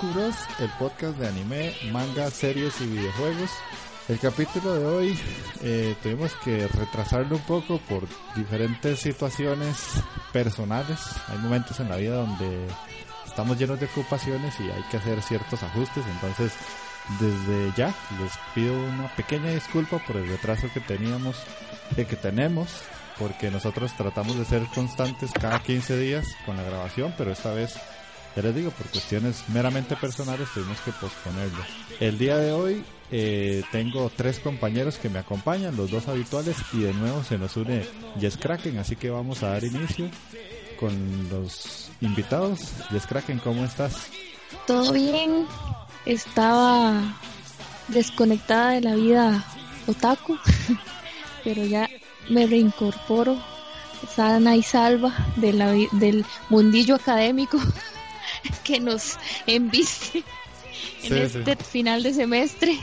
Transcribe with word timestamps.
Bienvenidos 0.00 0.06
a 0.06 0.06
Otaku 0.06 0.06
Bros, 0.12 0.36
el 0.60 0.70
podcast 0.78 1.18
de 1.18 1.28
anime, 1.28 1.72
manga, 1.92 2.30
series 2.30 2.80
y 2.80 2.86
videojuegos. 2.86 3.50
El 4.08 4.18
capítulo 4.18 4.74
de 4.74 4.84
hoy 4.84 5.18
eh, 5.62 5.94
tuvimos 6.02 6.34
que 6.44 6.66
retrasarlo 6.68 7.36
un 7.36 7.42
poco 7.42 7.78
por 7.78 8.06
diferentes 8.34 9.00
situaciones 9.00 10.02
personales. 10.32 10.98
Hay 11.28 11.38
momentos 11.38 11.80
en 11.80 11.88
la 11.88 11.96
vida 11.96 12.16
donde 12.16 12.66
estamos 13.26 13.58
llenos 13.58 13.80
de 13.80 13.86
ocupaciones 13.86 14.58
y 14.60 14.64
hay 14.64 14.82
que 14.90 14.96
hacer 14.98 15.22
ciertos 15.22 15.62
ajustes. 15.62 16.04
Entonces, 16.06 16.52
desde 17.20 17.72
ya 17.76 17.94
les 18.20 18.32
pido 18.54 18.74
una 18.74 19.08
pequeña 19.16 19.50
disculpa 19.50 19.98
por 20.06 20.16
el 20.16 20.28
retraso 20.28 20.68
que 20.72 20.80
teníamos, 20.80 21.36
eh, 21.96 22.04
que 22.04 22.16
tenemos, 22.16 22.68
porque 23.18 23.50
nosotros 23.50 23.92
tratamos 23.96 24.38
de 24.38 24.44
ser 24.44 24.62
constantes 24.74 25.32
cada 25.32 25.60
15 25.60 25.98
días 25.98 26.26
con 26.46 26.56
la 26.56 26.62
grabación, 26.62 27.14
pero 27.16 27.32
esta 27.32 27.52
vez 27.52 27.78
ya 28.38 28.42
les 28.42 28.54
digo, 28.54 28.70
por 28.70 28.86
cuestiones 28.86 29.42
meramente 29.48 29.96
personales 29.96 30.48
tuvimos 30.54 30.78
que 30.82 30.92
posponerlo. 30.92 31.58
El 31.98 32.18
día 32.18 32.36
de 32.36 32.52
hoy 32.52 32.84
eh, 33.10 33.64
tengo 33.72 34.12
tres 34.14 34.38
compañeros 34.38 34.96
que 34.96 35.08
me 35.08 35.18
acompañan, 35.18 35.76
los 35.76 35.90
dos 35.90 36.06
habituales, 36.06 36.56
y 36.72 36.82
de 36.82 36.94
nuevo 36.94 37.24
se 37.24 37.36
nos 37.36 37.56
une 37.56 37.84
Jess 38.20 38.36
Kraken, 38.36 38.78
así 38.78 38.94
que 38.94 39.10
vamos 39.10 39.42
a 39.42 39.48
dar 39.48 39.64
inicio 39.64 40.08
con 40.78 41.28
los 41.28 41.90
invitados. 42.00 42.60
Jess 42.90 43.08
Kraken, 43.08 43.40
¿cómo 43.40 43.64
estás? 43.64 44.06
Todo 44.68 44.92
bien, 44.92 45.44
estaba 46.06 47.18
desconectada 47.88 48.70
de 48.70 48.82
la 48.82 48.94
vida 48.94 49.44
otaku, 49.88 50.38
pero 51.42 51.64
ya 51.64 51.90
me 52.28 52.46
reincorporo 52.46 53.36
sana 54.14 54.54
y 54.54 54.62
salva 54.62 55.12
de 55.34 55.52
la, 55.54 55.72
del 55.72 56.24
mundillo 56.50 56.94
académico 56.94 57.58
que 58.68 58.80
nos 58.80 59.18
enviste 59.46 60.22
en 61.02 61.16
este 61.16 61.56
final 61.56 62.02
de 62.02 62.12
semestre. 62.12 62.78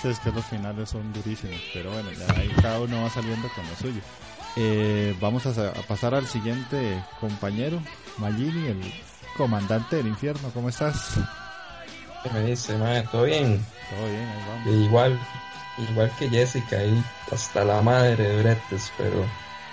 Sí, 0.00 0.08
es 0.08 0.18
que 0.18 0.32
los 0.32 0.44
finales 0.46 0.88
son 0.88 1.12
durísimos, 1.12 1.60
pero 1.74 1.92
bueno, 1.92 2.10
ya 2.12 2.26
ahí 2.34 2.48
cada 2.60 2.80
uno 2.80 3.02
va 3.02 3.10
saliendo 3.10 3.48
con 3.54 3.68
lo 3.68 3.76
suyo. 3.76 4.00
Eh, 4.56 5.14
vamos 5.20 5.46
a, 5.46 5.72
pasar 5.86 6.14
al 6.14 6.26
siguiente 6.26 7.02
compañero, 7.20 7.80
Magini, 8.16 8.68
el 8.68 8.80
comandante 9.36 9.96
del 9.96 10.06
infierno. 10.06 10.50
¿Cómo 10.54 10.70
estás? 10.70 11.14
¿Qué 12.22 12.30
me 12.30 12.46
dice, 12.46 12.76
madre? 12.78 13.06
¿Todo 13.12 13.24
bien? 13.24 13.64
Todo 13.90 14.08
bien, 14.08 14.28
ahí 14.28 14.44
vamos. 14.48 14.86
igual, 14.86 15.20
igual 15.90 16.10
que 16.18 16.28
Jessica, 16.30 16.78
ahí 16.78 17.04
hasta 17.30 17.64
la 17.64 17.82
madre 17.82 18.16
de 18.16 18.42
bretes, 18.42 18.90
pero 18.96 19.26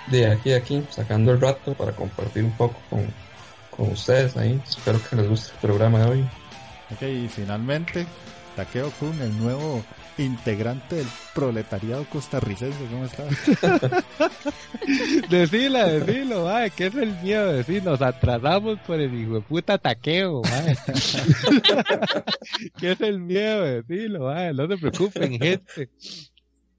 de 0.07 0.31
aquí 0.31 0.51
a 0.51 0.57
aquí, 0.57 0.83
sacando 0.89 1.31
el 1.31 1.39
rato 1.39 1.73
para 1.75 1.93
compartir 1.93 2.43
un 2.43 2.51
poco 2.51 2.75
con, 2.89 3.07
con 3.79 3.91
ustedes 3.91 4.35
ahí. 4.35 4.59
Espero 4.67 4.99
que 5.09 5.15
les 5.15 5.29
guste 5.29 5.53
el 5.53 5.59
programa 5.59 5.99
de 5.99 6.11
hoy. 6.11 6.27
Ok, 6.91 7.03
y 7.03 7.29
finalmente, 7.29 8.05
Takeo 8.55 8.89
Kun, 8.91 9.21
el 9.21 9.37
nuevo 9.37 9.83
integrante 10.17 10.95
del 10.97 11.07
proletariado 11.33 12.03
costarricense, 12.09 12.77
¿cómo 12.91 13.05
estás? 13.05 13.29
decila, 15.29 15.87
decilo, 15.87 16.43
va, 16.43 16.69
¿qué 16.69 16.87
es 16.87 16.95
el 16.95 17.15
miedo 17.21 17.47
de 17.47 17.59
decir? 17.59 17.81
Nos 17.83 18.01
atrasamos 18.01 18.79
por 18.81 18.99
el 18.99 19.13
hijo 19.13 19.35
de 19.35 19.41
puta 19.41 19.77
taqueo, 19.77 20.41
¿Qué 22.79 22.91
es 22.91 22.99
el 22.99 23.19
miedo 23.19 23.63
de 23.63 23.81
decirlo, 23.81 24.25
va? 24.25 24.51
No 24.51 24.67
se 24.67 24.77
preocupen, 24.77 25.39
gente. 25.39 25.89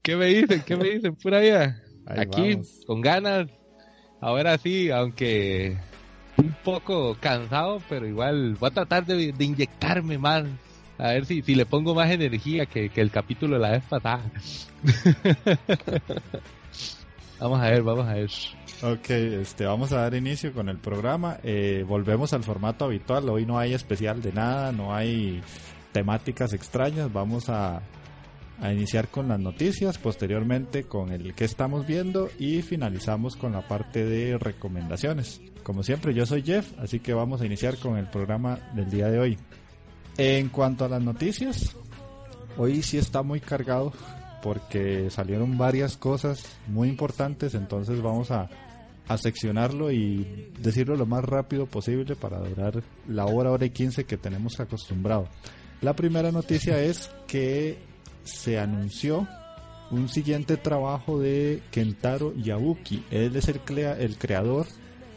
¿Qué 0.03 0.15
me 0.15 0.27
dicen? 0.27 0.61
¿Qué 0.63 0.75
me 0.75 0.87
dicen? 0.87 1.15
Pura 1.15 1.39
vida. 1.39 1.81
Aquí, 2.05 2.59
con 2.85 3.01
ganas. 3.01 3.47
Ahora 4.19 4.59
sí, 4.59 4.91
aunque 4.91 5.79
un 6.41 6.55
poco 6.63 7.15
cansado, 7.19 7.81
pero 7.87 8.07
igual 8.07 8.55
voy 8.59 8.69
a 8.69 8.73
tratar 8.73 9.05
de, 9.05 9.33
inyectarme 9.39 10.17
más. 10.17 10.45
A 10.97 11.13
ver 11.13 11.25
si, 11.25 11.41
si 11.41 11.55
le 11.55 11.65
pongo 11.65 11.95
más 11.95 12.11
energía 12.11 12.65
que, 12.65 12.91
el 12.93 13.11
capítulo 13.11 13.55
de 13.55 13.61
la 13.61 13.71
vez 13.71 13.83
pasada. 13.83 14.21
vamos 17.39 17.59
a 17.59 17.69
ver, 17.69 17.81
vamos 17.81 18.07
a 18.07 18.13
ver. 18.13 18.29
Ok, 18.83 19.09
este, 19.09 19.65
vamos 19.65 19.91
a 19.91 20.01
dar 20.01 20.13
inicio 20.13 20.53
con 20.53 20.69
el 20.69 20.77
programa. 20.77 21.37
Eh, 21.43 21.85
volvemos 21.87 22.33
al 22.33 22.43
formato 22.43 22.85
habitual. 22.85 23.29
Hoy 23.29 23.45
no 23.45 23.57
hay 23.57 23.73
especial 23.73 24.21
de 24.21 24.33
nada, 24.33 24.71
no 24.71 24.93
hay 24.93 25.41
temáticas 25.91 26.53
extrañas. 26.53 27.11
Vamos 27.11 27.49
a, 27.49 27.81
a 28.61 28.71
iniciar 28.71 29.07
con 29.09 29.27
las 29.27 29.39
noticias, 29.39 29.97
posteriormente 29.97 30.83
con 30.83 31.11
el 31.11 31.33
que 31.33 31.45
estamos 31.45 31.87
viendo 31.87 32.29
y 32.37 32.61
finalizamos 32.61 33.35
con 33.35 33.53
la 33.53 33.67
parte 33.67 34.05
de 34.05 34.37
recomendaciones. 34.37 35.41
Como 35.63 35.81
siempre, 35.81 36.13
yo 36.13 36.27
soy 36.27 36.43
Jeff, 36.43 36.71
así 36.79 36.99
que 36.99 37.13
vamos 37.13 37.41
a 37.41 37.47
iniciar 37.47 37.77
con 37.77 37.97
el 37.97 38.07
programa 38.07 38.59
del 38.75 38.89
día 38.91 39.09
de 39.09 39.19
hoy. 39.19 39.37
En 40.17 40.49
cuanto 40.49 40.85
a 40.85 40.89
las 40.89 41.01
noticias, 41.01 41.75
hoy 42.55 42.83
sí 42.83 42.99
está 42.99 43.23
muy 43.23 43.39
cargado 43.39 43.93
porque 44.43 45.09
salieron 45.09 45.57
varias 45.57 45.97
cosas 45.97 46.57
muy 46.67 46.87
importantes, 46.87 47.55
entonces 47.55 47.99
vamos 47.99 48.29
a, 48.29 48.47
a 49.07 49.17
seccionarlo 49.17 49.91
y 49.91 50.51
decirlo 50.59 50.95
lo 50.95 51.07
más 51.07 51.23
rápido 51.23 51.65
posible 51.65 52.15
para 52.15 52.37
durar 52.37 52.83
la 53.07 53.25
hora, 53.25 53.51
hora 53.51 53.65
y 53.65 53.71
quince 53.71 54.03
que 54.03 54.17
tenemos 54.17 54.59
acostumbrado. 54.59 55.27
La 55.81 55.95
primera 55.95 56.31
noticia 56.31 56.79
es 56.83 57.09
que 57.27 57.90
se 58.23 58.59
anunció 58.59 59.27
un 59.91 60.07
siguiente 60.07 60.57
trabajo 60.57 61.19
de 61.19 61.61
Kentaro 61.71 62.33
Yabuki. 62.35 63.03
Él 63.11 63.35
es 63.35 63.47
el, 63.49 63.59
el 63.77 64.17
creador 64.17 64.67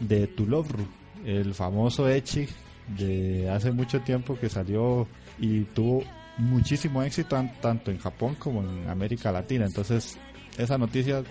de 0.00 0.26
Tulovru, 0.26 0.86
el 1.24 1.54
famoso 1.54 2.08
Echi 2.08 2.48
de 2.88 3.48
hace 3.50 3.70
mucho 3.72 4.00
tiempo 4.00 4.38
que 4.38 4.48
salió 4.48 5.06
y 5.38 5.62
tuvo 5.62 6.02
muchísimo 6.38 7.02
éxito 7.02 7.42
tanto 7.60 7.90
en 7.90 7.98
Japón 7.98 8.36
como 8.38 8.62
en 8.62 8.88
América 8.88 9.32
Latina. 9.32 9.66
Entonces, 9.66 10.18
esa 10.58 10.76
noticia 10.76 11.22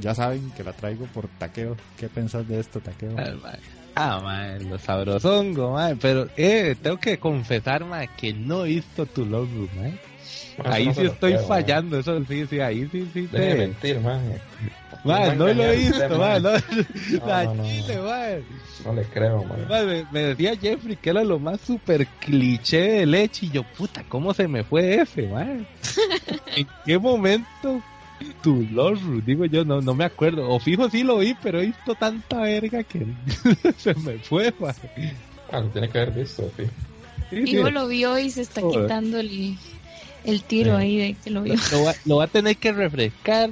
ya 0.00 0.14
saben 0.14 0.50
que 0.52 0.64
la 0.64 0.72
traigo 0.72 1.06
por 1.06 1.28
Taqueo. 1.38 1.76
¿Qué 1.98 2.08
pensás 2.08 2.46
de 2.48 2.60
esto, 2.60 2.80
Taqueo? 2.80 3.16
Ah, 3.94 4.20
man, 4.22 4.70
lo 4.70 4.78
sabrosongo, 4.78 5.72
man. 5.72 5.98
Pero, 6.00 6.28
eh, 6.36 6.76
tengo 6.80 6.98
que 6.98 7.18
confesar, 7.18 7.84
man, 7.84 8.08
que 8.16 8.32
no 8.32 8.64
he 8.64 8.68
visto 8.68 9.04
tu 9.06 9.26
logo, 9.26 9.68
man. 10.58 10.72
ahí 10.72 10.94
sí 10.94 11.06
estoy 11.06 11.36
fallando, 11.46 11.98
eso 11.98 12.24
sí, 12.24 12.46
sí, 12.46 12.60
ahí 12.60 12.88
sí, 12.90 13.08
sí. 13.12 13.26
Deje 13.26 13.54
mentir, 13.54 14.00
man. 14.00 14.20
Man, 15.04 15.38
no 15.38 15.52
lo 15.52 15.64
he 15.64 15.76
visto, 15.76 16.18
man. 16.18 16.42
No, 16.42 16.52
no, 16.52 17.54
no, 17.54 17.54
no, 18.84 18.94
le 18.94 19.04
creo, 19.04 19.44
man. 19.44 19.66
Me, 19.68 20.04
me, 20.12 20.20
decía 20.28 20.56
Jeffrey 20.56 20.96
que 20.96 21.10
era 21.10 21.24
lo 21.24 21.38
más 21.38 21.60
super 21.60 22.06
cliché 22.20 22.80
de 22.80 23.06
leche 23.06 23.46
y 23.46 23.50
yo, 23.50 23.62
puta, 23.62 24.04
¿cómo 24.08 24.32
se 24.34 24.46
me 24.46 24.62
fue 24.64 24.96
ese, 25.02 25.26
man? 25.28 25.66
¿En 26.56 26.66
qué 26.84 26.98
momento 26.98 27.82
tu 28.42 28.66
Lord 28.70 29.24
digo 29.24 29.44
yo, 29.46 29.64
no, 29.64 29.80
no 29.80 29.94
me 29.94 30.04
acuerdo. 30.04 30.48
O 30.48 30.58
fijo 30.58 30.88
sí 30.88 31.02
lo 31.02 31.18
vi, 31.18 31.34
pero 31.42 31.60
he 31.60 31.66
visto 31.66 31.94
tanta 31.94 32.40
verga 32.40 32.82
que 32.82 33.06
se 33.76 33.94
me 33.94 34.18
fue, 34.18 34.52
man. 34.58 34.74
Ah, 35.50 35.60
lo 35.60 35.68
tiene 35.68 35.88
que 35.88 35.98
haber 35.98 36.14
visto, 36.14 36.50
fijo. 36.56 36.70
Hijo 37.32 37.70
lo 37.70 37.88
vio 37.88 38.18
y 38.18 38.30
se 38.30 38.42
está 38.42 38.60
quitando 38.60 39.18
el, 39.18 39.56
el 40.24 40.42
tiro 40.42 40.76
ahí 40.76 40.96
de 40.96 41.14
que 41.14 41.30
lo 41.30 41.42
vio. 41.42 41.54
Lo, 42.04 42.16
va, 42.16 42.24
a 42.24 42.26
tener 42.26 42.56
que 42.56 42.72
refrescar. 42.72 43.50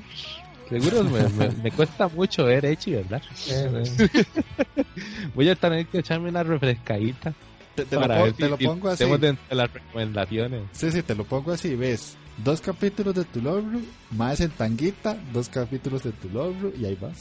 Seguro 0.68 1.02
me, 1.04 1.48
me, 1.62 1.70
cuesta 1.76 2.08
mucho 2.08 2.44
ver 2.44 2.64
hecho, 2.64 2.90
¿verdad? 2.92 3.22
Voy 5.34 5.48
a 5.48 5.56
tener 5.56 5.86
que 5.86 5.98
echarme 5.98 6.28
una 6.28 6.42
refrescadita. 6.42 7.34
Te, 7.74 8.48
lo, 8.48 8.58
pongo 8.58 8.88
así. 8.88 9.04
De 9.04 9.36
las 9.50 9.72
recomendaciones. 9.72 10.62
Sí, 10.72 10.90
sí, 10.90 11.02
te 11.02 11.14
lo 11.14 11.24
pongo 11.24 11.52
así. 11.52 11.74
Ves 11.74 12.16
dos 12.44 12.60
capítulos 12.60 13.14
de 13.14 13.24
tu 13.24 13.40
logro, 13.40 13.80
más 14.10 14.40
en 14.40 14.50
tanguita, 14.50 15.16
dos 15.32 15.48
capítulos 15.48 16.02
de 16.02 16.12
tu 16.12 16.28
logro 16.28 16.72
y 16.78 16.84
ahí 16.84 16.96
vas. 17.00 17.18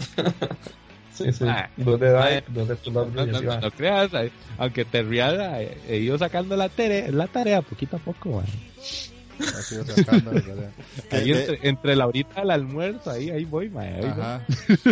Sí, 1.14 1.32
sí. 1.32 1.46
Ah, 1.48 1.70
dos 1.78 2.00
de 2.00 2.10
dos 2.50 2.88
logro. 2.88 3.26
No, 3.26 3.42
no, 3.42 3.62
no, 3.62 3.72
creas, 3.72 4.12
aunque 4.58 4.86
te 4.86 5.02
rías, 5.04 5.34
he 5.88 5.98
ido 5.98 6.18
sacando 6.18 6.56
la 6.56 6.70
tarea, 6.70 7.12
la 7.12 7.28
tarea 7.28 7.62
poquito 7.62 7.98
a 7.98 8.00
poco, 8.00 8.30
man. 8.30 8.46
Sacando, 9.40 10.32
ahí 11.12 11.32
entre, 11.32 11.60
entre, 11.68 11.96
la 11.96 12.08
horita 12.08 12.42
del 12.42 12.52
almuerzo, 12.52 13.12
ahí, 13.12 13.30
ahí 13.30 13.46
voy, 13.46 13.70
man. 13.70 13.86
Ahí 13.86 14.06
Ajá. 14.06 14.46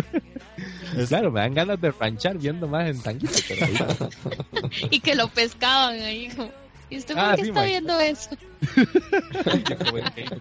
Voy. 0.95 1.05
Claro, 1.07 1.31
me 1.31 1.41
dan 1.41 1.53
ganas 1.53 1.79
de 1.79 1.91
ranchar 1.91 2.37
viendo 2.37 2.67
más 2.67 2.89
en 2.89 3.01
ahí 3.05 3.19
Y 4.91 4.99
que 4.99 5.15
lo 5.15 5.27
pescaban 5.27 5.99
ahí, 6.01 6.29
como... 6.29 6.51
¿Y 6.89 6.97
usted 6.97 7.15
ah, 7.17 7.35
por 7.35 7.41
qué 7.41 7.49
está 7.49 7.63
viendo 7.65 7.99
eso? 7.99 8.29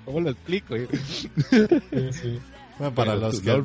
¿Cómo 0.05 0.21
lo 0.21 0.31
explico? 0.31 0.77
Bueno, 2.79 2.95
para 2.95 3.17
los 3.17 3.41
que, 3.41 3.63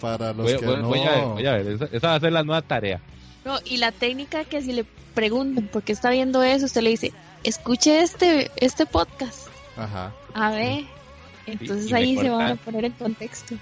para 0.00 0.32
los 0.32 0.52
que 0.54 0.66
no... 0.66 0.88
voy, 0.88 1.00
a 1.00 1.10
ver, 1.10 1.24
voy 1.24 1.46
a 1.46 1.52
ver, 1.56 1.88
esa, 1.92 2.08
va 2.08 2.14
a 2.14 2.20
ser 2.20 2.32
la 2.32 2.42
nueva 2.42 2.62
tarea. 2.62 3.00
No, 3.44 3.58
y 3.64 3.76
la 3.76 3.92
técnica 3.92 4.44
que 4.44 4.62
si 4.62 4.72
le 4.72 4.84
preguntan 5.14 5.66
por 5.66 5.82
qué 5.82 5.92
está 5.92 6.10
viendo 6.10 6.42
eso, 6.42 6.64
usted 6.66 6.80
le 6.80 6.90
dice, 6.90 7.12
escuche 7.44 8.02
este, 8.02 8.50
este 8.56 8.86
podcast. 8.86 9.51
Ajá. 9.76 10.12
A 10.34 10.50
ver, 10.50 10.84
entonces 11.46 11.92
ahí 11.92 12.16
se 12.16 12.28
van 12.28 12.52
a 12.52 12.56
poner 12.56 12.86
en 12.86 12.92
contexto. 12.92 13.54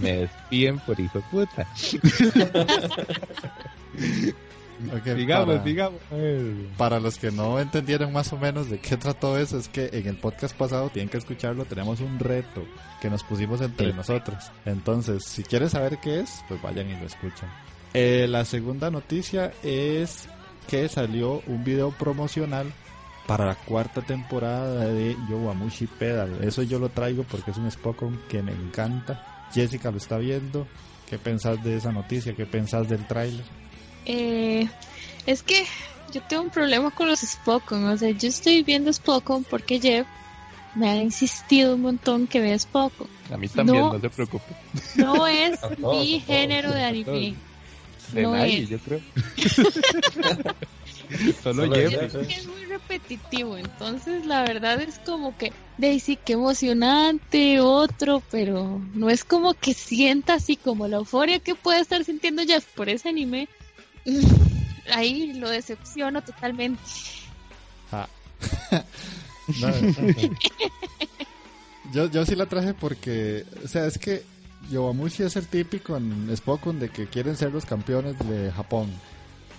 Me 0.00 0.18
despiden 0.18 0.78
por 0.80 1.00
hijo 1.00 1.18
de 1.18 1.24
puta. 1.30 1.66
digamos, 5.16 5.46
para, 5.46 5.64
digamos. 5.64 6.00
Para 6.76 7.00
los 7.00 7.18
que 7.18 7.30
no 7.30 7.58
entendieron 7.58 8.12
más 8.12 8.32
o 8.32 8.38
menos 8.38 8.70
de 8.70 8.78
qué 8.78 8.96
trató 8.96 9.38
eso, 9.38 9.58
es 9.58 9.68
que 9.68 9.90
en 9.92 10.06
el 10.06 10.16
podcast 10.16 10.56
pasado 10.56 10.90
tienen 10.90 11.08
que 11.08 11.18
escucharlo. 11.18 11.64
Tenemos 11.64 12.00
un 12.00 12.18
reto 12.18 12.64
que 13.00 13.10
nos 13.10 13.22
pusimos 13.24 13.60
entre 13.60 13.92
nosotros. 13.92 14.50
Entonces, 14.64 15.24
si 15.24 15.42
quieres 15.42 15.72
saber 15.72 15.98
qué 15.98 16.20
es, 16.20 16.42
pues 16.48 16.60
vayan 16.62 16.90
y 16.90 16.94
lo 16.94 17.06
escuchan. 17.06 17.50
Eh, 17.94 18.26
la 18.28 18.44
segunda 18.44 18.90
noticia 18.90 19.52
es 19.62 20.28
que 20.68 20.88
salió 20.88 21.42
un 21.46 21.64
video 21.64 21.90
promocional 21.90 22.72
para 23.26 23.46
la 23.46 23.54
cuarta 23.54 24.02
temporada 24.02 24.86
de 24.86 25.16
Yowamushi 25.28 25.86
Pedal. 25.86 26.42
Eso 26.42 26.62
yo 26.62 26.78
lo 26.78 26.88
traigo 26.88 27.24
porque 27.24 27.50
es 27.50 27.56
un 27.56 27.70
Spokon 27.70 28.20
que 28.28 28.42
me 28.42 28.52
encanta. 28.52 29.48
Jessica 29.52 29.90
lo 29.90 29.98
está 29.98 30.18
viendo. 30.18 30.66
¿Qué 31.08 31.18
pensás 31.18 31.62
de 31.62 31.76
esa 31.76 31.92
noticia? 31.92 32.34
¿Qué 32.34 32.46
pensás 32.46 32.88
del 32.88 33.06
tráiler? 33.06 33.44
Eh, 34.06 34.68
es 35.26 35.42
que 35.42 35.64
yo 36.12 36.22
tengo 36.22 36.42
un 36.42 36.50
problema 36.50 36.90
con 36.90 37.08
los 37.08 37.20
Spokon. 37.20 37.84
O 37.84 37.96
sea, 37.96 38.10
yo 38.10 38.28
estoy 38.28 38.62
viendo 38.62 38.92
Spokon 38.92 39.44
porque 39.44 39.80
Jeff 39.80 40.06
me 40.74 40.88
ha 40.88 40.96
insistido 40.96 41.74
un 41.74 41.82
montón 41.82 42.26
que 42.26 42.40
vea 42.40 42.58
Spokon. 42.58 43.08
A 43.32 43.36
mí 43.36 43.48
también, 43.48 43.78
no, 43.78 44.00
se 44.00 44.10
preocupe. 44.10 44.54
No 44.96 45.26
es 45.26 45.58
mi 45.78 46.20
género 46.20 46.72
de 46.72 46.84
anime. 46.84 47.34
De 48.12 48.22
nadie, 48.26 48.66
yo 48.66 48.78
creo. 48.78 49.00
Solo, 51.42 51.74
Jeff. 51.74 52.14
Es 52.14 52.46
muy 52.46 52.64
repetitivo, 52.66 53.56
entonces 53.56 54.26
la 54.26 54.42
verdad 54.42 54.80
es 54.80 54.98
como 55.00 55.36
que, 55.36 55.52
Daisy, 55.78 56.16
qué 56.16 56.34
emocionante, 56.34 57.60
otro, 57.60 58.22
pero 58.30 58.80
no 58.94 59.10
es 59.10 59.24
como 59.24 59.54
que 59.54 59.74
sienta 59.74 60.34
así 60.34 60.56
como 60.56 60.88
la 60.88 60.98
euforia 60.98 61.38
que 61.38 61.54
puede 61.54 61.80
estar 61.80 62.04
sintiendo 62.04 62.42
Jeff 62.44 62.64
por 62.74 62.88
ese 62.88 63.08
anime 63.08 63.48
ahí 64.92 65.32
lo 65.34 65.48
decepciono 65.48 66.22
totalmente. 66.22 66.82
Ah. 67.90 68.08
yo, 71.92 72.10
yo 72.10 72.24
sí 72.24 72.34
la 72.34 72.46
traje 72.46 72.74
porque, 72.74 73.44
o 73.64 73.68
sea, 73.68 73.86
es 73.86 73.98
que 73.98 74.24
Yowamushi 74.70 75.24
es 75.24 75.36
el 75.36 75.46
típico 75.46 75.96
en 75.96 76.34
Spokon 76.36 76.78
de 76.78 76.88
que 76.88 77.06
quieren 77.06 77.36
ser 77.36 77.52
los 77.52 77.64
campeones 77.64 78.18
de 78.18 78.50
Japón. 78.52 78.90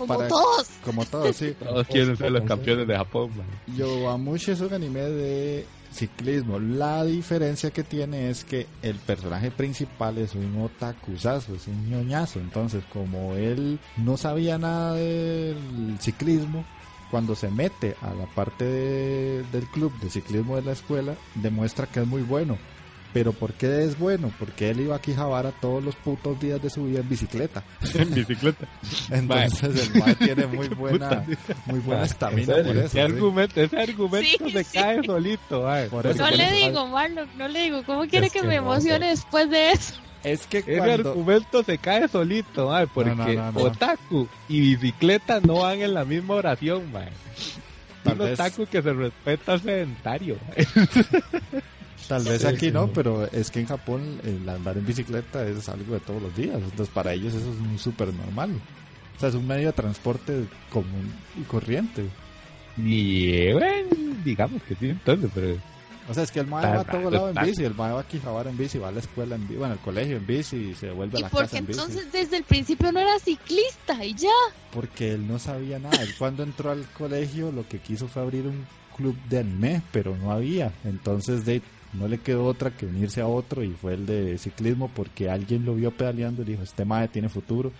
Como 0.07 0.27
todos. 0.27 0.67
Como 0.83 1.05
todos, 1.05 1.35
sí. 1.35 1.55
Todos 1.59 1.87
quieren 1.87 2.17
ser 2.17 2.31
los 2.31 2.43
campeones 2.43 2.87
de 2.87 2.95
Japón. 2.95 3.31
Yowamushi 3.75 4.51
es 4.51 4.61
un 4.61 4.73
anime 4.73 5.01
de 5.01 5.65
ciclismo. 5.93 6.59
La 6.59 7.03
diferencia 7.03 7.71
que 7.71 7.83
tiene 7.83 8.29
es 8.29 8.43
que 8.43 8.67
el 8.81 8.95
personaje 8.95 9.51
principal 9.51 10.17
es 10.17 10.35
un 10.35 10.61
otakuzazo, 10.61 11.55
es 11.55 11.67
un 11.67 11.89
ñoñazo. 11.89 12.39
Entonces, 12.39 12.83
como 12.91 13.35
él 13.35 13.79
no 13.97 14.17
sabía 14.17 14.57
nada 14.57 14.95
del 14.95 15.97
ciclismo, 15.99 16.65
cuando 17.11 17.35
se 17.35 17.49
mete 17.49 17.95
a 18.01 18.13
la 18.13 18.25
parte 18.25 18.65
del 18.65 19.67
club 19.71 19.93
de 19.99 20.09
ciclismo 20.09 20.55
de 20.55 20.63
la 20.63 20.71
escuela, 20.71 21.15
demuestra 21.35 21.85
que 21.85 22.01
es 22.01 22.07
muy 22.07 22.23
bueno. 22.23 22.57
Pero 23.13 23.31
¿por 23.31 23.53
qué 23.53 23.83
es 23.83 23.97
bueno? 23.97 24.33
Porque 24.39 24.71
él 24.71 24.81
iba 24.81 24.95
a 24.95 24.99
Quijabara 24.99 25.51
todos 25.51 25.83
los 25.83 25.95
putos 25.95 26.39
días 26.39 26.61
de 26.61 26.69
su 26.71 26.85
vida 26.85 26.99
en 26.99 27.09
bicicleta. 27.09 27.63
En 27.93 28.13
bicicleta. 28.13 28.67
Entonces 29.11 29.87
el 29.87 29.99
mae 29.99 30.15
tiene 30.15 30.47
muy 30.47 30.67
buena 30.69 31.23
muy 31.67 31.79
buena 31.79 32.05
estamina 32.05 32.55
por 32.55 32.75
eso. 32.75 32.85
Ese 32.85 33.01
argumento, 33.01 33.61
ese 33.61 33.79
argumento 33.79 34.49
se 34.49 34.65
cae 34.65 35.03
solito. 35.03 35.63
no 36.17 36.31
le 36.31 36.51
digo, 36.51 36.87
Marlon, 36.87 37.29
no 37.37 37.47
le 37.47 37.63
digo. 37.63 37.83
¿Cómo 37.85 38.07
quiere 38.07 38.31
que, 38.31 38.41
me 38.41 38.55
emocione 38.55 39.09
después 39.09 39.49
de 39.49 39.71
eso? 39.71 39.93
Es 40.23 40.47
que 40.47 40.59
Ese 40.59 40.79
argumento 40.79 41.63
se 41.63 41.77
cae 41.77 42.07
solito, 42.07 42.69
mae, 42.69 42.87
porque 42.87 43.39
otaku 43.53 44.27
y 44.49 44.61
bicicleta 44.61 45.39
no 45.41 45.59
van 45.59 45.81
en 45.81 45.93
la 45.93 46.03
misma 46.03 46.35
oración, 46.35 46.91
mae. 46.91 47.09
Un 48.05 48.21
otaku 48.21 48.65
que 48.65 48.81
se 48.81 48.91
respeta 48.91 49.59
sedentario. 49.59 50.37
Tal 52.07 52.23
vez 52.23 52.45
aquí 52.45 52.71
no, 52.71 52.91
pero 52.91 53.25
es 53.31 53.49
que 53.49 53.59
en 53.59 53.67
Japón 53.67 54.19
el 54.23 54.47
andar 54.47 54.77
en 54.77 54.85
bicicleta 54.85 55.47
es 55.47 55.69
algo 55.69 55.93
de 55.93 55.99
todos 55.99 56.21
los 56.21 56.35
días. 56.35 56.55
Entonces 56.55 56.89
para 56.89 57.13
ellos 57.13 57.33
eso 57.33 57.53
es 57.73 57.81
súper 57.81 58.13
normal. 58.13 58.51
O 59.15 59.19
sea, 59.19 59.29
es 59.29 59.35
un 59.35 59.47
medio 59.47 59.67
de 59.67 59.73
transporte 59.73 60.45
común 60.71 61.13
y 61.39 61.43
corriente. 61.43 62.05
Y 62.77 63.51
bueno, 63.53 63.89
digamos 64.23 64.61
que 64.63 64.75
sí, 64.75 64.89
entonces, 64.89 65.29
pero... 65.33 65.57
O 66.09 66.13
sea, 66.13 66.23
es 66.23 66.31
que 66.31 66.41
el 66.41 66.47
mae 66.47 66.65
va 66.65 66.81
a 66.81 66.83
todo 66.83 67.09
lado 67.09 67.29
en 67.29 67.35
bici, 67.45 67.63
el 67.63 67.75
mae 67.75 67.93
va 67.93 68.01
a 68.01 68.07
Quijabara 68.07 68.49
en 68.49 68.57
bici, 68.57 68.77
va 68.77 68.89
a 68.89 68.91
la 68.91 68.99
escuela 68.99 69.35
en 69.35 69.47
bici, 69.47 69.57
bueno, 69.57 69.75
al 69.75 69.79
colegio 69.79 70.17
en 70.17 70.27
bici 70.27 70.57
y 70.57 70.75
se 70.75 70.91
vuelve 70.91 71.17
a 71.17 71.21
la 71.21 71.29
casa 71.29 71.57
en 71.57 71.65
bici. 71.65 71.79
entonces 71.79 72.11
desde 72.11 72.37
el 72.37 72.43
principio 72.43 72.91
no 72.91 72.99
era 72.99 73.17
ciclista 73.19 74.03
y 74.03 74.13
ya? 74.13 74.29
Porque 74.73 75.13
él 75.13 75.25
no 75.25 75.39
sabía 75.39 75.79
nada. 75.79 76.01
Él 76.01 76.13
cuando 76.17 76.43
entró 76.43 76.71
al 76.71 76.85
colegio 76.89 77.53
lo 77.53 77.65
que 77.69 77.79
quiso 77.79 78.09
fue 78.09 78.21
abrir 78.21 78.47
un 78.47 78.65
club 78.97 79.15
de 79.29 79.39
anime, 79.39 79.81
pero 79.93 80.17
no 80.17 80.31
había. 80.31 80.73
Entonces 80.83 81.45
de 81.45 81.61
no 81.93 82.07
le 82.07 82.19
quedó 82.19 82.45
otra 82.45 82.71
que 82.71 82.85
unirse 82.85 83.21
a 83.21 83.27
otro 83.27 83.63
y 83.63 83.71
fue 83.71 83.93
el 83.93 84.05
de 84.05 84.37
ciclismo 84.37 84.89
porque 84.93 85.29
alguien 85.29 85.65
lo 85.65 85.75
vio 85.75 85.91
pedaleando 85.91 86.41
y 86.41 86.45
dijo, 86.45 86.63
este 86.63 86.85
mae 86.85 87.07
tiene 87.07 87.29
futuro. 87.29 87.71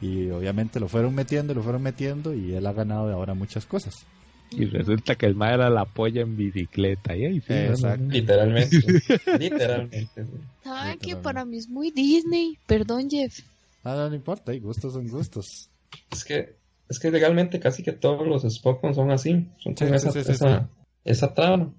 Y 0.00 0.30
obviamente 0.30 0.80
lo 0.80 0.88
fueron 0.88 1.14
metiendo, 1.14 1.54
lo 1.54 1.62
fueron 1.62 1.82
metiendo 1.82 2.34
y 2.34 2.54
él 2.54 2.66
ha 2.66 2.72
ganado 2.72 3.06
de 3.06 3.14
ahora 3.14 3.34
muchas 3.34 3.66
cosas. 3.66 4.04
Y 4.50 4.66
resulta 4.66 5.14
que 5.14 5.26
el 5.26 5.34
mae 5.34 5.54
era 5.54 5.70
la 5.70 5.84
polla 5.84 6.22
en 6.22 6.36
bicicleta. 6.36 7.16
Y 7.16 7.24
Exacto. 7.36 8.04
Literalmente. 8.08 8.76
Literalmente. 9.38 10.26
Saben 10.62 10.98
que 10.98 11.16
para 11.16 11.44
mí 11.44 11.56
es 11.56 11.68
muy 11.68 11.90
Disney. 11.90 12.58
Perdón, 12.66 13.08
Jeff. 13.08 13.38
Ah, 13.84 13.94
no, 13.96 14.10
no 14.10 14.14
importa, 14.14 14.52
hay 14.52 14.60
gustos 14.60 14.92
son 14.92 15.08
gustos. 15.08 15.70
Es 16.10 16.24
que, 16.24 16.56
es 16.88 16.98
que 16.98 17.10
legalmente 17.10 17.58
casi 17.60 17.82
que 17.82 17.92
todos 17.92 18.26
los 18.26 18.42
Spokon 18.42 18.94
son 18.94 19.10
así. 19.10 19.48
Son 19.58 19.74
con 19.74 19.94
esa, 19.94 20.10
esa, 20.18 20.68
esa 21.04 21.34
trama 21.34 21.72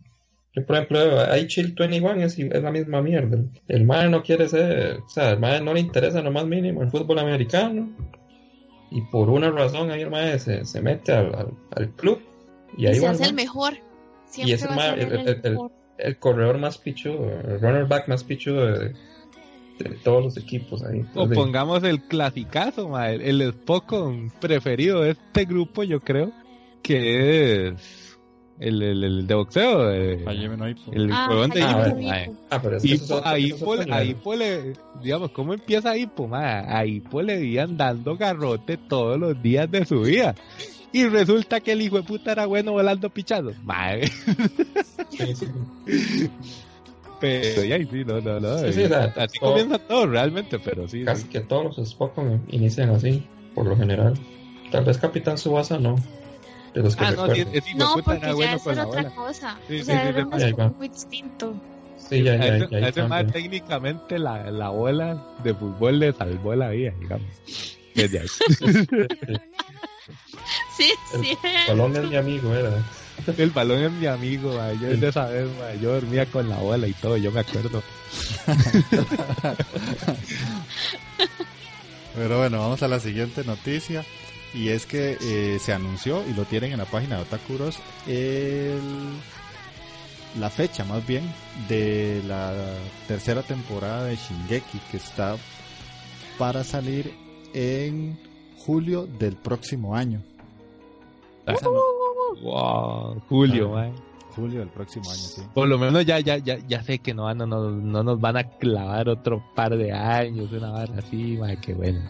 por 0.62 0.76
ejemplo, 0.76 1.22
hay 1.32 1.48
Chill 1.48 1.74
21 1.74 2.22
es, 2.22 2.38
es 2.38 2.64
la 2.64 2.72
misma 2.72 3.02
mierda. 3.02 3.40
El 3.68 3.86
mae 3.86 4.08
no 4.10 4.22
quiere 4.22 4.48
ser, 4.48 5.00
o 5.06 5.10
sea, 5.10 5.32
el 5.32 5.40
mae 5.40 5.60
no 5.62 5.74
le 5.74 5.80
interesa 5.80 6.22
lo 6.22 6.32
más 6.32 6.46
mínimo 6.46 6.84
el 6.84 6.92
fútbol 6.92 7.20
americano. 7.20 7.90
Y 8.92 9.02
por 9.02 9.30
una 9.30 9.50
razón 9.50 9.90
ahí 9.90 10.02
el 10.02 10.12
mae 10.12 10.38
se, 10.38 10.64
se 10.66 10.82
mete 10.82 11.12
al, 11.12 11.56
al, 11.72 11.90
club. 11.96 12.22
Y 12.78 12.86
ahí 12.86 12.96
se 12.96 13.08
hace 13.08 13.26
el 13.26 13.34
mejor. 13.34 13.74
Siempre 14.28 14.52
y 14.52 14.54
ese 14.54 14.68
mae, 14.70 15.02
el, 15.02 15.70
el 15.98 16.18
corredor 16.20 16.60
más 16.60 16.78
pichudo, 16.78 17.32
el 17.48 17.60
runner 17.60 17.86
back 17.86 18.08
más 18.08 18.24
pichudo 18.24 18.66
de, 18.68 18.94
de 19.80 19.90
todos 20.04 20.24
los 20.24 20.38
equipos 20.38 20.84
ahí. 20.84 21.06
O 21.16 21.28
pongamos 21.30 21.84
el 21.84 22.02
clasicazo, 22.04 23.00
el, 23.00 23.42
el 23.42 23.54
preferido 24.40 25.02
de 25.02 25.12
este 25.12 25.46
grupo, 25.46 25.84
yo 25.84 26.00
creo, 26.00 26.32
que 26.82 27.70
es 27.70 28.03
el, 28.60 28.82
el, 28.82 29.04
el 29.04 29.28
de 29.28 29.34
boxeo. 29.34 29.92
Eh, 29.92 30.24
el 30.92 31.12
ah, 31.12 31.48
de 31.54 31.60
Ipo. 31.62 32.38
Ah, 32.50 32.62
pero 32.62 32.78
es 32.78 33.12
a 33.12 33.30
a 33.30 34.36
le, 34.36 34.74
digamos, 35.02 35.32
¿cómo 35.32 35.54
empieza 35.54 35.98
Ipo? 35.98 36.28
Ma? 36.28 36.60
A 36.60 36.86
Ipo 36.86 37.22
le 37.22 37.44
iban 37.44 37.78
dando 37.78 38.16
garrote 38.16 38.78
todos 38.78 39.20
los 39.20 39.42
días 39.42 39.70
de 39.70 39.86
su 39.86 40.02
vida. 40.02 40.36
Y 40.92 41.06
resulta 41.06 41.60
que 41.60 41.72
el 41.72 41.82
hijo 41.82 41.98
de 41.98 42.04
puta 42.04 42.34
era 42.34 42.46
bueno 42.46 42.74
volando 42.74 43.10
pichados. 43.10 43.56
Madre. 43.64 44.08
Sí, 45.10 45.36
sí. 45.36 46.30
Pero 47.20 47.64
ya 47.64 47.78
sí, 47.78 48.04
no, 48.06 48.22
no, 48.22 48.40
no. 48.40 48.58
Sí, 48.60 48.74
sí, 48.74 48.84
así 48.84 49.40
todo, 49.40 49.52
comienza 49.52 49.80
todo 49.80 50.06
realmente, 50.08 50.60
pero 50.60 50.88
sí. 50.88 51.04
Casi 51.04 51.28
que 51.28 51.40
todos 51.40 51.78
los 51.78 51.78
Spock 51.80 52.20
inician 52.50 52.92
así, 52.92 53.26
por 53.56 53.66
lo 53.66 53.76
general. 53.76 54.14
Tal 54.72 54.84
vez 54.84 54.98
Capitán 54.98 55.38
Subasa 55.38 55.80
no 55.80 55.96
ah, 56.98 57.12
no, 57.12 57.34
sí, 57.34 57.46
no, 57.76 57.96
porque 58.04 58.20
ya 58.22 58.34
bueno 58.34 58.56
es 58.56 58.68
otra 58.68 59.10
cosa. 59.12 59.58
Sí, 59.68 59.80
o 59.80 59.84
sea, 59.84 60.02
sí, 60.02 60.10
era 60.10 60.26
un 60.26 60.38
deporte 60.38 60.76
muy 60.78 60.90
distinto. 60.90 61.56
Sí, 61.98 62.24
ya, 62.24 62.36
ya, 62.36 62.68
ya, 62.70 62.90
ya 62.90 63.08
más 63.08 63.32
técnicamente 63.32 64.20
la, 64.20 64.52
la 64.52 64.70
bola 64.70 65.24
de 65.44 65.54
fútbol 65.54 66.00
le 66.00 66.12
salvó 66.14 66.54
la 66.56 66.70
vida, 66.70 66.94
digamos. 67.00 67.28
Desde 67.96 68.20
ahí. 68.20 68.28
sí, 70.78 70.92
sí. 71.22 71.38
El 71.44 71.78
balón 71.78 71.96
es 71.96 72.10
mi 72.10 72.16
amigo, 72.16 72.54
era. 72.54 72.72
El 73.38 73.52
balón 73.52 73.84
es 73.84 73.92
mi 73.92 74.08
amigo, 74.08 74.54
man. 74.58 74.80
yo 74.82 74.88
de 74.88 75.08
esa 75.08 75.28
vez, 75.28 75.48
man. 75.60 75.80
yo 75.80 75.94
dormía 75.94 76.26
con 76.26 76.50
la 76.50 76.58
bola 76.58 76.88
y 76.88 76.94
todo, 76.94 77.16
yo 77.18 77.32
me 77.32 77.42
acuerdo. 77.42 77.84
Pero 82.16 82.38
bueno, 82.40 82.60
vamos 82.60 82.84
a 82.84 82.88
la 82.88 83.00
siguiente 83.00 83.44
noticia 83.44 84.04
y 84.54 84.70
es 84.70 84.86
que 84.86 85.18
eh, 85.22 85.60
se 85.60 85.74
anunció 85.74 86.24
y 86.28 86.34
lo 86.34 86.46
tienen 86.46 86.74
en 86.74 86.80
la 86.80 86.86
página 86.86 87.18
de 87.18 87.24
Otakuros 87.24 87.80
el, 88.08 88.80
la 90.40 90.50
fecha 90.50 90.86
más 90.86 91.06
bien 91.06 91.24
de 91.68 92.22
la 92.28 92.54
tercera 93.08 93.42
temporada 93.42 94.06
de 94.06 94.16
Shingeki 94.16 94.80
que 94.92 94.98
está 94.98 95.36
para 96.38 96.64
salir 96.64 97.14
en 97.54 98.18
julio 98.58 99.08
del 99.08 99.36
próximo 99.36 99.96
año. 99.96 100.22
wow, 102.42 103.20
julio, 103.28 103.78
ah, 103.78 103.92
Julio 104.36 104.60
del 104.60 104.70
próximo 104.70 105.06
año, 105.10 105.20
sí. 105.20 105.42
Por 105.54 105.68
lo 105.68 105.78
menos 105.78 106.06
ya, 106.06 106.20
ya, 106.20 106.38
ya, 106.38 106.58
ya 106.68 106.82
sé 106.82 107.00
que 107.00 107.14
no, 107.14 107.32
no, 107.36 107.46
no, 107.46 107.70
no 107.70 108.04
nos 108.04 108.20
van 108.20 108.38
a 108.38 108.44
clavar 108.44 109.08
otro 109.10 109.44
par 109.54 109.78
de 109.78 109.92
años, 109.92 110.52
una 110.52 110.72
barra 110.72 110.96
así, 110.98 111.38
madre, 111.38 111.60
qué 111.62 111.74
bueno. 111.76 112.02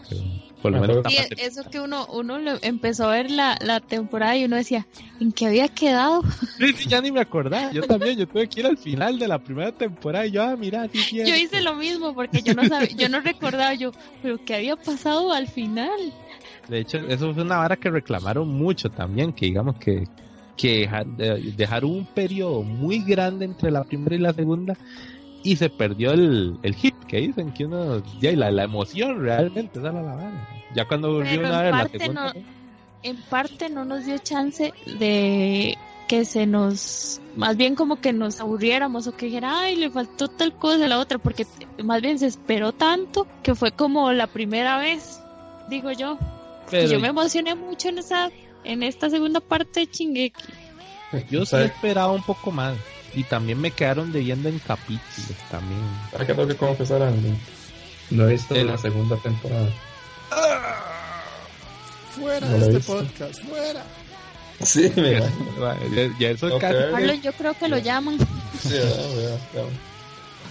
Por 0.64 0.72
lo 0.72 0.80
menos 0.80 1.04
sí, 1.06 1.18
eso 1.36 1.62
que 1.70 1.78
uno, 1.78 2.06
uno 2.06 2.38
empezó 2.62 3.10
a 3.10 3.12
ver 3.12 3.30
la, 3.30 3.58
la 3.60 3.80
temporada 3.80 4.34
y 4.34 4.46
uno 4.46 4.56
decía, 4.56 4.86
¿en 5.20 5.30
qué 5.30 5.48
había 5.48 5.68
quedado? 5.68 6.22
Sí, 6.58 6.72
sí, 6.72 6.88
ya 6.88 7.02
ni 7.02 7.12
me 7.12 7.20
acordaba. 7.20 7.70
Yo 7.70 7.82
también, 7.82 8.16
yo 8.16 8.26
tuve 8.26 8.48
que 8.48 8.60
ir 8.60 8.66
al 8.66 8.78
final 8.78 9.18
de 9.18 9.28
la 9.28 9.38
primera 9.38 9.72
temporada 9.72 10.24
y 10.24 10.30
yo, 10.30 10.42
ah, 10.42 10.56
mira, 10.56 10.88
sí, 10.90 11.18
Yo 11.18 11.36
hice 11.36 11.60
lo 11.60 11.74
mismo 11.74 12.14
porque 12.14 12.40
yo 12.40 12.54
no 12.54 12.64
sabía, 12.64 12.96
yo 12.96 13.10
no 13.10 13.20
recordaba 13.20 13.74
yo, 13.74 13.92
pero 14.22 14.42
¿qué 14.42 14.54
había 14.54 14.76
pasado 14.76 15.34
al 15.34 15.48
final? 15.48 16.14
De 16.66 16.78
hecho, 16.78 16.96
eso 16.96 17.34
fue 17.34 17.42
una 17.42 17.58
vara 17.58 17.76
que 17.76 17.90
reclamaron 17.90 18.48
mucho 18.48 18.88
también, 18.88 19.34
que 19.34 19.44
digamos 19.44 19.76
que, 19.76 20.08
que 20.56 20.88
dejaron 21.58 21.90
un 21.90 22.06
periodo 22.06 22.62
muy 22.62 23.00
grande 23.00 23.44
entre 23.44 23.70
la 23.70 23.84
primera 23.84 24.14
y 24.14 24.18
la 24.18 24.32
segunda 24.32 24.78
y 25.44 25.56
se 25.56 25.70
perdió 25.70 26.12
el, 26.12 26.58
el 26.62 26.74
hit 26.74 26.94
que 27.06 27.18
dicen 27.18 27.52
que 27.52 27.66
uno 27.66 28.02
ya 28.20 28.32
y 28.32 28.36
la, 28.36 28.50
la 28.50 28.64
emoción 28.64 29.20
realmente 29.20 29.78
esa 29.78 29.92
la 29.92 30.02
la 30.02 30.48
ya 30.74 30.88
cuando 30.88 31.12
volvió 31.12 31.38
una 31.38 31.62
vez 31.62 31.70
la 31.70 31.88
segunda 31.88 32.32
no, 32.32 32.40
en 33.02 33.16
parte 33.22 33.68
no 33.68 33.84
nos 33.84 34.06
dio 34.06 34.18
chance 34.18 34.72
de 34.98 35.78
que 36.08 36.24
se 36.24 36.46
nos 36.46 37.20
más 37.36 37.56
bien 37.56 37.76
como 37.76 38.00
que 38.00 38.12
nos 38.12 38.40
aburriéramos 38.40 39.06
o 39.06 39.16
que 39.16 39.26
dijera 39.26 39.60
ay 39.60 39.76
le 39.76 39.90
faltó 39.90 40.28
tal 40.28 40.54
cosa 40.54 40.86
a 40.86 40.88
la 40.88 40.98
otra 40.98 41.18
porque 41.18 41.46
más 41.84 42.02
bien 42.02 42.18
se 42.18 42.26
esperó 42.26 42.72
tanto 42.72 43.28
que 43.42 43.54
fue 43.54 43.70
como 43.70 44.12
la 44.12 44.26
primera 44.26 44.78
vez 44.78 45.20
digo 45.68 45.92
yo 45.92 46.18
y 46.72 46.88
yo 46.88 46.98
me 46.98 47.08
emocioné 47.08 47.54
mucho 47.54 47.90
en 47.90 47.98
esa 47.98 48.30
en 48.64 48.82
esta 48.82 49.10
segunda 49.10 49.40
parte 49.40 49.80
de 49.80 49.86
Chingeki. 49.86 50.42
Yo 51.30 51.46
sí 51.46 51.56
esperaba 51.56 52.12
un 52.12 52.22
poco 52.22 52.50
más. 52.50 52.76
Y 53.14 53.24
también 53.24 53.60
me 53.60 53.70
quedaron 53.70 54.12
debiendo 54.12 54.48
en 54.48 54.58
capítulos 54.58 55.36
también. 55.50 55.80
¿Para 56.10 56.26
qué 56.26 56.34
tengo 56.34 56.48
que 56.48 56.56
confesar 56.56 57.02
algo? 57.02 57.20
No 58.10 58.28
he 58.28 58.32
visto 58.32 58.54
la 58.54 58.76
segunda 58.76 59.16
temporada. 59.16 59.68
Fuera 62.10 62.48
de 62.48 62.58
este 62.58 62.80
podcast, 62.80 63.40
fuera. 63.42 63.82
Sí, 64.62 64.92
mira. 64.96 65.28
Ya, 65.94 66.18
ya 66.18 66.30
eso 66.30 66.58
casi. 66.58 66.74
Carlos, 66.90 67.22
yo 67.22 67.32
creo 67.32 67.54
que 67.54 67.68
lo 67.68 67.78
llaman. 67.78 68.18
Sí, 68.60 68.70
ya, 68.70 69.60
ya, 69.60 69.64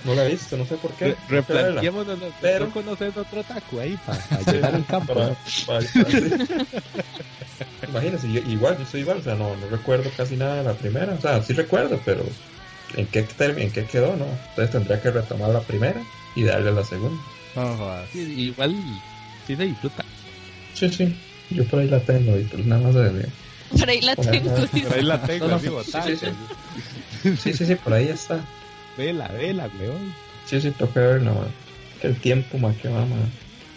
No 0.03 0.13
la 0.13 0.25
he 0.25 0.31
visto, 0.31 0.57
no 0.57 0.65
sé 0.65 0.75
por 0.75 0.91
qué. 0.93 1.15
Replanteemos, 1.29 2.05
no, 2.05 2.15
pero 2.41 2.69
conoces 2.71 3.15
otro 3.15 3.43
taco 3.43 3.79
ahí 3.79 3.97
para, 4.05 4.51
llegar 4.51 4.75
al 4.75 4.85
campo. 4.85 5.13
Para, 5.13 5.35
para, 5.65 5.85
Imagínense, 7.87 8.27
igual, 8.27 8.77
yo 8.77 8.85
soy 8.85 9.01
igual, 9.01 9.19
o 9.19 9.23
sea, 9.23 9.35
no, 9.35 9.55
no 9.55 9.67
recuerdo 9.69 10.09
casi 10.17 10.35
nada 10.35 10.55
de 10.55 10.63
la 10.63 10.73
primera, 10.73 11.13
o 11.13 11.21
sea, 11.21 11.41
sí 11.41 11.53
recuerdo, 11.53 11.99
pero 12.03 12.25
¿en 12.95 13.07
qué, 13.07 13.25
en 13.39 13.71
qué 13.71 13.85
quedó, 13.85 14.15
no? 14.15 14.25
Entonces 14.49 14.71
tendría 14.71 15.01
que 15.01 15.11
retomar 15.11 15.49
la 15.49 15.61
primera 15.61 16.01
y 16.35 16.43
darle 16.43 16.71
la 16.71 16.83
segunda. 16.83 17.21
igual, 18.13 18.75
sí 19.47 19.55
se 19.55 19.65
disfruta. 19.65 20.03
Sí, 20.73 20.89
sí, 20.89 21.15
yo 21.49 21.63
por 21.65 21.79
ahí 21.79 21.87
la 21.87 21.99
tengo 21.99 22.37
y 22.37 22.43
pues 22.43 22.65
nada 22.65 22.81
más 22.81 22.95
de... 22.95 23.27
Por 23.77 23.89
ahí 23.89 24.01
la 24.01 24.15
tengo. 24.15 24.55
Por 24.55 24.93
ahí 24.93 25.03
la 25.03 25.21
tengo, 25.21 25.47
no, 25.47 25.59
no, 25.59 25.83
sí, 25.83 25.91
sí, 26.05 26.17
sí. 26.17 27.35
sí, 27.41 27.53
sí, 27.53 27.65
sí, 27.65 27.75
por 27.75 27.93
ahí 27.93 28.07
está. 28.09 28.39
Vela, 28.97 29.27
vela, 29.29 29.69
weón. 29.79 30.13
Sí, 30.45 30.61
sí, 30.61 30.71
toca 30.71 30.99
ver 30.99 31.21
nomás. 31.21 31.47
Que 32.01 32.07
el 32.07 32.15
tiempo 32.17 32.57
más 32.57 32.75
que 32.77 32.89
va, 32.89 33.05
más. 33.05 33.19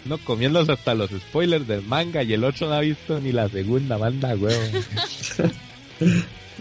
No, 0.05 0.17
comiéndose 0.19 0.71
hasta 0.71 0.93
los 0.93 1.09
spoilers 1.09 1.67
del 1.67 1.81
manga 1.81 2.23
y 2.23 2.33
el 2.33 2.43
otro 2.43 2.67
no 2.67 2.75
ha 2.75 2.79
visto 2.81 3.19
ni 3.19 3.31
la 3.31 3.49
segunda 3.49 3.97
banda, 3.97 4.35
huevo. 4.35 4.61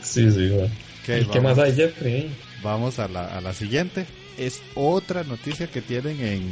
sí, 0.02 0.30
sí, 0.30 0.48
güey. 0.48 0.70
¿Qué 1.04 1.40
más 1.40 1.58
hay, 1.58 1.74
Jeffrey? 1.74 2.30
Vamos 2.62 2.98
a 2.98 3.08
la, 3.08 3.26
a 3.26 3.40
la 3.40 3.52
siguiente. 3.52 4.06
Es 4.38 4.62
otra 4.74 5.24
noticia 5.24 5.66
que 5.66 5.80
tienen 5.80 6.20
en, 6.20 6.42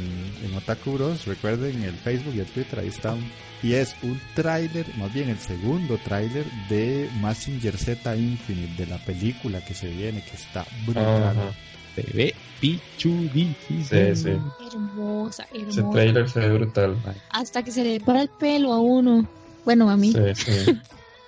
en 0.43 0.55
Otaku 0.57 0.93
Bros. 0.93 1.25
Recuerden 1.25 1.83
el 1.83 1.93
Facebook 1.93 2.33
y 2.35 2.39
el 2.39 2.47
Twitter, 2.47 2.79
ahí 2.79 2.87
están. 2.87 3.19
Y 3.61 3.73
es 3.73 3.95
un 4.01 4.19
tráiler, 4.35 4.85
más 4.97 5.13
bien 5.13 5.29
el 5.29 5.39
segundo 5.39 5.97
tráiler 6.03 6.45
de 6.69 7.09
Massinger 7.21 7.77
Z 7.77 8.15
Infinite, 8.15 8.83
de 8.83 8.89
la 8.89 8.97
película 8.97 9.63
que 9.63 9.73
se 9.73 9.87
viene, 9.87 10.23
que 10.23 10.35
está 10.35 10.65
brutal 10.85 11.53
se 11.95 12.01
ve 12.13 12.35
pichudísimo. 12.59 13.83
Sí, 13.83 14.15
sí. 14.15 14.29
Hermosa, 14.29 15.47
hermosa. 15.53 15.81
Ese 15.81 15.83
trailer 15.91 16.29
se 16.29 16.39
ve 16.39 16.49
brutal. 16.49 16.97
Hasta 17.29 17.63
que 17.63 17.71
se 17.71 17.83
le 17.83 17.99
para 17.99 18.23
el 18.23 18.29
pelo 18.29 18.73
a 18.73 18.79
uno. 18.79 19.27
Bueno, 19.63 19.89
a 19.89 19.97
mí. 19.97 20.11
Sí, 20.11 20.35
sí. 20.35 20.79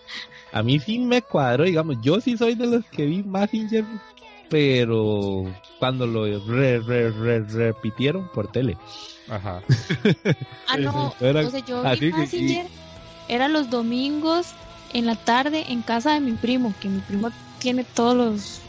a 0.52 0.64
mí 0.64 0.80
sí 0.80 1.00
me 1.00 1.22
cuadró, 1.22 1.64
digamos. 1.64 1.98
Yo 2.02 2.20
sí 2.20 2.38
soy 2.38 2.56
de 2.56 2.68
los 2.68 2.86
que 2.86 3.06
vi 3.06 3.24
Massinger, 3.24 3.86
pero 4.50 5.46
cuando 5.80 6.08
lo 6.08 6.26
re, 6.46 6.80
re, 6.80 7.12
re, 7.12 7.40
repitieron 7.42 8.30
por 8.30 8.52
tele. 8.52 8.78
Ajá. 9.30 9.62
ah, 10.68 10.78
no. 10.78 11.14
Era, 11.22 11.48
o 11.48 11.50
sea, 11.50 11.60
yo 11.60 11.84
vi. 12.00 12.62
Era 13.28 13.48
los 13.48 13.70
domingos 13.70 14.54
en 14.94 15.06
la 15.06 15.16
tarde 15.16 15.66
en 15.70 15.82
casa 15.82 16.14
de 16.14 16.22
mi 16.22 16.34
primo, 16.34 16.74
que 16.80 16.88
mi 16.88 17.00
primo 17.02 17.30
tiene 17.60 17.84
todos 17.84 18.16
los 18.16 18.62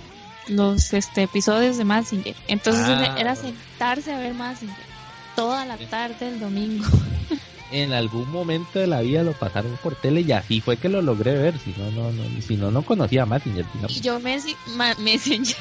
los 0.49 0.95
este, 0.95 1.25
episodios 1.25 1.77
de 1.77 1.85
Massinger. 1.85 2.35
Entonces 2.49 2.85
ah, 2.87 3.17
era 3.19 3.37
sentarse 3.37 4.13
a 4.15 4.19
ver 4.19 4.35
Massinger 4.35 4.89
toda 5.37 5.65
la 5.65 5.77
tarde 5.77 6.29
el 6.29 6.41
domingo. 6.41 6.85
en 7.71 7.93
algún 7.93 8.31
momento 8.31 8.79
de 8.79 8.87
la 8.87 9.01
vida 9.01 9.23
lo 9.23 9.33
pasaron 9.33 9.77
por 9.83 9.95
tele 9.95 10.23
y 10.23 10.33
así 10.33 10.61
fue 10.61 10.77
que 10.77 10.89
lo 10.89 11.03
logré 11.03 11.37
ver. 11.37 11.59
Si 11.59 11.75
no, 11.77 11.91
no, 11.91 12.13
no, 12.13 12.25
si 12.43 12.57
no, 12.57 12.71
no 12.71 12.83
conocía 12.83 13.23
a 13.23 13.27
Massinger. 13.27 13.67
Yo 14.03 14.19
Messi, 14.21 14.57
Messenger. 14.99 15.57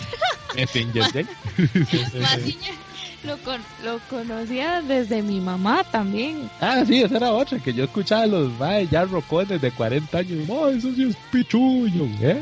Messenger. 0.55 1.25
lo, 3.23 3.37
con, 3.37 3.61
lo 3.83 3.99
conocía 4.09 4.81
desde 4.81 5.21
mi 5.21 5.41
mamá 5.41 5.83
también. 5.91 6.49
Ah, 6.61 6.83
sí, 6.85 7.01
esa 7.01 7.17
era 7.17 7.31
otra, 7.33 7.59
que 7.59 7.73
yo 7.73 7.83
escuchaba 7.85 8.23
a 8.23 8.27
los 8.27 8.51
madres 8.57 8.89
ya 8.89 9.05
rocones 9.05 9.61
de 9.61 9.71
40 9.71 10.17
años. 10.17 10.47
No, 10.47 10.69
eso 10.69 10.93
sí 10.93 11.03
es 11.03 11.15
pichuño, 11.31 12.05
¿eh? 12.21 12.41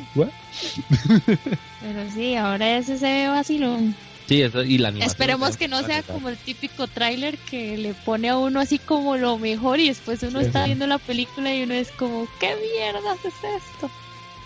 Pero 1.81 2.12
sí, 2.13 2.36
ahora 2.36 2.77
ese 2.77 2.98
se 2.98 3.05
ve 3.05 3.27
vacilón. 3.27 3.95
Sí, 4.27 4.41
eso, 4.41 4.63
y 4.63 4.77
la 4.79 4.89
Esperemos 4.89 5.55
que 5.55 5.67
no 5.67 5.84
sea 5.84 6.01
como 6.01 6.29
el 6.29 6.38
típico 6.38 6.88
tráiler 6.88 7.38
que 7.38 7.77
le 7.77 7.94
pone 7.94 8.29
a 8.29 8.38
uno 8.38 8.60
así 8.60 8.79
como 8.79 9.17
lo 9.17 9.38
mejor 9.38 9.79
y 9.79 9.89
después 9.89 10.24
uno 10.24 10.39
está 10.39 10.65
viendo 10.65 10.88
la 10.88 10.98
película 10.98 11.53
y 11.53 11.62
uno 11.63 11.75
es 11.75 11.91
como, 11.91 12.27
¿qué 12.39 12.55
mierda 12.74 13.13
es 13.24 13.25
esto? 13.25 13.89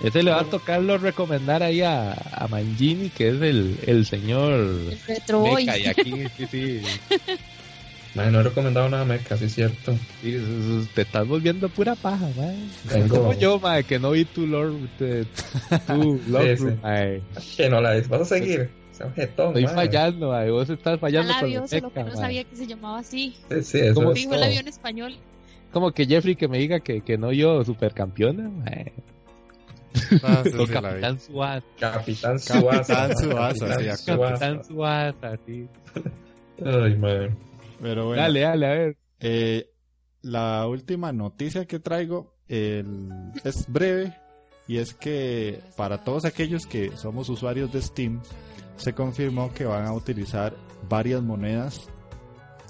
Ese 0.04 0.24
le 0.24 0.32
va 0.32 0.42
a 0.42 0.46
tocar 0.46 0.82
lo 0.82 0.98
recomendar 0.98 1.62
ahí 1.64 1.82
a, 1.82 2.12
a 2.14 2.48
Mangini, 2.50 3.10
que 3.10 3.30
es 3.30 3.42
el, 3.42 3.78
el 3.86 4.06
señor 4.06 4.68
Retro 5.08 5.40
Boy. 5.40 5.66
Meca, 5.66 5.78
y 5.78 5.88
aquí, 5.88 6.14
sí, 6.38 6.48
sí. 6.52 6.82
No 8.16 8.24
he 8.24 8.44
recomendado 8.44 8.90
nada 8.90 9.06
meca, 9.06 9.38
sí 9.38 9.46
es 9.46 9.54
cierto. 9.54 9.96
Sí, 10.22 10.36
te 10.96 11.04
estás 11.04 11.28
volviendo 11.28 11.70
pura 11.70 11.96
paja. 11.96 12.28
Tengo- 12.92 13.18
Como 13.20 13.34
yo, 13.34 13.60
mae, 13.60 13.84
que 13.84 14.00
no 14.00 14.12
vi 14.12 14.26
tu 14.26 14.48
Lord, 14.48 14.74
tu 14.98 16.20
Lord, 16.28 16.58
sí. 16.58 17.46
Que 17.56 17.70
no 17.70 17.80
la 17.82 17.92
ves, 17.92 18.10
vas 18.10 18.22
a 18.22 18.26
seguir. 18.26 18.72
Objetón, 19.06 19.48
Estoy 19.50 19.64
mae. 19.66 19.76
fallando. 19.76 20.52
Vos 20.52 20.70
estás 20.70 21.00
fallando 21.00 21.34
la 21.34 21.40
con 21.40 21.54
los 21.54 21.70
solo 21.70 21.94
que 21.94 22.04
no 22.04 22.16
sabía 22.16 22.44
que 22.44 22.56
se 22.56 22.68
llamaba 22.68 23.00
así. 23.00 23.36
Sí, 23.50 23.64
sí, 23.64 23.80
eso 23.80 23.94
¿Cómo 23.96 24.10
es 24.10 24.16
Dijo 24.16 24.34
el 24.36 24.44
avión 24.44 24.68
español. 24.68 25.16
Como 25.72 25.92
que 25.92 26.06
Jeffrey 26.06 26.36
que 26.36 26.48
me 26.48 26.58
diga 26.58 26.80
que, 26.80 27.02
que 27.02 27.18
no 27.18 27.32
yo 27.32 27.64
supercampeona. 27.64 28.50
Ah, 30.24 30.44
sí, 30.44 30.52
O 30.58 30.66
sí, 30.68 30.74
la 30.74 30.80
vi. 30.82 31.02
Capitán 31.02 31.20
Suárez. 31.20 31.64
Capitán 31.80 32.40
Suasa. 32.40 33.08
Capitán 33.10 33.18
sí, 33.18 34.06
Capitán. 34.06 35.70
Ay, 36.66 36.96
mae. 36.98 37.30
Pero 37.82 38.08
bueno, 38.08 38.22
Dale, 38.22 38.40
dale, 38.42 38.66
a 38.66 38.70
ver. 38.72 38.98
eh, 39.20 39.70
la 40.22 40.68
última 40.68 41.12
noticia 41.14 41.66
que 41.66 41.80
traigo 41.80 42.34
el- 42.48 43.08
es 43.44 43.66
breve 43.72 44.14
y 44.68 44.78
es 44.78 44.94
que 44.94 45.60
para 45.78 46.04
todos 46.04 46.26
aquellos 46.26 46.66
que 46.66 46.92
somos 46.98 47.30
usuarios 47.30 47.72
de 47.72 47.82
Steam 47.82 48.22
se 48.80 48.94
confirmó 48.94 49.54
que 49.54 49.66
van 49.66 49.86
a 49.86 49.94
utilizar 49.94 50.56
varias 50.88 51.22
monedas 51.22 51.90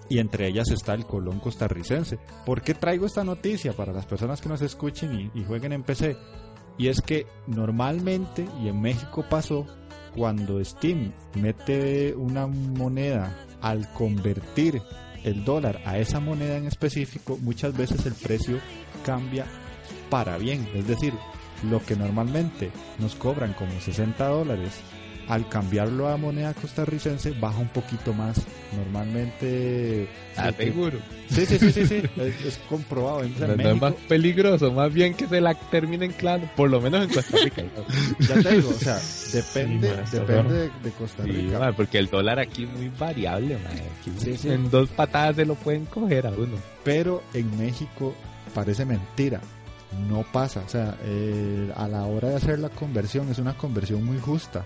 y 0.10 0.18
entre 0.18 0.48
ellas 0.48 0.70
está 0.72 0.96
el 0.96 1.06
colón 1.06 1.40
costarricense. 1.40 2.18
¿Por 2.46 2.62
qué 2.62 2.74
traigo 2.74 3.06
esta 3.06 3.24
noticia 3.24 3.74
para 3.74 3.94
las 3.94 4.08
personas 4.08 4.42
que 4.42 4.50
nos 4.50 4.62
escuchen 4.62 5.32
y, 5.34 5.44
jueguen 5.44 5.72
en 5.72 5.84
PC? 5.84 6.18
Y 6.78 6.88
es 6.88 7.02
que 7.02 7.28
normalmente, 7.46 8.48
y 8.62 8.70
en 8.70 8.82
México 8.82 9.24
pasó, 9.30 9.68
cuando 10.16 10.64
Steam 10.66 11.14
mete 11.36 12.16
una 12.16 12.48
moneda 12.48 13.46
al 13.62 13.92
convertir 13.94 14.82
el 15.24 15.46
dólar 15.46 15.82
a 15.86 16.00
esa 16.00 16.20
moneda 16.20 16.58
en 16.58 16.66
específico, 16.66 17.38
muchas 17.42 17.78
veces 17.78 18.06
el 18.08 18.14
precio 18.14 18.58
cambia 19.06 19.46
para 20.10 20.38
bien. 20.38 20.68
Es 20.74 20.88
decir, 20.88 21.14
lo 21.70 21.84
que 21.84 21.96
normalmente 21.96 22.72
nos 22.98 23.16
cobran 23.16 23.54
como 23.54 23.80
60 23.80 24.28
dólares, 24.28 24.82
al 25.30 25.48
cambiarlo 25.48 26.10
a 26.10 26.18
moneda 26.18 26.54
costarricense 26.54 27.32
baja 27.40 27.60
un 27.60 27.70
poquito 27.70 28.14
más. 28.14 28.42
Normalmente... 28.76 30.08
Ah, 30.36 30.52
sí, 30.58 30.66
seguro. 30.66 30.98
Sí, 31.30 31.46
sí, 31.46 31.58
sí, 31.60 31.72
sí, 31.72 31.86
sí, 31.86 32.02
es, 32.18 32.46
es 32.46 32.58
comprobado. 32.70 33.24
En 33.24 33.34
no 33.58 33.70
es 33.70 33.82
más 33.82 33.94
peligroso, 34.08 34.72
más 34.72 34.92
bien 34.94 35.14
que 35.14 35.28
se 35.28 35.40
la 35.42 35.54
terminen 35.54 36.12
claro, 36.14 36.50
por 36.56 36.70
lo 36.70 36.82
menos 36.82 37.04
en 37.04 37.14
Costa 37.14 37.38
Rica. 37.44 37.64
ya 38.20 38.42
te 38.42 38.56
digo, 38.56 38.70
o 38.70 38.74
sea, 38.74 39.00
depende, 39.34 39.90
Sí, 40.10 40.18
depende 40.18 40.54
de, 40.54 40.70
de 40.84 40.92
Costa 40.98 41.24
Sí, 41.24 41.32
Rica. 41.32 41.72
porque 41.74 42.00
el 42.00 42.08
dólar 42.10 42.40
aquí 42.40 42.64
es 42.64 42.70
muy 42.72 42.90
variable, 42.90 43.58
ma. 43.58 43.70
Aquí 43.70 44.12
Sí, 44.18 44.38
sí. 44.38 44.50
En 44.50 44.70
dos 44.70 44.90
patadas 44.90 45.36
se 45.36 45.46
lo 45.46 45.56
pueden 45.56 45.86
coger 45.86 46.26
a 46.28 46.32
uno. 46.32 46.58
pero 46.84 47.22
en 47.34 47.56
México 47.58 48.16
parece 48.54 48.86
mentira. 48.86 49.42
No 50.08 50.24
pasa, 50.32 50.62
o 50.66 50.70
sea, 50.70 50.96
eh, 51.04 51.72
a 51.76 51.88
la 51.88 52.04
hora 52.06 52.30
de 52.30 52.36
hacer 52.36 52.60
la 52.60 52.70
conversión 52.70 53.30
es 53.30 53.40
una 53.40 53.56
conversión 53.58 54.04
muy 54.06 54.20
justa, 54.20 54.64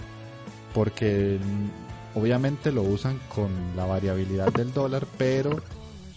porque 0.73 1.39
obviamente 2.15 2.71
lo 2.71 2.83
usan 2.83 3.19
con 3.33 3.51
la 3.75 3.85
variabilidad 3.85 4.51
del 4.53 4.73
dólar, 4.73 5.05
pero 5.17 5.61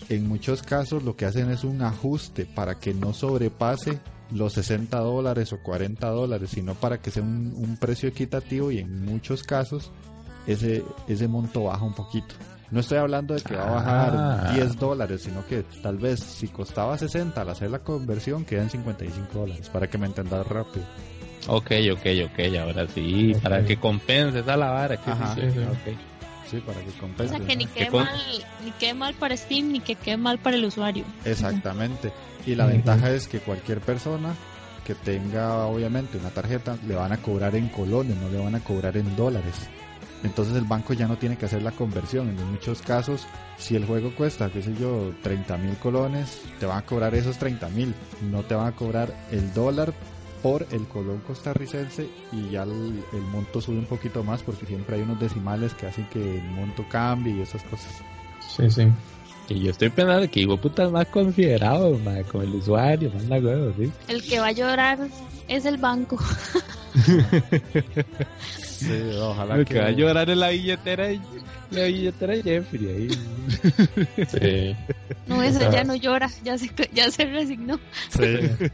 en 0.09 0.29
muchos 0.29 0.62
casos 0.62 1.03
lo 1.03 1.16
que 1.16 1.27
hacen 1.27 1.51
es 1.51 1.64
un 1.64 1.83
ajuste 1.83 2.45
para 2.47 2.77
que 2.79 2.95
no 2.95 3.12
sobrepase 3.12 4.01
los 4.33 4.55
60 4.55 4.99
dólares 4.99 5.53
o 5.53 5.62
40 5.62 6.09
dólares, 6.09 6.51
sino 6.51 6.75
para 6.75 6.99
que 6.99 7.11
sea 7.11 7.23
un, 7.23 7.53
un 7.57 7.77
precio 7.77 8.09
equitativo 8.09 8.71
y 8.71 8.79
en 8.79 9.05
muchos 9.05 9.42
casos 9.42 9.90
ese, 10.47 10.85
ese 11.09 11.29
monto 11.29 11.64
baja 11.64 11.85
un 11.85 11.95
poquito. 11.95 12.35
No 12.71 12.81
estoy 12.81 12.99
hablando 12.99 13.35
de 13.35 13.42
que 13.42 13.55
va 13.55 13.69
a 13.69 13.71
bajar 13.71 14.12
Ah. 14.16 14.53
10 14.53 14.77
dólares, 14.79 15.23
sino 15.23 15.47
que 15.47 15.62
tal 15.83 15.99
vez 15.99 16.19
si 16.21 16.49
costaba 16.49 16.99
60 16.99 17.40
al 17.40 17.49
hacer 17.49 17.71
la 17.71 17.79
conversión 17.81 18.45
quedan 18.45 18.71
55 18.71 19.38
dólares, 19.38 19.69
para 19.71 19.88
que 19.88 19.99
me 19.99 20.07
entendas 20.07 20.47
rápido. 20.47 20.85
Ok, 21.49 21.71
ok, 21.93 22.07
ok, 22.27 22.57
ahora 22.61 22.87
sí, 22.89 23.33
para 23.43 23.65
que 23.65 23.77
compenses 23.77 24.47
a 24.49 24.57
la 24.57 24.71
vara. 24.71 24.97
que 24.97 25.11
Ajá. 25.11 25.35
sí, 25.35 25.41
Sí, 25.43 25.51
sí. 25.53 25.59
ok. 25.61 25.97
Sí, 26.51 26.57
para 26.65 26.81
que 26.81 26.91
O 26.91 27.01
compense. 27.01 27.37
sea, 27.37 27.45
que 27.47 27.57
ni 27.57 27.67
quede 27.67 27.89
con- 27.89 28.05
mal, 28.05 28.21
ni 28.65 28.71
quede 28.73 28.95
mal 28.95 29.15
para 29.15 29.37
Steam, 29.37 29.73
ni 29.73 29.81
que 29.81 29.97
quede 29.97 30.17
mal 30.17 30.39
para 30.39 30.57
el 30.57 30.65
usuario. 30.65 31.05
Exactamente. 31.25 32.13
Y 32.47 32.55
la 32.55 32.67
ventaja 32.67 33.11
es 33.11 33.27
que 33.27 33.41
cualquier 33.41 33.81
persona 33.81 34.35
que 34.85 34.95
tenga 34.95 35.67
obviamente 35.67 36.17
una 36.19 36.31
tarjeta 36.31 36.77
le 36.87 36.95
van 36.95 37.11
a 37.13 37.17
cobrar 37.17 37.57
en 37.57 37.69
colones, 37.69 38.17
no 38.17 38.29
le 38.29 38.39
van 38.39 38.55
a 38.55 38.61
cobrar 38.61 38.97
en 38.97 39.17
dólares. 39.17 39.69
Entonces 40.23 40.55
el 40.57 40.65
banco 40.65 40.93
ya 40.95 41.09
no 41.09 41.17
tiene 41.17 41.37
que 41.37 41.47
hacer 41.47 41.63
la 41.63 41.73
conversión. 41.73 42.29
En 42.29 42.53
muchos 42.53 42.81
casos, 42.81 43.27
si 43.59 43.75
el 43.75 43.85
juego 43.85 44.15
cuesta, 44.15 44.49
qué 44.49 44.63
sé 44.63 44.73
yo, 44.81 45.13
30 45.23 45.57
mil 45.59 45.77
colones, 45.79 46.43
te 46.61 46.67
van 46.67 46.79
a 46.79 46.83
cobrar 46.83 47.15
esos 47.17 47.37
30 47.39 47.69
mil. 47.71 47.93
No 48.31 48.43
te 48.43 48.55
van 48.55 48.69
a 48.69 48.73
cobrar 48.73 49.13
el 49.33 49.53
dólar 49.53 49.93
por 50.42 50.66
el 50.70 50.87
colón 50.87 51.22
costarricense 51.27 52.09
y 52.33 52.51
ya 52.51 52.62
el, 52.62 53.03
el 53.12 53.22
monto 53.33 53.61
sube 53.61 53.79
un 53.79 53.87
poquito 53.87 54.22
más 54.22 54.42
porque 54.42 54.66
siempre 54.66 54.96
hay 54.96 55.03
unos 55.03 55.20
decimales 55.20 55.75
que 55.75 55.87
hacen 55.87 56.07
que 56.11 56.38
el 56.38 56.44
monto 56.51 56.85
cambie 56.88 57.35
y 57.37 57.42
esas 57.42 57.62
cosas. 57.64 57.92
Sí, 58.57 58.70
sí. 58.70 58.88
Y 59.49 59.61
yo 59.61 59.70
estoy 59.70 59.90
pensando 59.90 60.29
que 60.29 60.40
hijo 60.40 60.57
puta 60.57 60.85
es 60.85 60.90
más 60.90 61.07
considerado, 61.07 61.96
ma, 62.01 62.22
con 62.25 62.42
el 62.42 62.55
usuario, 62.55 63.12
más 63.12 63.25
la 63.25 63.38
huevo, 63.38 63.72
¿sí? 63.79 63.92
El 64.09 64.22
que 64.22 64.40
va 64.40 64.49
a 64.49 64.53
llorar 64.53 64.99
es 65.46 65.64
el 65.64 65.77
banco. 65.77 66.18
Sí, 68.79 69.11
ojalá 69.19 69.57
El 69.57 69.65
que 69.65 69.79
va 69.79 69.87
a 69.87 69.91
llorar 69.91 70.29
en 70.31 70.41
la 70.41 70.51
billetera, 70.51 71.09
la 71.71 71.85
billetera 71.85 72.35
de 72.35 72.43
Jeffrey 72.43 72.87
ahí. 72.89 73.09
Sí. 74.27 74.77
No, 75.27 75.41
Ajá. 75.41 75.71
ya 75.71 75.85
no 75.85 75.97
llora, 75.97 76.29
ya 76.45 76.59
se, 76.59 76.71
ya 76.93 77.11
se 77.11 77.25
resignó. 77.25 77.79
Sí. 78.11 78.67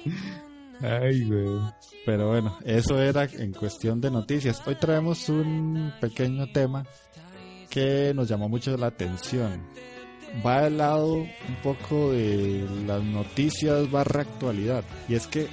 Ay, 0.82 1.24
güey. 1.24 1.60
Pero 2.04 2.28
bueno, 2.28 2.58
eso 2.64 3.00
era 3.00 3.24
en 3.24 3.52
cuestión 3.52 4.00
de 4.00 4.10
noticias. 4.10 4.60
Hoy 4.66 4.74
traemos 4.74 5.28
un 5.28 5.92
pequeño 6.00 6.50
tema 6.52 6.84
que 7.70 8.12
nos 8.14 8.28
llamó 8.28 8.48
mucho 8.48 8.76
la 8.76 8.88
atención. 8.88 9.62
Va 10.44 10.64
al 10.64 10.78
lado 10.78 11.14
un 11.14 11.28
poco 11.62 12.12
de 12.12 12.66
las 12.86 13.02
noticias 13.02 13.90
barra 13.90 14.22
actualidad. 14.22 14.82
Y 15.08 15.14
es 15.14 15.26
que 15.26 15.46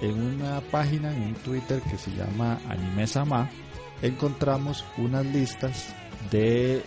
en 0.00 0.20
una 0.20 0.60
página, 0.60 1.14
en 1.14 1.22
un 1.22 1.34
Twitter 1.34 1.80
que 1.82 1.96
se 1.98 2.10
llama 2.12 2.60
Anime 2.68 3.06
Sama, 3.06 3.50
encontramos 4.02 4.84
unas 4.98 5.24
listas 5.26 5.94
de 6.30 6.82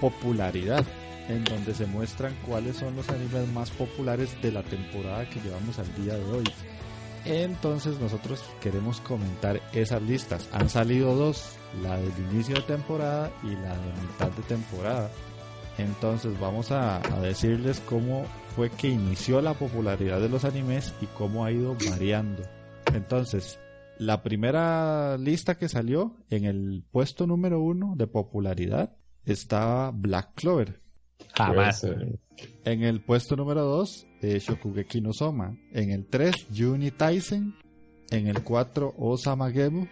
popularidad 0.00 0.84
en 1.28 1.44
donde 1.44 1.74
se 1.74 1.86
muestran 1.86 2.34
cuáles 2.46 2.76
son 2.76 2.94
los 2.96 3.08
animes 3.08 3.48
más 3.52 3.70
populares 3.70 4.40
de 4.42 4.52
la 4.52 4.62
temporada 4.62 5.28
que 5.28 5.40
llevamos 5.40 5.78
al 5.78 5.94
día 5.94 6.14
de 6.14 6.24
hoy. 6.24 6.44
Entonces 7.24 7.98
nosotros 7.98 8.44
queremos 8.60 9.00
comentar 9.00 9.60
esas 9.72 10.00
listas. 10.02 10.48
Han 10.52 10.68
salido 10.68 11.14
dos, 11.16 11.56
la 11.82 11.96
del 11.96 12.12
inicio 12.30 12.54
de 12.54 12.62
temporada 12.62 13.32
y 13.42 13.50
la 13.50 13.76
de 13.76 13.92
mitad 14.00 14.30
de 14.30 14.42
temporada. 14.44 15.10
Entonces 15.78 16.38
vamos 16.40 16.72
a, 16.72 16.96
a 16.96 17.20
decirles 17.20 17.80
cómo 17.80 18.24
fue 18.54 18.70
que 18.70 18.88
inició 18.88 19.42
la 19.42 19.54
popularidad 19.54 20.20
de 20.20 20.28
los 20.28 20.44
animes 20.44 20.94
y 21.00 21.06
cómo 21.06 21.44
ha 21.44 21.52
ido 21.52 21.76
variando. 21.90 22.42
Entonces, 22.94 23.58
la 23.98 24.22
primera 24.22 25.16
lista 25.18 25.56
que 25.56 25.68
salió 25.68 26.16
en 26.30 26.44
el 26.44 26.84
puesto 26.90 27.26
número 27.26 27.60
uno 27.60 27.94
de 27.96 28.06
popularidad 28.06 28.96
estaba 29.24 29.90
Black 29.90 30.34
Clover. 30.34 30.80
Jamás. 31.34 31.86
En 32.64 32.82
el 32.82 33.00
puesto 33.02 33.36
número 33.36 33.64
2, 33.64 34.06
eh, 34.22 34.38
Shokugeki 34.38 35.00
no 35.00 35.12
Soma. 35.12 35.56
En 35.72 35.90
el 35.90 36.06
3, 36.06 36.48
Juni 36.54 36.90
Taisen. 36.90 37.54
En 38.10 38.28
el 38.28 38.42
4, 38.42 38.94
Osama 38.98 39.50
Gemu. 39.50 39.86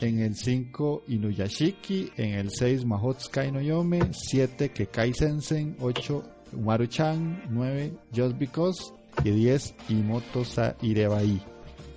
En 0.00 0.20
el 0.20 0.34
5, 0.34 1.04
Inuyashiki. 1.08 2.10
En 2.16 2.34
el 2.34 2.50
6, 2.50 2.84
Mahotsukai 2.84 3.50
no 3.52 3.60
Yome. 3.60 4.00
7, 4.12 4.70
Kekai 4.70 5.12
Sensen. 5.14 5.76
8, 5.80 6.22
Umaru-chan. 6.52 7.42
9, 7.50 7.92
Just 8.14 8.38
Because. 8.38 8.92
Y 9.24 9.30
10, 9.30 9.74
Imoto 9.88 10.44
Sa 10.44 10.76
Irebai. 10.82 11.40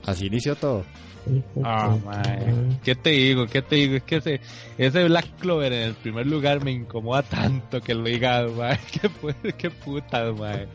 Así 0.05 0.27
inició 0.27 0.55
todo. 0.55 0.85
Ah, 1.63 1.97
mae. 2.05 2.79
¿Qué 2.83 2.95
te 2.95 3.09
digo? 3.11 3.45
¿Qué 3.45 3.61
te 3.61 3.75
digo? 3.75 3.95
Es 3.97 4.03
que 4.03 4.15
ese, 4.17 4.41
ese 4.77 5.03
Black 5.05 5.37
Clover 5.39 5.73
en 5.73 5.83
el 5.89 5.93
primer 5.95 6.25
lugar 6.25 6.63
me 6.63 6.71
incomoda 6.71 7.21
tanto 7.23 7.81
que 7.81 7.93
lo 7.93 8.05
diga, 8.05 8.47
mae. 8.57 8.79
¿Qué, 8.91 9.53
qué 9.53 9.69
puta, 9.69 10.31
mae. 10.31 10.67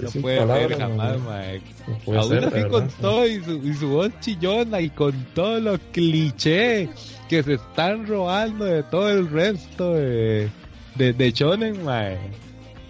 Sí, 0.00 0.04
No 0.06 0.10
sin 0.10 0.22
puede 0.22 0.38
palabras, 0.38 0.68
ser 0.68 0.78
jamás, 0.78 1.18
no, 1.18 1.24
mae. 1.24 1.60
no 1.88 1.98
puede 2.04 2.18
Aún 2.18 2.28
ser, 2.30 2.44
así 2.44 2.68
con 2.68 2.88
todo 2.88 3.26
y 3.26 3.44
su, 3.44 3.52
y 3.68 3.74
su 3.74 3.88
voz 3.88 4.10
chillona 4.20 4.80
y 4.80 4.90
con 4.90 5.12
todo 5.34 5.60
lo 5.60 5.78
cliché 5.92 6.88
que 7.28 7.42
se 7.42 7.54
están 7.54 8.06
robando 8.06 8.64
de 8.64 8.82
todo 8.84 9.10
el 9.10 9.28
resto 9.30 9.94
de, 9.94 10.48
de, 10.96 11.12
de 11.12 11.30
Shonen, 11.32 11.84
mae. 11.84 12.18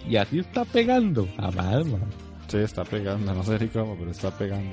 Y 0.07 0.15
así 0.15 0.39
está 0.39 0.65
pegando. 0.65 1.27
Jamás, 1.37 1.85
mae. 1.85 1.99
Sí, 2.47 2.57
está 2.57 2.83
pegando. 2.83 3.33
No 3.33 3.43
sé 3.43 3.59
ni 3.59 3.67
cómo, 3.67 3.95
pero 3.97 4.11
está 4.11 4.29
pegando. 4.37 4.71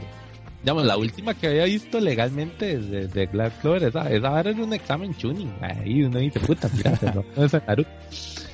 digamos, 0.63 0.85
la 0.85 0.97
última 0.97 1.35
que 1.35 1.47
había 1.49 1.65
visto 1.65 2.01
legalmente 2.01 2.79
de, 2.79 3.07
de 3.09 3.27
Black 3.27 3.61
Clover, 3.61 3.85
esa, 3.85 4.11
esa 4.11 4.31
vara 4.31 4.51
era 4.51 4.63
un 4.63 4.73
examen 4.73 5.13
tuning. 5.15 5.53
Ahí 5.61 6.03
uno 6.03 6.19
dice, 6.19 6.41
puta, 6.41 6.69
mira, 6.75 6.99
no, 7.15 7.25
no 7.37 7.45
es 7.45 7.53
Naruto. 7.53 7.91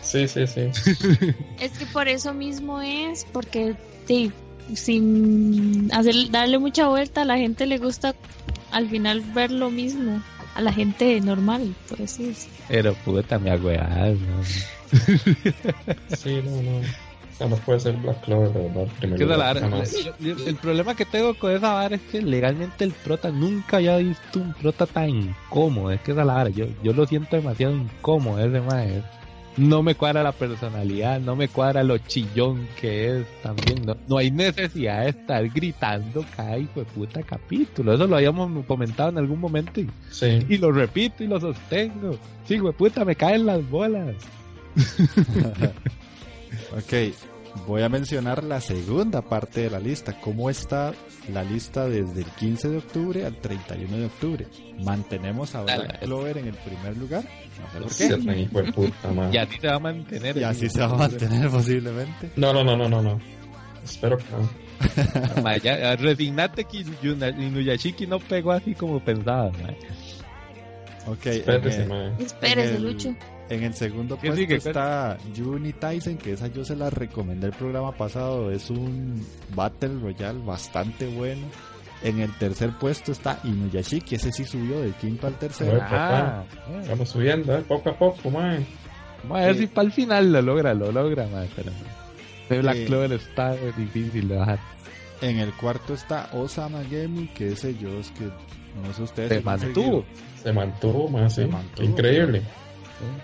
Sí, 0.05 0.29
sí, 0.29 0.47
sí. 0.47 0.71
Es 1.61 1.73
que 1.79 1.87
por 1.87 2.09
eso 2.09 2.35
mismo 2.35 2.81
es, 2.81 3.27
porque 3.33 3.75
sí, 4.07 4.31
sin 4.75 5.91
hacer, 5.93 6.31
darle 6.31 6.59
mucha 6.59 6.89
vuelta, 6.89 7.23
a 7.23 7.25
la 7.25 7.37
gente 7.37 7.67
le 7.67 7.79
gusta 7.79 8.15
al 8.71 8.89
final 8.89 9.21
ver 9.35 9.51
lo 9.51 9.71
mismo. 9.71 10.23
A 10.55 10.61
la 10.61 10.73
gente 10.73 11.21
normal, 11.21 11.75
por 11.89 12.01
eso 12.01 12.23
es. 12.23 12.49
Pero 12.69 12.95
puta, 12.95 13.41
me 13.41 13.51
agüeas, 13.51 14.17
¿no? 14.21 14.43
Sí, 16.17 16.41
no, 16.45 16.63
no. 16.63 16.79
O 16.79 17.37
sea, 17.37 17.49
no 17.49 17.57
puede 17.57 17.81
ser 17.81 17.97
Black 17.97 18.21
Clover, 18.21 18.53
de 18.53 18.69
verdad. 18.69 18.87
Primer 18.99 19.19
Que 19.19 19.25
esa 19.25 19.35
lugar, 19.35 19.61
la 19.61 19.83
el, 20.31 20.49
el 20.49 20.57
problema 20.57 20.95
que 20.95 21.05
tengo 21.05 21.35
con 21.35 21.51
esa 21.51 21.73
vara 21.73 21.97
es 21.97 22.03
que 22.03 22.23
legalmente 22.23 22.85
el 22.85 22.93
prota 22.93 23.31
nunca 23.31 23.79
había 23.79 23.97
visto 23.97 24.39
un 24.39 24.55
prota 24.55 24.87
tan 24.87 25.09
incómodo. 25.09 25.91
Es 25.91 26.01
que 26.03 26.13
esa 26.13 26.25
la 26.25 26.35
vara, 26.35 26.51
yo, 26.51 26.67
yo 26.85 26.93
lo 26.93 27.05
siento 27.07 27.35
demasiado 27.35 27.75
incómodo 27.75 28.39
ese 28.39 28.61
mae. 28.61 29.03
No 29.57 29.83
me 29.85 29.95
cuadra 29.95 30.23
la 30.25 30.33
personalidad, 30.33 31.21
no 31.21 31.37
me 31.37 31.47
cuadra 31.49 31.85
lo 31.85 31.97
chillón 31.99 32.67
que 32.81 33.21
es 33.21 33.27
también. 33.43 33.87
No, 33.87 33.97
no 34.09 34.19
hay 34.19 34.31
necesidad 34.31 35.03
de 35.05 35.11
estar 35.11 35.49
gritando 35.49 36.25
cada 36.37 36.59
hijo 36.59 36.81
de 36.81 36.87
puta 36.87 37.23
capítulo. 37.23 37.95
Eso 37.95 38.07
lo 38.07 38.17
habíamos 38.17 38.67
comentado 38.67 39.11
en 39.11 39.19
algún 39.19 39.39
momento 39.41 39.81
y, 39.81 39.89
Sí. 40.11 40.45
y 40.49 40.59
lo 40.59 40.73
repito 40.73 41.23
y 41.23 41.29
lo 41.29 41.39
sostengo. 41.41 42.19
Sí, 42.49 42.55
hijo 42.55 42.67
de 42.67 42.73
puta, 42.73 43.05
me 43.05 43.15
caen 43.15 43.47
las 43.47 43.69
bolas. 43.71 44.15
Ok, 46.77 47.13
voy 47.67 47.83
a 47.83 47.89
mencionar 47.89 48.45
la 48.45 48.61
segunda 48.61 49.23
parte 49.23 49.63
de 49.63 49.71
la 49.71 49.79
lista. 49.81 50.21
¿Cómo 50.21 50.51
está 50.51 50.93
la 51.33 51.43
lista 51.45 51.87
desde 51.89 52.21
el 52.21 52.27
15 52.27 52.69
de 52.69 52.79
octubre 52.79 53.25
al 53.27 53.37
31 53.37 53.97
de 53.97 54.07
octubre? 54.07 54.47
Mantenemos 54.83 55.55
a 55.55 55.63
Black 55.63 55.79
Dale. 55.87 55.99
Clover 56.01 56.39
en 56.39 56.49
el 56.49 56.55
primer 56.55 56.97
lugar. 56.97 57.25
No 57.81 57.89
sé 57.89 58.09
por 58.11 58.21
Sí, 58.21 58.49
qué. 58.53 58.63
de 58.63 58.73
puta. 58.73 59.31
Y 59.33 59.37
así 59.39 59.59
se 59.61 59.67
va 59.69 59.75
a 59.77 59.79
mantener. 59.79 60.37
Y 60.37 60.43
así 60.45 60.69
se 60.69 60.81
va 60.81 60.87
a 60.87 60.97
mantener 60.97 61.49
posiblemente. 61.51 62.31
No, 62.37 62.53
no, 62.53 62.63
no, 62.65 62.77
no, 62.77 62.89
no, 62.89 63.03
no. 63.03 63.21
Espero 63.85 64.19
que 64.19 64.25
no. 64.31 65.43
Ma, 65.43 65.57
ya, 65.57 65.95
resignate 65.97 66.65
que 66.65 66.85
Inuyashiki 67.03 68.07
no 68.07 68.19
pegó 68.19 68.53
así 68.53 68.75
como 68.75 69.03
pensaba. 69.03 69.51
ma. 69.51 69.71
Ok, 71.07 71.27
Espérese, 71.27 71.87
man. 71.87 72.15
Espérese, 72.19 72.77
el- 72.77 72.83
Lucho. 72.83 73.15
En 73.49 73.63
el 73.63 73.75
segundo 73.75 74.17
¿Qué 74.19 74.29
puesto 74.29 74.41
sigue? 74.41 74.57
está 74.57 75.19
Juni 75.37 75.73
Tyson, 75.73 76.17
que 76.17 76.33
esa 76.33 76.47
yo 76.49 76.65
se 76.65 76.77
la 76.77 76.91
recomendé 76.91 77.49
el 77.49 77.53
programa 77.53 77.93
pasado. 77.93 78.51
Es 78.51 78.71
un 78.71 79.25
Battle 79.55 80.01
Royale 80.01 80.41
bastante 80.45 81.07
bueno. 81.07 81.47
En 82.03 82.21
el 82.21 82.31
tercer 82.39 82.71
puesto 82.79 83.13
está 83.13 83.41
Inuyashiki, 83.45 84.17
ese 84.17 84.31
sí 84.31 84.45
subió 84.45 84.81
del 84.81 84.93
quinto 84.95 85.27
al 85.27 85.39
tercero. 85.39 85.79
Ah, 85.83 86.45
eh. 86.69 86.87
Vamos 86.91 87.09
subiendo, 87.09 87.57
¿eh? 87.57 87.63
Poco 87.67 87.89
a 87.91 87.99
poco, 87.99 88.31
man. 88.31 88.65
Vamos 89.23 89.39
a 89.39 89.47
ver 89.47 89.57
si 89.57 89.67
para 89.69 89.87
el 89.87 89.93
final 89.93 90.31
lo 90.33 90.43
logra, 90.43 90.75
lo 90.75 90.93
logra, 90.93 91.27
ma, 91.29 91.45
pero 91.57 91.71
de 92.51 92.59
Black 92.61 92.77
Sí. 92.77 92.85
Clover 92.85 93.13
está 93.13 93.55
difícil 93.77 94.29
de 94.29 94.37
bajar. 94.37 94.59
En 95.23 95.39
el 95.39 95.51
cuarto 95.55 95.95
está 95.95 96.29
Osama 96.35 96.85
Gemi, 96.85 97.29
que 97.29 97.53
ese 97.53 97.75
yo 97.79 97.89
es 97.99 98.11
que 98.11 98.25
no 98.25 98.93
sé 98.93 99.03
ustedes. 99.03 99.31
Se 99.31 99.41
mantuvo. 99.41 100.05
Se 100.43 100.53
mantuvo, 100.53 101.09
man, 101.09 101.31
sí. 101.31 101.43
Se 101.43 101.47
mantuvo. 101.47 101.87
Increíble. 101.87 102.43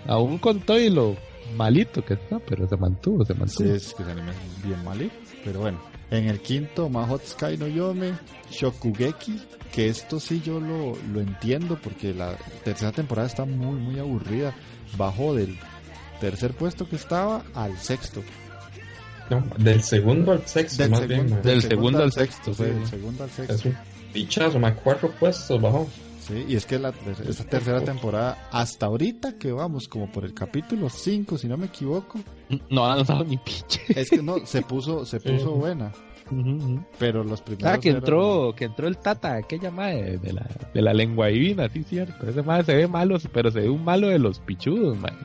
Aún 0.07 0.37
con 0.37 0.59
todo 0.61 0.79
y 0.79 0.89
lo 0.89 1.15
malito 1.55 2.03
que 2.03 2.13
está, 2.15 2.39
pero 2.39 2.67
se 2.67 2.77
mantuvo, 2.77 3.25
se 3.25 3.33
Sí, 3.33 3.39
mantuvo. 3.39 3.69
es 3.73 3.93
que 3.93 4.03
ese 4.03 4.11
anime 4.11 4.31
bien 4.63 4.83
malito, 4.83 5.13
pero 5.43 5.59
bueno. 5.61 5.79
En 6.11 6.27
el 6.27 6.41
quinto, 6.41 6.89
Mahot 6.89 7.23
Sky 7.25 7.57
no 7.57 7.67
Yome, 7.67 8.13
Shokugeki, 8.51 9.41
que 9.71 9.87
esto 9.87 10.19
sí 10.19 10.41
yo 10.45 10.59
lo, 10.59 10.97
lo 11.13 11.21
entiendo 11.21 11.79
porque 11.81 12.13
la 12.13 12.35
tercera 12.65 12.91
temporada 12.91 13.27
está 13.27 13.45
muy, 13.45 13.79
muy 13.79 13.97
aburrida. 13.97 14.53
Bajó 14.97 15.33
del 15.33 15.57
tercer 16.19 16.51
puesto 16.53 16.87
que 16.89 16.97
estaba 16.97 17.43
al 17.53 17.77
sexto. 17.77 18.21
No, 19.29 19.41
del 19.57 19.81
segundo 19.81 20.33
al 20.33 20.45
sexto, 20.45 20.83
Del, 20.83 20.91
más 20.91 21.07
bien, 21.07 21.21
segundo, 21.21 21.35
man. 21.35 21.43
Del 21.43 21.61
segundo 21.61 22.03
al 22.03 22.11
sexto, 22.11 22.53
sí, 22.53 22.63
sí. 22.63 22.69
del 22.69 22.87
segundo 22.87 23.23
al 23.23 23.29
sexto. 23.31 23.53
Es 23.53 23.65
un 23.65 23.77
pichazo, 24.11 24.59
man. 24.59 24.77
Cuatro 24.83 25.09
puestos 25.11 25.61
bajó. 25.61 25.89
Sí, 26.31 26.45
y 26.47 26.55
es 26.55 26.65
que 26.65 26.79
la, 26.79 26.93
esa 27.27 27.43
tercera 27.43 27.81
temporada, 27.81 28.47
hasta 28.51 28.85
ahorita 28.85 29.37
que 29.37 29.51
vamos 29.51 29.87
como 29.87 30.09
por 30.11 30.23
el 30.23 30.33
capítulo 30.33 30.89
5, 30.89 31.37
si 31.37 31.47
no 31.47 31.57
me 31.57 31.65
equivoco, 31.65 32.19
No 32.69 32.85
ha 32.85 32.95
lanzado 32.95 33.23
ni 33.25 33.37
pinche. 33.37 33.81
es 33.89 34.09
que 34.09 34.21
no, 34.23 34.45
se 34.45 34.61
puso, 34.61 35.05
se 35.05 35.19
puso 35.19 35.37
Sí. 35.53 35.59
buena, 35.59 35.91
pero 36.97 37.23
los 37.25 37.41
primeros... 37.41 37.69
Ah, 37.73 37.79
que 37.79 37.89
eran- 37.89 38.01
entró, 38.01 38.53
que 38.55 38.65
entró 38.65 38.87
el 38.87 38.97
Tata, 38.97 39.35
aquella 39.35 39.71
madre 39.71 40.17
de 40.19 40.31
la, 40.33 40.47
de 40.73 40.81
la 40.81 40.93
lengua 40.93 41.27
divina, 41.27 41.67
sí, 41.67 41.83
cierto. 41.83 42.25
Ese 42.29 42.41
madre 42.43 42.63
se 42.63 42.75
ve 42.75 42.87
malo, 42.87 43.17
pero 43.33 43.51
se 43.51 43.59
ve 43.59 43.69
un 43.69 43.83
malo 43.83 44.07
de 44.07 44.19
los 44.19 44.39
pichudos, 44.39 44.97
man. 44.97 45.17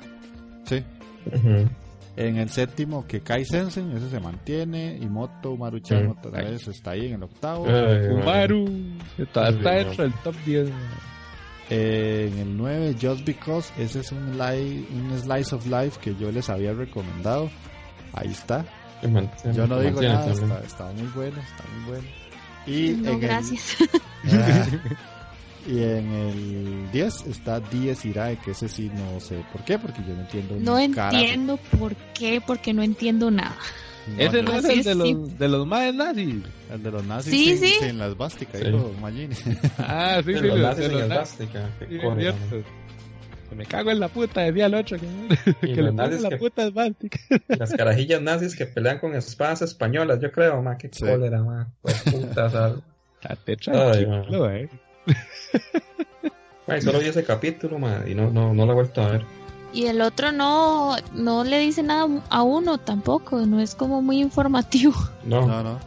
Sí. 0.65 0.83
Ujú. 1.27 1.69
En 2.17 2.39
el 2.39 2.49
séptimo, 2.49 3.07
que 3.07 3.21
Kai 3.21 3.45
Sensen, 3.45 3.93
ese 3.97 4.09
se 4.09 4.21
mantiene. 4.21 4.97
Y 5.01 5.07
Moto 5.07 5.51
Umaru-chan 5.53 6.05
Sí. 6.05 6.15
otra 6.19 6.43
vez 6.43 6.67
está 6.67 6.93
ahí 6.93 7.07
en 7.09 7.15
el 7.15 7.23
octavo. 7.25 7.67
Ay. 7.69 8.09
Umaru, 8.09 8.65
está, 9.19 9.49
está 9.51 9.71
dentro 9.73 10.05
del 10.05 10.13
top 10.25 10.35
10. 10.47 10.71
man. 10.71 10.79
Eh, 11.69 12.31
en 12.33 12.39
el 12.39 12.57
9, 12.57 12.97
Just 13.01 13.25
Because, 13.27 13.73
ese 13.77 14.01
es 14.01 14.13
un, 14.13 14.39
li- 14.39 14.87
un 14.95 15.19
slice 15.19 15.55
of 15.55 15.67
life 15.67 15.99
que 16.01 16.15
yo 16.15 16.31
les 16.33 16.49
había 16.49 16.73
recomendado. 16.73 17.51
Ahí 18.15 18.29
está. 18.31 18.65
Yo 19.53 19.67
no 19.67 19.79
digo 19.81 20.01
nada, 20.01 20.33
está, 20.33 20.61
está 20.61 20.85
muy 20.93 21.09
bueno, 21.15 21.37
está 21.39 21.65
muy 21.75 21.91
bueno. 21.91 22.09
Y 22.67 22.91
No, 23.03 23.11
en 23.11 23.21
gracias. 23.21 23.77
Ah. 24.33 24.67
y 25.69 25.83
en 25.83 26.13
el 26.13 26.91
10 26.93 27.27
está 27.27 27.61
Diez 27.61 28.05
Irae, 28.05 28.37
que 28.39 28.53
ese 28.53 28.69
sí 28.69 28.91
no 28.95 29.21
sé 29.21 29.43
por 29.53 29.65
qué, 29.65 29.79
porque 29.79 30.01
yo 30.07 30.15
no 30.15 30.21
entiendo. 30.23 30.57
No 30.61 30.79
entiendo 30.79 31.59
por 31.79 31.95
qué, 32.15 32.41
porque 32.47 32.73
no 32.73 32.83
entiendo 32.83 33.31
nada. 33.31 33.57
No, 34.07 34.23
Ese 34.23 34.41
no, 34.43 34.53
es 34.55 34.65
el 34.65 34.85
de 34.85 34.93
sí. 34.93 35.15
los, 35.15 35.37
de 35.39 35.49
los 35.49 35.67
más 35.67 35.93
nazis. 35.93 36.37
el 36.73 36.81
de 36.83 36.91
los 36.93 37.05
nazis 37.05 37.33
Sí, 37.33 37.57
sin, 37.57 37.59
sí. 37.59 37.75
sin 37.81 37.99
las 37.99 38.17
básicas, 38.17 38.61
Sí. 38.61 38.71
Ah, 39.79 40.21
sí, 40.25 40.33
De 40.33 40.39
sí, 40.39 40.47
los 40.47 40.59
nazis 40.61 40.79
de 40.79 40.85
en 40.87 40.93
los 40.93 41.09
man. 41.09 42.35
Que 43.49 43.55
me 43.57 43.67
cago 43.67 43.91
en 43.91 43.99
la 44.01 44.09
puta, 44.09 44.43
decía 44.43 44.67
el 44.67 44.75
otro. 44.75 44.97
Que, 44.99 45.07
Y 45.67 45.75
que 45.75 45.83
le 45.83 45.93
nazis 45.93 46.21
la 46.21 46.29
que- 46.29 46.37
puta. 46.37 46.71
Las 47.49 47.73
carajillas 47.73 48.23
nazis 48.23 48.55
que 48.55 48.67
pelean 48.67 49.01
con 49.01 49.15
espadas 49.17 49.63
españolas, 49.63 50.21
yo 50.21 50.31
creo, 50.31 50.63
man. 50.63 50.77
Qué 50.79 50.89
Sí. 50.93 51.05
cólera, 51.05 51.43
man. 51.43 51.67
Pues 51.83 52.01
puta, 52.05 52.49
¿sabes? 52.49 52.79
Estate 53.23 53.57
tranquilo, 53.57 54.51
eh. 54.53 54.69
Ay, 56.67 56.83
solo 56.83 56.99
vi 56.99 57.07
ese 57.07 57.25
capítulo, 57.25 57.79
man, 57.79 58.05
y 58.09 58.15
no, 58.15 58.31
no, 58.31 58.53
no 58.53 58.67
lo 58.67 58.73
he 58.73 58.75
vuelto 58.75 59.03
a 59.03 59.13
ver. 59.13 59.25
Y 59.73 59.87
el 59.87 60.01
otro 60.01 60.33
no, 60.33 60.97
no 61.13 61.45
le 61.45 61.59
dice 61.61 61.83
nada 61.83 62.09
a 62.29 62.43
uno 62.43 62.79
tampoco, 62.79 63.45
no 63.47 63.61
es 63.61 63.75
como 63.75 64.03
muy 64.03 64.21
informativo. 64.21 64.95
No, 65.25 65.47
No, 65.47 65.63
no. 65.63 65.79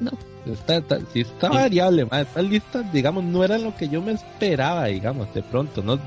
no. 0.00 0.10
Está, 0.46 0.76
está, 0.76 0.98
sí 1.12 1.20
está 1.20 1.48
variable, 1.48 2.04
man. 2.06 2.20
Estas 2.22 2.44
listas, 2.44 2.92
digamos, 2.92 3.24
no 3.24 3.42
eran 3.44 3.64
lo 3.64 3.74
que 3.76 3.88
yo 3.88 4.00
me 4.00 4.12
esperaba, 4.12 4.86
digamos, 4.86 5.32
de 5.34 5.42
pronto. 5.42 5.82
no 5.82 5.98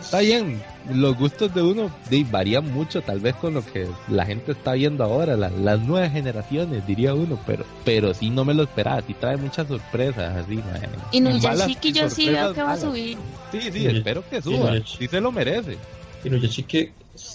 Está 0.00 0.18
bien, 0.20 0.60
los 0.92 1.16
gustos 1.16 1.54
de 1.54 1.62
uno 1.62 1.90
de, 2.10 2.24
varían 2.30 2.70
mucho, 2.72 3.02
tal 3.02 3.20
vez 3.20 3.34
con 3.36 3.54
lo 3.54 3.64
que 3.64 3.88
la 4.08 4.26
gente 4.26 4.52
está 4.52 4.72
viendo 4.72 5.04
ahora, 5.04 5.36
la- 5.36 5.50
las 5.50 5.80
nuevas 5.80 6.10
generaciones, 6.12 6.84
diría 6.86 7.14
uno, 7.14 7.38
pero 7.46 7.64
pero 7.84 8.12
sí 8.12 8.28
no 8.30 8.44
me 8.44 8.52
lo 8.52 8.64
esperaba, 8.64 9.00
sí 9.06 9.14
trae 9.14 9.36
muchas 9.36 9.68
sorpresas, 9.68 10.36
así, 10.36 10.56
man. 10.56 10.82
Y 11.12 11.20
Nuyashiki 11.20 11.92
yo 11.92 12.10
sí 12.10 12.28
veo 12.30 12.52
que 12.54 12.62
va 12.62 12.72
a 12.72 12.76
subir. 12.78 13.16
Sí, 13.52 13.60
sí, 13.72 13.86
espero 13.86 14.24
que 14.28 14.42
suba, 14.42 14.72
sí 14.98 15.06
se 15.08 15.20
lo 15.20 15.30
merece. 15.32 15.78
Y 16.24 16.30
Nuyashiki, 16.30 16.90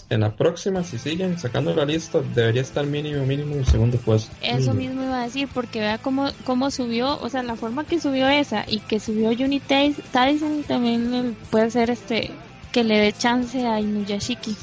en 0.10 0.22
la 0.22 0.36
próxima, 0.36 0.84
si 0.84 0.98
siguen 0.98 1.38
sacando 1.38 1.74
la 1.76 1.86
lista, 1.86 2.22
debería 2.34 2.62
estar 2.62 2.86
mínimo, 2.86 3.26
mínimo 3.26 3.56
un 3.56 3.66
segundo 3.66 3.98
puesto. 3.98 4.36
Eso 4.42 4.74
mismo 4.74 5.04
iba 5.04 5.22
a 5.22 5.26
decir, 5.26 5.48
porque 5.54 5.80
vea 5.80 5.98
cómo, 5.98 6.30
cómo 6.46 6.72
subió, 6.72 7.20
o 7.22 7.30
sea, 7.30 7.44
la 7.44 7.56
forma 7.56 7.86
que 7.86 8.00
subió 8.00 8.28
esa 8.28 8.66
y 8.68 8.80
que 8.80 9.00
subió 9.00 9.30
Unity 9.30 9.96
Tyson 10.12 10.64
también 10.64 11.36
puede 11.52 11.70
ser 11.70 11.90
este 11.90 12.32
que 12.72 12.84
le 12.84 13.00
dé 13.00 13.14
chance 13.14 13.66
a 13.66 13.80
Inuyashiki, 13.80 14.56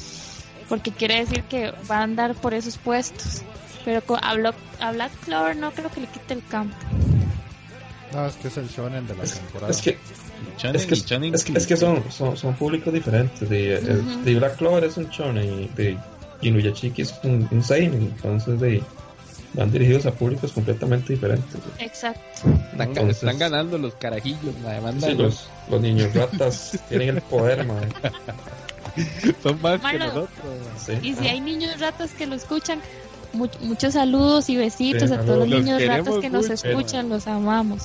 porque 0.69 0.91
quiere 0.91 1.19
decir 1.19 1.43
que 1.43 1.71
va 1.89 1.99
a 1.99 2.03
andar 2.03 2.35
por 2.35 2.53
esos 2.53 2.77
puestos. 2.77 3.41
Pero 3.83 4.01
a 4.21 4.33
Black, 4.33 4.55
a 4.79 4.91
Black 4.91 5.11
Clover 5.23 5.55
no 5.55 5.71
creo 5.71 5.91
que 5.91 6.01
le 6.01 6.07
quite 6.07 6.33
el 6.33 6.43
campo. 6.47 6.75
No, 8.15 8.25
es 8.27 8.35
que 8.35 8.47
es 8.47 8.57
el 8.57 8.67
shonen 8.69 9.05
de 9.07 9.15
la 9.15 9.23
temporada. 9.23 9.69
Es 9.71 9.81
que, 9.81 9.97
Shonen 10.57 10.75
es 10.77 10.85
que, 10.85 10.95
y 10.95 10.99
shonen 11.01 11.35
es 11.35 11.43
que, 11.43 11.57
es 11.57 11.67
que 11.67 11.75
son, 11.77 12.03
son, 12.11 12.37
son 12.37 12.55
públicos 12.55 12.93
diferentes. 12.93 13.49
De, 13.49 13.77
Ujú. 13.77 14.23
de 14.23 14.35
Black 14.35 14.55
Clover 14.57 14.83
es 14.85 14.95
un 14.97 15.09
shonen 15.09 15.63
y 15.63 15.67
de 15.75 15.97
Inuyashiki 16.41 17.01
es 17.01 17.13
un, 17.23 17.47
un 17.51 17.63
seinen, 17.63 18.01
entonces 18.15 18.59
de, 18.59 18.81
van 19.53 19.71
dirigidos 19.71 20.05
a 20.05 20.11
públicos 20.11 20.51
completamente 20.53 21.13
diferentes. 21.13 21.55
Exacto. 21.79 22.21
están, 22.71 22.89
Entonces- 22.89 23.17
están 23.23 23.37
ganando 23.39 23.77
los 23.77 23.95
carajillos, 23.95 24.55
mandan- 24.63 25.01
Sí, 25.01 25.13
los, 25.15 25.47
los 25.69 25.81
niños 25.81 26.13
ratas 26.13 26.79
tienen 26.89 27.09
el 27.17 27.21
poder, 27.21 27.65
man. 27.65 27.89
son 29.43 29.61
más 29.61 29.81
que 29.81 29.97
nosotros. 29.99 30.29
Sí. 30.85 30.93
Y 31.01 31.13
si 31.15 31.27
Ah. 31.27 31.31
hay 31.31 31.41
niños 31.41 31.79
ratas 31.79 32.11
que 32.11 32.27
lo 32.27 32.35
escuchan, 32.35 32.79
mu- 33.35 33.49
muchos 33.61 33.93
saludos 33.93 34.49
y 34.49 34.57
besitos 34.57 35.09
Sí, 35.09 35.15
a 35.15 35.21
todos 35.21 35.47
los 35.47 35.47
niños 35.47 35.77
queremos 35.79 36.19
que 36.19 36.29
nos 36.29 36.49
escuchan, 36.49 37.09
los 37.09 37.27
amamos. 37.27 37.83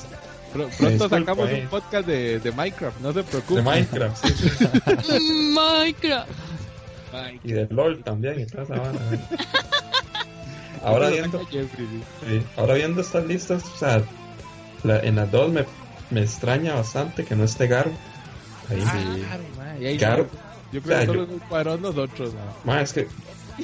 pronto 0.51 1.09
sacamos 1.09 1.49
un 1.51 1.67
podcast 1.67 2.07
de, 2.07 2.39
de, 2.39 2.51
Minecraft, 2.51 2.99
no 3.01 3.13
se 3.13 3.23
preocupen. 3.23 3.63
De 3.63 3.69
Minecraft, 3.69 4.25
sí, 4.25 4.33
Minecraft. 5.53 6.29
Y 7.43 7.51
de 7.51 7.67
LOL 7.69 8.03
también, 8.03 8.47
Ahora 10.83 11.09
viendo, 11.09 11.47
ahora 12.57 12.73
viendo 12.73 13.01
estas 13.01 13.25
listas, 13.27 13.63
o 13.65 13.77
sea, 13.77 14.01
en 14.83 15.15
las 15.15 15.29
dos 15.29 15.51
me, 15.51 15.65
me 16.09 16.21
extraña 16.21 16.73
bastante 16.73 17.23
que 17.23 17.35
no 17.35 17.43
esté 17.43 17.67
Garo. 17.67 17.91
Ahí, 18.69 18.81
ah, 18.85 19.97
Garo. 19.99 20.27
Yo 20.71 20.81
creo 20.81 20.99
que 20.99 21.05
solo 21.05 21.27
yo, 21.27 21.39
cuadrón 21.49 21.81
nosotros. 21.81 22.33
Ma, 22.63 22.81
es 22.81 22.93
que 22.93 23.07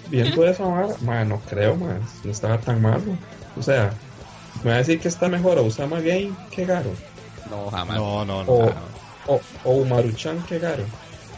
viendo 0.10 0.48
eso, 0.48 0.96
ma, 1.02 1.24
no 1.24 1.40
creo, 1.42 1.76
ma, 1.76 2.00
no 2.24 2.32
estaba 2.32 2.58
tan 2.58 2.82
malo. 2.82 3.18
O 3.58 3.62
sea, 3.62 3.92
me 4.64 4.72
va 4.72 4.76
a 4.76 4.80
decir 4.80 5.00
que 5.00 5.08
está 5.08 5.28
mejor 5.28 5.60
Usama 5.60 6.00
Game 6.00 6.32
que 6.52 6.66
Garo. 6.66 6.92
No, 7.50 7.70
jamás. 7.72 7.98
No, 7.98 8.26
no, 8.26 8.44
no. 8.44 8.52
O, 8.52 8.74
o, 9.28 9.42
o 9.64 9.72
Umaruchan 9.72 10.42
que 10.44 10.60
Garo. 10.60 10.84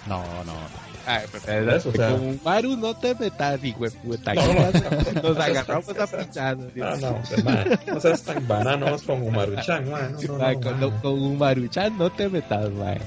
No, 0.07 0.23
no, 0.23 0.45
no. 0.45 0.89
Ay, 1.05 1.25
pero 1.45 1.75
eso, 1.75 1.89
o 1.89 1.91
sea, 1.91 2.11
con 2.11 2.39
Maru 2.43 2.77
no 2.77 2.95
te 2.95 3.15
metas, 3.15 3.63
hijo 3.63 3.85
de 3.85 3.91
puta. 3.91 4.33
No, 4.35 4.43
no, 4.43 5.21
nos 5.23 5.37
agarramos 5.39 5.89
a 5.89 6.05
pinchando. 6.05 6.69
No, 6.75 6.97
no, 6.97 7.19
man, 7.43 7.79
no 7.87 7.99
seas 7.99 8.21
tan 8.21 8.47
bananos 8.47 9.01
con 9.01 9.23
Umaruchan, 9.23 9.89
man. 9.89 10.15
No, 10.21 10.37
no, 10.37 10.51
no, 10.51 10.61
con, 10.61 10.99
con 10.99 11.19
Umaruchan 11.19 11.97
no 11.97 12.11
te 12.11 12.29
metas, 12.29 12.69
man. 12.71 12.99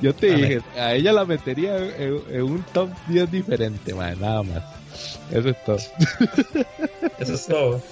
Yo 0.00 0.14
te 0.14 0.34
dije, 0.34 0.60
a 0.76 0.92
ella 0.92 1.12
la 1.12 1.24
metería 1.24 1.76
en, 1.78 2.20
en, 2.30 2.42
un 2.42 2.62
top 2.72 2.90
10 3.08 3.30
diferente, 3.30 3.94
man, 3.94 4.20
nada 4.20 4.42
más. 4.42 4.62
Eso 5.30 5.48
es 5.48 5.64
todo. 5.64 5.76
Eso 7.18 7.34
es 7.34 7.46
todo. 7.46 7.82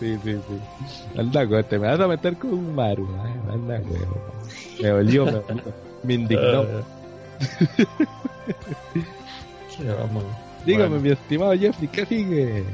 Sí, 0.00 0.18
sí, 0.22 0.34
sí. 0.34 1.18
Anda, 1.18 1.44
güey, 1.44 1.64
te 1.64 1.78
me 1.78 1.88
vas 1.88 2.00
a 2.00 2.08
meter 2.08 2.36
con 2.36 2.52
un 2.52 2.74
Maru, 2.74 3.06
man. 3.06 3.42
Anda, 3.50 3.78
güey. 3.78 4.00
Me 4.82 4.92
olió, 4.92 5.24
me, 5.26 5.42
me 6.02 6.14
indignó. 6.14 6.64
Uh. 9.80 10.66
Dígame, 10.66 10.98
mi 10.98 11.10
estimado 11.10 11.56
Jeffrey, 11.56 11.88
¿qué 11.88 12.04
sigue? 12.04 12.64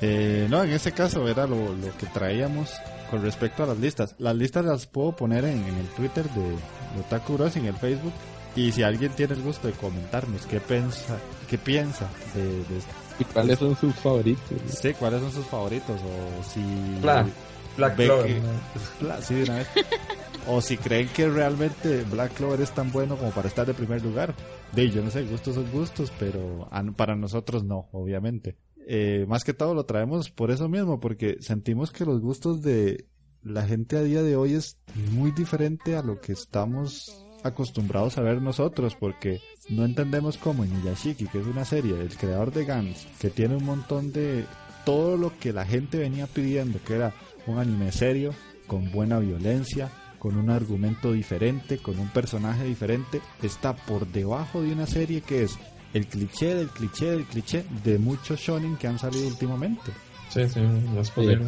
Eh, 0.00 0.46
no, 0.50 0.64
en 0.64 0.70
ese 0.70 0.92
caso 0.92 1.28
era 1.28 1.46
lo, 1.46 1.56
lo, 1.56 1.96
que 1.96 2.06
traíamos 2.06 2.72
con 3.10 3.22
respecto 3.22 3.62
a 3.62 3.66
las 3.66 3.78
listas. 3.78 4.14
Las 4.18 4.34
listas 4.34 4.64
las 4.64 4.86
puedo 4.86 5.12
poner 5.12 5.44
en, 5.44 5.62
en 5.62 5.76
el 5.76 5.86
Twitter 5.96 6.28
de, 6.30 6.42
de 6.42 7.00
Otaku 7.06 7.34
Bros, 7.34 7.56
en 7.56 7.66
el 7.66 7.76
Facebook. 7.76 8.12
Y 8.56 8.72
si 8.72 8.82
alguien 8.82 9.12
tiene 9.12 9.34
el 9.34 9.42
gusto 9.42 9.68
de 9.68 9.74
comentarnos 9.74 10.44
qué 10.46 10.58
piensa, 10.58 11.18
qué 11.48 11.56
piensa 11.56 12.08
de, 12.34 12.42
de 12.42 12.80
¿Y 13.20 13.24
cuáles 13.24 13.58
son 13.58 13.76
sus 13.76 13.94
favoritos? 13.96 14.42
Sí, 14.66 14.94
cuáles 14.94 15.20
son 15.20 15.30
sus 15.30 15.46
favoritos. 15.46 16.00
O 16.00 16.42
si. 16.42 16.60
Black, 17.02 17.26
Black 17.76 17.96
Clover. 17.96 18.26
Que, 18.26 19.22
sí, 19.22 19.34
de 19.34 19.42
una 19.44 19.56
vez. 19.56 19.68
o 20.48 20.60
si 20.60 20.76
creen 20.78 21.08
que 21.08 21.28
realmente 21.28 22.02
Black 22.10 22.32
Clover 22.34 22.62
es 22.62 22.70
tan 22.70 22.90
bueno 22.90 23.16
como 23.16 23.30
para 23.30 23.48
estar 23.48 23.66
de 23.66 23.74
primer 23.74 24.02
lugar. 24.02 24.34
De 24.72 24.88
yo 24.88 25.02
no 25.02 25.10
sé, 25.10 25.24
gustos 25.24 25.54
son 25.54 25.70
gustos, 25.70 26.10
pero 26.18 26.68
para 26.96 27.14
nosotros 27.14 27.62
no, 27.62 27.88
obviamente. 27.92 28.56
Eh, 28.86 29.26
más 29.28 29.44
que 29.44 29.52
todo 29.52 29.74
lo 29.74 29.84
traemos 29.84 30.30
por 30.30 30.50
eso 30.50 30.68
mismo, 30.68 30.98
porque 30.98 31.36
sentimos 31.40 31.92
que 31.92 32.06
los 32.06 32.20
gustos 32.20 32.62
de 32.62 33.06
la 33.42 33.66
gente 33.66 33.96
a 33.96 34.02
día 34.02 34.22
de 34.22 34.36
hoy 34.36 34.54
es 34.54 34.78
muy 35.12 35.30
diferente 35.32 35.96
a 35.96 36.02
lo 36.02 36.20
que 36.20 36.32
estamos 36.32 37.26
acostumbrados 37.42 38.18
a 38.18 38.22
ver 38.22 38.40
nosotros, 38.42 38.96
porque 38.98 39.40
no 39.68 39.84
entendemos 39.84 40.38
cómo 40.38 40.64
Inuyashiki, 40.64 41.26
que 41.26 41.40
es 41.40 41.46
una 41.46 41.64
serie 41.64 41.94
del 41.94 42.16
creador 42.16 42.52
de 42.52 42.64
Gans, 42.64 43.06
que 43.18 43.30
tiene 43.30 43.56
un 43.56 43.64
montón 43.64 44.12
de 44.12 44.44
todo 44.84 45.16
lo 45.16 45.38
que 45.38 45.52
la 45.52 45.64
gente 45.64 45.98
venía 45.98 46.26
pidiendo, 46.26 46.78
que 46.84 46.94
era 46.94 47.12
un 47.46 47.58
anime 47.58 47.92
serio, 47.92 48.34
con 48.66 48.90
buena 48.92 49.18
violencia, 49.18 49.90
con 50.18 50.36
un 50.36 50.50
argumento 50.50 51.12
diferente, 51.12 51.78
con 51.78 51.98
un 51.98 52.08
personaje 52.08 52.64
diferente, 52.64 53.20
está 53.42 53.74
por 53.74 54.06
debajo 54.06 54.62
de 54.62 54.72
una 54.72 54.86
serie 54.86 55.22
que 55.22 55.44
es 55.44 55.58
el 55.92 56.06
cliché 56.06 56.54
del 56.54 56.68
cliché 56.68 57.10
del 57.10 57.24
cliché 57.24 57.64
de 57.82 57.98
muchos 57.98 58.38
shonen 58.38 58.76
que 58.76 58.86
han 58.86 58.98
salido 58.98 59.26
últimamente. 59.26 59.90
Sí, 60.28 60.48
sí, 60.48 60.60
no 60.60 61.00
es 61.00 61.10
posible. 61.10 61.46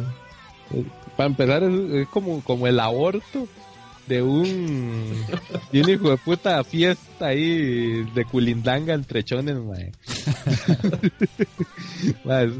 Para 1.15 1.27
empezar, 1.27 1.63
es, 1.63 2.07
como, 2.09 2.41
como 2.43 2.67
el 2.67 2.79
aborto 2.79 3.47
de 4.07 4.21
un, 4.21 5.25
de 5.71 5.81
un 5.81 5.89
hijo 5.89 6.09
de 6.09 6.17
puta 6.17 6.63
fiesta 6.63 7.27
ahí 7.27 8.03
de 8.13 8.25
culindanga 8.25 8.93
entre 8.93 9.23
chones, 9.23 9.55
mae. 9.55 9.91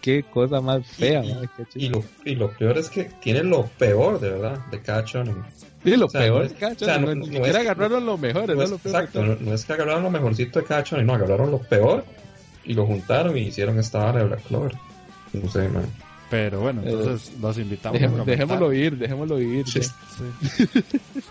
qué 0.00 0.22
cosa 0.24 0.60
más 0.60 0.86
fea, 0.86 1.22
y, 1.24 1.86
y, 1.86 1.88
lo, 1.88 2.02
y 2.24 2.34
lo 2.34 2.50
peor 2.52 2.78
es 2.78 2.88
que 2.88 3.04
tiene 3.20 3.42
lo 3.42 3.66
peor, 3.66 4.20
de 4.20 4.30
verdad, 4.30 4.58
de 4.70 4.80
cada 4.80 5.04
chonen. 5.04 5.36
Sí, 5.84 5.96
lo 5.96 6.08
peor 6.08 6.44
es, 6.44 6.52
cada 6.54 6.76
chonen, 6.76 7.02
no, 7.02 7.14
ni 7.14 7.26
siquiera 7.26 7.60
agarraron 7.60 8.06
lo 8.06 8.16
mejor, 8.18 8.54
no, 8.54 8.62
es, 8.62 8.70
lo 8.70 8.78
peor 8.78 8.94
Exacto, 8.94 9.24
no, 9.40 9.54
es 9.54 9.64
que 9.64 9.72
agarraron 9.72 10.02
lo 10.02 10.10
mejorcito 10.10 10.60
de 10.60 10.66
cada 10.66 10.84
no, 11.02 11.14
agarraron 11.14 11.50
lo 11.50 11.58
peor 11.58 12.04
y 12.64 12.74
lo 12.74 12.86
juntaron 12.86 13.36
y 13.36 13.42
hicieron 13.42 13.78
esta 13.78 13.98
vara 13.98 14.20
de 14.20 14.26
Black 14.26 14.42
Clover. 14.44 14.72
No 15.32 15.48
sé, 15.50 15.68
man. 15.68 15.86
Pero 16.30 16.60
bueno, 16.60 16.82
entonces 16.84 17.32
los 17.40 17.58
invitamos 17.58 18.00
dejemos, 18.00 18.20
a 18.20 18.24
Dejémoslo 18.24 18.72
ir, 18.72 18.96
dejémoslo 18.96 19.40
ir. 19.40 19.68
Sí. 19.68 19.80
Sí. 19.82 20.68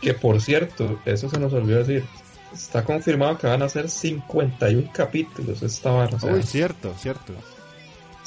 que 0.01 0.13
por 0.13 0.41
cierto, 0.41 0.99
eso 1.05 1.29
se 1.29 1.39
nos 1.39 1.53
olvidó 1.53 1.79
decir. 1.79 2.03
Está 2.53 2.83
confirmado 2.83 3.37
que 3.37 3.47
van 3.47 3.61
a 3.61 3.69
ser 3.69 3.89
51 3.89 4.91
capítulos 4.91 5.61
esta 5.61 5.91
barra. 5.91 6.17
O 6.17 6.19
sea, 6.19 6.33
Uy, 6.33 6.43
cierto, 6.43 6.93
cierto. 6.97 7.33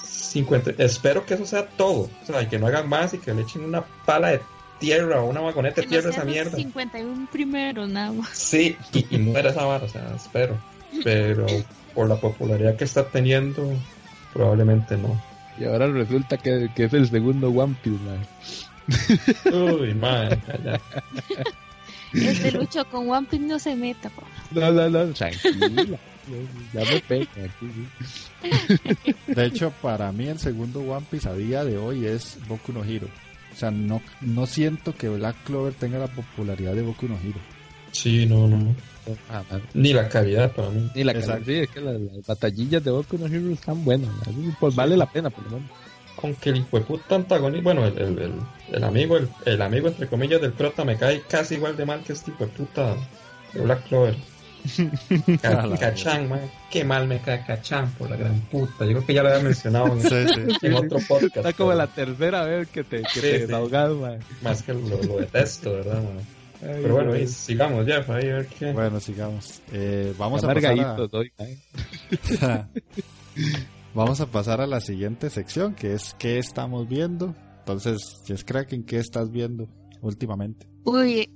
50, 0.03 0.83
espero 0.83 1.27
que 1.27 1.35
eso 1.35 1.45
sea 1.45 1.67
todo. 1.67 2.09
O 2.23 2.27
sea, 2.27 2.49
que 2.49 2.59
no 2.59 2.69
hagan 2.69 2.89
más 2.89 3.13
y 3.15 3.19
que 3.19 3.35
le 3.35 3.43
echen 3.43 3.65
una 3.65 3.85
pala 4.07 4.29
de 4.29 4.41
tierra 4.79 5.21
o 5.21 5.29
una 5.29 5.41
vagoneta 5.41 5.81
de 5.83 5.89
tierra 5.89 6.09
a 6.09 6.13
esa 6.13 6.25
mierda. 6.25 6.57
51 6.57 7.29
primero, 7.31 7.87
nada 7.87 8.13
más. 8.13 8.31
Sí, 8.31 8.77
y, 8.93 9.07
y 9.15 9.19
muera 9.19 9.51
esa 9.51 9.65
barra, 9.65 9.87
o 9.87 9.89
sea, 9.89 10.15
espero. 10.15 10.57
Pero 11.05 11.47
por 11.95 12.09
la 12.09 12.17
popularidad 12.17 12.77
que 12.77 12.85
está 12.85 13.05
teniendo, 13.09 13.69
probablemente 14.33 14.97
no. 14.97 15.21
Y 15.63 15.65
ahora 15.65 15.87
resulta 15.87 16.37
que, 16.39 16.71
que 16.75 16.85
es 16.85 16.93
el 16.93 17.09
segundo 17.09 17.49
One 17.51 17.77
Piece, 17.85 17.99
man. 18.03 18.27
Uy, 19.55 19.95
man. 19.95 20.43
Este 22.13 22.51
Lucho 22.51 22.85
con 22.87 23.09
One 23.09 23.29
Piece 23.31 23.45
no 23.45 23.61
se 23.61 23.77
meta, 23.77 24.11
po. 24.11 24.25
No, 24.51 24.73
no, 24.73 24.91
no, 24.91 25.07
tranquila. 25.13 25.99
ya 26.73 26.81
me 26.85 27.01
pega 27.01 27.31
aquí. 27.45 27.89
De 29.29 29.47
hecho, 29.47 29.73
para 29.81 30.11
mí 30.11 30.27
el 30.27 30.41
segundo 30.41 30.81
One 30.81 31.07
Piece 31.09 31.29
a 31.29 31.35
día 31.35 31.65
de 31.65 31.79
hoy 31.79 32.07
es 32.07 32.39
Boku 32.49 32.73
no 32.73 32.83
Hero. 32.83 33.07
O 33.53 33.57
sea, 33.57 33.71
no, 33.71 34.03
no 34.21 34.47
siento 34.47 34.97
que 34.97 35.09
Black 35.09 35.45
Clover 35.45 35.75
tenga 35.75 35.99
la 35.99 36.09
popularidad 36.09 36.75
de 36.75 36.83
Boku 36.83 37.07
no 37.07 37.15
Hero. 37.23 37.39
Sí, 37.93 38.27
no, 38.27 38.49
no. 38.49 38.75
Ah, 39.31 39.43
Ni 39.75 39.93
la 39.93 40.09
calidad 40.09 40.53
para 40.53 40.71
mí. 40.71 40.91
Ni 40.95 41.05
la 41.05 41.13
calidad. 41.13 41.41
Sí, 41.45 41.55
es 41.55 41.71
que 41.71 41.81
las, 41.81 41.97
batallillas 42.27 42.85
de 42.85 42.91
Boku 42.91 43.19
no 43.19 43.27
Hero 43.27 43.51
están 43.51 43.85
buenas. 43.85 44.11
Pues 44.61 44.75
vale 44.75 44.97
la 44.97 45.07
pena, 45.07 45.31
por 45.31 45.45
lo 45.45 45.51
menos. 45.53 45.71
Con 46.17 46.35
que 46.35 46.51
el 46.51 46.59
hijo 46.59 46.79
de 46.79 46.85
puta 46.85 47.17
antagonista, 47.17 47.65
bueno, 47.65 47.87
el, 47.87 47.99
el, 47.99 48.33
el, 48.71 48.85
amigo, 48.85 49.17
el, 49.17 49.29
el, 49.45 49.63
amigo 49.63 49.89
entre 49.89 50.07
comillas 50.07 50.41
del 50.41 50.53
prota 50.53 50.85
me 50.85 50.97
cae 50.97 51.23
casi 51.23 51.55
igual 51.55 51.77
de 51.77 51.87
mal 51.87 52.03
que 52.05 52.13
este 52.13 52.31
hijo 52.31 52.47
de 52.47 53.61
Black 53.61 53.89
Clover. 53.89 54.15
Cachán, 55.81 56.29
man. 56.29 56.51
Qué 56.71 56.85
mal 56.85 57.09
me 57.09 57.21
cae 57.21 57.45
Cachán 57.45 57.91
por 57.93 58.11
la 58.11 58.17
gran 58.17 58.41
puta. 58.43 58.85
Yo 58.85 58.93
creo 58.93 59.07
que 59.07 59.15
ya 59.15 59.23
lo 59.23 59.31
había 59.31 59.43
mencionado 59.43 59.87
en, 59.89 60.03
sí, 60.03 60.09
sí. 60.61 60.67
en 60.67 60.75
otro 60.75 60.99
podcast. 61.09 61.39
Está 61.39 61.53
como 61.55 61.73
la 61.73 61.89
tercera 61.89 62.45
vez 62.45 62.69
que 62.69 62.85
te, 62.85 63.03
que 63.03 63.21
te 63.21 63.39
desahogas, 63.41 63.91
man. 63.93 64.19
Más 64.43 64.63
que 64.63 64.75
lo, 64.75 65.03
lo 65.03 65.17
detesto, 65.19 65.73
¿verdad, 65.73 66.03
man? 66.03 66.42
Pero 66.63 66.95
bueno, 66.95 67.13
ahí, 67.13 67.27
sigamos 67.27 67.87
ya, 67.87 68.07
para 68.07 68.21
ver 68.21 68.47
qué. 68.47 68.73
Bueno, 68.73 69.01
sigamos. 69.01 69.61
Eh, 69.73 70.15
vamos 70.17 70.45
a 70.45 70.55
pasar 70.55 70.79
a... 70.79 70.95
Doy, 70.95 71.33
vamos 73.95 74.21
a 74.21 74.27
pasar 74.27 74.61
a 74.61 74.69
la 74.69 74.81
siguiente 74.81 75.29
sección, 75.29 75.75
que 75.75 75.95
es 75.95 76.15
¿qué 76.21 76.39
estamos 76.39 76.89
viendo? 76.89 77.35
Entonces, 77.59 78.23
Jess 78.27 78.45
Kraken, 78.45 78.85
¿qué 78.85 78.99
estás 78.99 79.33
viendo 79.33 79.69
últimamente? 80.03 80.69
Uy, 80.85 81.29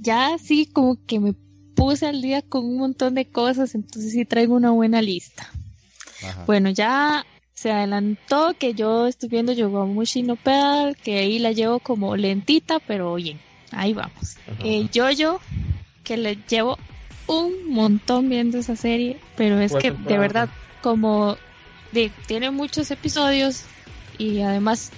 ya 0.00 0.36
sí, 0.38 0.66
como 0.66 1.02
que 1.06 1.18
me 1.18 1.34
puse 1.74 2.06
al 2.06 2.20
día 2.20 2.42
con 2.42 2.66
un 2.66 2.76
montón 2.76 3.14
de 3.14 3.26
cosas, 3.26 3.74
entonces 3.74 4.12
sí 4.12 4.26
traigo 4.26 4.54
una 4.54 4.72
buena 4.72 5.00
lista. 5.00 5.48
Ajá. 6.22 6.44
Bueno, 6.44 6.68
ya 6.68 7.24
se 7.54 7.70
adelantó 7.70 8.54
que 8.58 8.74
yo 8.74 9.06
estoy 9.06 9.30
viendo 9.30 9.52
Yogomushi 9.52 10.24
no 10.24 10.36
Pedal, 10.36 10.94
que 10.96 11.20
ahí 11.20 11.38
la 11.38 11.52
llevo 11.52 11.80
como 11.80 12.16
lentita, 12.16 12.80
pero 12.80 13.14
bien 13.14 13.38
ahí 13.72 13.92
vamos. 13.92 14.36
Eh, 14.64 14.88
yo 14.92 15.40
que 16.04 16.16
le 16.16 16.38
llevo 16.48 16.78
un 17.26 17.68
montón 17.68 18.28
viendo 18.28 18.58
esa 18.58 18.76
serie, 18.76 19.18
pero 19.36 19.60
es 19.60 19.74
que 19.74 19.92
de 19.92 20.18
verdad, 20.18 20.48
como 20.80 21.36
de, 21.92 22.10
tiene 22.26 22.50
muchos 22.50 22.90
episodios 22.90 23.64
y 24.16 24.40
además 24.40 24.90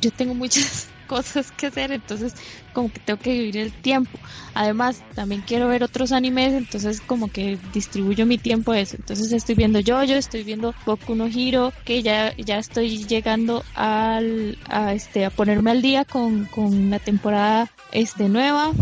yo 0.00 0.10
tengo 0.10 0.34
muchas 0.34 0.88
cosas 1.06 1.52
que 1.52 1.66
hacer, 1.66 1.92
entonces 1.92 2.34
como 2.72 2.92
que 2.92 3.00
tengo 3.00 3.18
que 3.18 3.32
vivir 3.32 3.56
el 3.58 3.72
tiempo. 3.72 4.18
Además, 4.54 5.02
también 5.14 5.42
quiero 5.46 5.68
ver 5.68 5.82
otros 5.82 6.12
animes, 6.12 6.52
entonces 6.52 7.00
como 7.00 7.28
que 7.28 7.58
distribuyo 7.72 8.26
mi 8.26 8.38
tiempo 8.38 8.72
a 8.72 8.80
eso. 8.80 8.96
Entonces 8.96 9.32
estoy 9.32 9.54
viendo 9.54 9.80
yo 9.80 10.02
estoy 10.02 10.44
viendo 10.44 10.74
Boku 10.84 11.14
no 11.14 11.28
Hiro, 11.28 11.72
que 11.84 12.02
ya, 12.02 12.34
ya 12.36 12.58
estoy 12.58 13.04
llegando 13.04 13.64
al, 13.74 14.58
a, 14.68 14.94
este, 14.94 15.24
a 15.24 15.30
ponerme 15.30 15.70
al 15.70 15.82
día 15.82 16.04
con, 16.04 16.46
con 16.46 16.90
la 16.90 16.98
temporada 16.98 17.70
este, 17.92 18.28
nueva. 18.28 18.72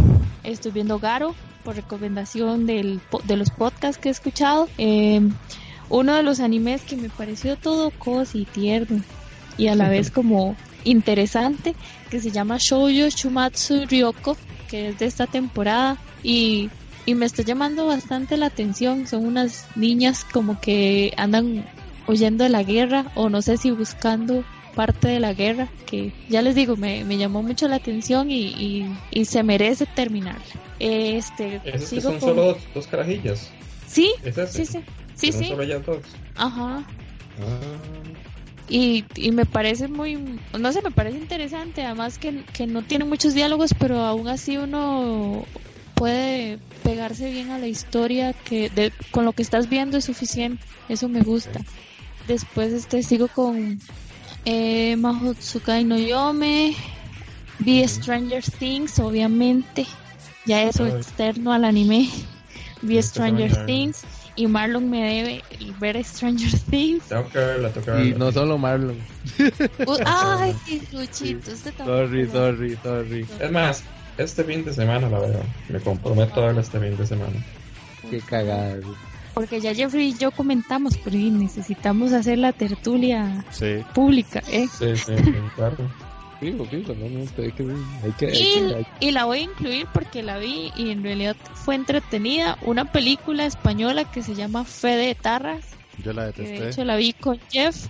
Estoy 0.42 0.72
viendo 0.72 0.98
Garo 0.98 1.34
por 1.64 1.76
recomendación 1.76 2.66
del, 2.66 3.00
de 3.24 3.36
los 3.36 3.50
podcasts 3.50 3.98
que 3.98 4.08
he 4.08 4.12
escuchado. 4.12 4.68
Eh, 4.78 5.20
uno 5.88 6.14
de 6.14 6.22
los 6.22 6.40
animes 6.40 6.82
que 6.82 6.96
me 6.96 7.08
pareció 7.08 7.56
todo 7.56 7.90
cosi 7.90 8.42
y 8.42 8.44
tierno 8.44 9.02
y 9.56 9.68
a 9.68 9.74
la 9.74 9.88
vez 9.88 10.10
como 10.10 10.56
interesante 10.84 11.74
que 12.10 12.20
se 12.20 12.30
llama 12.30 12.58
Shoujo 12.58 13.08
Shumatsu 13.08 13.86
Ryoko 13.86 14.36
que 14.68 14.88
es 14.88 14.98
de 14.98 15.06
esta 15.06 15.26
temporada 15.26 15.98
y, 16.22 16.70
y 17.06 17.14
me 17.14 17.26
está 17.26 17.42
llamando 17.42 17.86
bastante 17.86 18.36
la 18.36 18.46
atención. 18.46 19.06
Son 19.06 19.24
unas 19.24 19.68
niñas 19.76 20.24
como 20.24 20.60
que 20.60 21.12
andan 21.16 21.64
huyendo 22.06 22.44
de 22.44 22.50
la 22.50 22.62
guerra 22.62 23.06
o 23.14 23.28
no 23.28 23.42
sé 23.42 23.56
si 23.56 23.70
buscando 23.70 24.44
parte 24.74 25.08
de 25.08 25.20
la 25.20 25.32
guerra 25.32 25.68
que 25.86 26.12
ya 26.28 26.42
les 26.42 26.56
digo 26.56 26.76
me, 26.76 27.04
me 27.04 27.16
llamó 27.16 27.42
mucho 27.42 27.68
la 27.68 27.76
atención 27.76 28.30
y, 28.30 28.88
y, 29.12 29.24
se 29.24 29.42
merece 29.42 29.86
terminar. 29.86 30.38
Este 30.80 31.60
son 32.00 32.20
solo 32.20 32.58
dos, 32.74 32.86
carajillas. 32.86 33.50
Sí 33.86 34.12
sí 34.52 34.66
sí. 34.66 34.80
Sí 35.14 35.32
sí. 35.32 35.52
ajá. 36.34 36.84
Ah. 36.84 36.84
Y, 38.68 39.04
y 39.14 39.30
me 39.30 39.44
parece 39.44 39.88
muy, 39.88 40.38
no 40.58 40.72
sé, 40.72 40.80
me 40.80 40.90
parece 40.90 41.18
interesante, 41.18 41.84
además 41.84 42.18
que, 42.18 42.44
que 42.54 42.66
no 42.66 42.82
tiene 42.82 43.04
muchos 43.04 43.34
diálogos, 43.34 43.74
pero 43.78 44.00
aún 44.00 44.26
así 44.28 44.56
uno 44.56 45.44
puede 45.94 46.58
pegarse 46.82 47.30
bien 47.30 47.50
a 47.50 47.58
la 47.58 47.66
historia, 47.66 48.32
que 48.32 48.70
de, 48.70 48.90
con 49.10 49.24
lo 49.24 49.32
que 49.32 49.42
estás 49.42 49.68
viendo 49.68 49.98
es 49.98 50.06
suficiente, 50.06 50.64
eso 50.88 51.08
me 51.08 51.20
gusta. 51.20 51.60
Después 52.26 52.72
este 52.72 53.02
sigo 53.02 53.28
con 53.28 53.80
eh, 54.46 54.96
Mahotsukai 54.96 55.84
no 55.84 55.98
Yome, 55.98 56.74
vi 57.58 57.86
Stranger 57.86 58.42
Things, 58.42 58.98
obviamente, 58.98 59.86
ya 60.46 60.62
eso 60.62 60.86
externo 60.86 61.52
al 61.52 61.64
anime, 61.64 62.08
vi 62.80 63.00
Stranger 63.02 63.66
Things 63.66 64.04
y 64.36 64.46
Marlon 64.46 64.90
me 64.90 65.02
debe 65.02 65.44
ver 65.80 66.02
Stranger 66.04 66.58
Things. 66.70 67.04
Tengo 67.04 67.28
que 67.28 67.38
verla, 67.38 67.70
tengo 67.70 67.84
que 67.84 67.90
verla. 67.90 68.06
Y 68.06 68.14
no 68.14 68.32
solo 68.32 68.58
Marlon. 68.58 68.98
Uh, 69.86 69.96
ay, 70.04 70.54
Luchito, 70.92 71.50
este 71.50 71.72
Sorry, 71.76 72.28
sorry, 72.28 72.78
sorry. 72.82 73.26
Es 73.40 73.50
más, 73.50 73.84
este 74.18 74.44
fin 74.44 74.64
de 74.64 74.72
semana 74.72 75.08
la 75.08 75.18
veo. 75.18 75.42
Me 75.68 75.80
comprometo 75.80 76.42
a 76.42 76.46
verla 76.46 76.60
este 76.60 76.78
fin 76.80 76.96
de 76.96 77.06
semana. 77.06 77.44
Qué 78.10 78.20
cagada. 78.20 78.78
Porque 79.34 79.60
ya 79.60 79.74
Jeffrey 79.74 80.08
y 80.08 80.18
yo 80.18 80.30
comentamos, 80.30 80.96
pero 80.98 81.16
necesitamos 81.16 82.12
hacer 82.12 82.38
la 82.38 82.52
tertulia 82.52 83.44
pública, 83.92 84.42
¿eh? 84.48 84.68
Sí, 84.78 84.96
sí, 84.96 85.14
claro 85.56 85.76
y, 89.00 89.10
la 89.10 89.24
voy 89.24 89.38
a 89.38 89.42
incluir 89.42 89.86
porque 89.92 90.22
la 90.22 90.38
vi 90.38 90.72
y 90.76 90.90
en 90.90 91.02
realidad 91.02 91.36
fue 91.54 91.74
entretenida. 91.74 92.58
Una 92.62 92.90
película 92.90 93.46
española 93.46 94.04
que 94.04 94.22
se 94.22 94.34
llama 94.34 94.64
Fe 94.64 94.96
de 94.96 95.14
Tarras. 95.14 95.64
Yo 96.02 96.12
la 96.12 96.26
detesté. 96.26 96.60
de 96.60 96.68
hecho 96.70 96.84
la 96.84 96.96
vi 96.96 97.12
con 97.12 97.38
Jeff. 97.50 97.86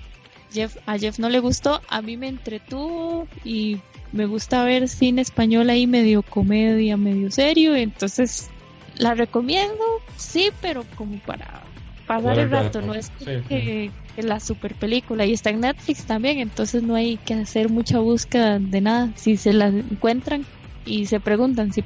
Jeff. 0.52 0.76
A 0.86 0.98
Jeff 0.98 1.18
no 1.18 1.28
le 1.28 1.40
gustó, 1.40 1.80
a 1.88 2.00
mí 2.00 2.16
me 2.16 2.28
entretuvo 2.28 3.26
y 3.44 3.78
me 4.12 4.26
gusta 4.26 4.62
ver 4.64 4.88
cine 4.88 5.22
español 5.22 5.68
ahí 5.68 5.86
medio 5.86 6.22
comedia, 6.22 6.96
medio 6.96 7.30
serio. 7.30 7.74
Entonces 7.74 8.50
la 8.96 9.14
recomiendo, 9.14 9.84
sí, 10.16 10.50
pero 10.60 10.84
como 10.96 11.18
para 11.20 11.64
pasar 12.06 12.38
el 12.38 12.50
rato, 12.50 12.80
no 12.82 12.94
es 12.94 13.10
que, 13.18 13.90
la 14.16 14.38
super 14.38 14.74
película 14.74 15.26
y 15.26 15.32
está 15.32 15.50
en 15.50 15.60
Netflix 15.60 16.04
también, 16.04 16.38
entonces 16.38 16.82
no 16.82 16.94
hay 16.94 17.16
que 17.16 17.34
hacer 17.34 17.68
mucha 17.68 17.98
búsqueda 17.98 18.58
de 18.58 18.80
nada. 18.80 19.12
Si 19.16 19.36
se 19.36 19.52
la 19.52 19.66
encuentran 19.66 20.46
y 20.84 21.06
se 21.06 21.18
preguntan 21.18 21.72
si, 21.72 21.84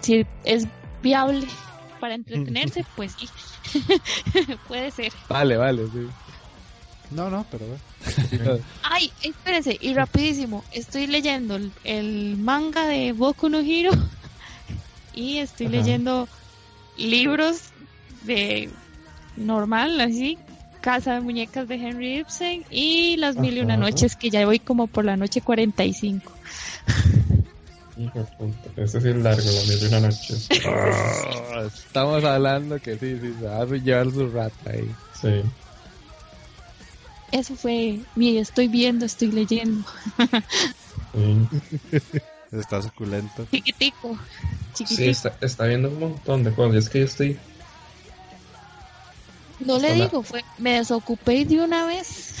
si 0.00 0.26
es 0.44 0.66
viable 1.02 1.46
para 1.98 2.14
entretenerse, 2.14 2.84
pues 2.96 3.16
sí, 3.18 3.28
puede 4.68 4.90
ser. 4.90 5.12
Vale, 5.28 5.56
vale, 5.56 5.86
sí. 5.86 6.06
No, 7.10 7.28
no, 7.28 7.44
pero 7.50 7.64
Ay, 8.82 9.10
espérense, 9.22 9.76
y 9.80 9.94
rapidísimo, 9.94 10.64
estoy 10.72 11.06
leyendo 11.06 11.58
el, 11.84 12.36
manga 12.36 12.86
de 12.86 13.12
Boku 13.12 13.48
no 13.48 13.60
Hiro 13.60 13.90
y 15.12 15.38
estoy 15.38 15.68
leyendo 15.68 16.28
libros 16.96 17.70
de 18.22 18.70
normal, 19.40 20.00
así, 20.00 20.38
Casa 20.80 21.14
de 21.14 21.20
Muñecas 21.20 21.68
de 21.68 21.74
Henry 21.74 22.18
Ibsen 22.18 22.64
y 22.70 23.16
Las 23.16 23.36
Mil 23.36 23.58
y 23.58 23.60
Una 23.60 23.76
Noches, 23.76 24.16
que 24.16 24.30
ya 24.30 24.44
voy 24.46 24.58
como 24.58 24.86
por 24.86 25.04
la 25.04 25.16
noche 25.16 25.40
45. 25.40 26.32
Hijo 27.98 28.18
de 28.18 28.24
puta, 28.24 28.82
este 28.82 29.00
sí 29.00 29.08
es 29.08 29.16
largo, 29.16 29.42
Las 29.42 29.68
Mil 29.68 29.78
y 29.82 29.86
Una 29.86 30.00
Noches. 30.00 30.48
Ah, 30.66 31.64
estamos 31.66 32.24
hablando 32.24 32.80
que 32.80 32.98
sí, 32.98 33.18
sí, 33.20 33.34
se 33.38 33.44
va 33.44 33.62
a 33.62 33.66
llevar 33.66 34.10
su 34.10 34.30
rata 34.30 34.70
ahí. 34.70 34.90
Sí. 35.20 35.42
Eso 37.32 37.54
fue 37.54 38.00
mi 38.16 38.38
estoy 38.38 38.68
viendo, 38.68 39.04
estoy 39.04 39.30
leyendo. 39.30 39.84
Está 42.52 42.82
suculento. 42.82 43.46
Chiquitico. 43.50 44.18
Chiquitico. 44.74 44.96
Sí, 44.96 45.08
está, 45.08 45.36
está 45.40 45.66
viendo 45.66 45.88
un 45.88 46.00
montón 46.00 46.42
de 46.42 46.52
cosas. 46.52 46.84
Es 46.84 46.90
que 46.90 46.98
yo 47.00 47.04
estoy 47.04 47.38
no 49.60 49.78
le 49.78 49.94
digo, 49.94 50.22
fue, 50.22 50.44
me 50.58 50.74
desocupé 50.74 51.44
de 51.44 51.60
una 51.60 51.86
vez. 51.86 52.34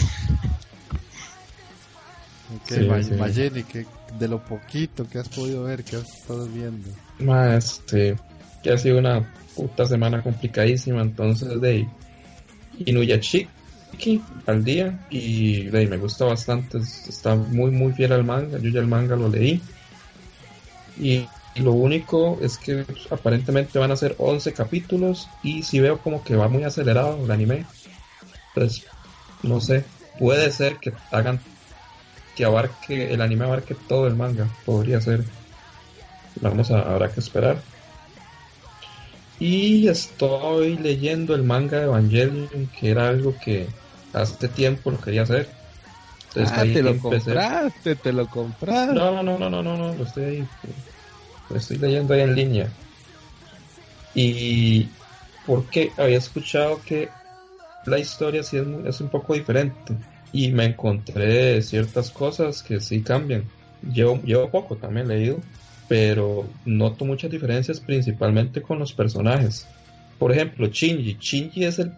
Okay, 2.64 2.88
sí, 3.04 3.62
que 3.62 3.86
de 4.18 4.28
lo 4.28 4.44
poquito 4.44 5.08
que 5.08 5.18
has 5.18 5.28
podido 5.28 5.64
ver, 5.64 5.84
que 5.84 5.96
has 5.96 6.08
estado 6.08 6.46
viendo. 6.46 6.88
este, 7.56 8.16
que 8.62 8.72
ha 8.72 8.78
sido 8.78 8.98
una 8.98 9.32
puta 9.54 9.86
semana 9.86 10.22
complicadísima, 10.22 11.02
entonces 11.02 11.60
de 11.60 11.86
Inuyashiki 12.78 14.22
al 14.46 14.64
día 14.64 14.98
y 15.10 15.64
de 15.64 15.86
me 15.86 15.96
gusta 15.96 16.24
bastante, 16.24 16.78
está 16.78 17.34
muy 17.34 17.70
muy 17.70 17.92
fiel 17.92 18.12
al 18.12 18.24
manga, 18.24 18.58
yo 18.58 18.70
ya 18.70 18.80
el 18.80 18.86
manga 18.86 19.16
lo 19.16 19.28
leí 19.28 19.60
y 20.98 21.26
lo 21.56 21.72
único 21.72 22.38
es 22.40 22.58
que 22.58 22.86
aparentemente 23.10 23.78
van 23.78 23.90
a 23.90 23.96
ser 23.96 24.14
11 24.18 24.52
capítulos 24.52 25.28
y 25.42 25.62
si 25.62 25.80
veo 25.80 25.98
como 25.98 26.22
que 26.22 26.36
va 26.36 26.48
muy 26.48 26.64
acelerado 26.64 27.24
el 27.24 27.30
anime. 27.30 27.66
Pues 28.54 28.86
no 29.42 29.60
sé, 29.60 29.84
puede 30.18 30.50
ser 30.52 30.76
que 30.76 30.92
hagan 31.10 31.40
que 32.36 32.44
abarque 32.44 33.12
el 33.12 33.20
anime 33.20 33.44
abarque 33.44 33.74
todo 33.74 34.06
el 34.06 34.14
manga, 34.14 34.48
podría 34.64 35.00
ser. 35.00 35.24
Vamos 36.40 36.70
a 36.70 36.80
habrá 36.82 37.10
que 37.10 37.20
esperar. 37.20 37.60
Y 39.40 39.88
estoy 39.88 40.76
leyendo 40.76 41.34
el 41.34 41.42
manga 41.42 41.78
de 41.78 41.84
Evangelion, 41.84 42.68
que 42.78 42.90
era 42.90 43.08
algo 43.08 43.34
que 43.42 43.66
hace 44.12 44.48
tiempo 44.48 44.90
lo 44.90 45.00
quería 45.00 45.22
hacer. 45.22 45.48
Entonces, 46.28 46.56
ah, 46.56 46.62
te 46.62 46.82
lo 46.82 46.98
compraste, 46.98 47.96
te 47.96 48.12
lo 48.12 48.28
compraste. 48.28 48.94
No, 48.94 49.22
no, 49.22 49.38
no, 49.38 49.50
no, 49.50 49.62
no, 49.62 49.76
no, 49.76 49.94
lo 49.94 50.04
estoy 50.04 50.24
ahí 50.24 50.48
estoy 51.56 51.78
leyendo 51.78 52.14
ahí 52.14 52.20
en 52.20 52.34
línea. 52.34 52.68
Y 54.14 54.88
porque 55.46 55.92
había 55.96 56.18
escuchado 56.18 56.80
que 56.84 57.08
la 57.86 57.98
historia 57.98 58.42
sí 58.42 58.58
es, 58.86 59.00
un 59.00 59.08
poco 59.08 59.34
diferente. 59.34 59.94
Y 60.32 60.52
me 60.52 60.64
encontré 60.64 61.60
ciertas 61.62 62.10
cosas 62.10 62.62
que 62.62 62.80
sí 62.80 63.02
cambian. 63.02 63.44
Llevo, 63.92 64.20
llevo 64.22 64.50
poco 64.50 64.76
también 64.76 65.08
leído, 65.08 65.38
pero 65.88 66.46
noto 66.64 67.04
muchas 67.04 67.30
diferencias 67.30 67.80
principalmente 67.80 68.62
con 68.62 68.78
los 68.78 68.92
personajes. 68.92 69.66
Por 70.18 70.32
ejemplo, 70.32 70.68
Shinji. 70.68 71.16
Shinji 71.18 71.64
es 71.64 71.78
el 71.78 71.92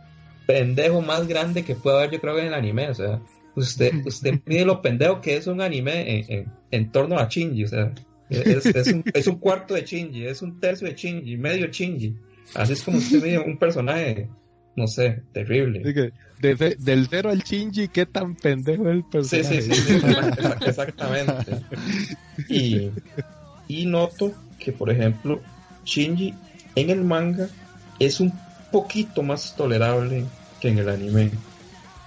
pendejo 0.46 1.02
más 1.02 1.26
grande 1.26 1.64
que 1.64 1.74
puede 1.74 1.98
haber, 1.98 2.12
yo 2.12 2.20
creo, 2.20 2.38
en 2.38 2.46
el 2.46 2.54
anime. 2.54 2.88
O 2.88 2.94
sea, 2.94 3.20
usted, 3.56 3.92
usted 4.06 4.40
mide 4.46 4.64
lo 4.64 4.80
pendejo 4.80 5.20
que 5.20 5.36
es 5.36 5.46
un 5.46 5.60
anime 5.60 6.20
en, 6.20 6.32
en, 6.32 6.52
en 6.70 6.92
torno 6.92 7.18
a 7.18 7.28
Shinji. 7.28 7.64
O 7.64 7.68
sea, 7.68 7.92
es, 8.32 9.26
un, 9.26 9.38
cuarto 9.38 9.74
de 9.74 9.82
Shinji, 9.82 10.26
es 10.26 10.42
un 10.42 10.58
tercio 10.60 10.88
de 10.88 10.94
Shinji, 10.94 11.36
medio 11.36 11.66
Shinji. 11.68 12.16
Así 12.54 12.72
es 12.72 12.82
como 12.82 12.98
usted 12.98 13.22
ve 13.22 13.38
un 13.38 13.58
personaje, 13.58 14.28
no 14.76 14.86
sé, 14.86 15.22
terrible. 15.32 16.12
del 16.40 17.06
cero 17.08 17.30
al 17.30 17.40
Shinji, 17.40 17.88
¿qué 17.88 18.06
tan 18.06 18.34
pendejo 18.34 18.88
es 18.88 18.96
el 18.96 19.04
personaje? 19.04 19.62
Sí, 19.62 19.74
sí, 19.74 19.82
sí, 19.82 20.00
exactamente. 20.66 21.60
Y, 22.48 22.90
y 23.68 23.86
noto 23.86 24.32
que, 24.58 24.72
por 24.72 24.90
ejemplo, 24.90 25.40
Shinji 25.84 26.34
en 26.74 26.90
el 26.90 27.04
manga 27.04 27.48
es 27.98 28.20
un 28.20 28.32
poquito 28.70 29.22
más 29.22 29.54
tolerable 29.54 30.24
que 30.60 30.68
en 30.68 30.78
el 30.78 30.88
anime. 30.88 31.30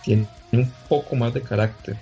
Tiene 0.04 0.28
un 0.52 0.72
poco 0.88 1.16
más 1.16 1.34
de 1.34 1.42
carácter. 1.42 1.98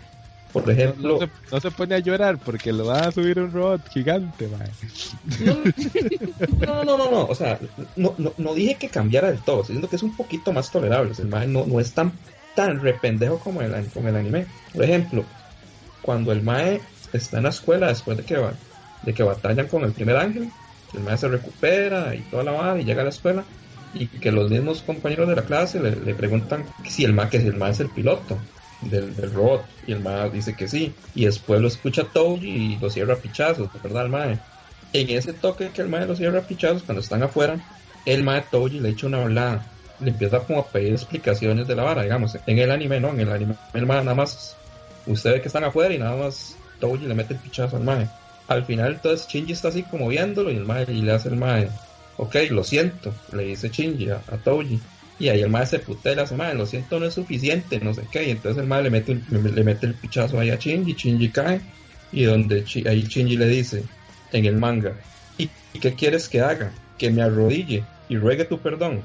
Por 0.53 0.69
ejemplo... 0.69 1.19
No, 1.51 1.59
se, 1.59 1.71
pone 1.71 1.95
a 1.95 1.99
llorar 1.99 2.37
porque 2.37 2.71
lo 2.71 2.85
va 2.85 3.07
a 3.07 3.11
subir 3.11 3.39
un 3.39 3.51
robot 3.51 3.89
gigante, 3.89 4.47
mae. 4.47 4.69
No, 6.59 6.83
no, 6.83 6.97
no, 6.97 7.09
no, 7.09 7.25
o 7.25 7.33
sea, 7.33 7.59
no, 7.95 8.15
no, 8.37 8.53
dije 8.53 8.75
que 8.75 8.89
cambiara 8.89 9.29
del 9.31 9.39
todo, 9.39 9.61
estoy 9.61 9.73
diciendo 9.73 9.89
que 9.89 9.95
es 9.95 10.03
un 10.03 10.15
poquito 10.15 10.53
más 10.53 10.71
tolerable, 10.71 11.13
el 11.17 11.27
mae 11.27 11.47
no, 11.47 11.65
no 11.65 11.79
es 11.79 11.91
tan, 11.93 12.13
tan 12.55 12.79
rependejo 12.79 13.39
como 13.39 13.63
el, 13.63 13.87
como 13.87 14.09
el 14.09 14.15
anime. 14.15 14.45
Por 14.71 14.83
ejemplo, 14.83 15.25
cuando 16.03 16.31
el 16.31 16.43
mae 16.43 16.81
está 17.11 17.37
en 17.37 17.43
la 17.43 17.49
escuela 17.49 17.87
después 17.87 18.17
de 18.17 18.23
que, 18.23 18.39
de 19.03 19.13
que 19.13 19.23
batallan 19.23 19.67
con 19.67 19.83
el 19.83 19.91
primer 19.91 20.17
ángel, 20.17 20.51
el 20.93 20.99
mae 20.99 21.17
se 21.17 21.29
recupera 21.29 22.13
y 22.13 22.19
toda 22.21 22.43
la 22.43 22.51
va 22.51 22.79
y 22.79 22.83
llega 22.83 23.01
a 23.01 23.05
la 23.05 23.09
escuela 23.09 23.43
y 23.95 24.07
que 24.07 24.31
los 24.31 24.49
mismos 24.49 24.81
compañeros 24.81 25.27
de 25.27 25.35
la 25.35 25.43
clase 25.43 25.79
le, 25.79 26.13
preguntan 26.13 26.63
si 26.85 27.03
el 27.03 27.13
mae 27.13 27.29
que 27.29 27.37
el 27.37 27.55
mae 27.55 27.71
es 27.71 27.79
el 27.79 27.89
piloto 27.89 28.37
del, 28.89 29.15
robot 29.33 29.65
y 29.87 29.91
el 29.93 29.99
mae 29.99 30.29
dice 30.29 30.55
que 30.55 30.67
sí 30.67 30.93
y 31.15 31.25
después 31.25 31.61
lo 31.61 31.67
escucha 31.67 32.03
Toji 32.03 32.49
y 32.49 32.77
lo 32.77 32.89
cierra 32.89 33.15
a 33.15 33.17
pichazos, 33.17 33.69
¿verdad 33.81 34.05
el 34.05 34.11
mae? 34.11 34.39
En 34.93 35.09
ese 35.09 35.33
toque 35.33 35.69
que 35.69 35.81
el 35.81 35.89
mae 35.89 36.05
lo 36.05 36.15
cierra 36.15 36.39
a 36.39 36.43
pichazos 36.43 36.83
cuando 36.83 37.01
están 37.01 37.23
afuera, 37.23 37.59
el 38.05 38.23
mae 38.23 38.43
Toji 38.49 38.79
le 38.79 38.89
echa 38.89 39.07
una 39.07 39.21
hablada, 39.21 39.65
le 39.99 40.11
empieza 40.11 40.39
como 40.39 40.59
a 40.59 40.67
pedir 40.67 40.93
explicaciones 40.93 41.67
de 41.67 41.75
la 41.75 41.83
vara, 41.83 42.03
digamos, 42.03 42.37
en 42.45 42.59
el 42.59 42.71
anime 42.71 42.99
no, 42.99 43.09
en 43.09 43.21
el 43.21 43.31
anime 43.31 43.55
el 43.73 43.85
mae 43.85 44.03
nada 44.03 44.15
más 44.15 44.55
usted 45.05 45.33
ve 45.33 45.41
que 45.41 45.47
están 45.47 45.63
afuera 45.63 45.93
y 45.93 45.99
nada 45.99 46.15
más 46.15 46.55
Toji 46.79 47.05
le 47.05 47.15
mete 47.15 47.33
el 47.33 47.39
pichazo 47.39 47.77
al 47.77 47.83
mae. 47.83 48.07
Al 48.47 48.65
final 48.65 48.93
entonces 48.93 49.27
Shinji 49.27 49.53
está 49.53 49.69
así 49.69 49.83
como 49.83 50.09
viéndolo 50.09 50.51
y 50.51 50.57
el 50.57 50.65
mae 50.65 50.85
y 50.89 51.01
le 51.01 51.13
hace 51.13 51.29
el 51.29 51.37
mae 51.37 51.69
ok, 52.17 52.35
lo 52.49 52.63
siento, 52.63 53.13
le 53.31 53.43
dice 53.43 53.69
Shinji 53.69 54.09
a, 54.09 54.21
a 54.31 54.37
Toji. 54.37 54.79
Y 55.23 55.29
ahí 55.29 55.39
el 55.39 55.49
mae 55.49 55.65
se 55.65 55.79
putea 55.79 56.11
y 56.11 56.15
le 56.15 56.23
hace, 56.23 56.35
mae, 56.35 56.53
lo 56.53 56.65
siento, 56.65 56.99
no 56.99 57.05
es 57.05 57.13
suficiente, 57.13 57.79
no 57.79 57.93
sé 57.93 58.03
qué. 58.11 58.25
Y 58.25 58.31
entonces 58.31 58.61
el 58.61 58.67
mae 58.67 58.83
le 58.83 58.89
mete, 58.89 59.21
le, 59.29 59.63
mete 59.63 59.85
el 59.85 59.93
pichazo 59.93 60.37
ahí 60.37 60.49
a 60.49 60.57
Shinji, 60.57 60.95
Shinji 60.95 61.29
cae. 61.29 61.61
Y 62.11 62.23
donde 62.23 62.65
ahí 62.85 63.03
Shinji 63.03 63.37
le 63.37 63.47
dice, 63.47 63.85
en 64.33 64.43
el 64.43 64.57
manga, 64.57 64.97
¿y, 65.37 65.49
qué 65.79 65.93
quieres 65.93 66.27
que 66.27 66.41
haga? 66.41 66.73
Que 66.97 67.09
me 67.09 67.21
arrodille 67.21 67.85
y 68.09 68.17
ruegue 68.17 68.43
tu 68.43 68.59
perdón. 68.59 69.01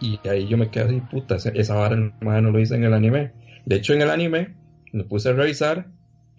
Y 0.00 0.20
ahí 0.28 0.46
yo 0.46 0.56
me 0.56 0.70
quedo 0.70 0.86
así, 0.86 1.00
puta, 1.00 1.34
esa 1.34 1.74
vara 1.74 1.96
el 1.96 2.12
mae 2.20 2.40
no 2.40 2.52
lo 2.52 2.60
dice 2.60 2.76
en 2.76 2.84
el 2.84 2.94
anime. 2.94 3.32
De 3.66 3.74
hecho, 3.74 3.92
en 3.92 4.02
el 4.02 4.10
anime, 4.10 4.54
me 4.92 5.02
puse 5.02 5.30
a 5.30 5.32
revisar 5.32 5.88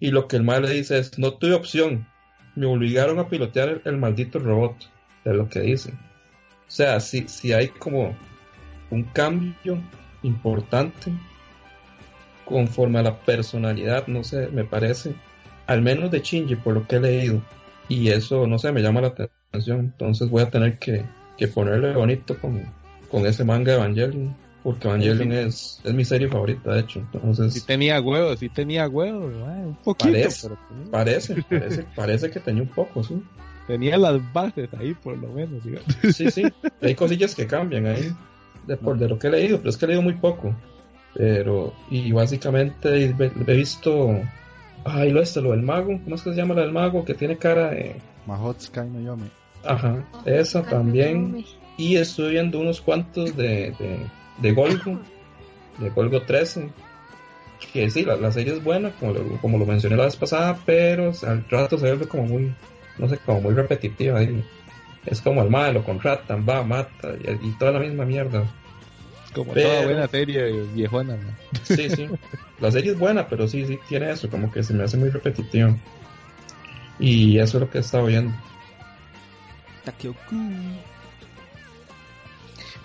y 0.00 0.10
lo 0.10 0.26
que 0.26 0.36
el 0.36 0.42
mae 0.42 0.62
le 0.62 0.70
dice 0.70 0.98
es, 0.98 1.18
no 1.18 1.34
tuve 1.34 1.52
opción, 1.52 2.06
me 2.56 2.64
obligaron 2.64 3.18
a 3.18 3.28
pilotear 3.28 3.82
el 3.84 3.98
maldito 3.98 4.38
robot 4.38 4.74
de 5.26 5.34
lo 5.34 5.50
que 5.50 5.60
dicen. 5.60 5.98
O 6.66 6.70
sea, 6.74 6.98
si, 7.00 7.28
si 7.28 7.52
hay 7.52 7.68
como 7.68 8.16
un 8.92 9.04
cambio 9.04 9.82
importante 10.22 11.10
conforme 12.44 12.98
a 12.98 13.02
la 13.02 13.18
personalidad, 13.20 14.06
no 14.06 14.22
sé, 14.22 14.48
me 14.48 14.64
parece, 14.64 15.14
al 15.66 15.80
menos 15.80 16.10
de 16.10 16.20
Shinji 16.20 16.56
por 16.56 16.74
lo 16.74 16.86
que 16.86 16.96
he 16.96 17.00
leído. 17.00 17.42
Y 17.88 18.08
eso, 18.08 18.46
no 18.46 18.58
sé, 18.58 18.70
me 18.70 18.82
llama 18.82 19.00
la 19.00 19.08
atención. 19.08 19.80
Entonces 19.80 20.28
voy 20.28 20.42
a 20.42 20.50
tener 20.50 20.78
que, 20.78 21.04
que 21.38 21.48
ponerle 21.48 21.94
bonito 21.94 22.38
con, 22.38 22.62
con 23.10 23.26
ese 23.26 23.44
manga 23.44 23.72
de 23.72 23.78
Evangelion. 23.78 24.36
Porque 24.62 24.88
Evangelion 24.88 25.32
es, 25.32 25.80
es 25.82 25.94
mi 25.94 26.04
serie 26.04 26.28
favorita, 26.28 26.74
de 26.74 26.80
hecho. 26.80 27.00
Entonces, 27.00 27.54
sí 27.54 27.60
tenía 27.62 27.98
huevos, 28.00 28.38
sí 28.40 28.50
tenía 28.50 28.88
huevos, 28.88 29.32
un 29.32 29.76
poquito. 29.82 30.12
Parece, 30.12 30.50
parece, 30.90 31.42
parece, 31.48 31.86
parece 31.96 32.30
que 32.30 32.40
tenía 32.40 32.62
un 32.62 32.68
poco, 32.68 33.02
sí 33.02 33.22
tenía 33.66 33.96
las 33.96 34.20
bases 34.32 34.68
ahí 34.78 34.94
por 34.94 35.16
lo 35.16 35.28
menos. 35.28 35.62
Sí, 36.14 36.30
sí, 36.30 36.44
hay 36.80 36.94
cosillas 36.94 37.34
que 37.34 37.46
cambian 37.46 37.86
ahí, 37.86 38.12
de, 38.66 38.76
por 38.76 38.98
de 38.98 39.08
lo 39.08 39.18
que 39.18 39.28
he 39.28 39.30
leído, 39.30 39.58
pero 39.58 39.70
es 39.70 39.76
que 39.76 39.84
he 39.84 39.88
leído 39.88 40.02
muy 40.02 40.14
poco. 40.14 40.54
Pero, 41.14 41.74
y 41.90 42.10
básicamente 42.12 43.04
he, 43.04 43.54
visto, 43.54 44.18
ay, 44.84 45.10
lo 45.10 45.20
este, 45.20 45.42
lo 45.42 45.50
del 45.50 45.62
mago, 45.62 45.98
¿cómo 46.02 46.16
es 46.16 46.22
que 46.22 46.30
se 46.30 46.36
llama 46.36 46.54
lo 46.54 46.62
del 46.62 46.72
mago? 46.72 47.04
Que 47.04 47.14
tiene 47.14 47.36
cara 47.36 47.70
de... 47.70 47.96
Mahotsukai 48.26 48.88
no 48.88 49.00
Yomi. 49.00 49.28
Ajá, 49.64 50.04
esa 50.24 50.62
también. 50.62 51.44
Y 51.76 51.96
estoy 51.96 52.32
viendo 52.32 52.60
unos 52.60 52.80
cuantos 52.80 53.36
de, 53.36 53.74
de, 53.78 53.98
de 54.38 54.52
Golgo, 54.52 55.00
de 55.78 55.90
Golgo 55.90 56.22
13. 56.22 56.70
Que 57.72 57.90
sí, 57.90 58.04
la, 58.04 58.16
la 58.16 58.32
serie 58.32 58.54
es 58.54 58.64
buena, 58.64 58.90
como 58.98 59.12
lo, 59.12 59.36
como 59.40 59.58
lo 59.58 59.66
mencioné 59.66 59.96
la 59.96 60.06
vez 60.06 60.16
pasada, 60.16 60.58
pero 60.64 61.12
al 61.26 61.44
rato 61.48 61.78
se 61.78 61.94
ve 61.94 62.08
como 62.08 62.24
muy, 62.24 62.52
no 62.98 63.08
sé, 63.08 63.18
como 63.18 63.40
muy 63.40 63.54
repetitiva. 63.54 64.18
ahí 64.18 64.42
Es 65.06 65.20
como 65.20 65.42
el 65.42 65.50
malo, 65.50 65.74
lo 65.74 65.84
contratan, 65.84 66.46
va, 66.48 66.62
mata, 66.62 67.12
y, 67.42 67.50
toda 67.52 67.72
la 67.72 67.80
misma 67.80 68.04
mierda. 68.04 68.44
Como 69.34 69.52
toda 69.52 69.84
buena 69.84 70.06
serie 70.08 70.62
viejona, 70.74 71.16
Sí, 71.64 71.90
sí. 71.90 72.08
La 72.60 72.70
serie 72.70 72.92
es 72.92 72.98
buena, 72.98 73.26
pero 73.26 73.48
sí, 73.48 73.66
sí 73.66 73.78
tiene 73.88 74.10
eso, 74.10 74.30
como 74.30 74.52
que 74.52 74.62
se 74.62 74.74
me 74.74 74.84
hace 74.84 74.96
muy 74.96 75.10
repetitivo. 75.10 75.76
Y 76.98 77.38
eso 77.38 77.56
es 77.56 77.62
lo 77.62 77.70
que 77.70 77.78
he 77.78 77.80
estado 77.80 78.06
viendo. 78.06 78.32
Takioku. 79.84 80.36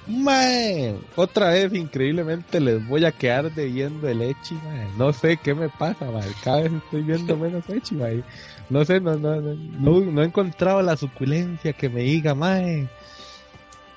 Man, 0.07 1.01
otra 1.17 1.49
vez 1.49 1.73
increíblemente 1.73 2.61
les 2.61 2.87
voy 2.87 3.03
a 3.03 3.11
quedar 3.11 3.51
viendo 3.53 4.07
el 4.07 4.21
Echi, 4.21 4.57
No 4.97 5.11
sé 5.11 5.35
qué 5.37 5.53
me 5.53 5.67
pasa, 5.67 6.09
man. 6.09 6.23
Cada 6.43 6.61
vez 6.61 6.71
estoy 6.71 7.01
viendo 7.03 7.35
menos 7.41 7.69
Echi, 7.69 7.95
man. 7.95 8.23
No 8.69 8.85
sé, 8.85 9.01
no, 9.01 9.15
no, 9.15 9.41
no, 9.41 9.99
no 9.99 10.21
he 10.21 10.25
encontrado 10.25 10.81
la 10.81 10.95
suculencia 10.95 11.73
que 11.73 11.89
me 11.89 12.03
diga, 12.03 12.33
mae. 12.35 12.87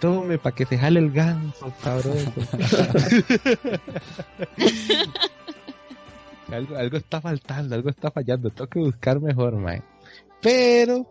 Tome 0.01 0.39
para 0.39 0.57
que 0.57 0.67
se 0.67 0.79
jale 0.79 0.99
el 0.99 1.13
ganso, 1.13 1.73
cabrón. 1.83 2.17
algo, 6.53 6.77
algo 6.77 6.97
está 6.97 7.21
faltando, 7.21 7.75
algo 7.77 7.91
está 7.91 8.11
fallando. 8.11 8.51
Tengo 8.51 8.69
que 8.69 8.81
buscar 8.81 9.21
mejor, 9.21 9.55
mae. 9.57 9.83
Pero 10.41 11.07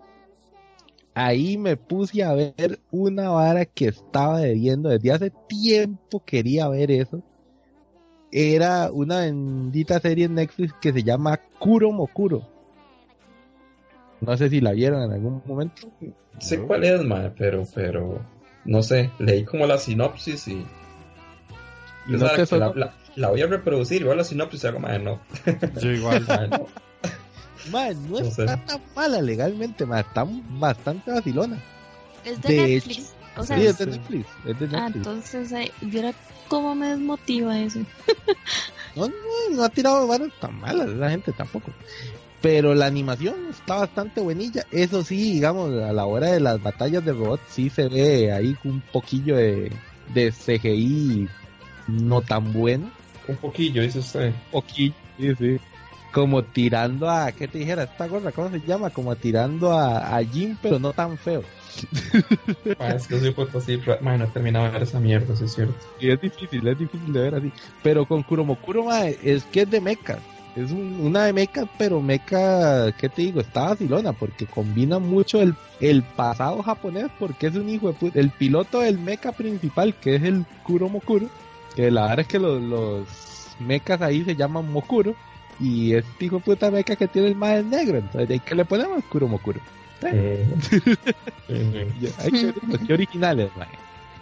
ahí 1.14 1.57
me 1.57 1.78
puse 1.78 2.24
a 2.24 2.34
ver 2.34 2.80
una 2.91 3.30
vara 3.30 3.66
que 3.66 3.88
estaba 3.88 4.39
debiendo 4.39 4.89
desde 4.89 5.12
hace 5.12 5.32
tiempo 5.47 6.24
quería 6.26 6.68
ver 6.70 6.91
eso. 6.91 7.22
Era 8.32 8.91
una 8.91 9.22
bendita 9.22 9.99
serie 9.99 10.26
en 10.26 10.36
Netflix 10.36 10.74
que 10.80 10.93
se 10.93 11.03
llama 11.03 11.39
Kuro 11.57 11.91
Mokuro. 11.91 12.47
No 14.22 14.38
sé 14.38 14.49
si 14.49 14.62
la 14.62 14.74
vieron 14.74 15.01
en 15.01 15.12
algún 15.12 15.41
momento. 15.45 15.89
Sé 16.39 16.60
cuál 16.60 16.84
es 16.84 17.03
ma, 17.03 17.34
pero 17.38 17.64
pero 17.74 18.20
no 18.66 18.84
sé 18.84 19.10
leí 19.20 19.45
como 19.45 19.66
la 19.66 19.78
sinopsis 19.78 20.47
y, 20.47 20.66
la, 22.07 23.30
voy 23.30 23.41
a 23.41 23.47
reproducir 23.47 24.01
igual 24.01 24.18
la 24.18 24.24
sinopsis 24.24 24.66
hago 24.66 24.80
más 24.80 25.01
no 25.01 25.20
yo 25.80 25.91
igual 25.91 26.26
no. 26.51 26.68
Man, 27.72 28.10
no, 28.10 28.20
está 28.20 28.57
tan 28.66 28.82
mala 28.95 29.22
legalmente, 29.22 29.86
man, 29.86 29.99
está 29.99 30.26
bastante 30.26 31.12
vacilona. 31.12 31.62
Es 32.26 32.41
de, 32.41 32.55
Netflix. 32.55 33.14
O 33.38 33.43
sea, 33.43 33.57
sí, 33.57 33.66
es 33.66 33.78
de 33.78 33.86
Netflix. 33.86 34.28
Es 34.45 34.60
de 34.60 34.66
ah, 34.66 34.70
Netflix. 34.70 34.76
Ah, 34.76 34.91
entonces, 34.95 35.51
eh, 35.51 35.72
era 35.93 36.14
cómo 36.47 36.76
me 36.76 36.88
desmotiva 36.88 37.60
eso. 37.60 37.80
no, 38.95 39.07
no, 39.07 39.55
no 39.55 39.64
ha 39.64 39.70
tirado 39.70 40.07
manos 40.07 40.32
tan 40.39 40.60
malas 40.60 40.89
la 40.89 41.10
gente 41.10 41.32
tampoco. 41.34 41.72
Pero 42.41 42.74
la 42.74 42.86
animación 42.86 43.36
está 43.49 43.76
bastante 43.76 44.22
buenilla. 44.22 44.66
Eso 44.72 45.03
sí, 45.03 45.34
digamos, 45.34 45.72
a 45.84 45.91
la 45.91 46.05
hora 46.05 46.32
de 46.32 46.39
las 46.39 46.62
batallas 46.62 47.03
de 47.03 47.12
robots, 47.12 47.43
sí 47.49 47.70
se 47.70 47.89
ve 47.89 48.32
ahí 48.32 48.55
un 48.64 48.82
poquillo 48.82 49.36
de, 49.36 49.72
de 50.14 50.32
CGI 50.32 51.28
no 51.88 52.22
tan 52.22 52.53
bueno. 52.53 52.89
Un 53.28 53.36
poquillo, 53.36 53.82
dice 53.82 53.99
usted. 53.99 54.28
Un 54.28 54.51
poquillo, 54.51 54.95
sí, 55.18 55.36
sí 55.36 55.60
como 56.12 56.43
tirando 56.43 57.10
a, 57.10 57.32
¿qué 57.32 57.47
te 57.47 57.60
dijera? 57.60 57.84
Esta 57.84 58.07
gorra, 58.07 58.32
¿cómo 58.32 58.49
se 58.49 58.60
llama? 58.62 58.89
Como 58.89 59.16
tirando 59.16 59.72
a, 59.72 60.16
a 60.16 60.24
Jim, 60.24 60.57
pero 60.62 60.80
no 60.80 60.93
tan 60.93 61.18
feo. 61.18 61.43
ah, 62.80 62.89
es 62.89 63.07
que 63.07 63.20
soy 63.20 63.32
puesto 63.32 63.60
así, 63.60 63.80
no 64.01 64.24
he 64.24 64.28
terminado 64.28 64.66
de 64.66 64.72
ver 64.72 64.84
esa 64.84 64.99
mierda, 64.99 65.36
sí 65.36 65.45
es 65.45 65.53
cierto. 65.53 65.76
Y 65.99 66.10
es 66.10 66.20
difícil, 66.20 66.68
es 66.68 66.80
difícil 66.80 67.14
de 67.14 67.20
ver 67.22 67.36
así. 67.36 67.51
Pero 67.84 68.05
con 68.05 68.24
Kuromokuro, 68.24 68.91
es 68.93 69.43
que 69.45 69.62
es 69.62 69.70
de 69.70 69.82
mecha. 69.82 70.18
Es 70.55 70.72
una 70.72 71.26
de 71.26 71.34
mecha, 71.34 71.66
pero 71.78 72.01
mecha, 72.01 72.91
¿qué 72.93 73.07
te 73.07 73.22
digo? 73.22 73.39
Está 73.39 73.70
vacilona, 73.70 74.14
porque 74.14 74.47
combina 74.47 74.97
mucho 74.97 75.41
el, 75.41 75.55
el 75.80 76.01
pasado 76.01 76.64
japonés, 76.64 77.07
porque 77.20 77.47
es 77.47 77.55
un 77.55 77.70
hijo 77.70 77.88
de 77.88 77.93
puta. 77.93 78.20
El 78.20 78.32
piloto 78.32 78.80
del 78.80 78.97
mecha 78.97 79.32
principal, 79.32 79.93
que 79.93 80.16
es 80.16 80.24
el 80.24 80.45
Kuromokuro, 80.64 81.28
que 81.76 81.91
la 81.91 82.01
verdad 82.01 82.20
es 82.22 82.28
que 82.28 82.39
los, 82.39 82.62
los 82.62 83.07
mechas 83.60 84.01
ahí 84.01 84.24
se 84.24 84.36
llaman 84.36 84.72
Mokuro 84.72 85.16
y 85.60 85.93
es 85.93 86.05
hijo 86.20 86.39
puta 86.39 86.72
meca 86.72 86.95
que 86.95 87.07
tiene 87.07 87.30
el 87.30 87.36
más 87.36 87.64
negro. 87.64 87.97
Entonces, 87.97 88.30
¿de 88.30 88.39
qué 88.39 88.55
le 88.55 88.66
ponemos? 88.66 89.03
Kuromokuro. 89.05 89.60
¿Eh? 90.03 90.45
Hay 92.20 92.32
que 92.32 92.93
originales, 92.93 93.49
man. 93.57 93.68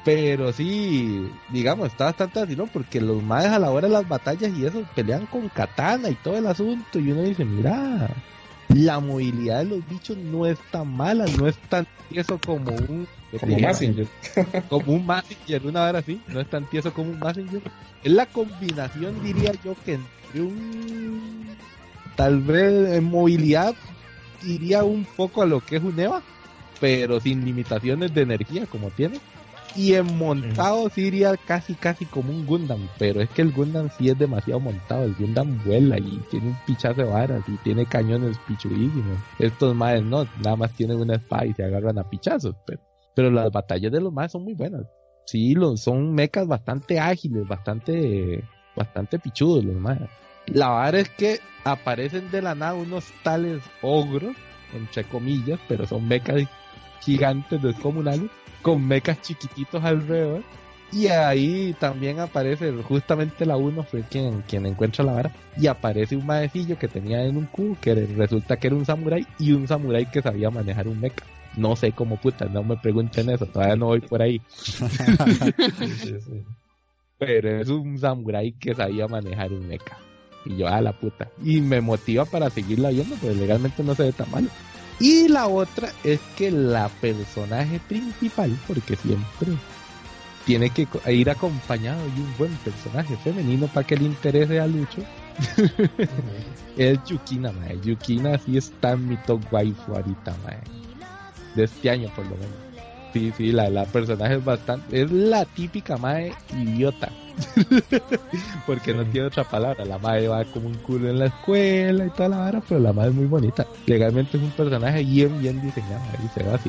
Pero 0.04 0.54
sí, 0.54 1.30
digamos, 1.50 1.88
está 1.88 2.06
bastante 2.06 2.40
así, 2.40 2.56
¿no? 2.56 2.66
Porque 2.68 3.02
los 3.02 3.22
más 3.22 3.46
a 3.46 3.60
la 3.60 3.70
hora 3.70 3.88
de 3.88 3.94
las 3.94 4.08
batallas 4.08 4.52
y 4.58 4.66
eso 4.66 4.84
pelean 4.96 5.26
con 5.26 5.50
katana 5.50 6.10
y 6.10 6.16
todo 6.16 6.38
el 6.38 6.48
asunto. 6.48 6.98
Y 6.98 7.12
uno 7.12 7.24
dice, 7.24 7.44
mira, 7.44 8.10
la 8.70 9.00
movilidad 9.00 9.60
de 9.60 9.66
los 9.66 9.90
bichos 9.90 10.18
no 10.18 10.46
es 10.46 10.58
tan 10.72 10.88
mala, 10.96 11.26
no 11.38 11.48
es 11.48 11.58
tan 11.70 11.86
tieso 12.10 12.40
como 12.40 12.72
un 12.72 13.06
como 13.40 13.58
Messenger. 13.58 14.08
como 14.70 14.94
un 14.94 15.06
Messenger, 15.06 15.66
una 15.66 15.84
hora 15.84 16.00
así, 16.00 16.22
no 16.28 16.40
es 16.40 16.50
tan 16.50 16.66
tieso 16.70 16.94
como 16.94 17.12
un 17.12 17.20
Messenger. 17.20 17.62
Es 18.04 18.12
la 18.12 18.26
combinación, 18.28 19.22
diría 19.24 19.52
yo, 19.64 19.76
que 19.86 20.00
tal 22.16 22.42
vez 22.42 22.94
en 22.94 23.04
movilidad 23.06 23.76
iría 24.46 24.84
un 24.84 25.06
poco 25.16 25.42
a 25.42 25.46
lo 25.46 25.60
que 25.60 25.78
es 25.78 25.84
un 25.84 26.00
EVA, 26.00 26.22
pero 26.80 27.20
sin 27.20 27.46
limitaciones 27.46 28.14
de 28.14 28.22
energía 28.22 28.66
como 28.66 28.90
tiene. 28.92 29.20
Y 29.76 29.94
en 29.94 30.18
montado 30.18 30.90
sí 30.90 31.02
iría 31.02 31.38
casi 31.38 31.76
casi 31.76 32.06
como 32.06 32.32
un 32.32 32.48
Gundam, 32.48 32.88
pero 32.98 33.22
es 33.22 33.30
que 33.30 33.44
el 33.44 33.52
Gundam 33.52 33.90
sí 33.96 34.10
es 34.10 34.18
demasiado 34.18 34.60
montado, 34.60 35.04
el 35.04 35.14
Gundam 35.14 35.64
vuela 35.64 36.00
y 36.00 36.20
tiene 36.32 36.48
un 36.48 36.58
pichazo 36.66 36.96
de 36.96 37.04
varas 37.04 37.44
y 37.48 37.58
tiene 37.58 37.86
cañones 37.86 38.40
pichudísimos. 38.48 39.20
Estos 39.38 39.76
maes 39.76 40.04
no, 40.04 40.26
nada 40.42 40.56
más 40.56 40.74
tienen 40.74 40.98
una 40.98 41.16
espada 41.16 41.46
y 41.46 41.54
se 41.54 41.64
agarran 41.64 42.00
a 42.00 42.10
pichazos, 42.10 42.56
pero, 42.66 42.82
pero 43.14 43.30
las 43.30 43.52
batallas 43.52 43.92
de 43.92 44.02
los 44.02 44.12
maes 44.12 44.32
son 44.32 44.46
muy 44.46 44.56
buenas. 44.56 44.82
Sí, 45.26 45.54
son 45.76 46.14
mechas 46.14 46.48
bastante 46.48 47.00
ágiles, 47.00 47.48
bastante, 47.48 48.44
bastante 48.76 49.20
pichudos 49.20 49.64
los 49.64 49.76
maes. 49.76 50.10
La 50.48 50.70
vara 50.70 51.00
es 51.00 51.10
que 51.10 51.40
aparecen 51.64 52.32
de 52.32 52.42
la 52.42 52.56
nada 52.56 52.74
unos 52.74 53.06
tales 53.24 53.62
ogros, 53.82 54.36
entre 54.74 55.04
comillas, 55.04 55.60
pero 55.68 55.86
son 55.86 56.08
mechas 56.08 56.42
gigantes 57.02 57.62
descomunales 57.62 58.30
con 58.62 58.86
mechas 58.86 59.22
chiquititos 59.22 59.84
alrededor. 59.84 60.44
Y 60.92 61.08
ahí 61.08 61.76
también 61.80 62.22
aparece, 62.22 62.72
justamente 62.84 63.46
la 63.46 63.58
1 63.58 63.84
fue 63.84 64.04
quien, 64.04 64.42
quien 64.44 64.66
encuentra 64.66 65.04
la 65.04 65.12
vara. 65.12 65.32
Y 65.58 65.68
aparece 65.68 66.16
un 66.16 66.26
maecillo 66.26 66.80
que 66.80 66.88
tenía 66.88 67.26
en 67.26 67.36
un 67.36 67.46
cubo, 67.46 67.78
que 67.82 67.94
resulta 67.94 68.56
que 68.56 68.68
era 68.68 68.76
un 68.78 68.86
samurái, 68.86 69.28
y 69.38 69.52
un 69.52 69.68
samurái 69.68 70.06
que 70.06 70.22
sabía 70.22 70.50
manejar 70.50 70.88
un 70.88 71.02
mecha. 71.02 71.26
No 71.58 71.76
sé 71.76 71.92
cómo 71.92 72.16
puta, 72.18 72.46
no 72.46 72.64
me 72.64 72.78
pregunten 72.78 73.30
eso, 73.30 73.46
todavía 73.48 73.76
no 73.76 73.88
voy 73.88 74.00
por 74.00 74.22
ahí. 74.22 74.42
Pero 77.20 77.62
es 77.62 77.68
un 77.68 77.98
samurái 77.98 78.54
que 78.54 78.74
sabía 78.74 79.08
manejar 79.08 79.52
un 79.52 79.68
mecha. 79.68 79.98
Y 80.48 80.58
yo, 80.58 80.68
a 80.68 80.82
la 80.82 80.94
puta. 80.94 81.30
Y 81.44 81.62
me 81.62 81.82
motiva 81.82 82.26
para 82.26 82.50
seguirla 82.50 82.90
viendo, 82.90 83.16
pues 83.18 83.36
legalmente 83.36 83.84
no 83.84 83.96
se 83.96 84.04
ve 84.04 84.12
tan 84.14 84.32
malo. 84.32 84.48
Y 85.00 85.28
la 85.28 85.48
otra 85.48 85.90
es 86.04 86.20
que 86.38 86.50
la 86.50 86.90
personaje 86.90 87.80
principal, 87.88 88.58
porque 88.68 88.96
siempre 88.96 89.50
tiene 90.46 90.70
que 90.70 90.88
ir 91.12 91.30
acompañado 91.30 92.02
de 92.02 92.22
un 92.22 92.38
buen 92.38 92.56
personaje 92.58 93.16
femenino 93.18 93.68
para 93.68 93.86
que 93.86 93.98
le 93.98 94.06
interese 94.06 94.60
a 94.60 94.68
Lucho, 94.68 95.02
es 96.78 97.00
Yukina, 97.06 97.52
mae. 97.52 97.80
Yukina 97.82 98.38
sí 98.40 98.58
está 98.58 98.94
en 98.94 99.10
mi 99.10 99.18
top 99.18 99.42
waifu 99.52 99.94
ahorita, 99.94 100.36
mae. 100.46 100.62
De 101.54 101.66
este 101.66 101.90
año, 101.90 102.10
por 102.16 102.26
lo 102.26 102.36
menos. 102.38 102.56
Sí, 103.14 103.34
sí, 103.38 103.52
la, 103.52 103.70
la 103.70 103.86
personaje 103.86 104.36
es 104.36 104.46
bastante. 104.46 105.02
Es 105.02 105.12
la 105.12 105.46
típica 105.46 105.98
mae 105.98 106.34
idiota. 106.54 107.12
Porque 108.66 108.94
no 108.94 109.06
tiene 109.06 109.28
otra 109.28 109.44
palabra. 109.44 109.86
La 109.86 109.98
madre 109.98 110.28
va 110.28 110.46
como 110.46 110.68
un 110.68 110.76
culo 110.76 111.10
en 111.10 111.20
la 111.20 111.28
escuela 111.28 112.06
y 112.06 112.10
toda 112.10 112.30
la 112.30 112.38
vara, 112.38 112.62
pero 112.68 112.80
la 112.80 112.94
madre 112.94 113.10
es 113.10 113.16
muy 113.16 113.26
bonita. 113.26 113.66
Legalmente 113.86 114.38
es 114.38 114.44
un 114.44 114.52
personaje 114.52 115.04
bien, 115.04 115.40
bien 115.40 115.62
diseñado. 115.62 116.02
Ahí 116.18 116.30
se 116.34 116.44
va 116.44 116.60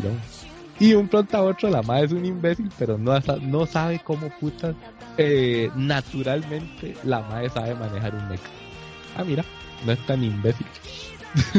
Y 0.78 0.94
un 0.94 1.08
pronto 1.08 1.36
a 1.36 1.42
otro, 1.42 1.70
la 1.70 1.82
madre 1.82 2.06
es 2.06 2.12
un 2.12 2.24
imbécil, 2.24 2.70
pero 2.78 2.98
no, 2.98 3.18
no 3.42 3.66
sabe 3.66 4.00
cómo 4.04 4.28
putas 4.40 4.74
eh, 5.20 5.68
naturalmente 5.74 6.96
la 7.02 7.20
madre 7.22 7.50
sabe 7.50 7.74
manejar 7.74 8.14
un 8.14 8.28
mecha. 8.28 8.44
Ah, 9.16 9.24
mira, 9.24 9.44
no 9.84 9.92
es 9.92 10.06
tan 10.06 10.22
imbécil. 10.22 10.66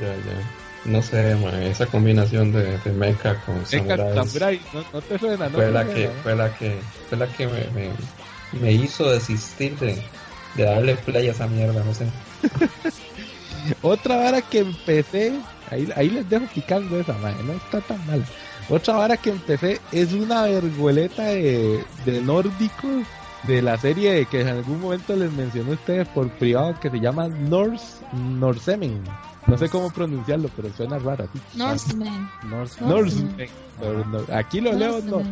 ya, 0.00 0.16
ya. 0.16 0.59
No 0.84 1.02
sé, 1.02 1.36
esa 1.70 1.86
combinación 1.86 2.52
de, 2.52 2.78
de 2.78 2.92
mecha 2.92 3.34
con 3.44 3.64
samurai. 3.66 4.60
No, 4.72 5.02
te 5.02 5.18
suena, 5.18 5.48
no 5.48 5.56
fue, 5.58 5.70
la 5.70 5.84
que, 5.86 6.08
fue 6.22 6.34
la 6.34 6.54
que 6.54 6.78
fue 7.08 7.18
la 7.18 7.26
que 7.26 7.46
me, 7.46 7.90
me, 8.60 8.72
hizo 8.72 9.10
desistir 9.10 9.78
de, 9.78 10.02
de, 10.54 10.64
darle 10.64 10.96
play 10.96 11.28
a 11.28 11.32
esa 11.32 11.46
mierda, 11.46 11.84
no 11.84 11.92
sé. 11.92 12.06
Otra 13.82 14.16
vara 14.16 14.40
que 14.40 14.60
empecé, 14.60 15.34
ahí, 15.70 15.86
ahí 15.96 16.08
les 16.08 16.28
dejo 16.30 16.46
picando 16.54 16.98
esa, 16.98 17.12
madre, 17.18 17.42
no 17.44 17.52
está 17.52 17.82
tan 17.82 18.06
mal. 18.06 18.24
Otra 18.70 18.94
vara 18.94 19.16
que 19.18 19.30
empecé 19.30 19.80
es 19.92 20.14
una 20.14 20.44
vergüeleta 20.44 21.24
de, 21.24 21.84
de 22.06 22.20
nórdicos 22.22 23.04
de 23.46 23.60
la 23.60 23.76
serie 23.76 24.26
que 24.26 24.40
en 24.40 24.48
algún 24.48 24.80
momento 24.80 25.14
les 25.16 25.32
mencioné 25.32 25.72
a 25.72 25.74
ustedes 25.74 26.08
por 26.08 26.30
privado 26.30 26.78
que 26.80 26.88
se 26.88 27.00
llama 27.00 27.28
Norse 27.28 28.04
Norsemen. 28.12 29.02
No 29.46 29.58
sé 29.58 29.68
cómo 29.68 29.90
pronunciarlo, 29.90 30.48
pero 30.54 30.72
suena 30.74 30.98
raro. 30.98 31.28
Norsemen. 31.54 32.28
Norsemen. 32.44 33.50
Aquí 34.32 34.60
lo 34.60 34.72
leo, 34.72 35.00
no. 35.02 35.22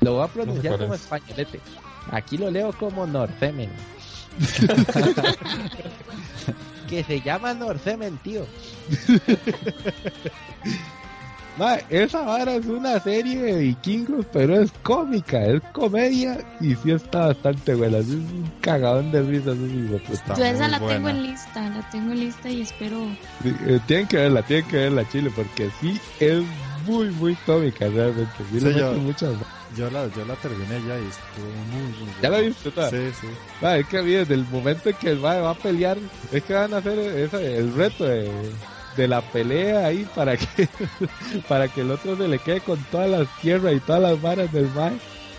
Lo 0.00 0.14
voy 0.14 0.24
a 0.24 0.28
pronunciar 0.28 0.78
como 0.78 0.94
españolete. 0.94 1.60
Aquí 2.10 2.38
lo 2.38 2.50
leo 2.50 2.72
como 2.72 3.06
Norsemen. 3.06 3.70
que 6.88 7.04
se 7.04 7.20
llama 7.20 7.54
Norsemen, 7.54 8.18
tío. 8.18 8.44
esa 11.88 12.22
vara 12.22 12.54
es 12.54 12.66
una 12.66 12.98
serie 13.00 13.40
de 13.40 13.58
vikingos, 13.58 14.26
pero 14.32 14.60
es 14.60 14.72
cómica, 14.82 15.44
es 15.44 15.62
comedia 15.72 16.38
y 16.60 16.74
sí 16.74 16.90
está 16.90 17.28
bastante 17.28 17.74
buena. 17.74 17.98
Es 17.98 18.08
un 18.08 18.50
cagadón 18.60 19.12
de 19.12 19.22
risas. 19.22 19.56
Yo 20.36 20.44
esa 20.44 20.68
la 20.68 20.80
tengo 20.80 21.08
en 21.08 21.22
lista, 21.22 21.70
la 21.70 21.88
tengo 21.90 22.12
en 22.12 22.20
lista 22.20 22.50
y 22.50 22.62
espero. 22.62 23.06
Eh, 23.44 23.78
tienen 23.86 24.06
que 24.08 24.16
verla, 24.16 24.42
tienen 24.42 24.66
que 24.68 24.76
verla, 24.76 25.08
Chile, 25.10 25.30
porque 25.34 25.70
sí 25.80 26.00
es 26.18 26.42
muy, 26.86 27.10
muy 27.10 27.34
cómica 27.46 27.86
realmente. 27.86 28.32
Sí, 28.50 28.74
yo, 28.76 28.92
muchas... 28.94 29.30
yo, 29.76 29.90
la, 29.90 30.08
yo 30.08 30.24
la 30.24 30.34
terminé 30.34 30.80
ya 30.86 30.98
y 30.98 31.06
estuvo 31.06 31.46
muy, 31.72 31.82
muy 31.82 32.14
¿Ya 32.20 32.30
la 32.30 32.38
viste? 32.38 32.70
Sí, 32.70 33.20
sí. 33.20 33.66
es 33.66 33.86
que 33.86 34.02
desde 34.02 34.34
el 34.34 34.44
momento 34.46 34.88
en 34.88 34.96
que 34.96 35.10
el 35.10 35.24
va 35.24 35.50
a 35.50 35.54
pelear, 35.54 35.98
es 36.32 36.42
que 36.42 36.52
van 36.52 36.74
a 36.74 36.78
hacer 36.78 36.98
el 36.98 37.74
reto 37.74 38.04
de 38.04 38.28
de 38.96 39.08
la 39.08 39.20
pelea 39.20 39.86
ahí 39.86 40.06
para 40.14 40.36
que 40.36 40.68
para 41.48 41.68
que 41.68 41.80
el 41.82 41.90
otro 41.90 42.16
se 42.16 42.28
le 42.28 42.38
quede 42.38 42.60
con 42.60 42.78
todas 42.90 43.10
las 43.10 43.28
tierras 43.40 43.74
y 43.74 43.80
todas 43.80 44.02
las 44.02 44.20
varas 44.20 44.52
del 44.52 44.68
mar. 44.70 44.92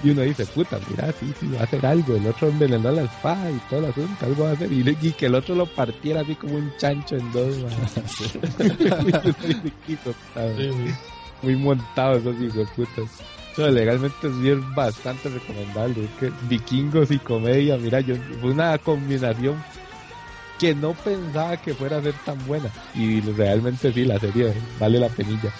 Y 0.03 0.09
uno 0.09 0.21
dice 0.21 0.45
puta 0.45 0.77
mira 0.89 1.11
sí 1.19 1.33
sí 1.39 1.47
va 1.47 1.61
a 1.61 1.63
hacer 1.63 1.85
algo 1.85 2.17
el 2.17 2.27
otro 2.27 2.49
envenenó 2.49 2.91
la 2.91 3.03
espada 3.03 3.49
y 3.49 3.57
todo 3.69 3.79
el 3.79 3.85
asunto 3.85 4.25
algo 4.25 4.43
va 4.43 4.49
a 4.49 4.53
hacer 4.53 4.69
y, 4.71 4.83
que 5.13 5.27
el 5.27 5.35
otro 5.35 5.55
lo 5.55 5.65
partiera 5.65 6.19
así 6.19 6.35
como 6.35 6.55
un 6.55 6.69
chancho 6.77 7.15
en 7.15 7.31
dos 7.31 7.55
muy 11.41 11.55
montado 11.55 12.17
esos 12.17 12.35
hijos 12.41 12.67
putas. 12.75 13.09
Legalmente 13.57 14.29
sí 14.41 14.49
es 14.49 14.75
bastante 14.75 15.29
recomendable 15.29 16.03
es 16.03 16.09
que 16.19 16.31
vikingos 16.49 17.09
y 17.09 17.19
comedia 17.19 17.77
mira 17.77 18.01
yo 18.01 18.15
fue 18.41 18.51
una 18.51 18.77
combinación 18.77 19.55
que 20.59 20.73
no 20.73 20.93
pensaba 20.93 21.57
que 21.57 21.73
fuera 21.73 21.97
a 21.97 22.01
ser 22.01 22.13
tan 22.25 22.45
buena. 22.45 22.69
Y 22.93 23.21
realmente 23.21 23.91
sí, 23.91 24.05
la 24.05 24.19
serie 24.19 24.53
vale 24.79 24.99
la 24.99 25.09
penilla. 25.09 25.51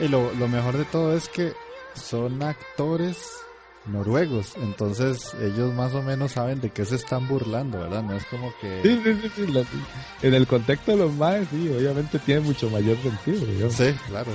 Y 0.00 0.08
lo, 0.08 0.30
mejor 0.48 0.76
de 0.76 0.84
todo 0.84 1.16
es 1.16 1.28
que 1.28 1.52
son 1.94 2.42
actores 2.42 3.18
noruegos, 3.86 4.54
entonces 4.56 5.34
ellos 5.40 5.72
más 5.72 5.94
o 5.94 6.02
menos 6.02 6.32
saben 6.32 6.60
de 6.60 6.70
qué 6.70 6.84
se 6.84 6.96
están 6.96 7.26
burlando, 7.26 7.80
¿verdad? 7.80 8.02
No 8.02 8.14
es 8.14 8.24
como 8.26 8.52
que... 8.60 8.82
Sí, 8.82 9.00
sí, 9.02 9.30
sí, 9.34 9.66
en 10.22 10.34
el 10.34 10.46
contexto 10.46 10.92
de 10.92 10.98
los 10.98 11.12
más, 11.14 11.48
sí, 11.50 11.70
obviamente 11.70 12.18
tiene 12.18 12.42
mucho 12.42 12.68
mayor 12.68 12.98
sentido. 12.98 13.70
Sí, 13.70 13.94
claro. 14.08 14.30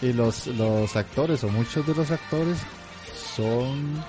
Y 0.00 0.14
los, 0.14 0.46
los 0.46 0.96
actores, 0.96 1.44
o 1.44 1.48
muchos 1.48 1.86
de 1.86 1.94
los 1.94 2.10
actores, 2.10 2.56
son 3.36 4.02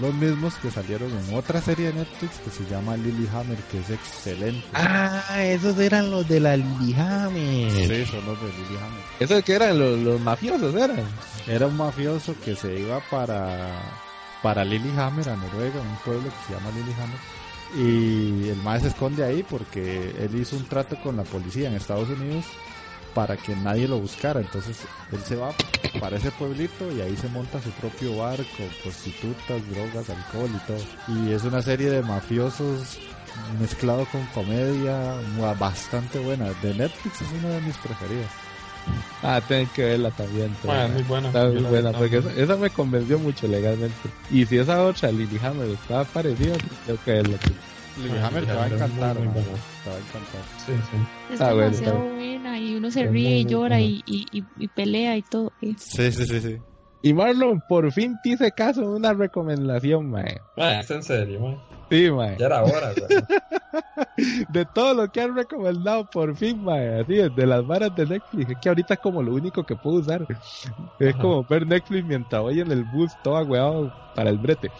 los 0.00 0.14
mismos 0.14 0.54
que 0.56 0.70
salieron 0.70 1.10
en 1.10 1.34
otra 1.34 1.60
serie 1.60 1.88
de 1.88 1.94
Netflix 1.94 2.38
que 2.38 2.50
se 2.50 2.64
llama 2.70 2.96
Lilyhammer, 2.96 3.58
que 3.70 3.80
es 3.80 3.90
excelente. 3.90 4.66
Ah, 4.74 5.42
esos 5.42 5.78
eran 5.78 6.10
los 6.10 6.26
de 6.28 6.40
la 6.40 6.56
Lilyhammer. 6.56 7.70
Sí, 7.70 8.06
son 8.06 8.24
los 8.26 8.40
de 8.40 8.48
Lilyhammer. 8.48 9.02
¿Esos 9.20 9.44
que 9.44 9.54
eran 9.54 10.04
los, 10.04 10.20
mafiosos 10.20 10.74
eran? 10.74 11.02
Era 11.46 11.66
un 11.66 11.76
mafioso 11.76 12.34
que 12.44 12.56
se 12.56 12.78
iba 12.78 13.00
para, 13.10 13.80
para 14.42 14.64
Lilyhammer, 14.64 15.28
a 15.28 15.36
Noruega, 15.36 15.80
un 15.80 15.96
pueblo 16.04 16.24
que 16.24 16.46
se 16.46 16.58
llama 16.58 16.70
Lilyhammer. 16.70 17.18
Y 17.76 18.48
el 18.48 18.56
maestro 18.64 18.90
se 18.90 18.94
esconde 18.94 19.24
ahí 19.24 19.44
porque 19.48 20.14
él 20.18 20.34
hizo 20.40 20.56
un 20.56 20.64
trato 20.64 21.00
con 21.02 21.16
la 21.16 21.22
policía 21.22 21.68
en 21.68 21.74
Estados 21.74 22.08
Unidos 22.08 22.44
para 23.14 23.36
que 23.36 23.54
nadie 23.56 23.88
lo 23.88 23.98
buscara. 23.98 24.40
Entonces 24.40 24.78
él 25.12 25.20
se 25.20 25.36
va 25.36 25.52
para 26.00 26.16
ese 26.16 26.30
pueblito 26.32 26.90
y 26.92 27.00
ahí 27.00 27.16
se 27.16 27.28
monta 27.28 27.60
su 27.60 27.70
propio 27.70 28.16
barco, 28.16 28.64
prostitutas, 28.82 29.62
drogas, 29.70 30.10
alcohol 30.10 30.50
y 30.54 30.66
todo. 30.66 31.24
Y 31.24 31.32
es 31.32 31.44
una 31.44 31.62
serie 31.62 31.90
de 31.90 32.02
mafiosos 32.02 32.98
mezclado 33.60 34.06
con 34.06 34.24
comedia 34.26 35.14
bastante 35.58 36.18
buena. 36.18 36.50
De 36.62 36.74
Netflix 36.74 37.22
es 37.22 37.28
una 37.32 37.54
de 37.54 37.60
mis 37.62 37.76
preferidas. 37.78 38.30
Ah, 39.22 39.40
tienen 39.46 39.66
que 39.68 39.84
verla 39.84 40.10
también. 40.10 40.56
Ah, 40.66 40.88
muy 40.92 41.02
buena. 41.02 41.28
Está 41.28 41.46
muy 41.46 41.62
buena, 41.62 41.92
porque 41.92 42.22
esa, 42.36 42.56
me 42.56 42.70
convenció 42.70 43.18
mucho 43.18 43.46
legalmente. 43.46 43.94
Y 44.30 44.46
si 44.46 44.58
esa 44.58 44.82
otra, 44.82 45.12
Lily 45.12 45.38
Hammer, 45.42 45.68
estaba 45.68 46.04
parecida, 46.04 46.56
tengo 46.86 46.98
que 47.04 47.12
verla. 47.12 47.36
Hammer 48.24 48.46
te 48.46 48.52
va 48.52 48.64
a 48.64 48.66
encantar, 48.68 49.16
te 49.16 49.24
va 49.26 49.96
a 49.96 49.98
encantar. 49.98 50.42
Sí, 50.64 50.72
sí. 50.72 51.34
Es 51.34 51.40
ah, 51.40 51.52
demasiado 51.52 52.19
y 52.58 52.76
uno 52.76 52.90
se 52.90 53.06
ríe 53.06 53.38
y 53.38 53.44
llora 53.44 53.80
y, 53.80 54.02
y, 54.06 54.26
y, 54.32 54.68
pelea 54.68 55.16
y 55.16 55.22
todo. 55.22 55.52
Sí, 55.60 56.12
sí, 56.12 56.26
sí, 56.26 56.40
sí. 56.40 56.58
Y 57.02 57.14
Marlon, 57.14 57.62
por 57.66 57.90
fin 57.92 58.16
te 58.22 58.30
hice 58.30 58.52
caso 58.52 58.82
en 58.82 58.88
una 58.88 59.14
recomendación, 59.14 60.10
mae. 60.10 60.40
Es 60.56 60.90
en 60.90 61.02
serio, 61.02 61.40
mae. 61.40 61.58
Sí, 61.90 62.10
mae. 62.10 62.36
Ya 62.38 62.46
era 62.46 62.62
hora, 62.62 62.92
De 64.50 64.66
todo 64.66 64.94
lo 64.94 65.10
que 65.10 65.22
han 65.22 65.34
recomendado, 65.34 66.08
por 66.10 66.36
fin, 66.36 66.62
mae. 66.62 67.00
Así, 67.00 67.14
de 67.14 67.46
las 67.46 67.66
varas 67.66 67.94
de 67.96 68.06
Netflix. 68.06 68.50
Es 68.50 68.58
que 68.58 68.68
ahorita 68.68 68.94
es 68.94 69.00
como 69.00 69.22
lo 69.22 69.32
único 69.32 69.64
que 69.64 69.76
puedo 69.76 69.96
usar. 69.96 70.26
Es 70.98 71.16
como 71.16 71.42
ver 71.44 71.66
Netflix 71.66 72.04
mientras 72.04 72.42
voy 72.42 72.60
en 72.60 72.70
el 72.70 72.84
bus 72.84 73.12
todo 73.22 73.36
agüeado 73.36 73.92
para 74.14 74.28
el 74.28 74.38
brete. 74.38 74.70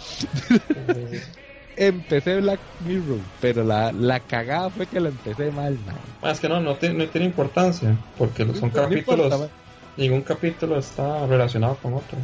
Empecé 1.80 2.40
Black 2.40 2.60
Mirror, 2.86 3.18
pero 3.40 3.64
la, 3.64 3.90
la 3.90 4.20
cagada 4.20 4.70
fue 4.70 4.86
que 4.86 5.00
la 5.00 5.08
empecé 5.08 5.50
mal, 5.50 5.78
man. 5.86 5.96
Ah, 6.22 6.30
es 6.30 6.40
que 6.40 6.48
no, 6.48 6.60
no 6.60 6.74
tiene, 6.76 6.94
no 6.94 7.10
tiene 7.10 7.26
importancia, 7.26 7.96
porque 8.18 8.46
son 8.54 8.70
capítulos, 8.70 9.48
ningún 9.96 10.22
capítulo 10.22 10.78
está 10.78 11.26
relacionado 11.26 11.76
con 11.76 11.94
otro. 11.94 12.18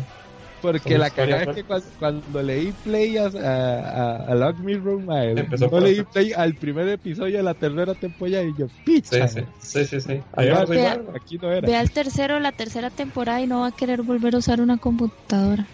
Porque 0.60 0.98
la 0.98 1.10
cagada 1.10 1.44
es 1.44 1.48
que 1.54 1.64
cuando, 1.98 2.42
leí 2.42 2.72
play 2.84 3.16
a, 3.16 3.26
a, 3.26 4.32
a 4.32 4.52
Mirror, 4.52 5.00
man, 5.00 5.48
no 5.58 5.80
leí 5.80 6.02
play 6.02 6.32
al 6.32 6.54
primer 6.54 6.88
episodio 6.88 7.38
de 7.38 7.42
la 7.42 7.54
tercera 7.54 7.94
temporada 7.94 8.42
y 8.42 8.54
yo, 8.58 8.66
pizza. 8.84 9.28
Sí, 9.28 9.40
sí, 9.58 9.84
sí, 9.84 10.00
sí. 10.00 10.20
Aquí 10.34 11.38
no 11.38 11.50
era. 11.50 11.66
Ve 11.66 11.76
al 11.76 11.90
tercero, 11.90 12.40
la 12.40 12.52
tercera 12.52 12.90
temporada 12.90 13.40
y 13.40 13.46
no 13.46 13.60
va 13.60 13.68
a 13.68 13.72
querer 13.72 14.02
volver 14.02 14.34
a 14.34 14.38
usar 14.38 14.60
una 14.60 14.76
computadora. 14.76 15.66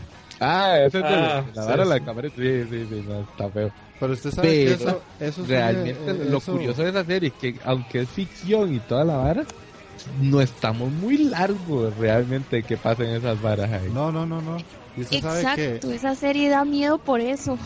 Ah, 0.43 0.79
ese 0.81 0.99
es 0.99 1.05
ah, 1.05 1.45
la 1.55 1.65
vara 1.65 1.85
la 1.85 2.01
cámara. 2.01 2.29
Sí, 2.29 2.65
sí, 2.69 2.87
sí, 2.89 3.05
no, 3.07 3.21
está 3.21 3.49
feo. 3.49 3.71
Pero 4.01 4.13
usted 4.13 4.31
sabe 4.33 4.49
que 4.49 4.73
eso, 4.73 5.03
eso 5.21 5.45
realmente 5.47 6.25
lo 6.29 6.41
curioso 6.41 6.83
de 6.83 6.91
esa 6.91 7.05
serie 7.05 7.29
es 7.29 7.35
que 7.35 7.61
aunque 7.65 8.01
es 8.01 8.09
ficción 8.09 8.75
y 8.75 8.81
toda 8.81 9.05
la 9.05 9.17
vara, 9.19 9.45
no 10.21 10.41
estamos 10.41 10.91
muy 10.91 11.19
largos 11.19 11.97
realmente 11.97 12.65
que 12.65 12.77
pasen 12.77 13.11
esas 13.11 13.41
varas 13.41 13.71
ahí. 13.71 13.91
No, 13.93 14.11
no, 14.11 14.27
no, 14.27 14.43
no. 14.43 14.57
Exacto, 14.99 15.93
esa 15.93 16.15
serie 16.17 16.51
da 16.51 16.65
miedo 16.65 16.99
por 16.99 17.21
eso. 17.21 17.57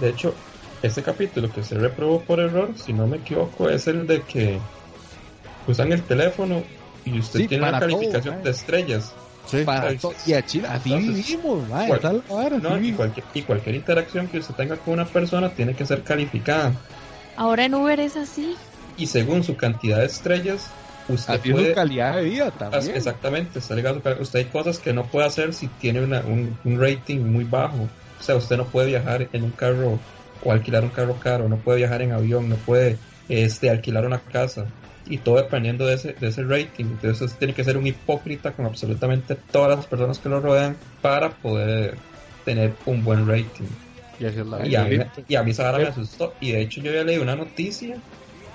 De 0.00 0.10
hecho, 0.10 0.34
ese 0.82 1.02
capítulo 1.02 1.50
que 1.50 1.62
se 1.62 1.76
reprobó 1.76 2.20
por 2.20 2.40
error, 2.40 2.70
si 2.76 2.92
no 2.92 3.06
me 3.06 3.18
equivoco, 3.18 3.70
es 3.70 3.86
el 3.86 4.06
de 4.06 4.22
que 4.22 4.58
usan 5.66 5.92
el 5.92 6.02
teléfono 6.02 6.62
y 7.04 7.18
usted 7.18 7.46
tiene 7.46 7.68
una 7.68 7.78
calificación 7.78 8.42
de 8.42 8.50
estrellas 8.50 9.14
y 10.26 10.32
a 10.32 10.44
Chile, 10.44 10.68
así 10.68 10.94
vivimos, 10.94 11.62
y, 13.34 13.42
cualquier, 13.42 13.74
interacción 13.74 14.26
que 14.28 14.38
usted 14.38 14.54
tenga 14.54 14.76
con 14.76 14.94
una 14.94 15.04
persona 15.04 15.50
tiene 15.50 15.74
que 15.74 15.86
ser 15.86 16.02
calificada. 16.02 16.72
Ahora 17.36 17.64
en 17.64 17.74
Uber 17.74 18.00
es 18.00 18.16
así. 18.16 18.56
Y 18.96 19.06
según 19.06 19.44
su 19.44 19.56
cantidad 19.56 19.98
de 19.98 20.06
estrellas, 20.06 20.70
usted 21.08 21.40
puede... 21.40 21.74
calidad 21.74 22.16
de 22.16 22.24
vida 22.24 22.50
también. 22.50 22.96
Exactamente, 22.96 23.58
usted 23.58 24.38
hay 24.38 24.44
cosas 24.46 24.78
que 24.78 24.92
no 24.92 25.04
puede 25.04 25.26
hacer 25.26 25.52
si 25.52 25.68
tiene 25.68 26.00
un, 26.00 26.58
un 26.64 26.80
rating 26.80 27.20
muy 27.20 27.44
bajo. 27.44 27.88
O 28.20 28.22
sea, 28.22 28.36
usted 28.36 28.56
no 28.56 28.64
puede 28.64 28.88
viajar 28.88 29.28
en 29.32 29.42
un 29.42 29.50
carro 29.50 29.98
o 30.42 30.52
alquilar 30.52 30.84
un 30.84 30.90
carro 30.90 31.16
caro, 31.20 31.48
no 31.48 31.56
puede 31.56 31.78
viajar 31.78 32.02
en 32.02 32.12
avión, 32.12 32.48
no 32.48 32.56
puede 32.56 32.98
este, 33.28 33.70
alquilar 33.70 34.06
una 34.06 34.20
casa 34.20 34.66
y 35.06 35.18
todo 35.18 35.36
dependiendo 35.36 35.86
de 35.86 35.94
ese, 35.94 36.12
de 36.14 36.28
ese 36.28 36.42
rating. 36.44 36.84
Entonces 36.84 37.34
tiene 37.34 37.54
que 37.54 37.64
ser 37.64 37.76
un 37.76 37.86
hipócrita 37.86 38.52
con 38.52 38.66
absolutamente 38.66 39.34
todas 39.34 39.76
las 39.76 39.86
personas 39.86 40.18
que 40.18 40.28
lo 40.28 40.40
rodean 40.40 40.76
para 41.02 41.30
poder 41.30 41.96
tener 42.44 42.74
un 42.86 43.04
buen 43.04 43.26
rating. 43.28 43.66
Y, 44.20 44.74
a, 44.76 44.84
mí, 44.84 44.98
y 45.28 45.34
a 45.34 45.42
mí 45.42 45.50
esa 45.50 45.72
me 45.76 45.84
asustó. 45.84 46.34
Y 46.40 46.52
de 46.52 46.62
hecho 46.62 46.80
yo 46.80 46.92
ya 46.92 47.02
leí 47.04 47.18
una 47.18 47.34
noticia 47.34 47.98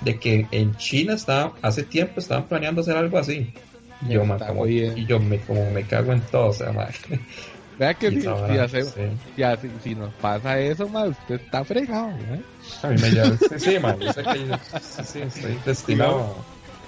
de 0.01 0.17
que 0.17 0.47
en 0.51 0.75
China 0.77 1.13
estaba, 1.13 1.53
hace 1.61 1.83
tiempo 1.83 2.19
estaban 2.19 2.47
planeando 2.47 2.81
hacer 2.81 2.95
algo 2.95 3.17
así. 3.17 3.53
Y 4.07 4.13
yo, 4.13 4.21
como, 4.21 4.65
y 4.65 5.05
yo 5.05 5.19
me, 5.19 5.39
como 5.39 5.69
me 5.71 5.83
cago 5.83 6.13
en 6.13 6.21
todo, 6.21 6.47
o 6.47 6.53
sea, 6.53 6.71
Vea 7.79 7.93
que 7.93 8.11
si, 8.11 8.21
si, 9.81 9.95
nos 9.95 10.13
pasa 10.15 10.59
eso, 10.59 10.89
más 10.89 11.09
usted 11.09 11.35
está 11.35 11.63
fregado, 11.63 12.09
¿eh? 12.09 12.41
A 12.83 12.87
mí 12.89 13.01
me 13.01 13.09
llama. 13.09 13.37
Sí, 13.37 13.57
sí, 13.57 13.79
man, 13.79 13.97
yo 14.01 14.11
sé 14.11 14.21
que 14.21 14.33
sí, 14.81 15.03
sí, 15.05 15.19
estoy 15.21 15.57
destinado 15.65 16.35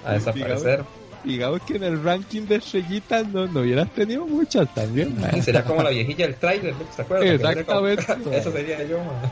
a 0.06 0.14
desaparecer. 0.14 0.84
Digamos, 1.24 1.62
que 1.62 1.78
en 1.78 1.84
el 1.84 2.04
ranking 2.04 2.42
de 2.42 2.56
estrellitas 2.56 3.26
no, 3.30 3.48
no 3.48 3.62
hubieras 3.62 3.90
tenido 3.92 4.28
muchas 4.28 4.74
también. 4.74 5.16
Sería 5.42 5.64
como 5.64 5.82
la 5.82 5.92
viejilla 5.92 6.26
del 6.26 6.36
trailer, 6.36 6.74
¿te 6.74 7.02
acuerdas? 7.02 7.30
Exactamente. 7.30 8.38
Eso 8.38 8.52
sería 8.52 8.84
yo, 8.84 8.98
man. 8.98 9.32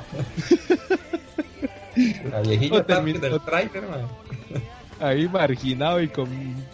La 2.32 2.40
viejilla 2.42 2.82
del 2.84 3.42
trailer, 3.42 3.82
man 3.90 4.08
ahí 5.00 5.28
marginado 5.28 6.02
y 6.02 6.10
con 6.10 6.30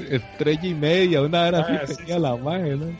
estrella 0.10 0.68
y 0.68 0.74
media, 0.74 1.22
una 1.22 1.48
hora 1.48 1.60
ah, 1.60 1.80
así 1.84 1.96
tenía 1.96 2.20
la 2.20 2.36
magia, 2.36 2.76
¿no? 2.76 2.88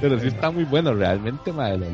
Pero 0.00 0.18
sí 0.18 0.28
está 0.28 0.50
muy 0.50 0.64
bueno 0.64 0.94
realmente, 0.94 1.52
madre, 1.52 1.88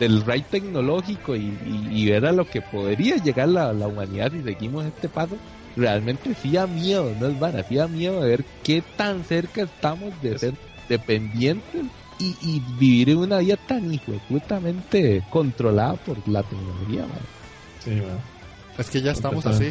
el 0.00 0.24
ride 0.24 0.44
tecnológico 0.50 1.34
y, 1.34 2.08
ver 2.08 2.26
a 2.26 2.32
lo 2.32 2.44
que 2.44 2.60
podría 2.60 3.16
llegar 3.16 3.48
la, 3.48 3.72
la 3.72 3.88
humanidad 3.88 4.30
si 4.30 4.42
seguimos 4.42 4.84
este 4.84 5.08
paso, 5.08 5.36
realmente 5.76 6.34
sí 6.34 6.52
da 6.52 6.66
miedo, 6.66 7.12
no 7.18 7.26
es 7.26 7.38
vara, 7.38 7.62
sí 7.64 7.76
da 7.76 7.88
miedo 7.88 8.20
de 8.20 8.28
ver 8.28 8.44
qué 8.62 8.82
tan 8.96 9.24
cerca 9.24 9.62
estamos 9.62 10.20
de 10.22 10.38
ser 10.38 10.54
dependientes 10.88 11.86
y, 12.18 12.36
y 12.40 12.60
vivir 12.78 13.10
en 13.10 13.18
una 13.18 13.38
vida 13.38 13.56
tan 13.56 13.98
justamente 14.28 15.22
controlada 15.30 15.94
por 15.94 16.16
la 16.28 16.42
tecnología, 16.42 17.06
madre. 17.06 17.26
Sí, 17.80 17.90
madre. 17.90 18.33
Es 18.78 18.90
que 18.90 19.00
ya 19.00 19.12
estamos 19.12 19.46
así. 19.46 19.70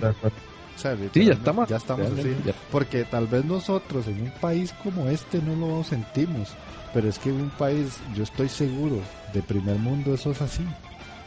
sí, 1.14 1.26
ya 1.26 1.34
estamos. 1.34 1.70
Ya 1.70 1.78
estamos 1.78 2.12
así. 2.12 2.36
Porque 2.72 3.04
tal 3.04 3.28
vez 3.28 3.46
nosotros 3.46 4.08
en 4.08 4.22
un 4.22 4.32
país 4.42 4.74
como 4.84 5.08
este 5.08 5.42
no 5.42 5.56
lo 5.56 5.84
sentimos. 5.84 6.50
Pero 6.94 7.10
es 7.10 7.18
que 7.18 7.30
en 7.30 7.42
un 7.42 7.50
país, 7.50 8.00
yo 8.14 8.24
estoy 8.24 8.50
seguro, 8.50 9.00
de 9.34 9.42
primer 9.42 9.78
mundo 9.78 10.14
eso 10.14 10.32
es 10.32 10.42
así. 10.42 10.64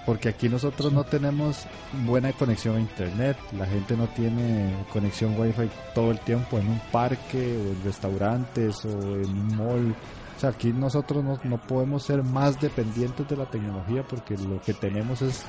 Porque 0.07 0.29
aquí 0.29 0.49
nosotros 0.49 0.93
no 0.93 1.03
tenemos 1.03 1.65
buena 2.05 2.33
conexión 2.33 2.77
a 2.77 2.81
internet, 2.81 3.37
la 3.59 3.67
gente 3.67 3.97
no 3.97 4.07
tiene 4.07 4.73
conexión 4.93 5.37
wifi 5.37 5.69
todo 5.97 6.13
el 6.13 6.21
tiempo 6.21 6.59
en 6.59 6.69
un 6.69 6.81
parque 6.93 7.59
o 7.59 7.73
en 7.73 7.85
restaurantes 7.85 8.85
o 8.85 8.89
en 8.91 9.29
un 9.29 9.57
mall. 9.57 9.97
O 10.37 10.41
sea, 10.41 10.51
aquí 10.51 10.73
nosotros 10.73 11.25
no, 11.25 11.41
no 11.43 11.61
podemos 11.61 12.05
ser 12.05 12.23
más 12.23 12.61
dependientes 12.61 13.27
de 13.27 13.37
la 13.37 13.47
tecnología 13.47 14.05
porque 14.05 14.37
lo 14.37 14.61
que 14.61 14.75
tenemos 14.75 15.23
es 15.23 15.45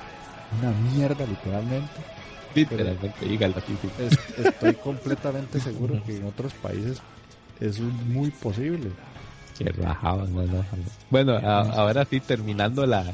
una 0.59 0.71
mierda 0.71 1.25
literalmente 1.25 2.17
estoy 4.37 4.73
completamente 4.75 5.59
seguro 5.59 6.01
que 6.05 6.17
en 6.17 6.25
otros 6.25 6.53
países 6.53 7.01
es 7.59 7.79
muy 7.79 8.31
posible. 8.31 8.91
Qué 9.57 9.73
Bueno, 11.09 11.37
ahora 11.37 12.05
sí, 12.05 12.19
terminando 12.19 12.85
la, 12.85 13.05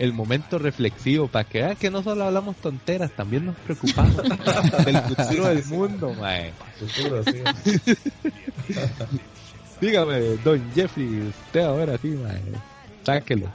el 0.00 0.12
momento 0.12 0.58
reflexivo, 0.58 1.28
para 1.28 1.48
que 1.48 1.62
vean 1.62 1.76
que 1.76 1.90
no 1.90 2.02
solo 2.02 2.24
hablamos 2.24 2.56
tonteras, 2.56 3.12
también 3.12 3.46
nos 3.46 3.56
preocupamos 3.56 4.16
del 4.84 4.98
futuro 4.98 5.46
del 5.46 5.64
mundo, 5.66 6.12
mae. 6.20 6.52
Dígame, 9.80 10.20
don 10.44 10.72
Jeffrey, 10.74 11.28
usted 11.28 11.60
ahora 11.60 11.96
sí, 11.98 12.08
mae. 12.08 12.40
Sáquelo. 13.04 13.46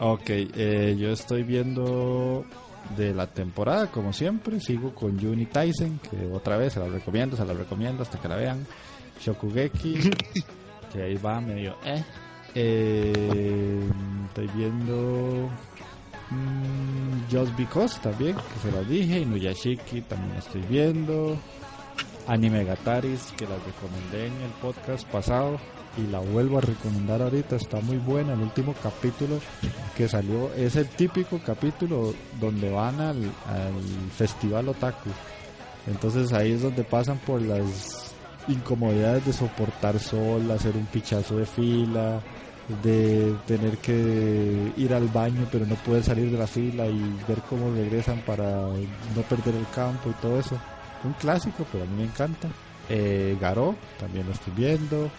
Ok, 0.00 0.28
eh, 0.28 0.96
yo 0.98 1.10
estoy 1.10 1.44
viendo 1.44 2.44
de 2.96 3.14
la 3.14 3.26
temporada, 3.26 3.90
como 3.90 4.12
siempre. 4.12 4.60
Sigo 4.60 4.94
con 4.94 5.20
Juni 5.20 5.46
Tyson, 5.46 5.98
que 5.98 6.26
otra 6.32 6.56
vez 6.56 6.74
se 6.74 6.80
la 6.80 6.86
recomiendo, 6.86 7.36
se 7.36 7.44
la 7.44 7.54
recomiendo 7.54 8.02
hasta 8.02 8.18
que 8.20 8.28
la 8.28 8.36
vean. 8.36 8.66
Shokugeki, 9.20 10.10
que 10.92 11.02
ahí 11.02 11.16
va 11.16 11.40
medio 11.40 11.76
eh. 11.84 12.02
eh 12.54 13.88
estoy 14.28 14.48
viendo 14.56 15.50
mm, 16.30 17.30
Just 17.30 17.56
Because 17.56 18.00
también, 18.00 18.36
que 18.36 18.60
se 18.62 18.72
lo 18.72 18.84
dije. 18.84 19.20
Inuyashiki 19.20 20.02
también 20.02 20.36
estoy 20.36 20.62
viendo. 20.62 21.38
Anime 22.26 22.64
Gataris, 22.64 23.32
que 23.36 23.46
la 23.46 23.56
recomendé 23.56 24.26
en 24.28 24.42
el 24.42 24.50
podcast 24.60 25.06
pasado 25.08 25.58
y 25.96 26.10
la 26.10 26.20
vuelvo 26.20 26.58
a 26.58 26.62
recomendar 26.62 27.20
ahorita, 27.22 27.56
está 27.56 27.80
muy 27.80 27.98
buena. 27.98 28.32
El 28.32 28.40
último 28.40 28.74
capítulo 28.82 29.38
que 29.96 30.08
salió 30.08 30.52
es 30.54 30.76
el 30.76 30.88
típico 30.88 31.40
capítulo 31.44 32.14
donde 32.40 32.70
van 32.70 33.00
al, 33.00 33.30
festival 34.16 34.68
otaku. 34.68 35.10
Entonces 35.86 36.32
ahí 36.32 36.52
es 36.52 36.62
donde 36.62 36.84
pasan 36.84 37.18
por 37.18 37.42
las 37.42 38.14
incomodidades 38.48 39.26
de 39.26 39.32
soportar 39.32 39.98
sol, 39.98 40.50
hacer 40.50 40.76
un 40.76 40.86
pichazo 40.86 41.36
de 41.36 41.46
fila, 41.46 42.20
de 42.82 43.34
tener 43.46 43.78
que 43.78 44.72
ir 44.76 44.94
al 44.94 45.08
baño 45.08 45.46
pero 45.50 45.66
no 45.66 45.74
pueden 45.76 46.04
salir 46.04 46.30
de 46.30 46.38
la 46.38 46.46
fila 46.46 46.86
y 46.86 47.00
ver 47.28 47.38
cómo 47.48 47.72
regresan 47.72 48.20
para 48.20 48.44
no 48.44 49.22
perder 49.28 49.56
el 49.56 49.66
campo 49.74 50.10
y 50.10 50.22
todo 50.22 50.38
eso. 50.38 50.58
Un 51.04 51.12
clásico, 51.14 51.66
pero 51.70 51.84
a 51.84 51.86
mí 51.86 51.96
me 51.96 52.04
encanta. 52.04 52.48
Eh, 52.88 53.36
Garó, 53.40 53.74
también 53.98 54.26
lo 54.26 54.32
estoy 54.32 54.52
viendo. 54.56 55.10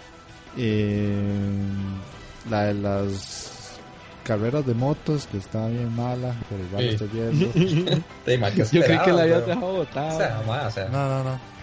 Eh, 0.58 1.22
la 2.49 2.64
de 2.66 2.74
las 2.76 3.80
carreras 4.24 4.66
de 4.66 4.74
motos, 4.74 5.28
que 5.28 5.38
está 5.38 5.68
bien 5.68 5.93
mala, 5.95 6.36
pero 6.49 6.64
igual 6.64 6.84
estoy 6.86 7.08
viendo. 7.10 7.45
Yo 8.72 8.82
creí 8.84 8.99
que 8.99 9.12
la 9.14 9.22
habías 9.24 9.45
dejado 9.47 9.74
botada. 9.74 10.14
O 10.14 10.18
sea, 10.18 10.68
o 10.68 10.72
sea, 10.72 10.89
No, 10.89 11.10
no, 11.10 11.24
no. 11.24 11.54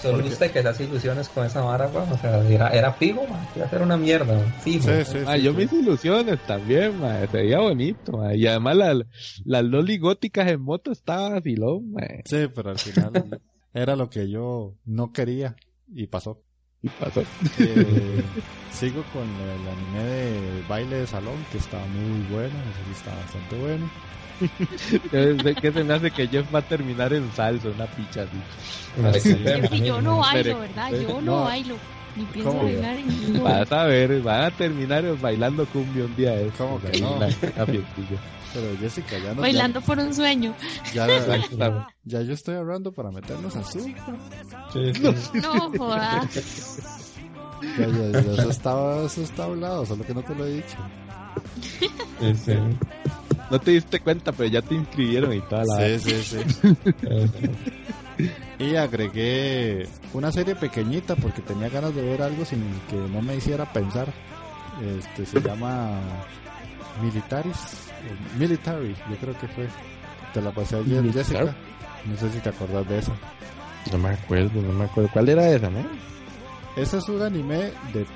solo 0.00 0.24
usted 0.24 0.52
que 0.52 0.60
esas 0.60 0.80
ilusiones 0.80 1.28
con 1.28 1.44
esa 1.46 1.60
vara, 1.62 1.88
weón. 1.88 2.10
O 2.12 2.18
sea, 2.18 2.46
era, 2.48 2.68
era 2.70 2.92
fijo, 2.92 3.26
man. 3.26 3.40
Iba 3.56 3.66
a 3.66 3.70
ser 3.70 3.82
una 3.82 3.96
mierda, 3.96 4.34
man. 4.34 4.54
Fijo. 4.60 4.84
Sí, 4.84 5.04
sí, 5.04 5.18
Ah, 5.26 5.36
sí, 5.36 5.42
yo 5.42 5.50
sí. 5.52 5.56
mis 5.58 5.72
ilusiones 5.72 6.38
también, 6.46 7.00
ma. 7.00 7.18
Se 7.20 7.26
veía 7.38 7.58
bonito, 7.60 8.12
ma. 8.12 8.34
Y 8.34 8.46
además 8.46 8.76
la- 8.76 9.06
las 9.44 9.64
loli 9.64 9.98
góticas 9.98 10.48
en 10.48 10.60
moto 10.60 10.92
estaban 10.92 11.32
vacilón, 11.34 11.92
ma. 11.92 12.02
Sí, 12.24 12.46
pero 12.54 12.70
al 12.70 12.78
final 12.78 13.40
era 13.74 13.96
lo 13.96 14.08
que 14.08 14.30
yo 14.30 14.74
no 14.84 15.12
quería 15.12 15.56
y 15.92 16.06
pasó. 16.06 16.40
Y 16.84 16.88
pasó. 16.90 17.22
Eh, 17.58 18.22
sigo 18.72 19.02
con 19.12 19.22
el 19.22 19.68
anime 19.68 20.04
de 20.04 20.62
baile 20.68 20.96
de 20.96 21.06
salón, 21.06 21.36
que 21.50 21.58
está 21.58 21.78
muy 21.78 22.20
bueno, 22.30 22.54
eso 22.54 22.80
sí 22.86 22.92
está 22.92 23.14
bastante 23.14 23.56
bueno. 23.56 23.90
Es 25.48 25.56
que 25.60 25.72
se 25.72 25.84
me 25.84 25.94
hace 25.94 26.10
que 26.10 26.26
Jeff 26.28 26.52
va 26.54 26.58
a 26.58 26.62
terminar 26.62 27.12
en 27.14 27.30
salsa, 27.32 27.68
una 27.68 27.86
picha 27.86 28.22
así. 28.22 28.36
Una 28.98 29.12
Sí. 29.14 29.32
de 29.32 29.68
Sí, 29.68 29.80
yo 29.80 30.02
no 30.02 30.18
bailo, 30.18 30.58
¿verdad? 30.60 30.90
Yo 30.92 31.08
no, 31.20 31.20
No. 31.22 31.44
bailo. 31.44 31.76
Ni 32.16 32.24
pienso 32.26 32.50
¿Cómo? 32.50 32.64
bailar 32.64 32.96
en 32.96 33.08
ningún 33.08 33.42
Vas 33.42 33.72
a 33.72 33.84
ver, 33.86 34.20
van 34.22 34.42
a 34.44 34.50
terminar 34.52 35.04
bailando 35.20 35.66
cumbia 35.66 36.04
un 36.04 36.14
día 36.16 36.30
de 36.32 36.46
estos, 36.48 36.58
¿Cómo 36.58 36.80
que 36.80 37.00
no? 37.00 37.18
la 37.18 37.26
fiestilla. 37.30 38.18
Pero 38.54 38.78
Jessica, 38.78 39.18
ya 39.18 39.34
no. 39.34 39.42
Bailando 39.42 39.80
por 39.80 39.98
un 39.98 40.14
sueño. 40.14 40.54
Ya, 40.94 41.06
ya, 41.08 41.88
ya 42.04 42.22
yo 42.22 42.32
estoy 42.32 42.54
hablando 42.54 42.92
para 42.92 43.10
meternos. 43.10 43.52
Sí, 43.70 43.94
sí. 44.72 45.02
No 45.42 45.70
jodas. 45.76 46.80
Ya, 47.78 47.86
ya, 47.86 48.10
ya, 48.12 48.32
eso, 48.32 48.50
estaba, 48.50 49.06
eso 49.06 49.22
está 49.22 49.44
hablado, 49.44 49.84
solo 49.84 50.04
que 50.04 50.14
no 50.14 50.22
te 50.22 50.34
lo 50.34 50.46
he 50.46 50.54
dicho. 50.56 50.76
Sí, 52.20 52.34
sí. 52.36 52.52
No 53.50 53.60
te 53.60 53.72
diste 53.72 54.00
cuenta, 54.00 54.32
pero 54.32 54.48
ya 54.48 54.62
te 54.62 54.74
inscribieron 54.74 55.32
y 55.32 55.40
toda 55.42 55.64
la... 55.64 55.98
Sí, 55.98 56.22
sí, 56.22 56.22
sí. 56.22 56.76
Y 58.58 58.76
agregué 58.76 59.88
una 60.12 60.30
serie 60.30 60.54
pequeñita 60.54 61.16
porque 61.16 61.42
tenía 61.42 61.68
ganas 61.68 61.94
de 61.94 62.02
ver 62.02 62.22
algo 62.22 62.44
sin 62.44 62.62
que 62.88 62.96
no 62.96 63.20
me 63.20 63.36
hiciera 63.36 63.70
pensar. 63.72 64.12
Este 64.98 65.26
se 65.26 65.40
llama 65.40 65.98
Militaris. 67.02 67.83
Military, 68.38 68.94
yo 69.10 69.16
creo 69.16 69.38
que 69.38 69.48
fue. 69.48 69.68
Te 70.32 70.40
la 70.40 70.50
pasé 70.50 70.76
ayer. 70.76 71.12
Jessica. 71.12 71.54
No 72.04 72.16
sé 72.16 72.30
si 72.30 72.38
te 72.38 72.48
acordás 72.48 72.88
de 72.88 72.98
esa. 72.98 73.12
No 73.92 73.98
me 73.98 74.10
acuerdo, 74.10 74.60
no 74.60 74.72
me 74.72 74.84
acuerdo. 74.84 75.10
¿Cuál 75.12 75.28
era 75.28 75.48
esa, 75.48 75.70
no? 75.70 75.80
Ese 76.76 76.98
es 76.98 77.08
un 77.08 77.22
anime 77.22 77.72
de 77.92 78.06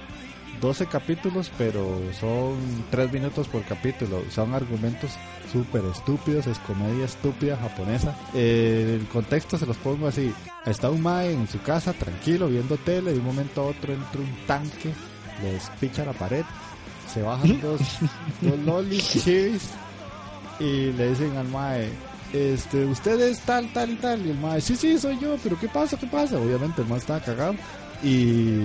12 0.60 0.86
capítulos, 0.86 1.50
pero 1.56 2.00
son 2.18 2.56
3 2.90 3.12
minutos 3.12 3.46
por 3.48 3.62
capítulo. 3.62 4.22
Son 4.30 4.54
argumentos 4.54 5.12
súper 5.52 5.84
estúpidos, 5.84 6.46
es 6.46 6.58
comedia 6.60 7.04
estúpida 7.04 7.56
japonesa. 7.56 8.14
Eh, 8.34 8.98
el 9.00 9.06
contexto 9.08 9.56
se 9.56 9.66
los 9.66 9.76
pongo 9.76 10.08
así. 10.08 10.32
Está 10.66 10.90
un 10.90 11.02
mae 11.02 11.32
en 11.32 11.48
su 11.48 11.60
casa, 11.62 11.92
tranquilo, 11.92 12.48
viendo 12.48 12.76
tele, 12.76 13.12
de 13.12 13.18
un 13.18 13.24
momento 13.24 13.62
a 13.62 13.66
otro 13.66 13.92
entra 13.92 14.20
un 14.20 14.46
tanque, 14.46 14.92
les 15.42 15.70
picha 15.80 16.04
la 16.04 16.12
pared, 16.12 16.44
se 17.12 17.22
bajan 17.22 17.60
dos, 17.60 17.80
dos 18.40 18.58
lolis, 18.60 19.08
chivis, 19.24 19.70
y 20.60 20.92
le 20.92 21.10
dicen 21.10 21.36
al 21.36 21.48
mae, 21.48 21.88
este, 22.32 22.84
usted 22.84 23.20
es 23.20 23.40
tal, 23.40 23.72
tal 23.72 23.90
y 23.90 23.96
tal, 23.96 24.26
y 24.26 24.30
el 24.30 24.38
mae, 24.38 24.60
sí, 24.60 24.76
sí, 24.76 24.98
soy 24.98 25.18
yo, 25.18 25.36
pero 25.42 25.58
¿qué 25.58 25.68
pasa, 25.68 25.96
qué 25.96 26.06
pasa? 26.06 26.38
Obviamente 26.38 26.82
el 26.82 26.88
mae 26.88 26.98
estaba 26.98 27.20
cagado, 27.20 27.54
y, 28.02 28.60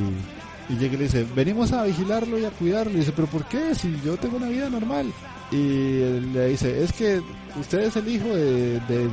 y 0.70 0.78
llega 0.80 0.96
y 0.96 0.98
le 0.98 1.04
dice, 1.06 1.26
venimos 1.36 1.72
a 1.72 1.84
vigilarlo 1.84 2.38
y 2.38 2.46
a 2.46 2.52
cuidarlo, 2.52 2.94
y 2.94 2.98
dice, 2.98 3.14
pero 3.16 3.28
¿por 3.28 3.46
qué? 3.46 3.74
Si 3.76 4.00
yo 4.04 4.18
tengo 4.18 4.38
una 4.38 4.50
vida 4.50 4.70
normal. 4.70 5.12
Y 5.52 6.00
le 6.34 6.48
dice, 6.50 6.84
es 6.84 6.92
que 6.94 7.22
usted 7.60 7.82
es 7.82 7.96
el 7.96 8.08
hijo 8.08 8.28
de, 8.30 8.80
del 8.88 9.12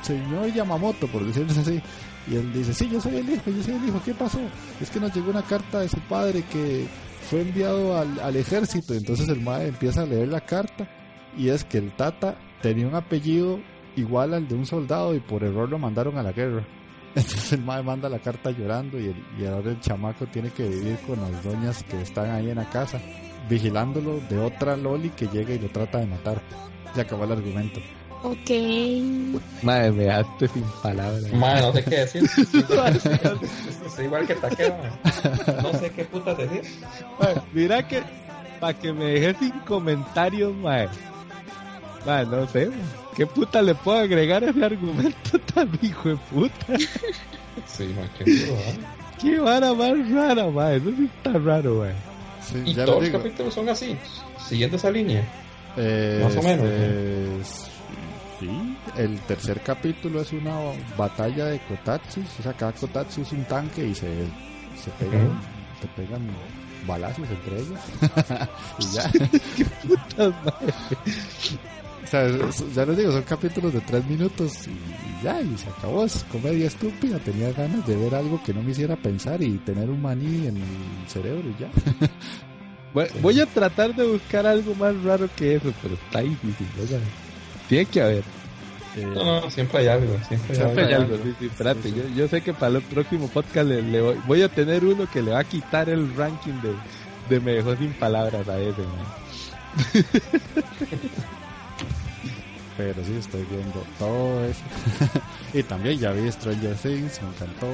señor 0.00 0.50
Yamamoto, 0.52 1.06
por 1.08 1.24
decirlo 1.24 1.52
así. 1.60 1.82
Y 2.30 2.36
él 2.36 2.52
dice, 2.52 2.72
sí, 2.72 2.88
yo 2.88 3.00
soy 3.00 3.16
el 3.16 3.28
hijo, 3.28 3.42
yo 3.46 3.62
soy 3.62 3.74
el 3.74 3.88
hijo, 3.88 4.00
¿qué 4.04 4.14
pasó? 4.14 4.38
Es 4.80 4.88
que 4.88 5.00
nos 5.00 5.14
llegó 5.14 5.30
una 5.30 5.42
carta 5.42 5.80
de 5.80 5.88
su 5.88 5.98
padre 6.00 6.44
que 6.50 6.86
fue 7.28 7.42
enviado 7.42 7.96
al, 7.98 8.18
al 8.20 8.36
ejército. 8.36 8.94
Entonces 8.94 9.28
el 9.28 9.40
mae 9.40 9.68
empieza 9.68 10.02
a 10.02 10.06
leer 10.06 10.28
la 10.28 10.40
carta 10.40 10.88
y 11.36 11.48
es 11.48 11.64
que 11.64 11.78
el 11.78 11.92
tata 11.92 12.36
tenía 12.62 12.86
un 12.86 12.94
apellido 12.94 13.60
igual 13.96 14.34
al 14.34 14.46
de 14.48 14.54
un 14.54 14.66
soldado 14.66 15.14
y 15.14 15.20
por 15.20 15.42
error 15.44 15.68
lo 15.68 15.78
mandaron 15.78 16.16
a 16.18 16.22
la 16.22 16.32
guerra. 16.32 16.64
Entonces 17.14 17.52
el 17.52 17.62
mae 17.62 17.82
manda 17.82 18.08
la 18.08 18.18
carta 18.20 18.50
llorando 18.50 18.98
y, 19.00 19.06
el- 19.06 19.24
y 19.42 19.46
ahora 19.46 19.70
el 19.70 19.80
chamaco 19.80 20.26
tiene 20.26 20.50
que 20.50 20.68
vivir 20.68 20.98
con 21.06 21.20
las 21.20 21.42
doñas 21.42 21.82
que 21.84 22.00
están 22.00 22.30
ahí 22.30 22.48
en 22.50 22.56
la 22.56 22.68
casa, 22.70 23.00
vigilándolo 23.48 24.20
de 24.28 24.38
otra 24.38 24.76
Loli 24.76 25.10
que 25.10 25.26
llega 25.26 25.52
y 25.54 25.58
lo 25.58 25.68
trata 25.68 25.98
de 25.98 26.06
matar. 26.06 26.40
Se 26.94 27.00
acabó 27.00 27.24
el 27.24 27.32
argumento. 27.32 27.80
Ok. 28.22 28.50
Madre, 29.62 29.92
me 29.92 30.04
dejaste 30.04 30.48
sin 30.48 30.62
palabras. 30.82 31.32
Ma, 31.32 31.60
no 31.60 31.72
sé 31.72 31.84
qué 31.84 31.96
decir. 31.96 32.22
Estoy 33.86 34.04
igual 34.04 34.26
que 34.26 34.34
Taquero, 34.34 34.76
ma. 34.76 35.62
No 35.62 35.72
sé 35.78 35.90
qué 35.90 36.04
putas 36.04 36.36
decir. 36.36 36.62
Mira 37.52 37.86
que, 37.88 38.02
para 38.60 38.78
que 38.78 38.92
me 38.92 39.04
dejes 39.06 39.36
sin 39.38 39.58
comentarios, 39.60 40.54
mae. 40.56 40.88
Mae, 42.04 42.26
no 42.26 42.46
sé. 42.48 42.70
¿Qué 43.16 43.26
puta 43.26 43.62
le 43.62 43.74
puedo 43.74 43.98
agregar 43.98 44.44
a 44.44 44.50
ese 44.50 44.64
argumento 44.64 45.38
tan 45.54 45.70
hijo 45.80 46.10
de 46.10 46.16
puta? 46.16 46.76
Sí, 47.66 47.94
ma, 47.96 48.06
qué 48.18 48.24
duro, 48.24 48.52
¿eh? 48.52 48.78
Qué 49.20 49.38
vara 49.38 49.72
más 49.72 50.10
rara, 50.10 50.46
mae. 50.48 50.76
Eso 50.76 50.90
sí 50.96 51.10
está 51.16 51.38
raro. 51.38 51.86
Sí, 52.42 52.62
Y 52.66 52.74
ya 52.74 52.84
todos 52.84 53.02
lo 53.02 53.10
los 53.10 53.22
capítulos 53.22 53.54
son 53.54 53.68
así, 53.70 53.96
siguiendo 54.46 54.76
esa 54.76 54.90
línea. 54.90 55.26
Eh, 55.76 56.20
Más 56.22 56.36
o 56.36 56.42
menos, 56.42 56.66
este, 56.66 57.69
Sí, 58.40 58.48
el 58.96 59.20
tercer 59.20 59.60
capítulo 59.60 60.22
es 60.22 60.32
una 60.32 60.58
batalla 60.96 61.44
de 61.46 61.60
kotatsus. 61.60 62.24
O 62.38 62.42
sea, 62.42 62.54
cada 62.54 62.72
kotatsu 62.72 63.20
es 63.20 63.32
un 63.32 63.44
tanque 63.44 63.86
y 63.86 63.94
se, 63.94 64.24
se 64.82 64.90
pegan, 64.98 65.38
se 65.78 65.86
pegan 65.88 66.26
balazos 66.86 67.28
entre 67.28 67.60
ellos. 67.60 67.78
y 68.78 68.84
ya. 68.94 69.10
Putas, 69.88 70.34
mae. 70.42 70.72
O 72.02 72.06
sea, 72.06 72.26
ya 72.74 72.86
les 72.86 72.96
digo, 72.96 73.12
son 73.12 73.22
capítulos 73.24 73.74
de 73.74 73.80
tres 73.82 74.06
minutos 74.06 74.66
y, 74.66 74.70
y 74.70 75.22
ya, 75.22 75.42
y 75.42 75.58
se 75.58 75.68
acabó. 75.68 76.06
Es 76.06 76.24
comedia 76.32 76.66
estúpida. 76.66 77.18
Tenía 77.18 77.52
ganas 77.52 77.86
de 77.86 77.94
ver 77.94 78.14
algo 78.14 78.42
que 78.42 78.54
no 78.54 78.62
me 78.62 78.70
hiciera 78.70 78.96
pensar 78.96 79.42
y 79.42 79.58
tener 79.58 79.90
un 79.90 80.00
maní 80.00 80.46
en 80.46 80.56
el 80.56 81.08
cerebro 81.08 81.44
y 81.46 81.60
ya. 81.60 81.70
Voy, 82.92 83.06
voy 83.22 83.38
a 83.38 83.46
tratar 83.46 83.94
de 83.94 84.04
buscar 84.04 84.44
algo 84.44 84.74
más 84.74 85.00
raro 85.04 85.28
que 85.36 85.54
eso, 85.54 85.72
pero 85.80 85.94
está 85.94 86.22
difícil, 86.22 86.66
sea, 86.88 86.98
Tiene 87.70 87.86
que 87.86 88.02
haber. 88.02 88.24
Eh, 88.96 89.06
No, 89.06 89.24
no, 89.40 89.50
siempre 89.50 89.78
hay 89.78 89.86
algo, 89.86 90.18
siempre, 90.26 90.56
Siempre 90.56 90.84
hay 90.86 90.92
algo, 90.94 91.16
sí, 91.22 91.34
sí, 91.38 91.46
espérate, 91.46 91.82
Sí, 91.84 91.90
sí. 91.90 91.96
Yo, 91.96 92.08
yo 92.16 92.28
sé 92.28 92.42
que 92.42 92.52
para 92.52 92.76
el 92.78 92.82
próximo 92.82 93.28
podcast 93.28 93.68
le, 93.68 93.80
le 93.80 94.02
voy, 94.02 94.16
voy 94.26 94.42
a 94.42 94.48
tener 94.48 94.84
uno 94.84 95.08
que 95.08 95.22
le 95.22 95.30
va 95.30 95.38
a 95.38 95.44
quitar 95.44 95.88
el 95.88 96.12
ranking 96.16 96.54
de, 96.60 96.74
de 97.28 97.40
me 97.40 97.52
dejó 97.52 97.76
sin 97.76 97.92
palabras 97.92 98.48
a 98.48 98.58
ese, 98.58 98.82
man. 98.82 99.06
Pero 102.76 103.04
sí, 103.04 103.14
estoy 103.18 103.44
viendo 103.44 103.84
todo 103.98 104.44
eso. 104.46 104.62
y 105.54 105.62
también 105.62 105.98
ya 105.98 106.10
vi 106.12 106.30
Stranger 106.32 106.74
Things, 106.74 107.20
me 107.22 107.28
encantó. 107.28 107.68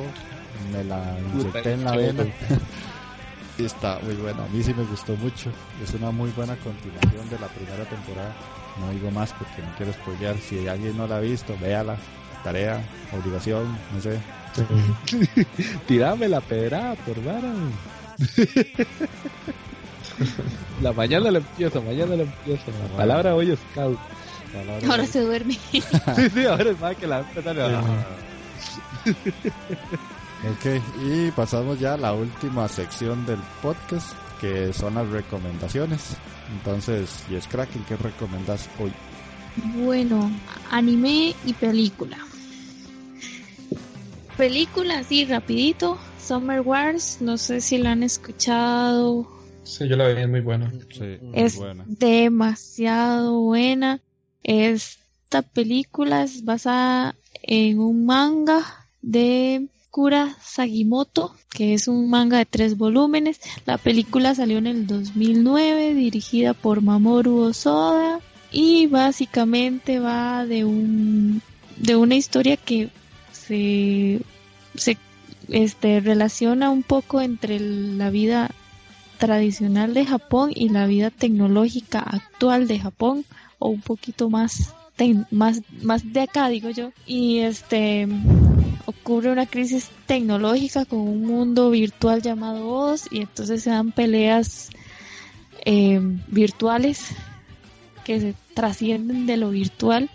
Me 0.73 0.85
la 0.85 1.17
inyecté 1.35 1.73
en 1.73 1.85
la 1.85 1.97
vena. 1.97 2.23
bueno. 2.23 2.33
y 3.59 3.65
está 3.65 3.99
muy 4.01 4.15
buena. 4.17 4.45
A 4.45 4.49
mí 4.49 4.63
sí 4.63 4.75
me 4.75 4.85
gustó 4.85 5.17
mucho. 5.17 5.51
Es 5.83 5.95
una 5.95 6.11
muy 6.11 6.31
buena 6.31 6.57
continuación 6.57 7.31
de 7.31 7.39
la 7.39 7.47
primera 7.49 7.85
temporada. 7.85 8.35
No 8.81 8.91
digo 8.91 9.11
más 9.11 9.33
porque 9.33 9.63
no 9.63 9.75
quiero 9.77 9.93
spoilear. 9.93 10.37
Si 10.39 10.69
alguien 10.69 10.97
no 10.97 11.07
la 11.07 11.17
ha 11.17 11.21
visto, 11.21 11.57
véala. 11.61 11.97
Tarea, 12.45 12.81
obligación, 13.13 13.77
no 13.93 14.01
sé. 14.01 14.21
Tirame 15.87 16.29
la 16.29 16.41
pedrada 16.41 16.95
por 16.95 17.23
vara. 17.23 17.53
la 20.83 20.93
mañana 20.93 21.31
la 21.31 21.39
empiezo, 21.39 21.83
mañana 21.83 22.17
la 22.17 22.23
empiezo. 22.23 22.65
La 22.91 22.97
palabra 22.97 23.35
hoy 23.35 23.53
es. 23.53 23.59
Palabra 23.75 23.99
Ahora 24.89 25.07
se 25.07 25.21
duerme. 25.21 25.59
Sí, 25.73 25.83
sí, 26.33 26.47
ahora 26.47 26.71
es 26.71 26.81
más 26.81 26.97
que 26.97 27.07
la 27.07 27.21
va 27.21 27.27
a 27.27 27.29
empezar 27.29 27.57
Ok, 30.51 30.83
y 31.03 31.31
pasamos 31.33 31.81
ya 31.81 31.95
a 31.95 31.97
la 31.97 32.13
última 32.13 32.69
sección 32.69 33.27
del 33.27 33.41
podcast, 33.63 34.13
que 34.41 34.73
son 34.73 34.95
las 34.95 35.09
recomendaciones. 35.09 36.17
Entonces, 36.53 37.25
Yes 37.29 37.47
Kraken, 37.47 37.85
¿qué 37.89 37.97
recomendas 37.97 38.69
hoy? 38.79 38.93
Bueno, 39.85 40.31
anime 40.71 41.35
y 41.45 41.53
película. 41.55 42.19
Película, 44.37 44.99
así 44.99 45.25
rapidito. 45.25 45.99
Summer 46.21 46.61
Wars, 46.61 47.19
no 47.21 47.39
sé 47.39 47.61
si 47.61 47.79
la 47.79 47.93
han 47.93 48.03
escuchado. 48.03 49.27
Sí, 49.63 49.89
yo 49.89 49.97
la 49.97 50.09
vi, 50.09 50.21
es 50.21 50.29
muy 50.29 50.41
buena. 50.41 50.71
Sí, 50.91 51.19
Es 51.33 51.59
demasiado 51.87 53.41
buena. 53.41 54.01
Esta 54.43 55.43
película 55.43 56.23
es 56.23 56.45
basada 56.45 57.15
en 57.43 57.79
un 57.81 58.07
manga 58.07 58.63
de 59.03 59.69
Sakura 59.97 60.37
Sagimoto, 60.43 61.35
que 61.49 61.73
es 61.73 61.89
un 61.89 62.11
manga 62.11 62.37
de 62.37 62.45
tres 62.45 62.77
volúmenes. 62.77 63.41
La 63.65 63.79
película 63.79 64.35
salió 64.35 64.59
en 64.59 64.67
el 64.67 64.87
2009, 64.87 65.95
dirigida 65.95 66.53
por 66.53 66.83
Mamoru 66.83 67.39
Osoda 67.39 68.21
y 68.53 68.89
básicamente 68.89 69.99
va 69.99 70.45
de 70.45 70.67
un 70.67 71.41
de 71.79 71.97
una 71.97 72.15
historia 72.15 72.59
que 72.59 72.91
se, 73.33 74.21
se 74.75 74.99
este, 75.49 76.01
relaciona 76.01 76.69
un 76.69 76.83
poco 76.83 77.23
entre 77.23 77.59
la 77.59 78.11
vida 78.11 78.51
tradicional 79.17 79.95
de 79.95 80.05
Japón 80.05 80.51
y 80.55 80.69
la 80.69 80.87
vida 80.87 81.11
tecnológica 81.11 82.01
actual 82.01 82.69
de 82.69 82.81
Japón 82.81 83.25
o 83.59 83.71
un 83.71 83.81
poquito 83.81 84.29
más 84.29 84.75
más 85.31 85.63
más 85.81 86.13
de 86.13 86.21
acá 86.21 86.49
digo 86.51 86.69
yo 86.69 86.91
y 87.07 87.39
este 87.39 88.07
ocurre 88.87 89.31
una 89.31 89.47
crisis 89.47 89.91
tecnológica 90.07 90.85
con 90.85 91.01
un 91.01 91.25
mundo 91.25 91.71
virtual 91.71 92.23
llamado 92.23 92.67
Oz 92.69 93.07
y 93.11 93.21
entonces 93.21 93.63
se 93.63 93.71
dan 93.71 93.93
peleas 93.93 94.71
eh, 95.65 96.01
virtuales 96.29 97.09
que 98.05 98.21
se 98.21 98.35
trascienden 98.55 99.27
de 99.27 99.37
lo 99.37 99.51
virtual 99.51 100.09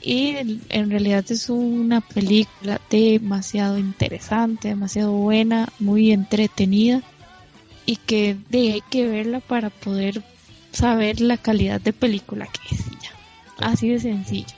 y 0.00 0.60
en 0.68 0.90
realidad 0.90 1.24
es 1.28 1.48
una 1.48 2.00
película 2.00 2.80
demasiado 2.90 3.78
interesante, 3.78 4.68
demasiado 4.68 5.12
buena, 5.12 5.68
muy 5.78 6.10
entretenida 6.10 7.02
y 7.86 7.96
que 7.96 8.36
de, 8.48 8.72
hay 8.72 8.80
que 8.90 9.06
verla 9.06 9.40
para 9.40 9.70
poder 9.70 10.22
saber 10.72 11.20
la 11.20 11.36
calidad 11.36 11.80
de 11.80 11.92
película 11.92 12.46
que 12.46 12.74
es 12.74 12.84
ya. 13.00 13.10
Así 13.58 13.88
de 13.88 14.00
sencillo. 14.00 14.54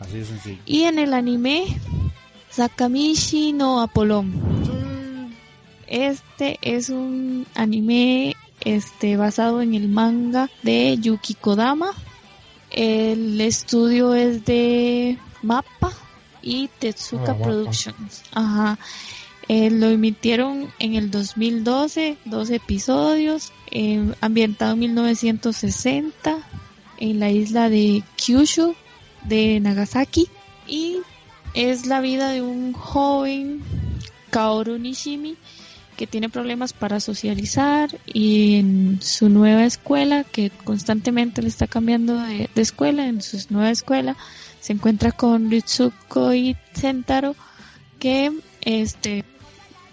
Así 0.00 0.18
de 0.18 0.24
sencillo. 0.24 0.58
Y 0.64 0.84
en 0.84 0.98
el 0.98 1.12
anime 1.12 1.66
Sakamishi 2.56 3.52
no 3.52 3.80
Apolón. 3.80 4.32
Este 5.86 6.58
es 6.62 6.88
un 6.88 7.46
anime 7.54 8.34
este 8.60 9.16
basado 9.16 9.62
en 9.62 9.74
el 9.74 9.88
manga 9.88 10.50
de 10.62 10.96
Yuki 10.98 11.34
Kodama 11.34 11.92
el 12.70 13.40
estudio 13.40 14.14
es 14.14 14.44
de 14.44 15.18
Mappa 15.42 15.92
y 16.42 16.68
Tetsuka 16.78 17.32
ah, 17.32 17.38
Productions. 17.38 18.22
Ajá. 18.32 18.78
Eh, 19.48 19.70
lo 19.70 19.86
emitieron 19.86 20.68
en 20.78 20.94
el 20.94 21.10
2012, 21.10 22.18
dos 22.24 22.50
episodios, 22.50 23.52
eh, 23.70 24.12
ambientado 24.20 24.72
en 24.72 24.80
1960 24.80 26.38
en 26.98 27.20
la 27.20 27.30
isla 27.30 27.68
de 27.68 28.02
Kyushu 28.16 28.74
de 29.24 29.60
Nagasaki 29.60 30.28
y 30.66 30.98
es 31.56 31.86
la 31.86 32.00
vida 32.00 32.30
de 32.30 32.42
un 32.42 32.74
joven 32.74 33.62
Kaoru 34.30 34.78
Nishimi 34.78 35.36
que 35.96 36.06
tiene 36.06 36.28
problemas 36.28 36.74
para 36.74 37.00
socializar 37.00 37.98
y 38.04 38.56
en 38.56 38.98
su 39.00 39.30
nueva 39.30 39.64
escuela, 39.64 40.24
que 40.24 40.50
constantemente 40.50 41.40
le 41.40 41.48
está 41.48 41.66
cambiando 41.66 42.20
de, 42.20 42.50
escuela, 42.56 43.06
en 43.06 43.22
su 43.22 43.38
nueva 43.48 43.70
escuela 43.70 44.16
se 44.60 44.74
encuentra 44.74 45.12
con 45.12 45.50
Ritsuko 45.50 46.34
y 46.34 46.56
Sentaro 46.74 47.34
que 47.98 48.30
este 48.60 49.24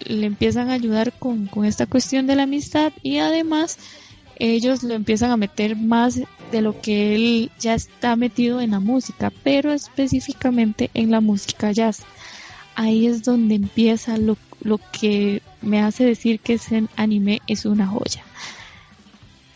le 0.00 0.26
empiezan 0.26 0.68
a 0.68 0.74
ayudar 0.74 1.14
con, 1.18 1.46
con 1.46 1.64
esta 1.64 1.86
cuestión 1.86 2.26
de 2.26 2.36
la 2.36 2.42
amistad 2.42 2.92
y 3.02 3.18
además 3.18 3.78
ellos 4.38 4.82
lo 4.82 4.94
empiezan 4.94 5.30
a 5.30 5.36
meter 5.36 5.76
más 5.76 6.20
de 6.50 6.62
lo 6.62 6.80
que 6.80 7.14
él 7.14 7.50
ya 7.58 7.74
está 7.74 8.16
metido 8.16 8.60
en 8.60 8.72
la 8.72 8.80
música, 8.80 9.32
pero 9.42 9.72
específicamente 9.72 10.90
en 10.94 11.10
la 11.10 11.20
música 11.20 11.72
jazz. 11.72 12.02
Ahí 12.74 13.06
es 13.06 13.22
donde 13.22 13.54
empieza 13.54 14.18
lo, 14.18 14.36
lo 14.60 14.78
que 14.92 15.42
me 15.62 15.80
hace 15.80 16.04
decir 16.04 16.40
que 16.40 16.54
ese 16.54 16.84
anime 16.96 17.40
es 17.46 17.66
una 17.66 17.86
joya. 17.86 18.24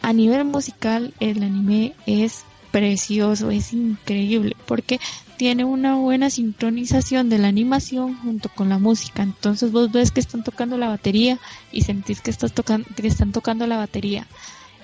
A 0.02 0.12
nivel 0.12 0.44
musical, 0.44 1.12
el 1.18 1.42
anime 1.42 1.94
es 2.06 2.44
precioso, 2.70 3.50
es 3.50 3.72
increíble, 3.72 4.56
porque 4.66 5.00
tiene 5.36 5.64
una 5.64 5.94
buena 5.96 6.30
sincronización 6.30 7.28
de 7.28 7.38
la 7.38 7.48
animación 7.48 8.16
junto 8.18 8.48
con 8.48 8.68
la 8.68 8.78
música. 8.78 9.22
Entonces 9.22 9.72
vos 9.72 9.90
ves 9.90 10.10
que 10.10 10.20
están 10.20 10.44
tocando 10.44 10.76
la 10.76 10.88
batería 10.88 11.38
y 11.72 11.82
sentís 11.82 12.20
que, 12.20 12.30
estás 12.30 12.52
tocando, 12.52 12.88
que 12.94 13.06
están 13.06 13.32
tocando 13.32 13.66
la 13.66 13.76
batería, 13.76 14.26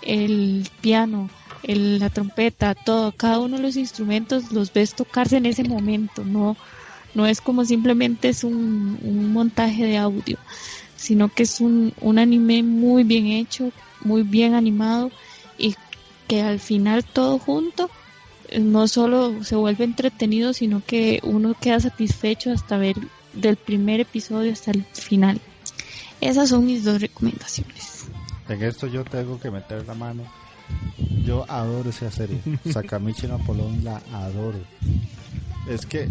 el 0.04 0.68
piano, 0.80 1.30
la 1.62 2.10
trompeta, 2.10 2.74
todo, 2.74 3.12
cada 3.12 3.38
uno 3.40 3.56
de 3.56 3.62
los 3.62 3.76
instrumentos 3.76 4.52
los 4.52 4.72
ves 4.72 4.94
tocarse 4.94 5.36
en 5.36 5.46
ese 5.46 5.64
momento, 5.64 6.24
no, 6.24 6.56
no 7.14 7.26
es 7.26 7.40
como 7.40 7.64
simplemente 7.64 8.28
es 8.28 8.44
un, 8.44 8.98
un 9.02 9.32
montaje 9.32 9.84
de 9.84 9.98
audio 9.98 10.38
sino 11.04 11.28
que 11.28 11.42
es 11.42 11.60
un, 11.60 11.92
un 12.00 12.18
anime 12.18 12.62
muy 12.62 13.04
bien 13.04 13.26
hecho, 13.26 13.72
muy 14.00 14.22
bien 14.22 14.54
animado 14.54 15.10
y 15.58 15.74
que 16.26 16.40
al 16.40 16.60
final 16.60 17.04
todo 17.04 17.38
junto 17.38 17.90
eh, 18.48 18.58
no 18.58 18.88
solo 18.88 19.44
se 19.44 19.54
vuelve 19.54 19.84
entretenido, 19.84 20.54
sino 20.54 20.82
que 20.84 21.20
uno 21.22 21.54
queda 21.60 21.78
satisfecho 21.78 22.52
hasta 22.52 22.78
ver 22.78 22.96
del 23.34 23.56
primer 23.56 24.00
episodio 24.00 24.50
hasta 24.50 24.70
el 24.70 24.84
final. 24.84 25.38
Esas 26.22 26.48
son 26.48 26.64
mis 26.64 26.84
dos 26.84 27.02
recomendaciones. 27.02 28.03
En 28.48 28.62
esto 28.62 28.86
yo 28.86 29.04
tengo 29.04 29.40
que 29.40 29.50
meter 29.50 29.86
la 29.86 29.94
mano. 29.94 30.24
Yo 31.24 31.44
adoro 31.50 31.90
esa 31.90 32.10
serie. 32.10 32.40
Sakamichi 32.70 33.26
Napolón 33.26 33.84
la 33.84 34.02
adoro. 34.12 34.58
Es 35.68 35.86
que 35.86 36.08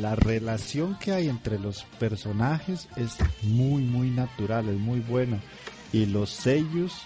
la 0.00 0.14
relación 0.14 0.96
que 0.98 1.12
hay 1.12 1.28
entre 1.28 1.58
los 1.58 1.84
personajes 1.98 2.88
es 2.96 3.16
muy 3.42 3.82
muy 3.82 4.10
natural, 4.10 4.68
es 4.68 4.78
muy 4.78 5.00
buena 5.00 5.40
y 5.92 6.06
los 6.06 6.30
sellos 6.30 7.02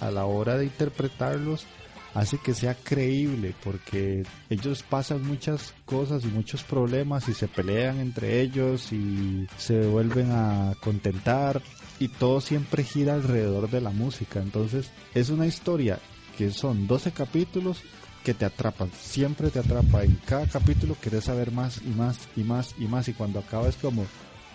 a 0.00 0.10
la 0.10 0.26
hora 0.26 0.58
de 0.58 0.64
interpretarlos 0.66 1.66
hace 2.14 2.38
que 2.38 2.54
sea 2.54 2.74
creíble 2.74 3.54
porque 3.62 4.24
ellos 4.48 4.82
pasan 4.82 5.26
muchas 5.26 5.74
cosas 5.84 6.24
y 6.24 6.28
muchos 6.28 6.62
problemas 6.62 7.28
y 7.28 7.34
se 7.34 7.48
pelean 7.48 8.00
entre 8.00 8.40
ellos 8.40 8.92
y 8.92 9.46
se 9.58 9.86
vuelven 9.86 10.30
a 10.30 10.74
contentar 10.80 11.60
y 11.98 12.08
todo 12.08 12.40
siempre 12.40 12.84
gira 12.84 13.14
alrededor 13.14 13.70
de 13.70 13.80
la 13.80 13.90
música 13.90 14.40
entonces 14.40 14.90
es 15.14 15.30
una 15.30 15.46
historia 15.46 15.98
que 16.38 16.50
son 16.50 16.86
12 16.86 17.12
capítulos 17.12 17.82
que 18.24 18.34
te 18.34 18.46
atrapan, 18.46 18.90
siempre 18.98 19.50
te 19.50 19.58
atrapa. 19.58 20.02
En 20.02 20.16
cada 20.26 20.46
capítulo 20.46 20.96
querés 21.00 21.24
saber 21.24 21.52
más 21.52 21.80
y 21.82 21.90
más 21.90 22.26
y 22.34 22.42
más 22.42 22.74
y 22.78 22.86
más 22.86 23.06
y 23.08 23.12
cuando 23.12 23.38
acaba 23.38 23.68
es 23.68 23.76
como, 23.76 24.06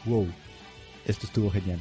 wow, 0.05 0.27
esto 1.05 1.27
estuvo 1.27 1.51
genial. 1.51 1.79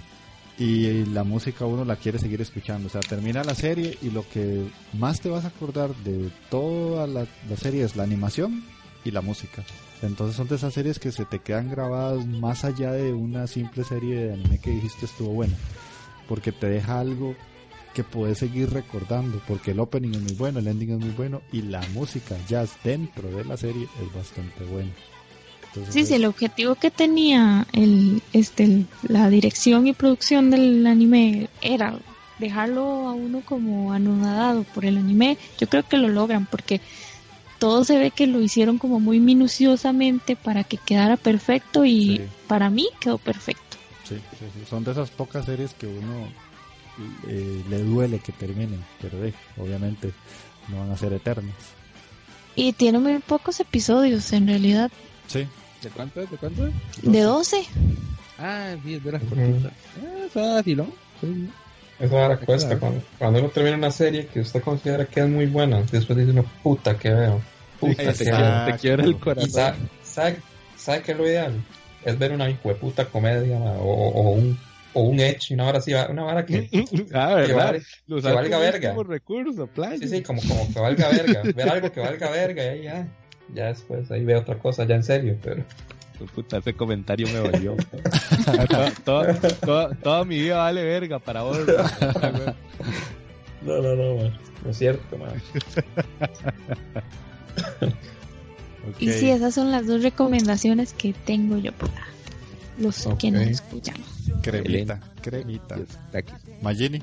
Y 0.59 1.05
la 1.07 1.23
música 1.23 1.67
uno 1.67 1.85
la 1.85 1.95
quiere 1.97 2.19
seguir 2.19 2.41
escuchando. 2.41 2.89
O 2.89 2.91
sea, 2.91 3.01
termina 3.01 3.45
la 3.45 3.55
serie 3.55 3.97
y 4.03 4.11
lo 4.11 4.29
que 4.29 4.67
más 4.93 5.21
te 5.21 5.29
vas 5.29 5.45
a 5.45 5.49
acordar 5.49 5.95
de 5.97 6.31
toda 6.51 7.07
la, 7.07 7.27
serie 7.57 7.85
es 7.85 7.95
la 7.95 8.03
animación 8.03 8.65
y 9.05 9.13
la 9.13 9.21
música. 9.21 9.63
Entonces 10.03 10.37
son 10.37 10.49
de 10.49 10.57
esas 10.57 10.75
series 10.75 10.99
que 10.99 11.13
se 11.13 11.25
te 11.25 11.39
quedan 11.39 11.71
grabadas 11.71 12.27
más 12.27 12.65
allá 12.65 12.93
de 12.93 13.13
una 13.13 13.47
simple 13.47 13.85
serie 13.85 14.17
de 14.17 14.33
anime 14.33 14.59
que 14.59 14.71
dijiste 14.71 15.07
estuvo 15.07 15.31
buena. 15.31 15.55
Porque 16.29 16.51
te 16.51 16.69
deja 16.69 16.99
algo 16.99 17.37
que 17.95 18.05
puedes 18.05 18.39
seguir 18.39 18.71
recordando 18.71 19.41
porque 19.49 19.73
el 19.73 19.81
opening 19.81 20.11
es 20.11 20.23
muy 20.23 20.35
bueno, 20.35 20.59
el 20.59 20.69
ending 20.69 20.91
es 20.91 20.99
muy 20.99 21.11
bueno 21.11 21.43
y 21.53 21.63
la 21.63 21.81
música 21.95 22.37
jazz 22.47 22.77
dentro 22.85 23.29
de 23.31 23.45
la 23.45 23.57
serie 23.57 23.89
es 24.01 24.15
bastante 24.15 24.65
buena. 24.65 24.93
Sí, 25.91 26.05
sí, 26.05 26.15
el 26.15 26.25
objetivo 26.25 26.75
que 26.75 26.91
tenía 26.91 27.67
el, 27.73 28.23
este, 28.33 28.85
la 29.03 29.29
dirección 29.29 29.87
y 29.87 29.93
producción 29.93 30.51
del 30.51 30.87
anime 30.87 31.49
era 31.61 31.99
dejarlo 32.39 33.09
a 33.09 33.13
uno 33.13 33.43
como 33.45 33.93
anonadado 33.93 34.65
por 34.65 34.85
el 34.85 34.99
anime. 34.99 35.39
Yo 35.59 35.69
creo 35.69 35.83
que 35.83 35.97
lo 35.97 36.09
logran 36.09 36.47
porque 36.47 36.81
todo 37.59 37.85
se 37.85 37.99
ve 37.99 38.11
que 38.11 38.27
lo 38.27 38.41
hicieron 38.41 38.79
como 38.79 39.01
muy 39.01 39.21
minuciosamente 39.21 40.37
para 40.37 40.65
que 40.65 40.77
quedara 40.77 41.17
perfecto 41.17 41.85
y 41.85 42.21
para 42.47 42.71
mí 42.71 42.89
quedó 43.01 43.19
perfecto. 43.19 43.77
sí, 44.05 44.17
sí, 44.39 44.65
son 44.69 44.85
de 44.85 44.93
esas 44.93 45.11
pocas 45.11 45.45
series 45.45 45.75
que 45.75 45.87
uno 45.87 46.29
eh, 47.27 47.63
le 47.69 47.83
duele 47.83 48.19
que 48.19 48.33
terminen, 48.33 48.85
pero 49.01 49.25
eh, 49.25 49.35
obviamente 49.57 50.13
no 50.69 50.81
van 50.81 50.91
a 50.91 50.97
ser 50.97 51.13
eternos. 51.13 51.55
Y 52.55 52.73
tiene 52.73 52.99
muy 52.99 53.19
pocos 53.21 53.61
episodios 53.61 54.33
en 54.33 54.49
realidad. 54.49 54.91
Sí. 55.29 55.47
¿De 55.83 55.91
cuánto 55.91 56.21
es? 56.21 56.31
¿De 56.31 56.37
cuánto 56.37 56.67
es? 56.67 56.75
De 57.03 57.21
12. 57.21 57.65
Ah, 58.39 58.75
sí, 58.85 58.95
es 58.95 59.05
de 59.05 59.13
las 59.13 59.23
cortitas. 59.23 59.73
Ah, 60.01 60.27
fácil, 60.33 60.77
¿no? 60.79 60.89
Eso 62.01 62.19
ahora 62.19 62.37
cuesta. 62.37 62.79
Cuando, 62.79 63.03
cuando, 63.19 63.41
uno 63.41 63.49
termina 63.49 63.77
una 63.77 63.91
serie 63.91 64.27
que 64.27 64.41
usted 64.41 64.63
considera 64.63 65.05
que 65.05 65.21
es 65.21 65.29
muy 65.29 65.47
buena, 65.47 65.83
después 65.83 66.19
dice, 66.19 66.33
no, 66.33 66.45
puta 66.63 66.97
que 66.97 67.13
veo. 67.13 67.41
Puta 67.81 68.13
que 68.13 68.25
veo. 68.25 68.65
Te 68.67 68.79
quiebra 68.79 69.05
el 69.05 69.19
corazón. 69.19 69.51
sabe, 70.03 70.37
sabe, 70.77 71.03
que 71.03 71.15
lo 71.15 71.27
ideal? 71.27 71.55
Es 72.05 72.19
ver 72.19 72.33
una 72.33 72.49
hijo 72.49 72.69
de 72.69 72.77
puta 72.77 73.07
comedia 73.07 73.59
o, 73.59 74.31
un 74.31 74.59
o 74.95 75.03
un 75.03 75.21
Edge, 75.21 75.53
una 75.53 75.67
hora 75.67 75.79
así, 75.79 75.93
una 75.93 76.25
hora 76.25 76.47
que, 76.47 76.69
ah, 77.13 77.35
¿verdad? 77.35 77.77
que, 78.07 78.33
valga 78.33 78.59
verga. 78.59 78.91
Como 78.91 79.03
recurso, 79.05 79.69
Sí, 80.01 80.09
sí, 80.09 80.23
como, 80.23 80.41
como 80.43 80.73
que 80.73 80.81
valga 80.81 81.09
verga. 81.09 81.43
Ver 81.55 81.69
algo 81.69 81.93
que 81.93 82.01
valga 82.01 82.31
verga 82.31 82.65
y 82.65 82.69
ahí 82.69 82.83
ya, 82.85 83.09
ya 83.55 83.67
después 83.67 84.11
ahí 84.11 84.25
veo 84.25 84.41
otra 84.41 84.59
cosa, 84.59 84.85
ya 84.85 84.97
en 84.97 85.05
serio, 85.05 85.37
pero 85.43 85.65
Puta, 86.35 86.59
ese 86.59 86.75
comentario 86.75 87.29
me 87.29 87.35
dolió. 87.35 87.77
toda 90.03 90.25
mi 90.25 90.41
vida 90.41 90.57
vale 90.57 90.83
verga 90.83 91.21
para 91.21 91.43
vos. 91.43 91.59
no, 93.63 93.81
no, 93.81 93.95
no, 93.95 94.17
man. 94.17 94.37
No 94.65 94.71
es 94.71 94.79
cierto, 94.79 95.17
man. 95.17 95.41
Y 98.99 99.13
sí, 99.13 99.31
esas 99.31 99.55
son 99.55 99.71
las 99.71 99.87
dos 99.87 100.03
recomendaciones 100.03 100.93
que 100.93 101.13
tengo 101.13 101.59
yo 101.59 101.73
para 101.73 102.09
los 102.79 103.09
que 103.19 103.31
nos 103.31 103.43
escuchan. 103.43 103.97
Cremita, 104.43 104.99
cremita. 105.23 105.77
Magini. 106.63 107.01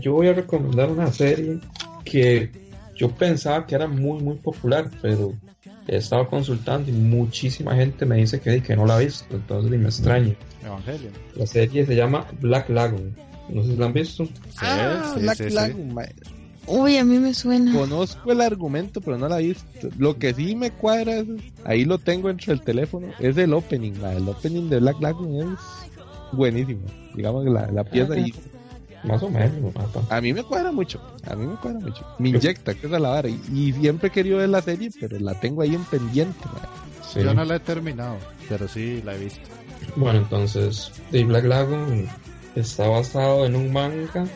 Yo 0.00 0.12
voy 0.12 0.28
a 0.28 0.34
recomendar 0.34 0.90
una 0.90 1.10
serie 1.10 1.58
que 2.04 2.50
yo 2.98 3.08
pensaba 3.08 3.64
que 3.64 3.76
era 3.76 3.86
muy, 3.86 4.20
muy 4.20 4.36
popular, 4.36 4.90
pero 5.00 5.32
he 5.86 5.96
estado 5.96 6.28
consultando 6.28 6.90
y 6.90 6.92
muchísima 6.92 7.74
gente 7.76 8.04
me 8.04 8.16
dice 8.16 8.40
que, 8.40 8.60
que 8.60 8.76
no 8.76 8.84
la 8.84 8.96
ha 8.96 8.98
visto, 8.98 9.24
entonces 9.30 9.70
me 9.70 9.86
extraña. 9.86 10.34
Evangelio. 10.64 11.10
La 11.36 11.46
serie 11.46 11.86
se 11.86 11.94
llama 11.94 12.26
Black 12.40 12.68
Lagoon. 12.68 13.16
No 13.48 13.62
sé 13.62 13.70
si 13.70 13.76
la 13.76 13.86
han 13.86 13.92
visto. 13.92 14.26
Sí, 14.26 14.32
ah, 14.62 15.14
Black 15.16 15.40
Lagoon. 15.50 15.94
Uy, 16.66 16.98
a 16.98 17.04
mí 17.04 17.18
me 17.18 17.32
suena. 17.32 17.72
Conozco 17.72 18.32
el 18.32 18.42
argumento, 18.42 19.00
pero 19.00 19.16
no 19.16 19.28
la 19.28 19.40
he 19.40 19.44
visto. 19.44 19.88
Lo 19.96 20.18
que 20.18 20.34
sí 20.34 20.54
me 20.54 20.72
cuadra, 20.72 21.20
es, 21.20 21.26
ahí 21.64 21.84
lo 21.84 21.98
tengo 21.98 22.28
entre 22.28 22.52
el 22.52 22.60
teléfono, 22.60 23.08
es 23.20 23.38
el 23.38 23.54
opening. 23.54 23.94
El 24.04 24.28
opening 24.28 24.68
de 24.68 24.80
Black 24.80 25.00
Lagoon 25.00 25.52
es 25.52 25.58
buenísimo. 26.32 26.82
Digamos 27.14 27.44
que 27.44 27.50
la, 27.50 27.70
la 27.70 27.84
pieza 27.84 28.14
ahí. 28.14 28.34
Más 29.04 29.22
o 29.22 29.30
menos. 29.30 29.72
A 30.10 30.20
mí 30.20 30.32
me 30.32 30.42
cuadra 30.42 30.72
mucho. 30.72 31.00
A 31.26 31.36
mí 31.36 31.46
me 31.46 31.54
cuadra 31.56 31.78
mucho. 31.78 32.04
Me 32.18 32.30
inyecta, 32.30 32.74
que 32.74 32.86
es 32.86 32.92
la 32.92 33.10
vara. 33.10 33.28
Y, 33.28 33.72
siempre 33.72 34.08
he 34.08 34.10
querido 34.10 34.38
ver 34.38 34.48
la 34.48 34.62
serie, 34.62 34.90
pero 34.98 35.18
la 35.18 35.38
tengo 35.38 35.62
ahí 35.62 35.74
en 35.74 35.84
pendiente. 35.84 36.38
Yo 37.14 37.34
no 37.34 37.44
la 37.44 37.56
he 37.56 37.60
terminado, 37.60 38.16
pero 38.48 38.68
sí 38.68 39.02
la 39.04 39.14
he 39.14 39.18
visto. 39.18 39.48
Bueno, 39.96 40.18
entonces, 40.18 40.92
The 41.10 41.24
Black 41.24 41.44
Lagoon 41.44 42.08
está 42.54 42.88
basado 42.88 43.46
en 43.46 43.56
un 43.56 43.72
manga 43.72 44.26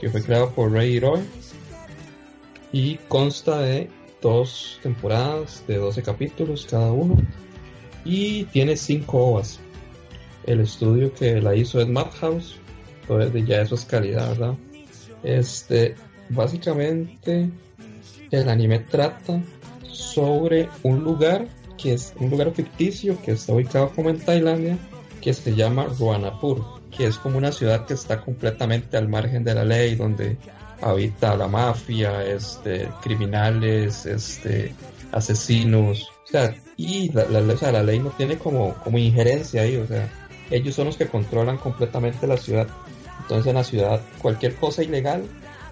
que 0.00 0.08
fue 0.08 0.22
creado 0.22 0.50
por 0.50 0.72
Ray 0.72 0.96
Hiroe 0.96 1.20
y 2.72 2.96
consta 3.08 3.60
de 3.60 3.90
dos 4.20 4.78
temporadas 4.82 5.64
de 5.66 5.76
12 5.76 6.02
capítulos 6.02 6.66
cada 6.68 6.92
uno 6.92 7.16
y 8.04 8.44
tiene 8.44 8.76
5 8.76 9.18
ovas. 9.18 9.60
El 10.44 10.60
estudio 10.60 11.12
que 11.12 11.40
la 11.40 11.54
hizo 11.54 11.80
es 11.80 11.88
Madhouse, 11.88 12.56
entonces 13.08 13.46
ya 13.46 13.62
eso 13.62 13.74
es 13.74 13.84
calidad, 13.84 14.28
¿verdad? 14.28 14.54
Este, 15.22 15.94
básicamente 16.28 17.50
el 18.30 18.48
anime 18.48 18.80
trata 18.80 19.40
sobre 19.90 20.68
un 20.82 21.02
lugar 21.02 21.46
que 21.76 21.94
es 21.94 22.12
un 22.18 22.30
lugar 22.30 22.52
ficticio 22.52 23.20
que 23.22 23.32
está 23.32 23.52
ubicado 23.52 23.90
como 23.90 24.10
en 24.10 24.18
Tailandia 24.18 24.78
que 25.20 25.32
se 25.32 25.54
llama 25.54 25.86
Ruanapur 25.98 26.78
que 26.98 27.06
es 27.06 27.16
como 27.16 27.38
una 27.38 27.52
ciudad 27.52 27.86
que 27.86 27.94
está 27.94 28.20
completamente 28.20 28.96
al 28.96 29.08
margen 29.08 29.44
de 29.44 29.54
la 29.54 29.64
ley, 29.64 29.94
donde 29.94 30.36
habita 30.82 31.36
la 31.36 31.46
mafia, 31.46 32.24
este, 32.24 32.88
criminales, 33.00 34.04
este, 34.04 34.74
asesinos, 35.12 36.10
o 36.24 36.26
sea, 36.26 36.54
y 36.76 37.10
la, 37.12 37.24
la, 37.28 37.82
ley 37.82 38.00
no 38.00 38.10
tiene 38.10 38.36
como, 38.36 38.74
como 38.74 38.98
injerencia 38.98 39.62
ahí, 39.62 39.76
o 39.76 39.86
sea, 39.86 40.08
ellos 40.50 40.74
son 40.74 40.86
los 40.86 40.96
que 40.96 41.06
controlan 41.06 41.58
completamente 41.58 42.26
la 42.26 42.36
ciudad. 42.36 42.66
Entonces 43.28 43.46
en 43.46 43.56
la 43.56 43.64
ciudad 43.64 44.00
cualquier 44.22 44.54
cosa 44.54 44.82
ilegal 44.82 45.22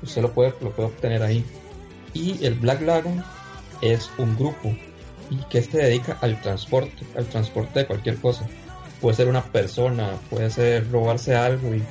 usted 0.02 0.20
lo 0.20 0.32
puede, 0.32 0.52
lo 0.60 0.70
puede 0.72 0.88
obtener 0.88 1.22
ahí. 1.22 1.44
Y 2.12 2.44
el 2.44 2.54
Black 2.54 2.82
Lagoon 2.82 3.24
es 3.80 4.10
un 4.18 4.36
grupo 4.36 4.74
y 5.30 5.36
que 5.50 5.62
se 5.62 5.78
dedica 5.78 6.18
al 6.20 6.40
transporte, 6.40 7.04
al 7.16 7.26
transporte 7.26 7.80
de 7.80 7.86
cualquier 7.86 8.16
cosa 8.16 8.46
puede 9.00 9.16
ser 9.16 9.28
una 9.28 9.42
persona, 9.42 10.10
puede 10.30 10.50
ser 10.50 10.90
robarse 10.90 11.34
algo 11.34 11.74
y, 11.74 11.82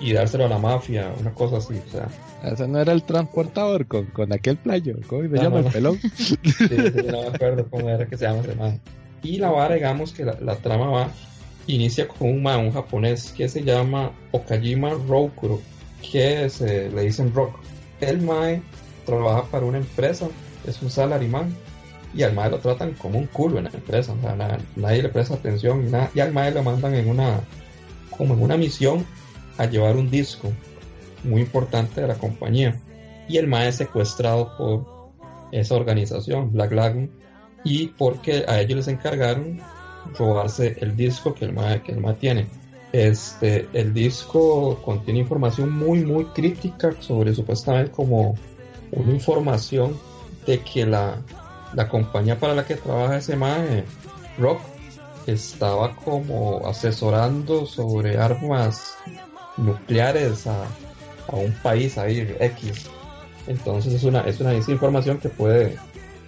y 0.00 0.12
dárselo 0.12 0.46
a 0.46 0.48
la 0.48 0.58
mafia, 0.58 1.12
una 1.18 1.32
cosa 1.32 1.58
así, 1.58 1.74
o 1.74 1.90
sea. 1.90 2.08
Ese 2.44 2.68
no 2.68 2.78
era 2.78 2.92
el 2.92 3.02
transportador 3.02 3.86
con, 3.86 4.06
con 4.06 4.32
aquel 4.32 4.56
playo, 4.56 4.96
¿cómo 5.06 5.22
se 5.22 5.28
llama 5.42 5.60
el 5.60 5.66
pelón? 5.66 5.98
sí, 6.14 6.38
no 7.10 7.22
me 7.22 7.28
acuerdo 7.28 7.66
cómo 7.68 7.88
era 7.88 8.06
que 8.06 8.16
se 8.16 8.26
llama 8.26 8.40
ese 8.40 8.54
man. 8.54 8.80
Y 9.22 9.38
la 9.38 9.50
vara, 9.50 9.74
digamos 9.74 10.12
que 10.12 10.24
la, 10.24 10.36
la 10.40 10.56
trama 10.56 10.88
va, 10.88 11.10
inicia 11.66 12.06
con 12.06 12.28
un 12.28 12.42
man, 12.42 12.72
japonés 12.72 13.32
que 13.32 13.48
se 13.48 13.62
llama 13.62 14.12
Okajima 14.32 14.90
Rokuro, 14.90 15.60
que 16.10 16.48
se 16.50 16.90
le 16.90 17.02
dicen 17.02 17.32
Rock. 17.34 17.58
El 18.00 18.22
mae 18.22 18.62
trabaja 19.04 19.44
para 19.44 19.66
una 19.66 19.78
empresa, 19.78 20.28
es 20.66 20.80
un 20.82 20.90
salaryman 20.90 21.54
y 22.14 22.22
al 22.22 22.34
mae 22.34 22.50
lo 22.50 22.58
tratan 22.58 22.92
como 22.92 23.18
un 23.18 23.26
culo 23.26 23.58
en 23.58 23.64
la 23.64 23.70
empresa, 23.70 24.12
o 24.12 24.20
sea, 24.20 24.58
nadie 24.76 25.02
le 25.02 25.08
presta 25.08 25.34
atención 25.34 25.86
y, 25.86 25.90
nada, 25.90 26.10
y 26.14 26.20
al 26.20 26.32
mae 26.32 26.50
lo 26.50 26.62
mandan 26.62 26.94
en 26.94 27.08
una, 27.08 27.40
como 28.16 28.34
en 28.34 28.42
una 28.42 28.56
misión 28.56 29.04
a 29.58 29.66
llevar 29.66 29.96
un 29.96 30.10
disco 30.10 30.52
muy 31.24 31.42
importante 31.42 32.00
de 32.00 32.08
la 32.08 32.14
compañía 32.14 32.80
y 33.28 33.38
el 33.38 33.46
mae 33.46 33.68
es 33.68 33.76
secuestrado 33.76 34.56
por 34.56 34.86
esa 35.52 35.74
organización, 35.74 36.52
Black 36.52 36.72
Lagoon, 36.72 37.10
y 37.64 37.88
porque 37.88 38.44
a 38.46 38.60
ellos 38.60 38.76
les 38.76 38.88
encargaron 38.88 39.60
robarse 40.18 40.76
el 40.80 40.96
disco 40.96 41.34
que 41.34 41.46
el 41.46 41.52
mae, 41.52 41.82
que 41.82 41.92
el 41.92 42.00
mae 42.00 42.14
tiene. 42.14 42.46
Este, 42.92 43.68
el 43.72 43.92
disco 43.92 44.80
contiene 44.82 45.20
información 45.20 45.70
muy 45.72 46.04
muy 46.04 46.24
crítica 46.26 46.92
sobre 47.00 47.34
supuestamente 47.34 47.90
como 47.90 48.36
una 48.92 49.12
información 49.12 49.98
de 50.46 50.60
que 50.60 50.86
la, 50.86 51.20
la 51.74 51.88
compañía 51.88 52.38
para 52.38 52.54
la 52.54 52.64
que 52.64 52.76
trabaja 52.76 53.18
ese 53.18 53.36
mae, 53.36 53.84
Rock, 54.38 54.60
estaba 55.26 55.94
como 55.96 56.66
asesorando 56.66 57.66
sobre 57.66 58.16
armas 58.16 58.96
nucleares 59.56 60.46
a, 60.46 60.66
un 61.32 61.52
país 61.62 61.98
ahí 61.98 62.36
X. 62.38 62.86
Entonces 63.48 63.94
es 63.94 64.04
una, 64.04 64.20
es 64.20 64.38
una 64.40 64.54
información 64.54 65.18
que 65.18 65.28
puede 65.28 65.76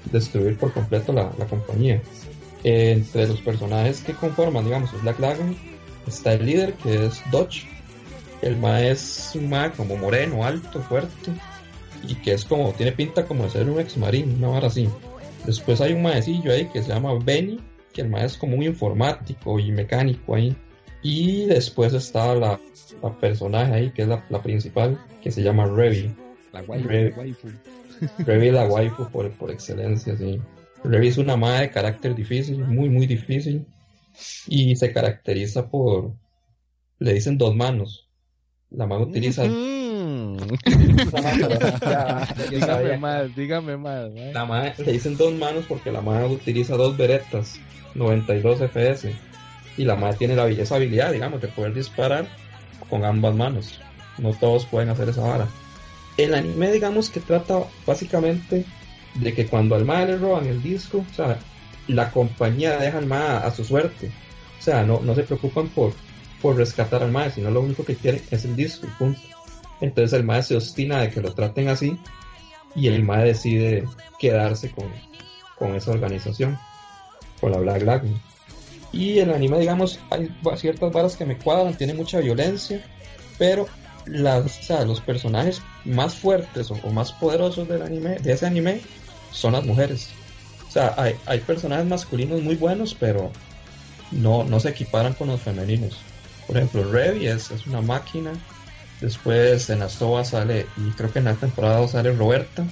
destruir 0.06 0.58
por 0.58 0.72
completo 0.72 1.12
la, 1.12 1.30
compañía. 1.48 2.02
Entre 2.64 3.28
los 3.28 3.40
personajes 3.40 4.00
que 4.00 4.12
conforman, 4.14 4.64
digamos, 4.64 4.90
Black 5.02 5.18
Lagoon, 5.18 5.56
está 6.06 6.34
el 6.34 6.46
líder 6.46 6.74
que 6.74 7.06
es 7.06 7.22
Dodge. 7.30 7.66
El 8.42 8.56
mae 8.56 8.90
es 8.90 9.32
un 9.34 9.48
mae 9.48 9.70
como 9.72 9.96
moreno, 9.96 10.44
alto, 10.44 10.80
fuerte, 10.82 11.32
y 12.06 12.14
que 12.16 12.34
es 12.34 12.44
como, 12.44 12.72
tiene 12.72 12.92
pinta 12.92 13.26
como 13.26 13.44
de 13.44 13.50
ser 13.50 13.68
un 13.68 13.80
ex 13.80 13.96
marín, 13.96 14.36
una 14.38 14.48
vara 14.48 14.68
así. 14.68 14.88
Después 15.44 15.80
hay 15.80 15.92
un 15.92 16.02
maecillo 16.02 16.52
ahí 16.52 16.68
que 16.68 16.82
se 16.82 16.88
llama 16.88 17.18
Benny, 17.24 17.60
que 17.92 18.02
el 18.02 18.08
maestro 18.08 18.34
es 18.34 18.38
como 18.38 18.56
un 18.56 18.62
informático 18.62 19.58
y 19.58 19.72
mecánico 19.72 20.34
ahí. 20.34 20.56
Y 21.02 21.46
después 21.46 21.92
está 21.94 22.34
la, 22.34 22.60
personaje 23.20 23.72
ahí, 23.72 23.90
que 23.90 24.02
es 24.02 24.08
la, 24.08 24.42
principal, 24.42 24.98
que 25.22 25.30
se 25.30 25.42
llama 25.42 25.66
Revi. 25.66 26.14
La 26.52 26.62
waifu. 26.62 27.48
Revi 28.18 28.50
la 28.50 28.66
waifu 28.68 29.08
por, 29.10 29.30
por 29.32 29.50
excelencia, 29.50 30.16
sí. 30.16 30.40
Revi 30.84 31.08
es 31.08 31.18
una 31.18 31.36
madre 31.36 31.62
de 31.62 31.70
carácter 31.70 32.14
difícil, 32.14 32.58
muy, 32.58 32.88
muy 32.88 33.06
difícil. 33.06 33.66
Y 34.46 34.74
se 34.76 34.92
caracteriza 34.92 35.68
por, 35.68 36.12
le 36.98 37.12
dicen 37.14 37.38
dos 37.38 37.54
manos. 37.54 38.08
La 38.70 38.86
mano 38.86 39.04
utiliza... 39.04 39.44
dígame 42.50 42.98
más, 42.98 43.34
dígame 43.34 43.76
más. 43.76 44.10
La 44.32 44.44
madre, 44.44 44.74
le 44.84 44.92
dicen 44.92 45.16
dos 45.16 45.32
manos 45.34 45.64
porque 45.68 45.90
la 45.92 46.00
madre 46.00 46.28
utiliza 46.28 46.76
dos 46.76 46.96
beretas 46.96 47.58
92 47.94 48.60
FPS 48.70 49.08
y 49.76 49.84
la 49.84 49.96
madre 49.96 50.18
tiene 50.18 50.36
la 50.36 50.46
esa 50.48 50.76
habilidad, 50.76 51.12
digamos, 51.12 51.40
de 51.40 51.48
poder 51.48 51.74
disparar 51.74 52.26
con 52.90 53.04
ambas 53.04 53.34
manos. 53.34 53.80
No 54.18 54.32
todos 54.32 54.66
pueden 54.66 54.88
hacer 54.90 55.08
esa 55.08 55.22
vara. 55.22 55.48
El 56.16 56.34
anime, 56.34 56.72
digamos, 56.72 57.10
que 57.10 57.20
trata 57.20 57.60
básicamente 57.86 58.64
de 59.14 59.34
que 59.34 59.46
cuando 59.46 59.74
al 59.74 59.84
madre 59.84 60.12
le 60.12 60.18
roban 60.18 60.46
el 60.46 60.62
disco, 60.62 61.04
o 61.10 61.14
sea, 61.14 61.38
la 61.86 62.10
compañía 62.10 62.76
deja 62.78 62.98
al 62.98 63.06
madre 63.06 63.46
a 63.46 63.50
su 63.50 63.64
suerte. 63.64 64.10
O 64.58 64.62
sea, 64.62 64.84
no, 64.84 65.00
no 65.00 65.14
se 65.14 65.22
preocupan 65.22 65.68
por, 65.68 65.92
por 66.42 66.56
rescatar 66.56 67.02
al 67.02 67.12
madre, 67.12 67.32
sino 67.32 67.50
lo 67.50 67.60
único 67.60 67.84
que 67.84 67.96
quieren 67.96 68.22
es 68.30 68.44
el 68.44 68.56
disco 68.56 68.86
punto. 68.98 69.20
Entonces 69.80 70.12
el 70.18 70.24
mae 70.24 70.42
se 70.42 70.56
obstina 70.56 71.00
de 71.00 71.10
que 71.10 71.20
lo 71.20 71.32
traten 71.32 71.68
así 71.68 71.98
y 72.74 72.88
el 72.88 73.04
mae 73.04 73.24
decide 73.24 73.84
quedarse 74.18 74.70
con, 74.70 74.86
con 75.56 75.74
esa 75.74 75.92
organización, 75.92 76.58
con 77.40 77.52
la 77.52 77.58
Black 77.58 77.82
Lagoon. 77.82 78.20
Y 78.92 79.18
el 79.18 79.32
anime, 79.32 79.60
digamos, 79.60 80.00
hay 80.10 80.34
ciertas 80.56 80.92
varas 80.92 81.16
que 81.16 81.26
me 81.26 81.36
cuadran, 81.36 81.76
tiene 81.76 81.94
mucha 81.94 82.20
violencia, 82.20 82.82
pero 83.36 83.66
las, 84.10 84.68
los 84.86 85.00
personajes 85.00 85.62
más 85.84 86.14
fuertes 86.14 86.70
o, 86.70 86.90
más 86.90 87.12
poderosos 87.12 87.68
del 87.68 87.82
anime, 87.82 88.18
de 88.18 88.32
ese 88.32 88.46
anime 88.46 88.80
son 89.32 89.52
las 89.52 89.64
mujeres. 89.64 90.10
O 90.68 90.70
sea, 90.70 90.94
hay, 90.96 91.14
hay 91.26 91.40
personajes 91.40 91.86
masculinos 91.86 92.42
muy 92.42 92.56
buenos, 92.56 92.94
pero 92.94 93.30
no, 94.10 94.44
no 94.44 94.60
se 94.60 94.70
equiparan 94.70 95.14
con 95.14 95.28
los 95.28 95.40
femeninos. 95.40 95.98
Por 96.46 96.56
ejemplo, 96.56 96.84
Revi 96.90 97.26
es, 97.26 97.50
es 97.50 97.66
una 97.66 97.80
máquina, 97.80 98.32
Después 99.00 99.70
en 99.70 99.82
Astoba 99.82 100.24
sale, 100.24 100.66
y 100.76 100.90
creo 100.90 101.12
que 101.12 101.20
en 101.20 101.26
la 101.26 101.34
temporada 101.34 101.86
sale 101.86 102.12
Roberta, 102.12 102.64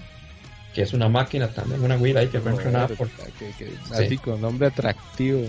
que 0.75 0.83
es 0.83 0.93
una 0.93 1.09
máquina 1.09 1.49
también, 1.49 1.83
una 1.83 1.97
Wii 1.97 2.17
ahí 2.17 2.27
que 2.29 2.41
fue 2.41 2.51
entrenada 2.51 2.89
por... 2.89 3.09
así 3.93 4.19
con 4.19 4.41
nombre 4.41 4.67
atractivo, 4.67 5.41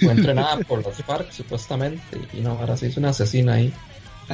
Fue 0.00 0.12
entrenada 0.12 0.58
por 0.58 0.84
los 0.84 0.96
FARC 0.96 1.30
supuestamente 1.30 2.18
y 2.32 2.40
no, 2.40 2.50
ahora 2.50 2.76
sí 2.76 2.86
es 2.86 2.96
una 2.96 3.10
asesina 3.10 3.54
ahí. 3.54 3.72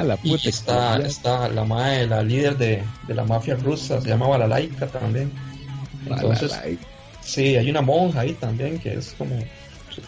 La 0.05 0.17
puta 0.17 0.43
y 0.45 0.49
está, 0.49 0.99
está 0.99 1.49
la 1.49 1.65
madre, 1.65 2.07
la 2.07 2.23
líder 2.23 2.59
de, 2.59 2.83
de, 3.07 3.15
la 3.15 3.25
mafia 3.25 3.57
rusa, 3.57 4.01
se 4.01 4.09
llama 4.09 4.29
Balalaika 4.29 4.87
también. 4.89 5.33
Entonces, 6.07 6.53
sí, 7.23 7.57
hay 7.57 7.71
una 7.71 7.81
monja 7.81 8.21
ahí 8.21 8.35
también 8.35 8.79
que 8.79 8.95
es 8.95 9.15
como, 9.17 9.39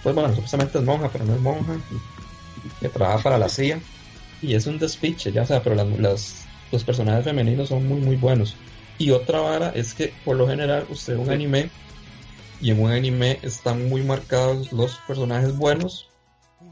pues 0.02 0.14
bueno, 0.14 0.34
supuestamente 0.34 0.78
es 0.78 0.84
monja, 0.84 1.08
pero 1.10 1.24
no 1.24 1.34
es 1.34 1.40
monja, 1.40 1.76
que 2.80 2.88
trabaja 2.88 3.22
para 3.22 3.38
la 3.38 3.48
CIA 3.48 3.80
y 4.42 4.54
es 4.54 4.66
un 4.66 4.78
despiche, 4.78 5.32
ya 5.32 5.44
sea, 5.44 5.62
pero 5.62 5.74
las, 5.74 6.46
los 6.70 6.84
personajes 6.84 7.24
femeninos 7.24 7.68
son 7.68 7.86
muy, 7.86 8.00
muy 8.00 8.16
buenos. 8.16 8.56
Y 8.98 9.10
otra 9.10 9.40
vara 9.40 9.70
es 9.74 9.94
que 9.94 10.12
por 10.24 10.36
lo 10.36 10.46
general 10.46 10.86
usted 10.90 11.14
ve 11.14 11.20
un 11.20 11.30
anime 11.30 11.70
y 12.60 12.70
en 12.70 12.82
un 12.82 12.90
anime 12.90 13.38
están 13.42 13.88
muy 13.88 14.02
marcados 14.02 14.72
los 14.72 14.96
personajes 15.06 15.56
buenos 15.56 16.08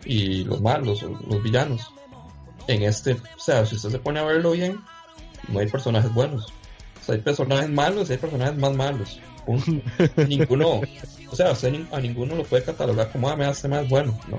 y 0.04 0.44
los 0.44 0.60
malos, 0.60 1.02
los 1.02 1.42
villanos. 1.42 1.92
En 2.68 2.82
este, 2.82 3.12
o 3.12 3.38
sea, 3.38 3.64
si 3.64 3.76
usted 3.76 3.90
se 3.90 3.98
pone 3.98 4.20
a 4.20 4.24
verlo 4.24 4.52
bien, 4.52 4.80
no 5.48 5.60
hay 5.60 5.68
personajes 5.68 6.12
buenos. 6.12 6.52
O 7.00 7.04
sea, 7.04 7.14
hay 7.14 7.20
personajes 7.20 7.70
malos 7.70 8.08
y 8.08 8.12
hay 8.12 8.18
personajes 8.18 8.56
más 8.56 8.74
malos. 8.74 9.20
ninguno, 10.28 10.80
o 11.30 11.36
sea, 11.36 11.54
a 11.92 12.00
ninguno 12.00 12.34
lo 12.34 12.44
puede 12.44 12.64
catalogar 12.64 13.12
como, 13.12 13.28
ah, 13.28 13.36
me 13.36 13.44
hace 13.44 13.68
más 13.68 13.88
bueno. 13.88 14.18
No. 14.28 14.38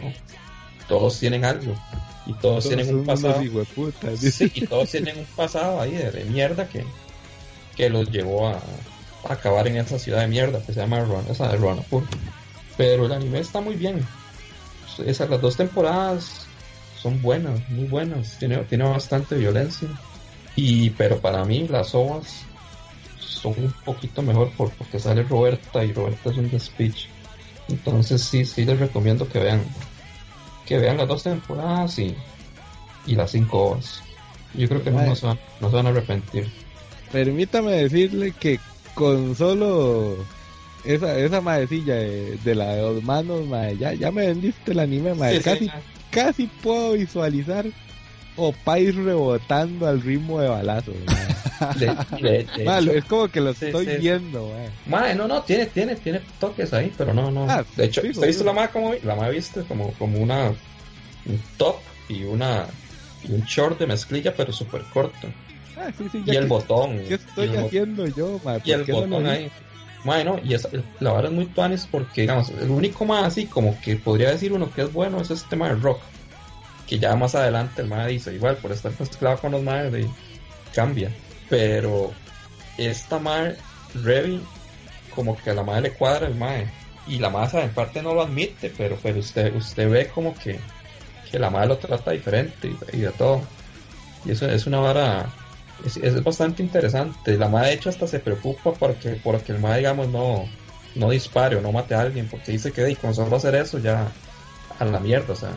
Todos 0.88 1.20
tienen 1.20 1.46
algo. 1.46 1.74
Y 2.26 2.34
todos, 2.34 2.68
tienen 2.68 2.94
un 2.94 3.06
pasado. 3.06 3.42
y 3.42 4.66
todos 4.68 4.90
tienen 4.90 5.20
un 5.20 5.26
pasado 5.26 5.80
ahí 5.80 5.92
de 5.92 6.26
mierda 6.26 6.68
que, 6.68 6.84
que 7.78 7.90
los 7.90 8.12
llevó 8.12 8.50
a, 8.50 8.62
acabar 9.30 9.68
en 9.68 9.78
esa 9.78 9.98
ciudad 9.98 10.22
de 10.22 10.28
mierda 10.28 10.62
que 10.62 10.74
se 10.74 10.80
llama 10.80 11.06
esa 11.30 11.50
de 11.50 11.84
Pero 12.76 13.06
el 13.06 13.12
anime 13.12 13.40
está 13.40 13.62
muy 13.62 13.76
bien. 13.76 14.06
Esas 15.06 15.30
las 15.30 15.42
dos 15.42 15.56
temporadas 15.56 16.47
son 17.08 17.22
buenas, 17.22 17.60
muy 17.70 17.88
buenas. 17.88 18.38
Tiene, 18.38 18.58
tiene 18.66 18.84
bastante 18.84 19.36
violencia. 19.36 19.88
Y 20.56 20.90
pero 20.92 21.20
para 21.20 21.46
mí 21.46 21.68
las 21.68 21.94
ovas 21.94 22.44
son 23.20 23.54
un 23.58 23.74
poquito 23.86 24.22
mejor 24.22 24.52
porque 24.58 25.00
sale 25.00 25.24
Roberta 25.24 25.84
y 25.84 25.94
Roberta 25.94 26.32
es 26.32 26.38
un 26.38 26.60
speech. 26.60 27.08
Entonces 27.70 28.22
sí, 28.24 28.46
sí 28.46 28.66
les 28.66 28.80
recomiendo 28.80 29.28
que 29.28 29.40
vean 29.40 29.64
que 30.66 30.80
vean 30.80 30.98
las 30.98 31.08
dos 31.08 31.24
temporadas 31.24 31.98
y, 32.00 32.16
y 33.06 33.16
las 33.16 33.32
cinco 33.32 33.68
ovas. 33.68 34.02
Yo 34.54 34.68
creo 34.68 34.84
que 34.84 34.92
no, 34.92 35.02
no, 35.02 35.16
se 35.16 35.28
van, 35.28 35.40
no 35.62 35.70
se 35.70 35.76
van 35.76 35.88
a 35.88 35.90
arrepentir 35.90 36.52
permítame 37.12 37.72
decirle 37.72 38.32
que 38.32 38.60
con 38.94 39.36
solo 39.36 40.18
esa, 40.84 41.18
esa 41.18 41.42
maecilla 41.42 41.96
de, 41.96 42.56
la 42.56 42.76
de 42.76 42.82
los 42.82 43.04
manos, 43.04 43.46
ya, 43.80 43.94
ya 43.94 44.12
me 44.12 44.28
vendiste 44.28 44.72
el 44.72 44.80
anime, 44.80 45.14
casi, 45.42 45.70
casi 46.12 46.48
puedo 46.48 46.94
visualizar 46.94 47.66
o 48.36 48.52
país 48.52 48.96
rebotando 48.96 49.88
al 49.88 50.02
ritmo 50.02 50.40
de 50.40 50.48
balazos. 50.48 50.96
es 52.92 53.06
como 53.06 53.28
que 53.30 53.42
lo 53.42 53.50
estoy 53.50 53.86
viendo. 53.98 54.52
no, 55.16 55.28
no, 55.28 55.42
tiene, 55.42 55.66
tiene, 55.66 55.96
tiene 55.96 56.22
toques 56.40 56.74
ahí, 56.74 56.94
pero 56.98 57.14
no, 57.14 57.32
no. 57.32 57.50
Ah, 57.50 57.66
de 57.76 57.86
hecho, 57.86 58.02
¿usted 58.02 58.28
visto 58.28 58.44
la 58.44 58.54
más 58.54 58.70
como 58.70 58.94
la 58.94 59.16
más 59.16 59.32
viste 59.32 59.62
como, 59.62 59.92
como 59.94 60.20
una 60.20 60.50
un 61.26 61.42
top 61.58 61.78
y 62.10 62.24
una 62.24 62.68
y 63.24 63.34
un 63.34 63.42
short 63.42 63.80
de 63.80 63.88
mezclilla, 63.88 64.34
pero 64.36 64.54
súper 64.54 64.84
corto. 64.94 65.28
Ah, 65.76 65.92
y 66.26 66.36
el 66.36 66.48
botón. 66.48 67.04
¿Qué 67.08 67.16
estoy 67.16 67.56
haciendo 67.56 68.08
yo, 68.08 68.40
Y 68.64 68.72
el 68.72 68.84
botón 68.86 69.26
ahí. 69.28 69.52
Bueno, 70.04 70.40
y 70.44 70.56
la 71.00 71.14
verdad 71.14 71.32
es 71.32 71.32
muy 71.32 71.46
tuanis 71.48 71.88
porque, 71.90 72.22
digamos, 72.22 72.50
el 72.50 72.70
único 72.70 73.06
más 73.06 73.26
así 73.26 73.46
como 73.46 73.80
que 73.82 73.96
podría 73.96 74.32
decir 74.32 74.54
uno 74.54 74.72
que 74.74 74.84
es 74.84 74.94
bueno 74.94 75.20
es 75.22 75.32
este 75.32 75.50
tema 75.50 75.70
del 75.70 75.82
rock. 75.82 76.00
Que 76.88 77.00
ya 77.00 77.16
más 77.16 77.36
adelante 77.36 77.82
el 77.82 77.90
mae 77.90 78.14
dice, 78.14 78.34
igual, 78.34 78.58
por 78.58 78.72
estar 78.72 78.92
mezclado 78.98 79.38
con 79.40 79.52
los 79.52 79.66
de, 79.66 80.08
cambia. 80.74 81.12
Pero 81.50 82.14
esta 82.78 83.20
mae, 83.20 83.58
Revi, 84.04 84.42
como 85.14 85.36
que 85.38 85.50
a 85.50 85.54
la 85.54 85.64
madre 85.64 85.90
le 85.90 85.92
cuadra 85.92 86.28
el 86.28 86.36
mae. 86.36 86.68
Y 87.08 87.20
la 87.20 87.30
masa 87.30 87.64
en 87.64 87.72
parte 87.72 88.02
no 88.02 88.14
lo 88.14 88.22
admite, 88.22 88.72
pero, 88.78 88.98
pero 89.02 89.20
usted, 89.20 89.54
usted 89.56 89.90
ve 89.90 90.08
como 90.08 90.36
que, 90.38 90.60
que 91.30 91.40
la 91.40 91.50
madre 91.50 91.70
lo 91.70 91.78
trata 91.78 92.12
diferente 92.12 92.68
y, 92.68 92.98
y 92.98 93.00
de 93.02 93.12
todo. 93.12 93.42
Y 94.24 94.32
eso 94.32 94.50
es 94.50 94.68
una 94.68 94.80
vara 94.80 95.30
es, 95.86 96.24
bastante 96.24 96.64
interesante. 96.64 97.38
La 97.38 97.48
madre 97.48 97.70
de 97.70 97.74
hecho 97.76 97.90
hasta 97.90 98.08
se 98.08 98.20
preocupa 98.20 98.74
porque, 98.74 99.20
porque 99.24 99.52
el 99.52 99.60
madre 99.60 99.80
digamos, 99.80 100.10
no, 100.10 100.46
no 100.96 101.10
dispare 101.10 101.56
o 101.56 101.62
no 101.62 101.72
mate 101.72 101.96
a 101.96 102.02
alguien, 102.02 102.28
porque 102.28 102.52
dice 102.52 102.72
que 102.72 102.96
con 102.96 103.14
solo 103.14 103.36
hacer 103.36 103.56
eso 103.56 103.80
ya 103.80 104.08
a 104.80 104.86
la 104.86 105.00
mierda, 105.00 105.34
o 105.34 105.36
sea, 105.36 105.52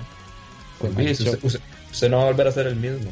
usted, 0.83 2.11
no 2.11 2.19
va 2.19 2.23
a 2.25 2.27
volver 2.27 2.49
a 2.49 2.53
ser 2.53 2.67
el 2.67 2.77
mismo. 2.77 3.11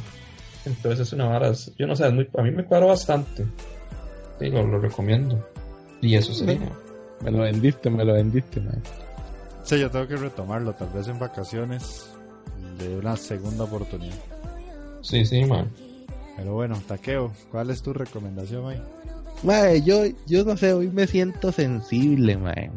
Entonces 0.65 1.01
es 1.01 1.13
una 1.13 1.27
vara, 1.27 1.53
yo 1.79 1.87
no 1.87 1.97
sé, 1.97 2.05
a 2.05 2.11
mí 2.11 2.51
me 2.51 2.65
cuadro 2.65 2.89
bastante. 2.89 3.47
Sí, 4.39 4.51
lo, 4.51 4.79
recomiendo. 4.79 5.45
Y 6.01 6.15
eso 6.15 6.33
sería. 6.33 6.61
Me 7.23 7.31
lo 7.31 7.39
vendiste, 7.39 7.91
me 7.91 8.05
lo 8.05 8.15
vendiste, 8.15 8.61
man. 8.61 8.81
Sí, 9.65 9.79
yo 9.79 9.91
tengo 9.91 10.07
que 10.07 10.17
retomarlo, 10.17 10.73
tal 10.75 10.89
vez 10.91 11.09
en 11.09 11.19
vacaciones, 11.19 12.11
de 12.79 12.97
una 12.97 13.17
segunda 13.17 13.65
oportunidad. 13.65 14.17
Sí, 15.03 15.25
sí, 15.25 15.45
man. 15.45 15.69
Pero 16.39 16.55
bueno, 16.55 16.81
Taqueo, 16.87 17.33
¿cuál 17.51 17.71
es 17.71 17.83
tu 17.83 17.93
recomendación 17.93 18.65
hoy? 18.65 18.77
Mae, 19.43 19.83
yo, 19.83 20.05
yo 20.29 20.45
no 20.45 20.57
sé, 20.57 20.73
hoy 20.73 20.89
me 20.89 21.09
siento 21.09 21.51
sensible, 21.51 22.37
mae. 22.37 22.71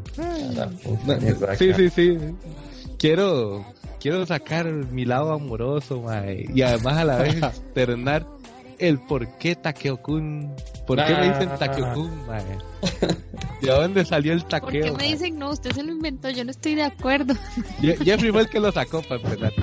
Sí, 1.57 1.71
sí, 1.75 1.89
sí. 1.91 2.17
Quiero, 2.97 3.63
quiero 3.99 4.25
sacar 4.25 4.65
mi 4.65 5.05
lado 5.05 5.33
amoroso, 5.33 6.01
mae. 6.01 6.47
Y 6.51 6.63
además 6.63 6.97
a 6.97 7.05
la 7.05 7.17
vez 7.17 7.35
externar 7.43 8.25
el 8.81 8.99
por 8.99 9.37
qué 9.37 9.55
Takeo-kun. 9.55 10.53
¿Por 10.85 11.05
qué 11.05 11.13
me 11.13 11.29
dicen 11.29 11.49
Takeo-kun, 11.57 12.11
¿De 13.61 13.67
dónde 13.67 14.03
salió 14.03 14.33
el 14.33 14.43
taqueo? 14.43 14.63
¿Por 14.69 14.71
qué 14.71 14.91
me 14.91 15.11
dicen 15.11 15.37
no? 15.37 15.51
Usted 15.51 15.71
se 15.71 15.83
lo 15.83 15.91
inventó, 15.91 16.29
yo 16.31 16.43
no 16.43 16.49
estoy 16.51 16.73
de 16.75 16.83
acuerdo. 16.83 17.35
Jeffrey 17.79 18.31
fue 18.31 18.41
el 18.41 18.49
que 18.49 18.59
lo 18.59 18.71
sacó 18.71 19.03
para 19.03 19.21
empezar. 19.21 19.53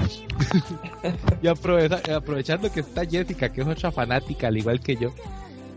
y 1.43 1.49
aprovechando 1.49 2.71
que 2.71 2.81
está 2.81 3.05
Jessica, 3.05 3.49
que 3.53 3.63
es 3.63 3.67
otra 3.67 3.91
fanática 3.91 4.47
al 4.47 4.57
igual 4.57 4.81
que 4.81 4.97
yo, 4.97 5.13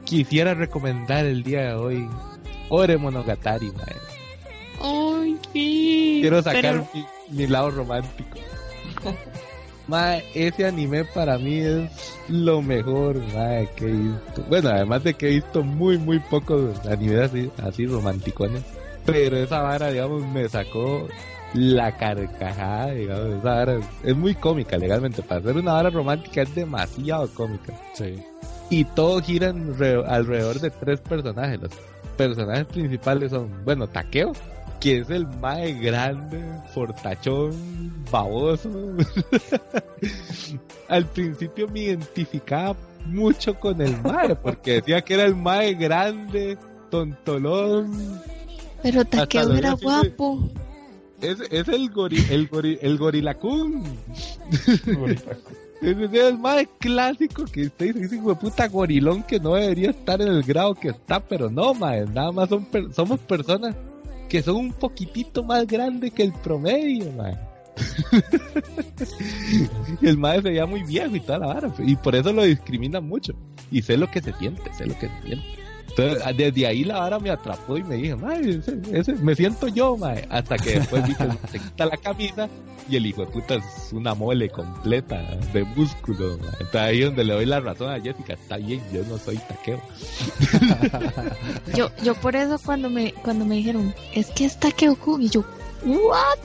quisiera 0.06 0.54
recomendar 0.54 1.26
el 1.26 1.42
día 1.42 1.62
de 1.62 1.74
hoy 1.74 2.10
Ore 2.70 2.98
Monogatari, 2.98 3.72
mae. 3.72 3.96
Ay, 4.82 5.40
sí. 5.52 6.20
Quiero 6.22 6.44
sacar 6.44 6.86
mi 7.30 7.48
lado 7.48 7.72
romántico 7.72 8.38
ese 10.34 10.66
anime 10.66 11.06
para 11.06 11.38
mí 11.38 11.60
es 11.60 11.90
lo 12.30 12.62
mejor 12.62 13.20
que 13.76 13.86
he 13.86 13.92
visto. 13.92 14.44
Bueno, 14.50 14.70
además 14.70 15.04
de 15.04 15.14
que 15.14 15.28
he 15.28 15.36
visto 15.36 15.64
muy, 15.64 15.98
muy 15.98 16.20
pocos 16.20 16.86
animes 16.86 17.30
así, 17.30 17.52
así 17.62 17.86
romanticones. 17.86 18.64
Pero 19.06 19.38
esa 19.38 19.62
vara, 19.62 19.90
digamos, 19.92 20.26
me 20.28 20.48
sacó 20.48 21.08
la 21.54 21.98
carcajada, 21.98 22.92
digamos. 22.92 23.40
Esa 23.40 23.56
vara 23.56 23.80
es 24.04 24.16
muy 24.16 24.36
cómica, 24.36 24.78
legalmente. 24.78 25.22
Para 25.24 25.42
ser 25.42 25.58
una 25.58 25.74
vara 25.74 25.90
romántica 25.90 26.44
es 26.44 26.56
demasiado 26.56 27.28
cómica. 27.34 27.74
Sí. 27.94 28.24
Y 28.70 28.86
todo 28.86 29.22
gira 29.22 29.50
alrededor 29.50 30.60
de 30.60 30.70
tres 30.70 31.02
personajes. 31.02 31.60
Los 31.60 31.72
personajes 32.16 32.66
principales 32.68 33.32
son, 33.32 33.50
bueno, 33.66 33.88
Takeo, 33.88 34.34
que 34.82 34.98
es 34.98 35.10
el 35.12 35.28
mae 35.28 35.74
grande, 35.74 36.44
fortachón, 36.74 37.54
baboso. 38.12 38.70
Al 40.90 41.06
principio 41.06 41.68
me 41.70 41.82
identificaba 41.82 42.76
mucho 43.06 43.54
con 43.54 43.80
el 43.80 44.02
mae, 44.02 44.36
porque 44.36 44.82
decía 44.82 45.02
que 45.02 45.14
era 45.14 45.26
el 45.26 45.36
mae 45.36 45.76
grande, 45.76 46.58
tontolón. 46.90 48.20
Pero 48.82 49.06
Takeo 49.06 49.54
era 49.54 49.74
guapo. 49.74 50.50
Es, 51.22 51.38
es 51.52 51.68
el, 51.68 51.92
gori, 51.92 52.26
el, 52.32 52.48
gori, 52.48 52.80
el 52.82 52.98
gorilacún. 52.98 53.84
es 55.82 56.14
el 56.14 56.40
mae 56.40 56.68
clásico 56.80 57.46
que 57.46 57.68
usted 57.68 57.94
dice, 57.94 58.16
hijo 58.16 58.30
de 58.30 58.36
puta 58.36 58.68
gorilón 58.68 59.22
que 59.22 59.40
no 59.40 59.54
debería 59.54 59.92
estar 59.92 60.20
en 60.20 60.30
el 60.30 60.42
grado 60.42 60.74
que 60.74 60.90
está, 60.90 61.20
pero 61.20 61.52
no, 61.52 61.76
mae, 61.76 62.08
nada 62.08 62.32
más 62.32 62.50
son 62.50 62.68
somos 62.92 63.20
personas 63.20 63.76
que 64.32 64.42
son 64.42 64.56
un 64.56 64.72
poquitito 64.72 65.44
más 65.44 65.68
grandes 65.68 66.14
que 66.14 66.24
el 66.24 66.32
promedio, 66.32 67.12
man. 67.12 67.38
el 70.02 70.18
madre 70.18 70.42
se 70.42 70.50
veía 70.52 70.66
muy 70.66 70.84
viejo 70.84 71.18
y 71.18 71.20
toda 71.20 71.40
la 71.40 71.48
vara, 71.48 71.74
y 71.80 71.98
por 71.98 72.16
eso 72.16 72.32
lo 72.32 72.44
discriminan 72.44 73.06
mucho. 73.06 73.34
Y 73.70 73.82
sé 73.82 73.98
lo 73.98 74.10
que 74.10 74.22
se 74.22 74.32
siente, 74.32 74.74
sé 74.74 74.86
lo 74.86 74.98
que 74.98 75.10
se 75.10 75.28
siente. 75.28 75.61
Entonces, 75.98 76.38
desde 76.38 76.68
ahí 76.68 76.84
la 76.84 77.00
vara 77.00 77.20
me 77.20 77.30
atrapó 77.30 77.78
y 77.78 77.84
me 77.84 77.96
dije, 77.96 78.16
ese, 78.92 79.14
me 79.16 79.36
siento 79.36 79.68
yo, 79.68 79.98
mae. 79.98 80.26
Hasta 80.30 80.58
que 80.58 80.80
después 80.80 81.06
vi 81.08 81.16
que 81.16 81.30
se 81.52 81.60
quita 81.60 81.86
la 81.86 81.98
camisa 81.98 82.50
y 82.90 82.96
el 82.96 83.06
hijo 83.06 83.26
de 83.26 83.32
puta 83.32 83.56
es 83.56 83.94
una 83.94 84.14
mole 84.16 84.50
completa 84.50 85.22
de 85.54 85.64
músculo. 85.64 86.34
Entonces 86.34 86.76
ahí 86.76 87.02
donde 87.02 87.24
le 87.24 87.34
doy 87.34 87.46
la 87.46 87.60
razón 87.60 87.90
a 87.92 88.00
Jessica, 88.00 88.34
está 88.34 88.58
bien, 88.58 88.82
yo 88.92 89.04
no 89.04 89.18
soy 89.18 89.38
taqueo. 89.38 89.82
yo, 91.76 91.90
yo 92.04 92.16
por 92.16 92.36
eso 92.36 92.58
cuando 92.64 92.90
me, 92.90 93.14
cuando 93.14 93.46
me 93.46 93.56
dijeron, 93.56 93.94
es 94.14 94.28
que 94.28 94.46
es 94.46 94.58
taqueo 94.58 94.98
y 95.20 95.30
yo, 95.30 95.44
¿what? 95.86 96.38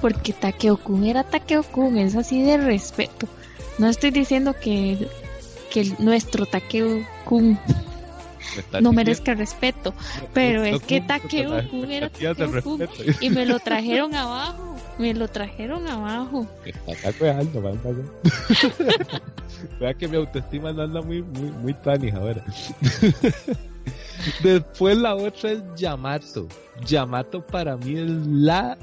Porque 0.00 0.32
Takeo-kun 0.32 1.04
era 1.04 1.24
Takeo-kun, 1.24 1.96
es 1.98 2.14
así 2.16 2.42
de 2.42 2.58
respeto. 2.58 3.26
No 3.78 3.88
estoy 3.88 4.10
diciendo 4.10 4.54
que, 4.54 5.08
que 5.70 5.92
nuestro 5.98 6.46
Takeo-kun 6.46 7.58
no 8.80 8.92
merezca 8.92 9.34
respeto, 9.34 9.94
pero 10.32 10.64
es 10.64 10.82
que 10.82 11.00
Takeo-kun 11.00 11.90
era 11.90 12.10
y 13.20 13.30
me 13.30 13.46
lo 13.46 13.58
trajeron 13.58 14.14
abajo, 14.14 14.76
me 14.98 15.14
lo 15.14 15.28
trajeron 15.28 15.86
abajo. 15.86 16.46
Está 16.64 17.38
alto, 17.38 17.62
Vea 19.80 19.94
que 19.94 20.08
mi 20.08 20.16
autoestima 20.16 20.72
no 20.72 20.82
anda 20.82 21.02
muy, 21.02 21.22
muy, 21.22 21.50
muy 21.50 22.10
ahora. 22.10 22.44
Después 24.42 24.96
la 24.96 25.14
otra 25.14 25.52
es 25.52 25.62
Yamato. 25.76 26.48
Yamato 26.86 27.46
para 27.46 27.76
mí 27.76 27.98
es 27.98 28.10
la 28.26 28.76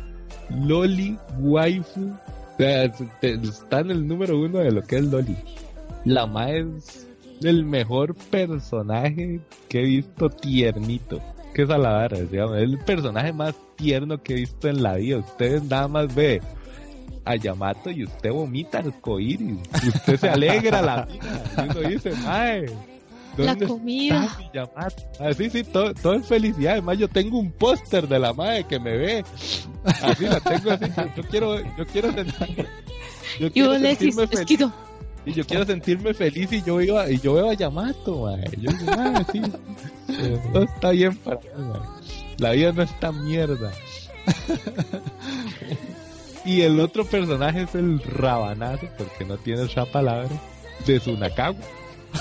Loli 0.49 1.17
Waifu. 1.39 2.13
está 2.57 3.79
en 3.79 3.91
el 3.91 4.07
número 4.07 4.39
uno 4.39 4.59
de 4.59 4.71
lo 4.71 4.81
que 4.83 4.97
es 4.97 5.05
Loli. 5.05 5.35
La 6.05 6.25
más 6.25 7.07
el 7.41 7.65
mejor 7.65 8.15
personaje 8.15 9.39
que 9.69 9.81
he 9.81 9.85
visto 9.85 10.29
tiernito. 10.29 11.21
Que 11.53 11.63
es 11.63 11.69
a 11.69 11.77
la 11.77 12.07
digamos. 12.07 12.57
Es 12.57 12.63
el 12.63 12.79
personaje 12.79 13.31
más 13.31 13.55
tierno 13.75 14.21
que 14.21 14.33
he 14.33 14.37
visto 14.37 14.67
en 14.69 14.81
la 14.81 14.95
vida. 14.95 15.19
Ustedes 15.19 15.63
nada 15.63 15.87
más 15.87 16.13
ve 16.13 16.41
a 17.25 17.35
Yamato 17.35 17.91
y 17.91 18.03
usted 18.03 18.31
vomita 18.31 18.79
arcoíris. 18.79 19.57
Usted 19.87 20.19
se 20.19 20.29
alegra 20.29 20.81
la 20.81 21.05
vida. 21.05 21.43
Y 21.57 21.77
uno 21.77 21.89
dice, 21.89 22.11
mae 22.23 22.65
la 23.37 23.55
comida. 23.55 24.37
Ah, 25.19 25.33
sí, 25.33 25.49
sí, 25.49 25.63
todo, 25.63 25.93
todo, 25.93 26.13
es 26.13 26.27
felicidad. 26.27 26.73
Además, 26.73 26.97
yo 26.97 27.07
tengo 27.07 27.39
un 27.39 27.51
póster 27.51 28.07
de 28.07 28.19
la 28.19 28.33
madre 28.33 28.65
que 28.65 28.79
me 28.79 28.97
ve. 28.97 29.25
Así 29.83 30.25
la 30.25 30.39
tengo 30.39 30.71
así. 30.71 30.85
Yo 31.15 31.23
quiero, 31.23 31.59
yo 31.77 31.85
quiero 31.91 32.11
sentir, 32.11 32.67
yo 33.39 33.51
quiero 33.51 33.79
sentirme 33.79 34.27
feliz. 34.27 34.59
Y 35.25 35.33
yo 35.33 35.45
quiero 35.45 35.65
sentirme 35.65 36.13
feliz 36.13 36.51
y 36.51 36.61
yo 36.63 36.81
iba, 36.81 37.09
y 37.09 37.19
yo 37.19 37.35
veo 37.35 37.49
a 37.49 37.53
Yamato. 37.53 38.29
Yo 38.57 38.71
digo, 38.71 38.91
ah, 38.91 39.25
sí, 39.31 39.41
todo 40.53 40.63
está 40.63 40.91
bien 40.91 41.15
para 41.17 41.37
mí, 41.37 41.45
La 42.37 42.51
vida 42.51 42.71
no 42.73 42.83
está 42.83 43.11
mierda. 43.11 43.71
y 46.45 46.61
el 46.61 46.79
otro 46.79 47.05
personaje 47.05 47.63
es 47.63 47.75
el 47.75 48.01
rabanazo, 48.01 48.87
porque 48.97 49.25
no 49.25 49.37
tiene 49.37 49.63
esa 49.63 49.85
palabra, 49.85 50.29
de 50.85 50.99
Sunakawa 50.99 51.55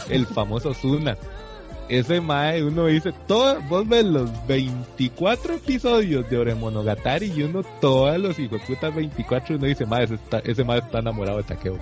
el 0.09 0.27
famoso 0.27 0.75
Zuna. 0.75 1.17
Ese 1.93 2.23
mae, 2.23 2.65
uno 2.65 2.87
dice, 2.87 3.13
todo, 3.29 3.61
vos 3.69 3.87
ves 3.87 4.03
los 4.07 4.31
24 4.47 5.57
episodios 5.57 6.29
de 6.31 6.39
Oremonogatari 6.39 7.31
y 7.37 7.43
uno 7.43 7.63
todos 7.83 8.19
los 8.19 8.39
hijos 8.39 8.63
putas 8.67 8.95
24, 8.95 9.57
uno 9.57 9.67
dice, 9.67 9.85
mae, 9.85 10.05
ese, 10.05 10.15
está, 10.15 10.39
ese 10.39 10.65
mae 10.65 10.79
está 10.79 11.01
enamorado 11.01 11.37
de 11.37 11.45
Takeo. 11.45 11.79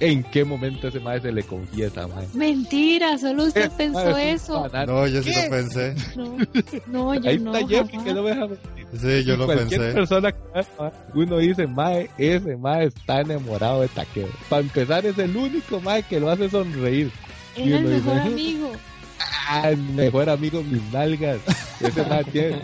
¿En 0.00 0.22
qué 0.24 0.46
momento 0.46 0.88
ese 0.88 0.98
mae 0.98 1.20
se 1.20 1.30
le 1.30 1.42
confiesa, 1.42 2.08
mae? 2.08 2.26
Mentira, 2.32 3.18
solo 3.18 3.44
usted 3.44 3.70
pensó 3.72 4.16
eso. 4.16 4.66
No, 4.86 5.06
yo 5.06 5.22
sí 5.22 5.30
lo 5.34 5.50
pensé. 5.50 5.94
No, 6.16 6.38
no 6.86 7.14
yo 7.20 7.28
Ahí 7.28 7.38
no. 7.38 7.54
está 7.54 7.68
Jeffy, 7.68 7.98
que 7.98 8.14
no 8.14 8.22
me 8.22 8.30
deja 8.30 8.48
Sí, 8.98 9.24
yo 9.24 9.36
lo 9.36 9.44
Cualquier 9.44 9.78
pensé. 9.78 9.94
persona 9.94 10.32
que 10.32 10.40
uno 11.14 11.36
dice, 11.36 11.66
mae, 11.66 12.08
ese 12.16 12.56
mae 12.56 12.86
está 12.86 13.20
enamorado 13.20 13.82
de 13.82 13.88
Takeo. 13.88 14.28
Para 14.48 14.62
empezar, 14.62 15.04
es 15.04 15.18
el 15.18 15.36
único 15.36 15.82
mae 15.82 16.02
que 16.02 16.18
lo 16.18 16.30
hace 16.30 16.48
sonreír. 16.48 17.10
Era 17.56 17.76
el 17.76 17.84
mejor 17.84 18.18
amigo. 18.20 18.72
Ah, 19.48 19.70
mejor 19.94 20.28
amigo 20.30 20.62
mis 20.62 20.82
nalgas. 20.92 21.38
Ese 21.80 22.04
man 22.06 22.24
tiene, 22.32 22.62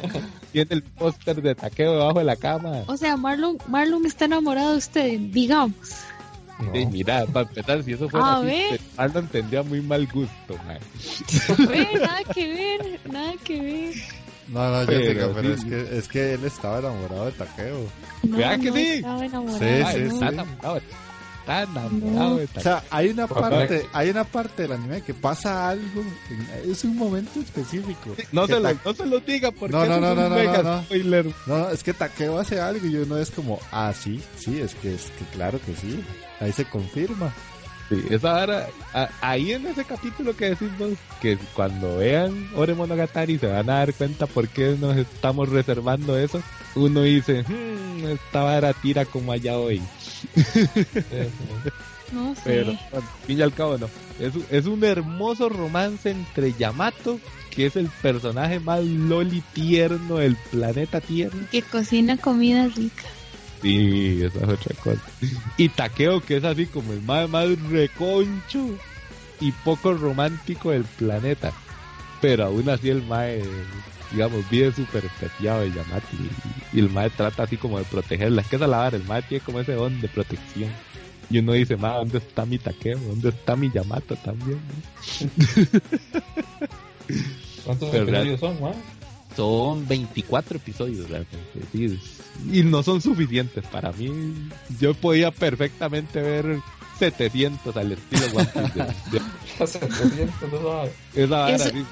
tiene 0.53 0.75
el 0.75 0.83
póster 0.83 1.41
de 1.43 1.55
taqueo 1.55 1.93
debajo 1.93 2.19
de 2.19 2.25
la 2.25 2.37
cama. 2.37 2.83
O 2.87 2.97
sea, 2.97 3.17
Marlon, 3.17 3.59
Marlon 3.69 4.07
está 4.07 4.25
enamorado 4.25 4.73
de 4.73 4.79
usted, 4.79 5.19
digamos. 5.31 5.75
No. 6.59 6.73
mira, 6.91 7.25
para 7.27 7.49
empezar, 7.49 7.83
si 7.83 7.93
eso 7.93 8.09
fuera 8.09 8.27
A 8.27 8.37
así, 8.39 8.47
ver. 8.47 8.81
Marlon 8.97 9.27
tendría 9.29 9.63
muy 9.63 9.81
mal 9.81 10.07
gusto, 10.07 10.57
man. 10.67 10.79
Nada 11.99 12.21
que 12.35 12.47
ver, 12.55 13.01
nada 13.11 13.33
que 13.45 13.61
ver. 13.61 13.95
No, 14.49 14.81
no, 14.81 14.87
Pero 14.87 15.01
Jessica, 15.01 15.29
pero 15.35 15.49
sí. 15.49 15.61
es 15.61 15.65
que, 15.65 15.99
es 15.99 16.09
que 16.09 16.35
él 16.35 16.45
estaba 16.45 16.79
enamorado 16.81 17.27
de 17.27 17.33
Taqueo. 17.33 17.87
No, 18.25 18.37
¿Verdad 18.37 18.59
que 18.61 18.69
no 18.71 18.75
sí? 18.77 18.87
estaba 18.89 19.25
enamorado. 19.25 19.59
Sí, 19.59 19.65
sí, 19.93 20.01
está 20.03 20.29
sí. 20.29 20.35
enamorado, 20.35 20.81
está 21.51 21.63
enamorado 21.87 22.37
de 22.37 22.49
O 22.57 22.61
sea, 22.61 22.85
hay 22.91 23.09
una 23.09 23.27
parte, 23.27 23.87
hay 23.93 24.11
una 24.11 24.25
parte 24.25 24.63
del 24.63 24.73
anime 24.73 25.03
que 25.03 25.15
pasa 25.15 25.69
algo, 25.71 26.03
en- 26.31 26.71
es 26.71 26.85
un 26.85 26.97
momento 26.97 27.41
específico. 27.41 28.15
No 28.33 28.47
se, 28.47 28.61
lo, 28.61 28.69
no 28.85 28.95
se 28.95 29.07
lo 29.07 29.21
diga 29.21 29.51
porque 29.51 29.75
No, 29.77 29.85
no, 29.87 30.13
es 30.13 30.19
un 30.19 30.35
mega 30.35 30.63
no, 30.63 30.77
no. 30.77 30.83
spoiler. 30.85 31.27
No, 31.47 31.59
no, 31.59 31.71
es 31.71 31.83
que 31.83 31.93
Takeo 31.93 32.39
hace 32.39 32.61
algo 32.61 32.87
y 32.87 32.97
uno 32.97 33.19
es 33.19 33.31
como, 33.31 33.59
ah, 33.73 33.93
sí, 33.99 34.23
sí, 34.39 34.61
es 34.61 34.75
que, 34.77 34.95
es 34.95 35.11
que 35.19 35.25
claro 35.33 35.61
que 35.65 35.75
sí. 35.77 36.03
Ahí 36.41 36.53
se 36.53 36.65
confirma. 36.65 37.33
Sí, 37.91 38.03
esa 38.09 38.33
vara, 38.33 38.69
a- 38.95 39.09
ahí 39.21 39.51
en 39.53 39.67
ese 39.67 39.85
capítulo 39.85 40.35
que 40.37 40.51
decís 40.51 40.69
vos, 40.79 40.91
que 41.21 41.37
cuando 41.55 41.97
vean 41.99 42.49
Ore 42.55 42.73
Monogatari 42.75 43.37
se 43.39 43.49
van 43.49 43.69
a 43.69 43.75
dar 43.79 43.93
cuenta 43.95 44.27
por 44.27 44.47
qué 44.49 44.77
nos 44.81 44.97
estamos 44.97 45.49
reservando 45.49 46.17
eso. 46.17 46.41
Uno 46.77 47.03
dice, 47.03 47.43
"Hmm, 47.49 48.07
esta 48.07 48.45
vara 48.45 48.73
tira 48.75 49.05
como 49.05 49.33
allá 49.33 49.59
hoy. 49.59 49.83
No 52.13 52.35
sé. 52.35 52.41
Pero, 52.45 52.73
al 52.73 53.03
fin 53.27 53.39
y 53.39 53.43
al 53.43 53.53
cabo 53.55 53.79
no. 53.79 53.89
Es, 54.19 54.35
un- 54.35 54.45
es 54.51 54.67
un 54.67 54.83
hermoso 54.83 55.49
romance 55.49 56.11
entre 56.11 56.53
Yamato, 56.55 57.21
que 57.55 57.67
es 57.67 57.77
el 57.77 57.89
personaje 58.03 58.59
más 58.59 58.83
loli 58.85 59.43
tierno 59.53 60.17
del 60.17 60.37
planeta 60.51 61.01
Tierra. 61.01 61.39
Que 61.53 61.63
cocina 61.63 62.17
comida 62.17 62.67
rica. 62.67 63.05
Sí, 63.63 64.23
esa 64.23 64.39
es 64.39 64.49
otra 64.49 64.75
cosa. 64.83 65.03
Y 65.57 65.69
Takeo, 65.69 66.21
que 66.21 66.37
es 66.39 66.45
así 66.45 66.67
como 66.67 66.93
el 66.93 67.03
más, 67.03 67.29
más 67.29 67.49
reconcho 67.69 68.67
y 69.41 69.53
poco 69.53 69.95
romántico 69.95 70.71
del 70.71 70.85
planeta. 70.85 71.53
Pero 72.21 72.47
aún 72.47 72.69
así 72.69 72.91
el 72.91 73.03
mae, 73.03 73.43
digamos, 74.13 74.49
vive 74.51 74.73
súper 74.73 75.05
peteado 75.21 75.63
de 75.63 75.73
Yamato 75.73 76.07
y, 76.13 76.77
y 76.77 76.81
el 76.81 76.91
mae 76.91 77.11
trata 77.11 77.45
así 77.45 77.57
como 77.57 77.79
de 77.79 77.85
protegerla. 77.85 78.43
Es 78.43 78.49
que 78.49 78.57
esa 78.57 78.67
es 78.67 78.71
la 78.71 78.89
el 78.89 79.05
mae 79.05 79.23
tiene 79.23 79.45
como 79.45 79.61
ese 79.61 79.73
don 79.73 80.01
de 80.01 80.09
protección. 80.09 80.71
Y 81.31 81.39
uno 81.39 81.53
dice, 81.53 81.77
mae, 81.77 81.95
¿dónde 81.95 82.19
está 82.19 82.45
mi 82.45 82.59
Takeo? 82.59 82.99
¿Dónde 82.99 83.29
está 83.29 83.57
mi 83.57 83.71
Yamato 83.71 84.17
también? 84.17 84.61
¿Cuántos 87.65 87.95
episodios 87.95 88.41
son, 88.41 88.61
man? 88.61 88.75
Son 89.37 89.87
24 89.87 90.57
episodios 90.57 91.09
realmente. 91.09 91.99
y 92.53 92.63
no 92.63 92.83
son 92.83 93.01
suficientes 93.01 93.65
para 93.67 93.93
mí. 93.93 94.11
Yo 94.81 94.95
podía 94.95 95.31
perfectamente 95.31 96.21
ver 96.21 96.59
700 96.99 97.77
al 97.77 97.93
estilo 97.93 98.27
One 98.35 98.47
Piece. 98.47 98.85
de- 99.13 99.19
de- 99.19 99.67
700, 99.67 100.53
no 100.53 100.85
esa 101.15 101.37
vara, 101.37 101.55
Eso- 101.57 101.71
sí. 101.71 101.85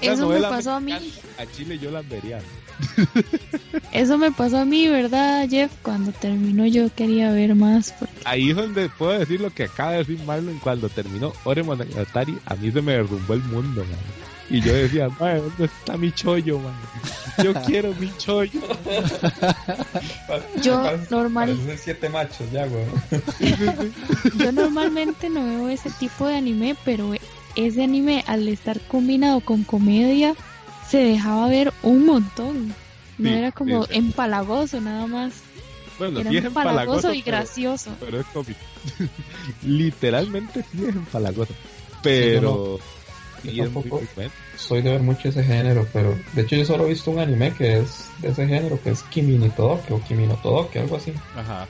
eso 0.00 0.28
me 0.28 0.40
pasó 0.40 0.72
a 0.72 0.80
mí. 0.80 0.92
A 1.38 1.46
Chile 1.46 1.78
yo 1.78 1.90
las 1.90 2.08
vería. 2.08 2.40
Eso 3.92 4.16
me 4.18 4.30
pasó 4.32 4.58
a 4.58 4.64
mí, 4.64 4.88
¿verdad, 4.88 5.46
Jeff? 5.48 5.70
Cuando 5.82 6.12
terminó 6.12 6.66
yo 6.66 6.92
quería 6.94 7.30
ver 7.32 7.54
más. 7.54 7.92
Porque... 7.98 8.14
Ahí 8.24 8.50
es 8.50 8.56
donde 8.56 8.88
puedo 8.88 9.18
decir 9.18 9.40
lo 9.40 9.50
que 9.50 9.64
acaba 9.64 9.92
de 9.92 9.98
decir 9.98 10.18
Marlon. 10.24 10.58
Cuando 10.60 10.88
terminó 10.88 11.32
Ore 11.44 11.62
Monogatari, 11.62 12.38
a 12.46 12.54
mí 12.56 12.70
se 12.70 12.80
me 12.80 12.92
derrumbó 12.92 13.34
el 13.34 13.42
mundo, 13.44 13.84
man. 13.84 13.98
Y 14.50 14.60
yo 14.60 14.72
decía, 14.74 15.08
"Mae, 15.20 15.36
¿dónde 15.40 15.64
está 15.66 15.96
mi 15.96 16.10
chollo, 16.12 16.58
man? 16.58 16.74
Yo 17.42 17.54
quiero 17.66 17.94
mi 17.94 18.10
chollo. 18.18 18.60
Yo 20.62 20.82
Parecen- 20.82 21.10
normal, 21.10 21.48
parecen 21.56 21.78
siete 21.78 22.08
machos 22.08 22.50
ya, 22.52 22.66
güey. 22.66 22.84
yo 24.38 24.52
normalmente 24.52 25.28
no 25.30 25.44
veo 25.44 25.68
ese 25.68 25.90
tipo 25.90 26.26
de 26.26 26.36
anime, 26.36 26.76
pero 26.84 27.12
ese 27.56 27.82
anime 27.84 28.24
al 28.26 28.48
estar 28.48 28.80
combinado 28.82 29.40
con 29.40 29.64
comedia 29.64 30.34
se 30.88 30.98
dejaba 30.98 31.48
ver 31.48 31.72
un 31.82 32.06
montón. 32.06 32.74
No 33.18 33.28
Sí, 33.28 33.34
era 33.34 33.52
como 33.52 33.84
sí, 33.84 33.92
sí. 33.92 33.98
empalagoso 33.98 34.80
nada 34.80 35.06
más. 35.06 35.32
Bueno, 35.98 36.20
Era 36.20 36.30
sí 36.30 36.36
es 36.38 36.44
empalagoso 36.46 37.12
y 37.12 37.20
gracioso. 37.20 37.90
pero 38.00 38.20
es 38.20 38.26
cómico. 38.28 38.58
Literalmente 39.62 40.64
sí 40.72 40.84
es 40.84 40.94
empalagoso. 40.96 41.52
Pero 42.02 42.80
tampoco. 43.40 44.02
Soy 44.56 44.82
de 44.82 44.90
ver 44.90 45.00
mucho 45.00 45.28
ese 45.28 45.42
género, 45.42 45.86
pero 45.92 46.18
de 46.34 46.42
hecho 46.42 46.56
yo 46.56 46.64
solo 46.64 46.86
he 46.86 46.90
visto 46.90 47.10
un 47.10 47.18
anime 47.18 47.52
que 47.52 47.78
es 47.78 48.08
de 48.18 48.28
ese 48.28 48.46
género, 48.46 48.80
que 48.82 48.90
es 48.90 49.02
Kimi 49.04 49.38
ni 49.38 49.48
Todoke 49.50 49.92
o 49.92 50.00
Kimi 50.02 50.26
no 50.26 50.34
Todoke, 50.36 50.78
algo 50.78 50.96
así. 50.96 51.12
Ajá. 51.36 51.66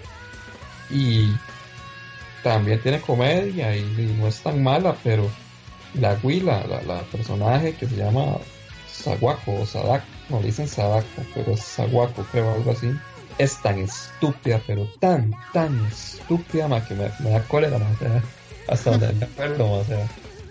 Y 0.90 1.32
también 2.42 2.80
tiene 2.80 3.00
comedia 3.00 3.76
y, 3.76 3.80
y 3.80 4.16
no 4.18 4.28
es 4.28 4.40
tan 4.40 4.62
mala, 4.62 4.96
pero 5.02 5.30
la 5.94 6.18
Wii, 6.22 6.40
la, 6.40 6.64
la, 6.86 7.02
personaje 7.10 7.74
que 7.74 7.86
se 7.86 7.96
llama 7.96 8.38
Sawako 8.90 9.60
o 9.60 9.66
Sadako, 9.66 10.04
no 10.28 10.40
le 10.40 10.46
dicen 10.46 10.68
Sadako, 10.68 11.22
pero 11.34 11.52
es 11.52 11.60
Sawako, 11.60 12.24
creo, 12.30 12.52
algo 12.52 12.70
así, 12.72 12.90
es 13.38 13.60
tan 13.62 13.78
estúpida, 13.78 14.60
pero 14.66 14.86
tan, 15.00 15.34
tan 15.52 15.84
estúpida, 15.86 16.68
más 16.68 16.86
que 16.86 16.94
me, 16.94 17.30
da 17.30 17.42
cólera, 17.44 17.76
o 17.76 17.98
sea, 17.98 18.22
hasta 18.68 18.90
donde 18.90 19.12
me 19.14 19.24
acuerdo, 19.24 19.72
o 19.72 19.84
sea, 19.84 20.06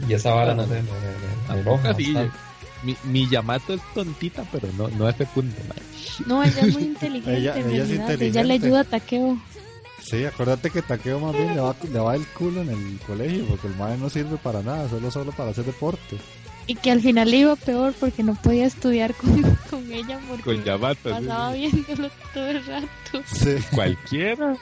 y 0.08 0.14
esa 0.14 0.34
vara 0.34 0.54
no 0.54 0.64
sé, 0.64 0.82
me, 0.82 1.56
me, 1.56 1.62
enoja. 1.62 1.96
mi, 2.84 2.96
mi 3.04 3.30
Yamato 3.30 3.74
es 3.74 3.82
tontita, 3.94 4.44
pero 4.52 4.70
no, 4.78 4.88
no 4.90 5.08
a 5.08 5.12
ese 5.12 5.26
punto. 5.26 5.62
No, 6.26 6.44
ella 6.44 6.62
es 6.62 6.74
muy 6.74 6.84
inteligente. 6.84 7.38
ella, 7.38 7.58
ella, 7.58 7.84
es 7.84 7.90
inteligente. 7.90 8.28
ella 8.28 8.44
le 8.44 8.54
ayuda 8.54 8.80
a 8.82 8.84
Takeo. 8.84 9.38
Sí, 10.02 10.26
acuérdate 10.26 10.70
que 10.70 10.82
Takeo 10.82 11.20
más 11.20 11.34
bien 11.34 11.56
le 11.56 11.62
va, 11.62 11.76
le 11.92 12.00
va 12.00 12.16
el 12.16 12.26
culo 12.28 12.62
en 12.62 12.70
el 12.70 13.00
colegio, 13.06 13.46
porque 13.46 13.68
el 13.68 13.76
madre 13.76 13.98
no 13.98 14.10
sirve 14.10 14.38
para 14.38 14.62
nada, 14.62 14.90
solo 14.90 15.12
solo 15.12 15.32
para 15.32 15.52
hacer 15.52 15.66
deporte. 15.66 16.18
Y 16.68 16.76
que 16.76 16.92
al 16.92 17.02
final 17.02 17.32
le 17.32 17.38
iba 17.38 17.56
peor 17.56 17.94
porque 18.00 18.24
no 18.24 18.36
podía 18.36 18.68
estudiar 18.68 19.14
con, 19.16 19.42
con 19.70 19.92
ella 19.92 20.20
porque 20.28 20.44
con 20.44 20.64
Yamato, 20.64 21.10
pasaba 21.10 21.54
viéndolo 21.54 22.10
todo 22.34 22.48
el 22.48 22.66
rato. 22.66 23.24
Sí. 23.26 23.56
Cualquiera. 23.74 24.56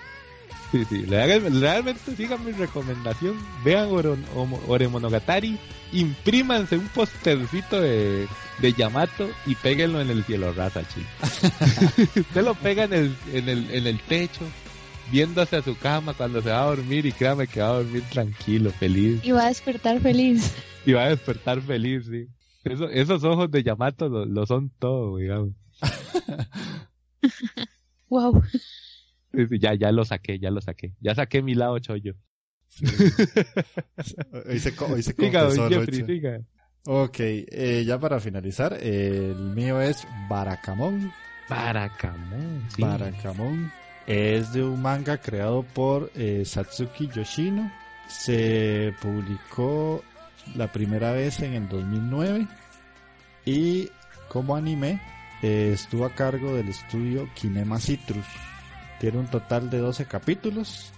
Sí, 0.72 0.84
sí, 0.85 1.06
realmente 1.06 2.15
sigan 2.15 2.44
mi 2.44 2.52
recomendación. 2.52 3.38
Vean 3.64 3.89
Oremonogatari, 4.68 5.57
imprímanse 5.94 6.77
un 6.77 6.88
postercito 6.89 7.80
de, 7.80 8.27
de 8.60 8.73
Yamato 8.73 9.30
y 9.45 9.56
péguenlo 9.56 10.02
en 10.02 10.10
el 10.10 10.26
cielo 10.26 10.52
rata, 10.53 10.84
chico. 10.88 11.07
Usted 12.19 12.44
lo 12.44 12.53
pega 12.56 12.84
en 12.84 12.94
el, 12.94 13.15
en 13.31 13.48
el, 13.48 13.72
en 13.72 13.88
el 13.88 13.99
techo, 14.02 14.41
viéndose 15.10 15.56
a 15.56 15.61
su 15.61 15.77
cama 15.77 16.14
cuando 16.14 16.41
se 16.41 16.49
va 16.49 16.64
a 16.64 16.65
dormir 16.65 17.06
y 17.06 17.14
créame 17.14 17.48
que 17.48 17.61
va 17.61 17.69
a 17.69 17.84
dormir 17.84 18.03
tranquilo, 18.10 18.69
feliz. 18.72 19.23
Y 19.23 19.31
va 19.31 19.45
a 19.45 19.48
despertar 19.48 20.02
feliz. 20.02 20.53
Y 20.85 20.94
va 20.94 21.03
a 21.03 21.10
despertar 21.10 21.61
feliz, 21.61 22.07
sí. 22.10 22.27
esos 22.91 23.23
ojos 23.23 23.49
de 23.52 23.64
Yamato 23.64 24.10
lo, 24.10 24.45
son 24.45 24.69
todo, 24.80 25.18
digamos. 25.18 25.52
wow. 28.10 28.44
Ya, 29.59 29.73
ya 29.73 29.91
lo 29.91 30.03
saqué, 30.05 30.39
ya 30.39 30.51
lo 30.51 30.61
saqué. 30.61 30.93
Ya 30.99 31.15
saqué 31.15 31.41
mi 31.41 31.55
lado 31.55 31.80
chollo. 31.80 32.15
hoy 34.45 34.59
se, 34.59 34.73
hoy 34.84 35.03
se 35.03 35.15
Ok, 36.85 37.15
eh, 37.19 37.84
ya 37.85 37.99
para 37.99 38.19
finalizar, 38.19 38.73
el 38.73 39.35
mío 39.35 39.81
es 39.81 40.07
Barakamon. 40.30 41.11
Barakamon, 41.49 42.64
sí. 42.73 42.81
Barakamon 42.81 43.72
es 44.05 44.53
de 44.53 44.64
un 44.64 44.81
manga 44.81 45.18
creado 45.18 45.64
por 45.64 46.09
eh, 46.15 46.43
Satsuki 46.45 47.09
Yoshino. 47.09 47.69
Se 48.07 48.93
publicó 49.01 50.01
la 50.55 50.72
primera 50.72 51.11
vez 51.11 51.41
en 51.41 51.55
el 51.55 51.68
2009 51.68 52.47
y 53.45 53.89
como 54.30 54.55
anime 54.55 55.01
eh, 55.41 55.72
estuvo 55.73 56.05
a 56.05 56.15
cargo 56.15 56.55
del 56.55 56.69
estudio 56.69 57.30
Kinema 57.35 57.80
Citrus. 57.80 58.26
Tiene 58.99 59.19
un 59.19 59.28
total 59.28 59.69
de 59.69 59.80
12 59.80 60.06
capítulos 60.06 60.91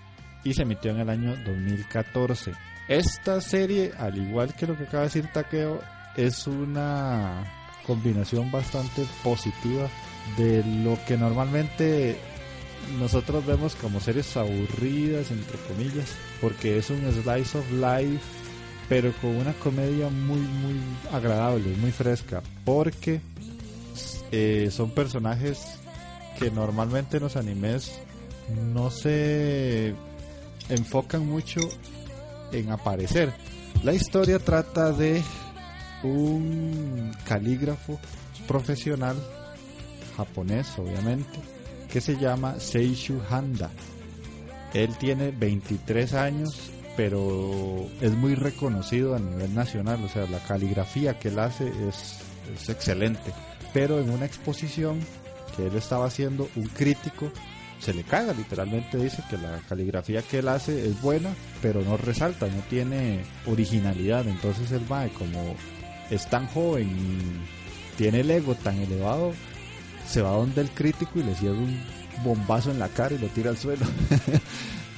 y 0.44 0.54
se 0.54 0.64
emitió 0.64 0.92
en 0.92 1.00
el 1.00 1.10
año 1.10 1.36
2014. 1.46 2.54
Esta 2.88 3.42
serie, 3.42 3.94
al 3.98 4.18
igual 4.18 4.56
que 4.56 4.66
lo 4.66 4.78
que 4.78 4.84
acaba 4.84 5.04
de 5.04 5.10
decir 5.10 5.30
Takeo, 5.32 5.82
es 6.16 6.48
una 6.48 7.44
combinación 7.86 8.52
bastante 8.52 9.06
positiva 9.24 9.88
de 10.38 10.64
lo 10.84 10.98
que 11.06 11.18
normalmente 11.18 12.18
nosotros 13.00 13.46
vemos 13.46 13.76
como 13.76 14.00
series 14.00 14.36
aburridas, 14.38 15.32
entre 15.32 15.58
comillas, 15.68 16.16
porque 16.42 16.78
es 16.78 16.90
un 16.90 17.02
slice 17.12 17.58
of 17.58 17.72
life, 17.72 18.24
pero 18.88 19.12
con 19.22 19.36
una 19.36 19.54
comedia 19.54 20.10
muy, 20.10 20.40
muy 20.40 20.80
agradable, 21.12 21.76
muy 21.78 21.92
fresca, 21.92 22.42
porque 22.66 23.22
eh, 24.32 24.70
son 24.72 24.92
personajes 24.92 25.80
que 26.40 26.50
normalmente 26.50 27.18
en 27.18 27.24
los 27.24 27.36
animes 27.36 28.00
no 28.74 28.90
se 28.90 29.94
enfocan 30.70 31.28
mucho 31.28 31.60
en 32.54 32.72
aparecer. 32.72 33.34
La 33.84 33.94
historia 33.94 34.40
trata 34.40 34.94
de 34.94 35.22
un 36.02 37.12
calígrafo 37.26 38.00
profesional 38.48 39.18
japonés, 40.16 40.68
obviamente, 40.78 41.40
que 41.92 42.00
se 42.00 42.16
llama 42.18 42.60
Seishu 42.60 43.22
Handa. 43.30 43.70
Él 44.74 44.96
tiene 44.98 45.32
23 45.32 46.14
años, 46.14 46.72
pero 46.96 47.86
es 48.00 48.14
muy 48.14 48.36
reconocido 48.36 49.14
a 49.14 49.20
nivel 49.20 49.54
nacional, 49.54 50.04
o 50.04 50.08
sea, 50.08 50.26
la 50.28 50.40
caligrafía 50.40 51.20
que 51.20 51.28
él 51.28 51.40
hace 51.40 51.68
es, 51.68 52.20
es 52.54 52.70
excelente. 52.70 53.34
Pero 53.74 54.00
en 54.00 54.10
una 54.10 54.26
exposición 54.26 55.00
que 55.60 55.68
él 55.68 55.76
estaba 55.76 56.06
haciendo, 56.06 56.50
un 56.56 56.68
crítico 56.68 57.32
se 57.80 57.94
le 57.94 58.04
caga, 58.04 58.34
literalmente 58.34 58.98
dice 58.98 59.24
que 59.30 59.38
la 59.38 59.60
caligrafía 59.68 60.22
que 60.22 60.40
él 60.40 60.50
hace 60.50 60.88
es 60.88 61.02
buena, 61.02 61.30
pero 61.62 61.82
no 61.82 61.96
resalta, 61.96 62.48
no 62.48 62.62
tiene 62.70 63.22
originalidad. 63.46 64.28
Entonces 64.28 64.72
el 64.72 64.92
va 64.92 65.08
como 65.10 65.56
es 66.10 66.30
tan 66.30 66.48
joven 66.48 66.90
y 66.90 67.98
tiene 67.98 68.20
el 68.22 68.32
ego 68.32 68.56
tan 68.56 68.78
elevado, 68.78 69.34
se 70.08 70.22
va 70.22 70.32
donde 70.32 70.62
el 70.62 70.70
crítico 70.72 71.20
y 71.20 71.24
le 71.24 71.36
cierra 71.36 71.58
un 71.58 71.82
bombazo 72.24 72.72
en 72.72 72.80
la 72.80 72.90
cara 72.90 73.16
y 73.16 73.18
lo 73.18 73.28
tira 73.28 73.50
al 73.50 73.58
suelo. 73.58 73.86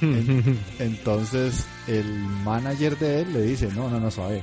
Entonces 0.80 1.64
el 1.86 2.06
manager 2.44 2.98
de 2.98 3.22
él 3.22 3.32
le 3.32 3.42
dice, 3.42 3.68
no, 3.68 3.88
no, 3.88 4.00
no, 4.00 4.10
suave, 4.10 4.42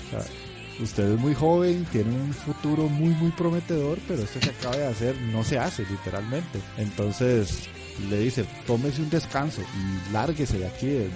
usted 0.82 1.14
es 1.14 1.20
muy 1.20 1.34
joven, 1.34 1.86
tiene 1.92 2.16
un 2.16 2.34
futuro 2.34 2.88
muy, 2.88 3.10
muy 3.16 3.32
prometedor, 3.32 4.00
pero 4.08 4.24
esto 4.24 4.40
que 4.40 4.50
acaba 4.50 4.78
de 4.78 4.88
hacer 4.88 5.16
no 5.34 5.44
se 5.44 5.60
hace 5.60 5.86
literalmente. 5.86 6.60
Entonces 6.78 7.70
le 8.10 8.20
dice, 8.20 8.46
tómese 8.66 9.02
un 9.02 9.10
descanso 9.10 9.62
y 9.62 10.14
lárguese 10.14 10.60
de 10.60 10.68
aquí, 10.68 10.88
de, 10.88 11.10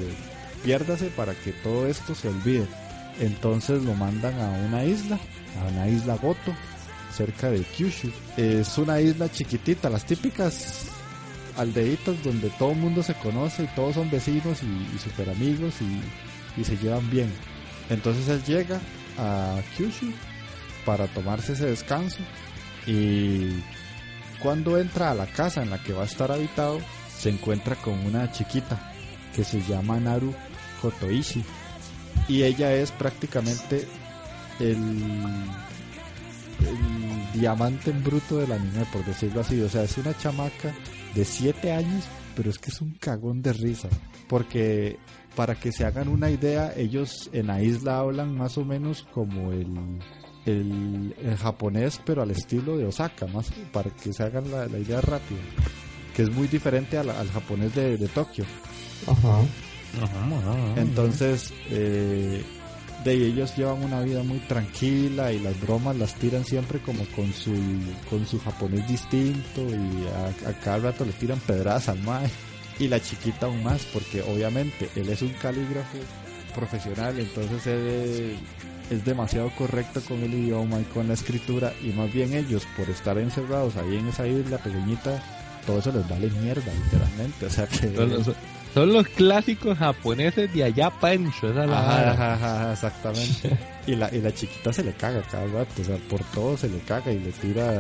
piérdase 0.64 1.07
para 1.07 1.34
que 1.34 1.52
todo 1.52 1.88
esto 1.88 2.14
se 2.15 2.30
olvide. 2.30 2.68
Entonces 3.19 3.84
lo 3.84 3.94
mandan 3.94 4.40
a 4.40 4.49
una 4.68 4.84
isla, 4.84 5.19
a 5.61 5.72
una 5.72 5.88
isla 5.88 6.15
Goto, 6.15 6.53
cerca 7.15 7.49
de 7.49 7.61
Kyushu. 7.61 8.11
Es 8.38 8.77
una 8.77 8.99
isla 8.99 9.31
chiquitita, 9.31 9.90
las 9.90 10.06
típicas 10.06 10.88
aldeitas 11.57 12.22
donde 12.23 12.49
todo 12.52 12.72
el 12.72 12.77
mundo 12.77 13.03
se 13.03 13.14
conoce 13.14 13.64
y 13.64 13.68
todos 13.76 13.95
son 13.95 14.10
vecinos 14.10 14.61
y, 14.64 14.98
super 14.98 15.30
amigos 15.30 15.76
y, 15.81 16.60
y, 16.60 16.64
se 16.64 16.76
llevan 16.77 17.07
bien. 17.10 17.31
Entonces 17.90 18.27
él 18.30 18.44
llega 18.44 18.80
a 19.18 19.61
Kyushu 19.76 20.11
para 20.85 21.07
tomarse 21.07 21.53
ese 21.53 21.68
descanso 21.68 22.19
y 22.85 23.61
cuando 24.40 24.77
entra 24.77 25.11
a 25.11 25.15
la 25.15 25.27
casa 25.27 25.64
en 25.64 25.69
la 25.69 25.81
que 25.81 25.94
va 25.94 26.03
a 26.03 26.06
estar 26.06 26.31
habitado 26.31 26.80
se 27.18 27.30
encuentra 27.30 27.76
con 27.76 27.94
una 28.06 28.31
chiquita 28.31 28.91
que 29.35 29.44
se 29.44 29.61
llama 29.61 29.99
Naru 29.99 30.34
Kotoishi 30.81 31.44
y 32.27 32.44
ella 32.44 32.73
es 32.73 32.91
prácticamente 32.91 33.88
el 34.60 34.77
diamante 37.34 37.91
en 37.91 38.03
bruto 38.03 38.38
del 38.38 38.52
anime, 38.52 38.85
por 38.91 39.03
decirlo 39.06 39.41
así. 39.41 39.60
O 39.61 39.69
sea, 39.69 39.84
es 39.84 39.98
una 39.98 40.18
chamaca 40.18 40.73
de 41.14 41.26
7 41.26 41.72
años, 41.72 42.06
pero 42.35 42.49
es 42.49 42.60
que 42.60 42.69
es 42.69 42.81
un 42.81 42.91
cagón 42.93 43.41
de 43.41 43.53
risa. 43.53 43.89
Porque 44.27 44.97
para 45.35 45.55
que 45.55 45.72
se 45.72 45.85
hagan 45.85 46.07
una 46.07 46.30
idea, 46.30 46.73
ellos 46.76 47.30
en 47.34 47.47
la 47.47 47.61
isla 47.61 47.99
hablan 47.99 48.35
más 48.35 48.57
o 48.57 48.65
menos 48.65 49.03
como 49.14 49.51
el, 49.51 49.99
el, 50.45 51.35
japonés, 51.38 52.01
pero 52.05 52.22
al 52.22 52.31
estilo 52.31 52.77
de 52.77 52.85
Osaka, 52.85 53.27
más 53.27 53.51
para 53.72 53.89
que 53.89 54.14
se 54.14 54.23
hagan 54.23 54.49
la, 54.51 54.68
idea 54.77 55.01
rápida. 55.01 55.41
Que 56.15 56.23
es 56.23 56.31
muy 56.31 56.47
diferente 56.47 56.97
al, 56.97 57.10
al 57.10 57.30
japonés 57.30 57.73
de, 57.73 57.97
de 57.97 58.07
Tokio. 58.07 58.45
Ajá. 59.07 59.41
Entonces, 60.76 61.53
eh, 61.69 62.43
de 63.03 63.13
ellos 63.13 63.55
llevan 63.55 63.84
una 63.84 64.01
vida 64.01 64.23
muy 64.23 64.39
tranquila 64.39 65.31
y 65.31 65.39
las 65.39 65.59
bromas 65.59 65.95
las 65.97 66.15
tiran 66.15 66.45
siempre 66.45 66.80
como 66.80 67.05
con 67.15 67.31
su 67.34 67.53
con 68.09 68.25
su 68.25 68.39
japonés 68.39 68.88
distinto 68.88 69.61
y 69.61 70.07
a, 70.45 70.53
cada 70.63 70.77
rato 70.77 71.05
le 71.05 71.13
tiran 71.13 71.39
pedradas 71.39 71.89
al 71.89 71.99
mae. 71.99 72.30
Y 72.80 72.88
la 72.88 72.99
chiquita 72.99 73.45
aún 73.45 73.63
más 73.63 73.85
porque 73.93 74.21
obviamente 74.21 74.89
él 74.95 75.09
es 75.09 75.21
un 75.21 75.34
calígrafo 75.41 75.97
profesional 76.55 77.19
entonces 77.19 77.67
él 77.67 78.38
es 78.89 79.05
demasiado 79.05 79.51
correcto 79.55 80.01
con 80.07 80.23
el 80.23 80.34
idioma 80.34 80.80
y 80.80 80.84
con 80.85 81.07
la 81.07 81.13
escritura 81.13 81.71
y 81.84 81.89
más 81.89 82.11
bien 82.11 82.34
ellos 82.34 82.63
por 82.75 82.89
estar 82.89 83.17
encerrados 83.17 83.75
ahí 83.75 83.97
en 83.97 84.07
esa 84.07 84.27
isla 84.27 84.57
pequeñita 84.57 85.21
todo 85.65 85.80
eso 85.80 85.91
les 85.91 86.07
vale 86.07 86.30
mierda 86.30 86.71
literalmente. 86.84 87.45
O 87.45 87.49
sea 87.49 87.67
que 87.67 87.88
son 88.74 88.94
los 88.94 89.08
clásicos 89.08 89.78
japoneses 89.78 90.54
de 90.54 90.64
allá 90.64 90.90
pancho, 90.90 91.50
esa 91.50 91.66
la 91.66 92.72
exactamente. 92.74 93.58
y 93.88 93.95
la, 93.95 94.14
y 94.14 94.22
la 94.22 94.34
chiquita 94.34 94.74
se 94.74 94.84
le 94.84 94.94
caga 94.94 95.22
cada 95.24 95.45
rato, 95.45 95.82
o 95.82 95.86
sea, 95.86 95.98
por 96.10 96.24
todo 96.26 96.58
se 96.58 96.70
le 96.70 96.80
caga 96.80 97.12
y 97.12 97.20
le 97.20 97.32
tira 97.32 97.72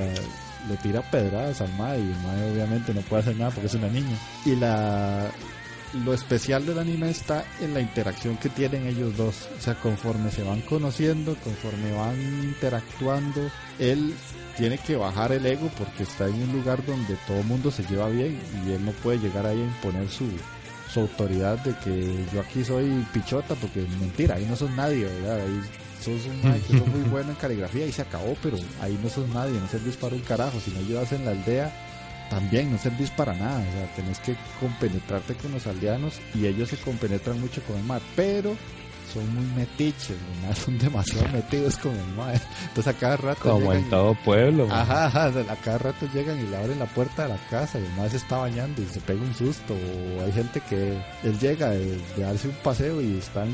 le 0.69 0.77
tira 0.77 1.01
pedradas 1.01 1.59
al 1.59 1.73
mae 1.73 1.99
y 1.99 2.03
el 2.03 2.19
mae 2.21 2.51
obviamente 2.51 2.93
no 2.93 3.01
puede 3.01 3.23
hacer 3.23 3.35
nada 3.35 3.51
porque 3.51 3.67
es 3.67 3.73
una 3.73 3.89
niña. 3.89 4.17
Y 4.45 4.55
la 4.55 5.29
lo 6.05 6.13
especial 6.13 6.65
del 6.65 6.79
anime 6.79 7.11
está 7.11 7.45
en 7.61 7.73
la 7.73 7.79
interacción 7.79 8.37
que 8.37 8.49
tienen 8.49 8.87
ellos 8.87 9.15
dos. 9.15 9.47
O 9.57 9.61
sea, 9.61 9.75
conforme 9.75 10.31
se 10.31 10.43
van 10.43 10.61
conociendo, 10.61 11.35
conforme 11.43 11.91
van 11.93 12.19
interactuando, 12.43 13.49
él 13.77 14.13
tiene 14.57 14.77
que 14.77 14.95
bajar 14.95 15.31
el 15.31 15.45
ego 15.45 15.69
porque 15.77 16.03
está 16.03 16.27
en 16.27 16.41
un 16.41 16.51
lugar 16.51 16.83
donde 16.85 17.15
todo 17.27 17.39
el 17.39 17.45
mundo 17.45 17.71
se 17.71 17.83
lleva 17.83 18.09
bien 18.09 18.39
y 18.65 18.71
él 18.71 18.85
no 18.85 18.91
puede 18.91 19.19
llegar 19.19 19.45
ahí 19.45 19.59
a 19.59 19.63
imponer 19.63 20.09
su, 20.09 20.25
su 20.93 20.99
autoridad 21.01 21.57
de 21.59 21.73
que 21.79 22.25
yo 22.33 22.41
aquí 22.41 22.63
soy 22.63 23.05
pichota 23.13 23.55
porque 23.55 23.81
mentira, 23.99 24.35
ahí 24.35 24.45
no 24.45 24.55
son 24.55 24.75
nadie, 24.75 25.05
¿verdad? 25.05 25.41
Ahí 25.41 25.61
sos 25.99 26.25
un 26.25 26.91
muy 26.91 27.09
bueno 27.09 27.31
en 27.31 27.35
caligrafía 27.35 27.85
y 27.87 27.91
se 27.91 28.01
acabó, 28.01 28.35
pero 28.43 28.57
ahí 28.81 28.99
no 29.01 29.09
sos 29.09 29.27
nadie, 29.29 29.59
no 29.59 29.67
servís 29.67 29.95
para 29.95 30.15
un 30.15 30.21
carajo, 30.21 30.59
si 30.59 30.71
no 30.71 30.79
ayudas 30.79 31.11
en 31.13 31.25
la 31.25 31.31
aldea 31.31 31.73
también 32.29 32.71
no 32.71 32.79
servís 32.79 33.11
para 33.11 33.33
nada, 33.33 33.59
o 33.59 33.71
sea, 33.73 33.95
tenés 33.95 34.19
que 34.19 34.35
compenetrarte 34.59 35.35
con 35.35 35.51
los 35.51 35.67
aldeanos 35.67 36.19
y 36.33 36.47
ellos 36.47 36.69
se 36.69 36.77
compenetran 36.77 37.39
mucho 37.39 37.61
con 37.63 37.77
el 37.77 37.83
mar, 37.83 38.01
pero 38.15 38.55
son 39.13 39.35
muy 39.35 39.45
metiches, 39.55 40.17
son 40.55 40.77
demasiado 40.77 41.27
metidos 41.31 41.77
con 41.77 41.95
el 41.95 42.07
mar. 42.15 42.39
Entonces 42.67 42.87
a 42.87 42.97
cada 42.97 43.17
rato. 43.17 43.41
Como 43.41 43.73
en 43.73 43.89
todo 43.89 44.15
pueblo. 44.25 44.67
Ajá, 44.71 45.05
ajá, 45.05 45.27
a 45.27 45.55
cada 45.57 45.77
rato 45.77 46.07
llegan 46.13 46.39
y 46.39 46.49
le 46.49 46.57
abren 46.57 46.79
la 46.79 46.87
puerta 46.87 47.23
de 47.23 47.29
la 47.29 47.37
casa 47.49 47.79
y 47.79 47.83
el 47.85 47.91
mar 47.93 48.09
se 48.09 48.17
está 48.17 48.37
bañando 48.37 48.81
y 48.81 48.85
se 48.85 48.99
pega 49.01 49.21
un 49.21 49.33
susto. 49.33 49.73
O 49.73 50.23
hay 50.23 50.31
gente 50.31 50.61
que 50.61 50.97
él 51.23 51.39
llega 51.39 51.69
de, 51.69 52.01
darse 52.17 52.47
un 52.47 52.55
paseo 52.55 53.01
y 53.01 53.17
están 53.17 53.49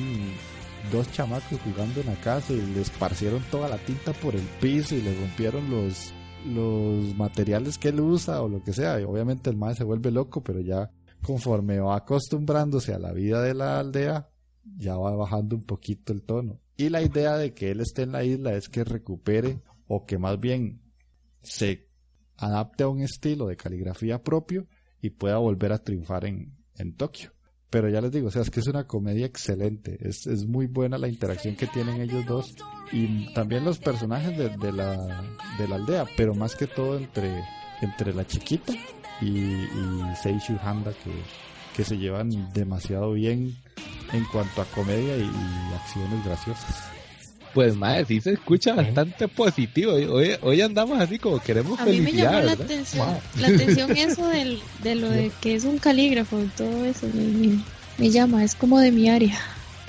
dos 0.91 1.11
chamacos 1.11 1.60
jugando 1.64 2.02
en 2.02 2.07
la 2.07 2.15
casa 2.15 2.53
y 2.53 2.61
le 2.61 2.81
esparcieron 2.81 3.44
toda 3.52 3.68
la 3.68 3.77
tinta 3.77 4.14
por 4.14 4.36
el 4.36 4.45
piso 4.61 4.95
y 4.95 5.02
le 5.02 5.14
rompieron 5.14 5.69
los 5.69 6.14
los 6.45 7.18
materiales 7.18 7.77
que 7.77 7.90
él 7.90 7.99
usa 7.99 8.41
o 8.41 8.48
lo 8.48 8.64
que 8.64 8.72
sea. 8.72 8.99
Y 8.99 9.03
obviamente 9.03 9.49
el 9.49 9.57
mae 9.57 9.76
se 9.76 9.84
vuelve 9.84 10.10
loco, 10.10 10.41
pero 10.41 10.61
ya 10.61 10.90
conforme 11.22 11.80
va 11.80 11.98
acostumbrándose 11.98 12.94
a 12.94 12.99
la 12.99 13.11
vida 13.11 13.41
de 13.41 13.53
la 13.53 13.80
aldea, 13.80 14.30
ya 14.64 14.95
va 14.98 15.15
bajando 15.15 15.56
un 15.56 15.64
poquito 15.64 16.14
el 16.14 16.23
tono. 16.23 16.60
Y 16.77 16.90
la 16.90 17.02
idea 17.02 17.36
de 17.38 17.53
que 17.53 17.72
él 17.72 17.81
esté 17.81 18.03
en 18.03 18.14
la 18.14 18.23
isla 18.23 18.53
es 18.53 18.69
que 18.69 18.84
recupere 18.84 19.61
o 19.88 20.06
que 20.06 20.18
más 20.18 20.40
bien 20.40 20.81
se 21.41 21.88
adapte 22.38 22.84
a 22.84 22.88
un 22.88 23.02
estilo 23.02 23.48
de 23.48 23.57
caligrafía 23.57 24.23
propio 24.23 24.68
y 25.02 25.10
pueda 25.11 25.38
volver 25.38 25.73
a 25.73 25.80
triunfar 25.80 26.26
en, 26.26 26.56
en 26.76 26.95
Tokio. 26.95 27.34
Pero 27.69 27.88
ya 27.90 28.02
les 28.02 28.11
digo, 28.11 28.30
o 28.30 28.31
sea, 28.31 28.41
es 28.41 28.49
que 28.49 28.61
es 28.61 28.68
una 28.68 28.88
comedia 28.88 29.26
excelente. 29.26 29.98
Es, 30.02 30.26
es 30.26 30.48
muy 30.48 30.65
buena 30.65 30.98
la 30.98 31.07
interacción 31.07 31.56
que 31.56 31.68
tienen 31.68 32.02
ellos 32.02 32.26
dos. 32.26 32.56
Y 32.91 33.31
también 33.34 33.64
los 33.64 33.77
personajes 33.77 34.36
de, 34.38 34.49
de, 34.57 34.72
la, 34.72 35.23
de 35.60 35.68
la 35.68 35.76
aldea, 35.76 36.07
pero 36.18 36.34
más 36.34 36.56
que 36.56 36.65
todo 36.65 36.98
entre, 36.98 37.44
entre 37.81 38.14
la 38.14 38.26
chiquita 38.26 38.73
y, 39.22 39.27
y 39.27 40.15
Seishu 40.19 40.57
Handa, 40.64 40.94
que, 40.94 41.11
que 41.76 41.84
se 41.84 41.98
llevan 41.98 42.52
demasiado 42.53 43.14
bien 43.14 43.56
en 44.14 44.23
cuanto 44.26 44.61
a 44.61 44.65
comedia 44.65 45.18
y, 45.18 45.30
acciones 45.76 46.26
graciosas. 46.26 46.84
Pues 47.53 47.76
madre, 47.76 48.06
sí 48.06 48.22
se 48.22 48.34
escucha 48.34 48.76
bastante 48.76 49.27
positivo. 49.27 49.93
Hoy, 49.93 50.35
hoy 50.41 50.61
andamos 50.61 50.99
así 51.01 51.18
como 51.18 51.39
queremos 51.39 51.80
a 51.80 51.85
felicidad. 51.85 52.06
Mí 52.06 52.14
me 52.14 52.23
llamó 52.23 52.39
la 52.41 52.51
atención, 52.51 53.07
la 53.39 53.47
atención 53.47 53.97
eso 53.97 54.27
del, 54.27 54.61
de 54.84 54.95
lo 54.95 55.10
de 55.10 55.31
que 55.41 55.56
es 55.56 55.64
un 55.64 55.80
calígrafo 55.80 56.39
y 56.39 56.47
todo 56.47 56.85
eso. 56.85 57.07
Me, 57.14 57.60
me, 57.97 58.10
llama, 58.11 58.43
es 58.43 58.53
como 58.53 58.80
de 58.80 58.91
mi 58.91 59.10
área. 59.10 59.39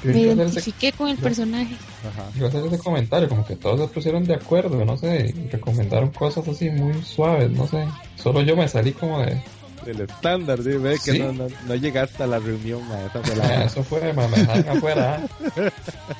Me 0.02 0.20
identifiqué 0.20 0.92
con 0.92 1.08
el 1.10 1.18
personaje. 1.18 1.76
Ajá. 2.08 2.30
Iba 2.34 2.46
a 2.46 2.48
hacer 2.48 2.64
ese 2.64 2.78
comentario, 2.78 3.28
como 3.28 3.44
que 3.44 3.56
todos 3.56 3.78
se 3.80 3.88
pusieron 3.88 4.24
de 4.24 4.34
acuerdo, 4.34 4.82
no 4.86 4.96
sé, 4.96 5.34
y 5.36 5.48
recomendaron 5.48 6.10
cosas 6.10 6.48
así 6.48 6.70
muy 6.70 7.02
suaves, 7.02 7.50
no 7.50 7.66
sé. 7.66 7.86
Solo 8.16 8.40
yo 8.40 8.56
me 8.56 8.66
salí 8.68 8.92
como 8.92 9.20
de, 9.20 9.42
el 9.86 10.00
estándar, 10.00 10.62
¿sí? 10.62 10.70
ve 10.70 10.98
que 11.04 11.18
no, 11.18 11.32
no, 11.32 11.46
no, 11.66 11.74
llegaste 11.74 12.22
a 12.22 12.26
la 12.26 12.38
reunión, 12.38 12.86
ma, 12.88 13.00
esa 13.02 13.22
fue 13.22 13.36
la... 13.36 13.64
Eso 13.64 13.82
fue, 13.82 14.12
ma, 14.12 14.28
me 14.28 14.38
dejaron 14.38 14.68
afuera. 14.76 15.22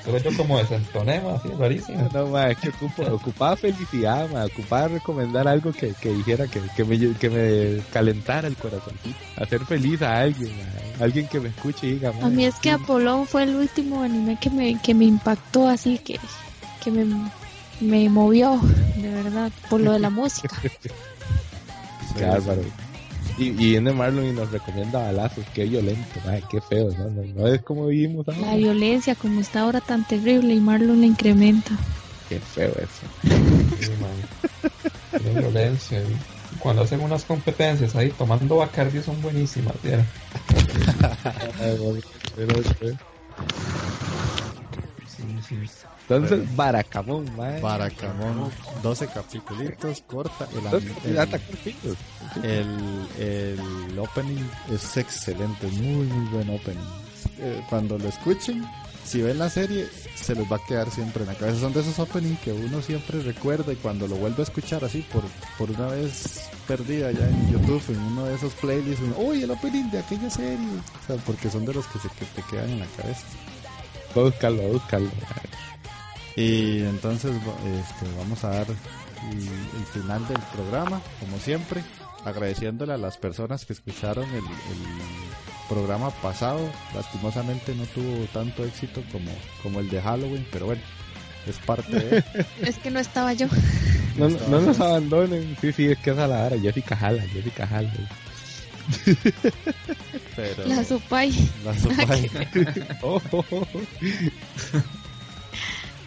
Pero 0.04 0.18
yo 0.18 0.36
como 0.36 0.58
desentoné, 0.58 1.20
ma, 1.20 1.34
así, 1.34 1.48
rarísimo. 1.58 2.08
No, 2.12 2.26
ma, 2.26 2.50
es 2.50 2.58
que 2.58 2.70
ocupaba 3.10 3.56
felicidad, 3.56 4.28
ma, 4.30 4.44
ocupaba 4.44 4.88
recomendar 4.88 5.46
algo 5.48 5.72
que, 5.72 5.92
que 5.94 6.10
dijera 6.10 6.46
que, 6.46 6.60
que, 6.76 6.84
me, 6.84 7.14
que 7.14 7.30
me 7.30 7.82
calentara 7.92 8.48
el 8.48 8.56
corazoncito. 8.56 9.18
Hacer 9.36 9.64
feliz 9.64 10.02
a 10.02 10.20
alguien, 10.20 10.52
ma, 10.56 11.04
alguien 11.04 11.26
que 11.28 11.40
me 11.40 11.48
escuche 11.50 11.86
y 11.86 11.92
diga, 11.92 12.12
ma, 12.12 12.26
A 12.26 12.30
mí 12.30 12.44
es 12.44 12.56
que 12.56 12.70
Apolón 12.70 13.26
fue 13.26 13.44
el 13.44 13.54
último 13.54 14.02
anime 14.02 14.38
que 14.40 14.50
me, 14.50 14.80
que 14.80 14.94
me 14.94 15.04
impactó 15.04 15.68
así, 15.68 15.98
que, 15.98 16.18
que 16.82 16.90
me, 16.90 17.06
me 17.80 18.08
movió, 18.08 18.60
de 18.96 19.10
verdad, 19.10 19.50
por 19.68 19.80
lo 19.80 19.92
de 19.92 19.98
la 19.98 20.10
música. 20.10 20.56
Qué 22.16 22.24
bárbaro. 22.24 22.62
Y, 23.39 23.51
viene 23.51 23.93
Marlon 23.93 24.27
y 24.27 24.32
nos 24.32 24.51
recomienda 24.51 25.01
balazos, 25.01 25.44
qué 25.55 25.65
violento, 25.65 26.20
ay, 26.27 26.43
qué 26.48 26.61
feo, 26.61 26.90
¿no? 26.98 27.09
No, 27.35 27.47
es 27.47 27.62
como 27.62 27.86
vivimos 27.86 28.28
ahora. 28.28 28.40
La 28.40 28.57
violencia, 28.57 29.15
como 29.15 29.40
está 29.40 29.61
ahora 29.61 29.81
tan 29.81 30.05
terrible, 30.05 30.55
y 30.55 30.61
Marlon 30.61 31.01
la 31.01 31.07
incrementa. 31.07 31.78
Qué 32.28 32.40
feo 32.40 32.73
eso. 32.77 33.07
Sí, 35.19 35.24
violencia. 35.35 36.02
Cuando 36.59 36.82
hacen 36.82 37.01
unas 37.01 37.24
competencias 37.24 37.97
ahí 37.97 38.11
tomando 38.11 38.57
Bacardi 38.57 39.02
son 39.02 39.23
buenísimas, 39.23 39.74
¿vieron? 39.82 40.05
Entonces, 46.10 46.56
Baracamón, 46.56 47.30
mae. 47.36 47.60
Baracamón, 47.60 48.50
12 48.82 49.06
capítulos, 49.06 50.02
corta. 50.08 50.48
El, 50.52 50.66
el, 52.42 53.08
el, 53.18 53.98
opening 53.98 54.44
es 54.72 54.96
excelente, 54.96 55.68
muy, 55.68 56.06
muy 56.06 56.28
buen 56.30 56.50
opening. 56.50 56.80
Eh, 57.38 57.62
cuando 57.68 57.96
lo 57.96 58.08
escuchen, 58.08 58.66
si 59.04 59.22
ven 59.22 59.38
la 59.38 59.48
serie, 59.48 59.86
se 60.16 60.34
les 60.34 60.50
va 60.50 60.56
a 60.56 60.66
quedar 60.66 60.90
siempre 60.90 61.22
en 61.22 61.28
la 61.28 61.34
cabeza. 61.36 61.60
Son 61.60 61.72
de 61.72 61.80
esos 61.80 61.98
openings 62.00 62.40
que 62.40 62.52
uno 62.52 62.82
siempre 62.82 63.20
recuerda 63.20 63.72
y 63.72 63.76
cuando 63.76 64.08
lo 64.08 64.16
vuelve 64.16 64.40
a 64.40 64.44
escuchar 64.44 64.84
así 64.84 65.06
por, 65.12 65.22
por 65.58 65.70
una 65.70 65.92
vez 65.92 66.50
perdida 66.66 67.12
ya 67.12 67.28
en 67.28 67.52
YouTube, 67.52 67.82
en 67.88 68.00
uno 68.00 68.24
de 68.24 68.34
esos 68.34 68.52
playlists, 68.54 69.04
uy, 69.16 69.44
el 69.44 69.50
opening 69.52 69.90
de 69.90 70.00
aquella 70.00 70.28
serie. 70.28 70.58
O 70.58 71.06
sea, 71.06 71.16
porque 71.24 71.48
son 71.48 71.64
de 71.64 71.74
los 71.74 71.86
que, 71.86 72.00
se, 72.00 72.08
que 72.08 72.24
te 72.24 72.42
quedan 72.50 72.70
en 72.70 72.80
la 72.80 72.86
cabeza. 72.96 73.26
Búscalo, 74.12 74.62
búscalo. 74.62 75.08
Y 76.36 76.81
entonces 76.81 77.32
este, 77.32 78.16
vamos 78.16 78.44
a 78.44 78.51
dar 78.51 78.66
el, 78.69 79.86
final 79.93 80.27
del 80.28 80.39
programa, 80.55 81.01
como 81.19 81.39
siempre, 81.39 81.82
agradeciéndole 82.24 82.93
a 82.93 82.98
las 82.98 83.16
personas 83.16 83.65
que 83.65 83.73
escucharon 83.73 84.24
el, 84.35 84.43
programa 85.69 86.11
pasado. 86.11 86.69
Lastimosamente 86.94 87.74
no 87.77 87.85
tuvo 87.85 88.24
tanto 88.32 88.65
éxito 88.65 89.05
como, 89.12 89.31
como 89.62 89.78
el 89.78 89.89
de 89.89 90.02
Halloween, 90.02 90.44
pero 90.51 90.66
bueno, 90.66 90.82
es 91.47 91.59
parte 91.59 91.93
de... 91.93 92.24
es 92.62 92.77
que 92.78 92.90
no 92.90 92.98
estaba 92.98 93.32
yo. 93.35 93.47
No, 94.16 94.28
nos 94.28 94.81
abandonen. 94.81 95.57
Sí, 95.61 95.73
sí, 95.73 95.86
es 95.86 95.98
que 95.98 96.11
es 96.11 96.19
a 96.19 96.27
la 96.27 96.47
hora. 96.47 96.59
Jessica 96.59 96.97
Jala, 96.97 97.23
Jessica 97.23 97.66
Jala. 97.69 97.93
La 100.66 100.85
Supay. 100.85 101.32
La 101.65 101.78
Supay. 101.78 102.31
Oh, 103.02 103.20
oh, 103.31 103.44
oh. 103.52 103.66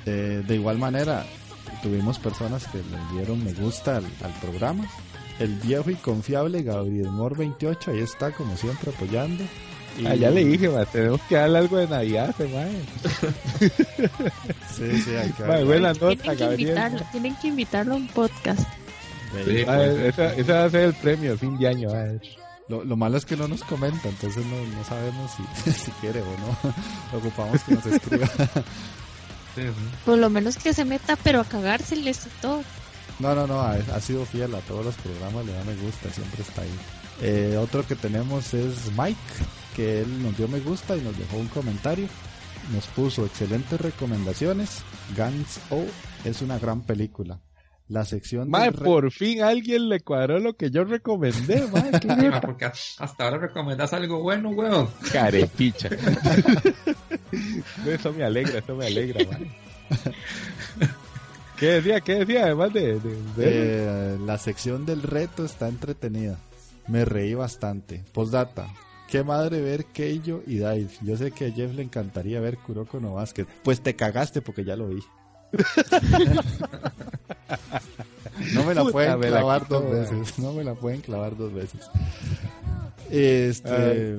Eh, 0.05 0.43
de 0.45 0.55
igual 0.55 0.77
manera, 0.77 1.25
tuvimos 1.81 2.19
personas 2.19 2.67
que 2.67 2.77
le 2.77 3.15
dieron 3.17 3.43
me 3.43 3.53
gusta 3.53 3.97
al, 3.97 4.05
programa. 4.41 4.85
El 5.39 5.55
viejo 5.55 5.89
y 5.89 5.95
confiable 5.95 6.61
Gabriel 6.61 7.09
Mor 7.09 7.38
28, 7.38 7.91
ahí 7.91 7.99
está 7.99 8.31
como 8.31 8.55
siempre 8.55 8.91
apoyando. 8.91 9.43
Y... 9.97 10.05
Ah, 10.07 10.15
ya 10.15 10.30
le 10.30 10.43
dije, 10.43 10.69
tenemos 10.91 11.21
que 11.21 11.35
darle 11.35 11.59
algo 11.59 11.77
de 11.77 11.88
Navidad, 11.88 12.35
mae. 12.39 12.81
sí, 14.75 15.01
sí, 15.01 15.15
hay 15.15 15.30
que 15.31 15.63
buena 15.63 15.93
nota, 15.93 16.15
tienen 16.15 16.38
que 16.38 16.43
Invitarlo, 16.45 17.01
tienen 17.11 17.35
que 17.35 17.47
invitarlo 17.47 17.93
a 17.93 17.97
un 17.97 18.07
podcast. 18.07 18.61
Sí, 19.45 19.63
pues. 19.65 20.19
ese, 20.19 20.53
va 20.53 20.65
a 20.65 20.69
ser 20.69 20.81
el 20.81 20.93
premio, 20.93 21.38
fin 21.38 21.57
de 21.57 21.67
año. 21.67 21.89
Lo, 22.69 22.84
lo, 22.84 22.95
malo 22.95 23.17
es 23.17 23.25
que 23.25 23.35
no 23.35 23.47
nos 23.47 23.63
comenta, 23.63 24.07
entonces 24.07 24.45
no, 24.45 24.55
no 24.55 24.84
sabemos 24.84 25.31
si, 25.31 25.71
si 25.85 25.91
quiere 25.91 26.21
o 26.21 26.25
no. 26.25 27.17
Ocupamos 27.17 27.61
que 27.63 27.75
nos 27.75 27.85
escriba. 27.85 28.30
Por 30.05 30.17
lo 30.17 30.30
menos 30.30 30.57
que 30.57 30.73
se 30.73 30.85
meta, 30.85 31.17
pero 31.23 31.41
a 31.41 31.45
cagárseles 31.45 32.25
y 32.25 32.41
todo. 32.41 32.63
No, 33.19 33.35
no, 33.35 33.45
no, 33.45 33.61
ha, 33.61 33.99
sido 33.99 34.25
fiel 34.25 34.55
a 34.55 34.59
todos 34.61 34.84
los 34.85 34.95
programas, 34.95 35.45
le 35.45 35.53
da 35.53 35.63
me 35.63 35.75
gusta, 35.75 36.09
siempre 36.09 36.41
está 36.41 36.63
ahí. 36.63 36.80
Eh, 37.21 37.57
otro 37.57 37.85
que 37.85 37.95
tenemos 37.95 38.53
es 38.53 38.91
Mike, 38.97 39.19
que 39.75 40.01
él 40.01 40.23
nos 40.23 40.35
dio 40.35 40.47
me 40.47 40.59
gusta 40.59 40.97
y 40.97 41.01
nos 41.01 41.17
dejó 41.17 41.38
un 41.38 41.47
comentario. 41.47 42.07
Nos 42.73 42.88
puso 42.88 43.25
excelentes 43.25 43.80
recomendaciones. 43.80 44.84
Guns 45.15 45.59
O 45.69 45.84
es 46.23 46.41
una 46.41 46.57
gran 46.57 46.81
película. 46.81 47.39
La 47.89 48.05
sección 48.05 48.49
de. 48.49 48.72
por 48.72 49.11
fin 49.11 49.41
alguien 49.41 49.89
le 49.89 49.99
cuadró 49.99 50.39
lo 50.39 50.55
que 50.55 50.72
yo 50.72 50.85
recomendé, 50.85 51.64
porque 52.41 52.65
hasta 52.65 53.23
ahora 53.23 53.38
recomendas 53.38 53.93
algo 53.93 54.22
bueno, 54.22 54.49
weón. 54.49 54.89
Carepicha. 55.11 55.89
eso 57.85 58.14
me 58.14 58.23
alegra, 58.23 58.60
eso 58.60 58.76
me 58.76 58.88
alegra, 58.88 59.26
¿Qué 61.57 61.65
decía? 61.68 62.01
¿Qué 62.01 62.15
decía? 62.15 62.45
Además 62.45 62.73
de... 62.73 62.99
Eh, 63.38 64.18
la 64.26 64.38
sección 64.38 64.85
del 64.85 65.01
reto 65.03 65.45
está 65.45 65.68
entretenida. 65.68 66.38
Me 66.88 67.05
reí 67.05 67.34
bastante. 67.35 68.03
Postdata. 68.11 68.68
qué 69.07 69.23
madre 69.23 69.61
ver 69.61 69.85
Keijo 69.85 70.41
y 70.47 70.55
Dive. 70.55 70.89
Yo 71.01 71.15
sé 71.15 71.31
que 71.31 71.45
a 71.47 71.51
Jeff 71.51 71.73
le 71.73 71.84
encantaría 71.84 72.39
ver 72.39 72.57
Kuroko 72.57 72.99
no 72.99 73.14
Basket. 73.14 73.45
Pues 73.64 73.81
te 73.81 73.95
cagaste 73.95 74.41
porque 74.41 74.65
ya 74.65 74.76
lo 74.76 74.88
vi. 74.88 75.03
no 78.53 78.63
me 78.63 78.73
la 78.73 78.85
pueden 78.85 79.19
clavar 79.19 79.67
dos 79.67 79.89
veces. 79.89 80.39
No 80.39 80.53
me 80.53 80.63
la 80.63 80.73
pueden 80.75 81.01
clavar 81.01 81.38
dos 81.38 81.53
veces. 81.53 81.81
Este, 83.09 84.17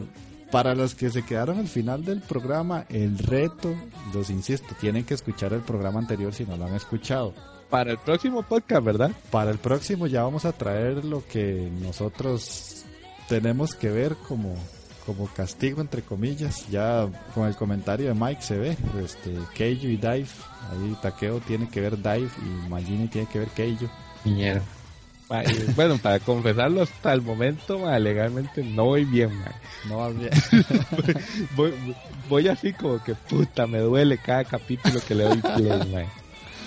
para 0.50 0.74
los 0.74 0.94
que 0.94 1.10
se 1.10 1.24
quedaron 1.24 1.58
al 1.58 1.68
final 1.68 2.04
del 2.04 2.20
programa, 2.20 2.86
el 2.88 3.18
reto, 3.18 3.74
los 4.12 4.30
insisto, 4.30 4.74
tienen 4.80 5.04
que 5.04 5.14
escuchar 5.14 5.52
el 5.52 5.62
programa 5.62 5.98
anterior 5.98 6.32
si 6.32 6.44
no 6.44 6.56
lo 6.56 6.66
han 6.66 6.74
escuchado. 6.74 7.34
Para 7.70 7.90
el 7.90 7.98
próximo 7.98 8.42
podcast, 8.42 8.84
¿verdad? 8.84 9.10
Para 9.30 9.50
el 9.50 9.58
próximo 9.58 10.06
ya 10.06 10.22
vamos 10.22 10.44
a 10.44 10.52
traer 10.52 11.04
lo 11.04 11.26
que 11.26 11.68
nosotros 11.82 12.84
tenemos 13.28 13.74
que 13.74 13.90
ver 13.90 14.14
como 14.28 14.54
como 15.06 15.26
castigo 15.26 15.80
entre 15.80 16.02
comillas 16.02 16.68
ya 16.70 17.08
con 17.34 17.46
el 17.46 17.56
comentario 17.56 18.08
de 18.08 18.14
Mike 18.14 18.42
se 18.42 18.56
ve 18.56 18.76
este 19.02 19.34
Keijo 19.54 19.86
y 19.86 19.96
Dive 19.96 20.26
ahí 20.70 20.96
Takeo 21.02 21.40
tiene 21.40 21.68
que 21.68 21.80
ver 21.80 21.96
Dive 21.96 22.30
y 22.42 22.68
Magini 22.68 23.08
tiene 23.08 23.28
que 23.28 23.38
ver 23.38 23.48
Keijo 23.48 23.88
bueno, 25.74 25.98
para 25.98 26.20
confesarlo 26.20 26.82
hasta 26.82 27.12
el 27.12 27.22
momento, 27.22 27.80
legalmente 27.98 28.62
no 28.62 28.84
voy 28.84 29.04
bien, 29.04 29.30
No 29.88 29.98
va 29.98 30.10
bien. 30.10 30.30
voy, 32.28 32.48
así 32.48 32.72
como 32.72 33.02
que 33.02 33.14
puta, 33.14 33.66
me 33.66 33.78
duele 33.78 34.18
cada 34.18 34.44
capítulo 34.44 35.00
que 35.06 35.14
le 35.14 35.24
doy 35.24 35.38
play, 35.38 36.06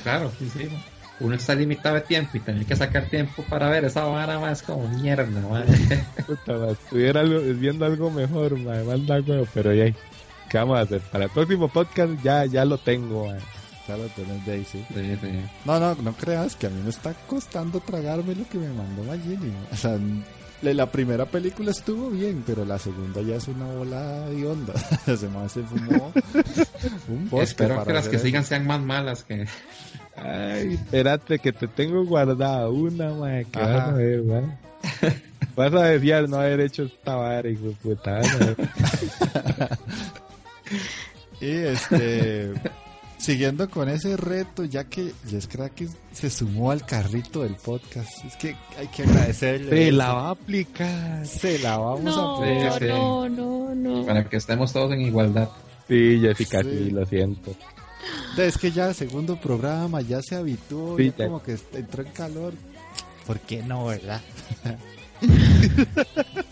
Claro, 0.04 0.32
sí, 0.40 0.50
sí. 0.50 0.70
Uno 1.19 1.35
está 1.35 1.56
limitado 1.56 1.95
de 1.95 2.02
tiempo 2.02 2.38
y 2.38 2.39
tener 2.39 2.65
que 2.65 2.76
sacar 2.76 3.06
tiempo 3.06 3.44
para 3.49 3.69
ver 3.69 3.85
esa 3.85 4.03
vara 4.03 4.39
más 4.39 4.61
como 4.61 4.88
mierda, 4.88 5.26
Puta, 6.27 6.72
estuviera 6.72 7.23
viendo 7.23 7.85
algo 7.85 8.11
mejor, 8.11 8.57
man, 8.60 8.85
manda 8.85 9.18
pero 9.53 9.73
ya, 9.73 9.91
¿qué 10.49 10.57
vamos 10.57 10.77
a 10.77 10.81
hacer? 10.81 11.02
Para 11.02 11.26
el 11.26 11.31
próximo 11.31 11.68
podcast 11.69 12.22
ya, 12.22 12.45
ya 12.45 12.65
lo 12.65 12.77
tengo, 12.77 13.34
No, 15.65 15.80
no, 15.80 15.95
no 15.95 16.14
creas 16.14 16.56
que 16.56 16.68
a 16.68 16.69
mí 16.69 16.81
me 16.84 16.89
está 16.89 17.14
costando 17.27 17.80
tragarme 17.80 18.35
lo 18.35 18.48
que 18.48 18.57
me 18.57 18.69
mandó 18.69 19.03
Magini. 19.03 19.53
O 19.72 19.76
sea, 19.76 19.98
la 20.61 20.91
primera 20.91 21.26
película 21.26 21.72
estuvo 21.72 22.10
bien, 22.10 22.44
pero 22.45 22.65
la 22.65 22.80
segunda 22.80 23.22
ya 23.22 23.35
es 23.35 23.48
una 23.48 23.65
bola 23.65 24.27
de 24.27 24.48
onda. 24.48 24.73
Se 25.06 25.30
me 25.30 25.39
hace 25.39 25.64
fumó 25.64 26.11
un 27.07 27.30
bosque. 27.30 27.44
Espero 27.44 27.84
que 27.84 27.94
las 27.94 28.10
que 28.10 28.19
sigan 28.19 28.44
sean 28.44 28.65
más 28.65 28.81
malas 28.81 29.23
que. 29.23 29.48
Ay, 30.18 30.73
espérate 30.73 31.39
que 31.39 31.52
te 31.53 31.68
tengo 31.68 32.03
guardada 32.06 32.69
una, 32.69 33.14
mae, 33.14 33.45
que 33.45 33.60
vas 33.60 33.89
a 33.89 33.91
ver, 33.94 34.23
mae. 34.23 34.57
Vas 35.56 35.73
a 35.73 35.85
desear 35.85 36.30
no 36.30 36.38
haber 36.38 36.60
hecho 36.61 36.84
esta 36.84 37.15
vara, 37.15 37.49
hijo 37.49 37.65
de 37.65 37.72
puta. 37.72 38.22
y 41.41 41.49
este 41.49 42.53
siguiendo 43.18 43.69
con 43.69 43.89
ese 43.89 44.15
reto, 44.15 44.64
ya 44.64 44.85
que 44.85 45.11
Les 45.31 45.48
que 45.48 45.88
se 46.11 46.30
sumó 46.30 46.72
al 46.72 46.85
carrito 46.85 47.41
del 47.41 47.56
podcast, 47.56 48.23
es 48.26 48.35
que 48.35 48.56
hay 48.77 48.88
que 48.88 49.03
agradecerle. 49.03 49.85
Se 49.85 49.91
la 49.91 50.14
va 50.14 50.27
a 50.27 50.31
aplicar. 50.31 51.26
Se 51.26 51.60
la 51.60 51.77
vamos 51.77 52.15
a 52.15 52.35
aplicar. 52.35 52.81
No, 52.84 53.27
no, 53.27 53.76
no. 53.76 54.06
Para 54.06 54.23
que 54.30 54.38
estemos 54.38 54.72
todos 54.72 54.94
en 54.94 55.02
igualdad. 55.02 55.49
Sí, 55.88 56.19
Jessica, 56.22 56.61
sí, 56.61 56.91
lo 56.91 57.06
siento. 57.06 57.56
Es 58.38 58.57
que 58.57 58.72
ya 58.72 58.90
el 58.90 58.95
segundo 58.95 59.40
programa 59.40 60.02
ya 60.02 60.22
se 60.22 60.36
habituó, 60.36 60.98
ya 60.99 61.11
como 61.26 61.41
que 61.41 61.57
entró 61.74 62.03
en 62.03 62.11
calor. 62.11 62.53
¿Por 63.26 63.40
qué 63.40 63.61
no, 63.64 63.86
verdad? 63.86 64.22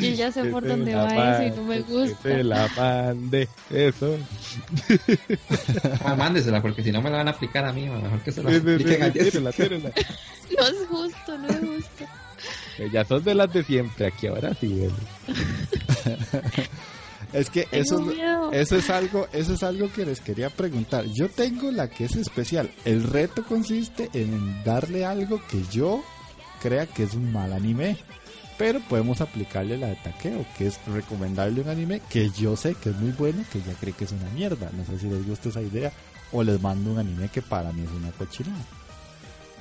Y 0.00 0.14
ya 0.14 0.32
sé 0.32 0.44
por 0.44 0.66
dónde 0.66 0.94
va 0.94 1.36
eso 1.36 1.54
y 1.54 1.56
no 1.56 1.64
me 1.64 1.80
gusta. 1.80 2.28
Que 2.28 2.44
la 2.44 2.68
mande, 2.76 3.48
eso. 3.70 4.18
Ah, 6.04 6.14
mándesela, 6.14 6.60
porque 6.60 6.82
si 6.82 6.90
no 6.90 7.00
me 7.00 7.10
la 7.10 7.18
van 7.18 7.28
a 7.28 7.32
aplicar 7.32 7.64
a 7.64 7.72
mí, 7.72 7.88
mejor 7.88 8.20
que 8.20 8.32
se 8.32 8.42
la 8.42 8.50
apliquen 8.50 9.02
a 9.02 9.08
No 9.10 10.66
es 10.66 10.86
justo, 10.88 11.38
no 11.38 11.48
es 11.48 11.60
justo. 11.60 12.04
Ya 12.92 13.04
son 13.04 13.22
de 13.22 13.34
las 13.34 13.52
de 13.52 13.62
siempre, 13.62 14.06
aquí 14.06 14.26
ahora 14.26 14.54
sí. 14.54 14.88
Es 17.32 17.48
que 17.48 17.68
eso, 17.70 18.04
eso 18.52 18.76
es 18.76 18.90
algo, 18.90 19.28
eso 19.32 19.54
es 19.54 19.62
algo 19.62 19.92
que 19.92 20.04
les 20.04 20.20
quería 20.20 20.50
preguntar. 20.50 21.04
Yo 21.06 21.28
tengo 21.28 21.70
la 21.70 21.88
que 21.88 22.04
es 22.04 22.16
especial. 22.16 22.70
El 22.84 23.04
reto 23.04 23.44
consiste 23.44 24.10
en 24.14 24.64
darle 24.64 25.04
algo 25.04 25.40
que 25.48 25.62
yo 25.70 26.02
crea 26.60 26.86
que 26.86 27.04
es 27.04 27.14
un 27.14 27.32
mal 27.32 27.52
anime. 27.52 27.96
Pero 28.58 28.80
podemos 28.80 29.22
aplicarle 29.22 29.78
la 29.78 29.86
de 29.86 29.96
taqueo, 29.96 30.44
que 30.58 30.66
es 30.66 30.78
recomendable 30.86 31.62
un 31.62 31.68
anime 31.68 32.02
que 32.10 32.28
yo 32.28 32.56
sé 32.56 32.74
que 32.74 32.90
es 32.90 32.96
muy 32.96 33.12
bueno, 33.12 33.42
que 33.50 33.62
ya 33.62 33.72
cree 33.72 33.94
que 33.94 34.04
es 34.04 34.12
una 34.12 34.28
mierda. 34.34 34.70
No 34.76 34.84
sé 34.84 34.98
si 34.98 35.08
les 35.08 35.26
gusta 35.26 35.48
esa 35.48 35.62
idea. 35.62 35.92
O 36.32 36.42
les 36.42 36.60
mando 36.60 36.92
un 36.92 36.98
anime 36.98 37.28
que 37.28 37.42
para 37.42 37.72
mí 37.72 37.82
es 37.82 37.90
una 37.90 38.10
cochinada. 38.12 38.64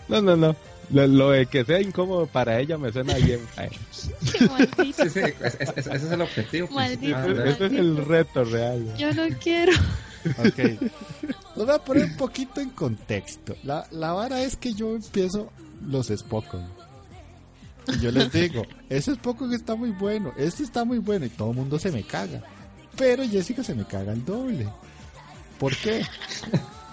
No, 0.10 0.22
no, 0.22 0.36
no. 0.36 0.56
Lo, 0.92 1.30
de 1.30 1.46
que 1.46 1.64
sea 1.64 1.82
incómodo 1.82 2.26
para 2.26 2.60
ella 2.60 2.78
me 2.78 2.92
suena 2.92 3.14
bien. 3.16 3.40
sí, 3.92 4.94
sí, 4.94 5.04
ese, 5.04 5.36
es 5.76 6.04
el 6.04 6.22
objetivo. 6.22 6.68
Maldito, 6.72 7.44
ese 7.44 7.66
es 7.68 7.74
el 7.74 7.98
reto 8.06 8.44
real. 8.44 8.96
Yo 8.98 9.14
no 9.14 9.24
quiero. 9.40 9.74
Ok. 10.40 10.82
Lo 11.56 11.66
voy 11.66 11.76
a 11.76 11.80
poner 11.80 12.06
un 12.06 12.18
poquito 12.18 12.60
en 12.60 12.72
contexto. 12.72 13.56
La, 13.64 13.86
la 13.92 14.14
vara 14.14 14.42
es 14.42 14.56
que 14.56 14.74
yo 14.74 14.96
empiezo 14.96 15.52
los 15.86 16.08
Spokon. 16.08 16.68
Y 17.88 18.00
yo 18.00 18.12
les 18.12 18.32
digo, 18.32 18.64
ese 18.90 19.16
Spokon 19.16 19.54
está 19.54 19.76
muy 19.76 19.92
bueno, 19.92 20.34
este 20.38 20.64
está 20.64 20.86
muy 20.86 21.00
bueno 21.00 21.26
y 21.26 21.30
todo 21.30 21.52
el 21.52 21.58
mundo 21.58 21.80
se 21.80 21.92
me 21.92 22.04
caga. 22.04 22.42
Pero 22.98 23.28
Jessica 23.28 23.64
se 23.64 23.76
me 23.76 23.86
caga 23.86 24.14
el 24.14 24.26
doble. 24.26 24.68
¿Por 25.58 25.76
qué? 25.76 26.06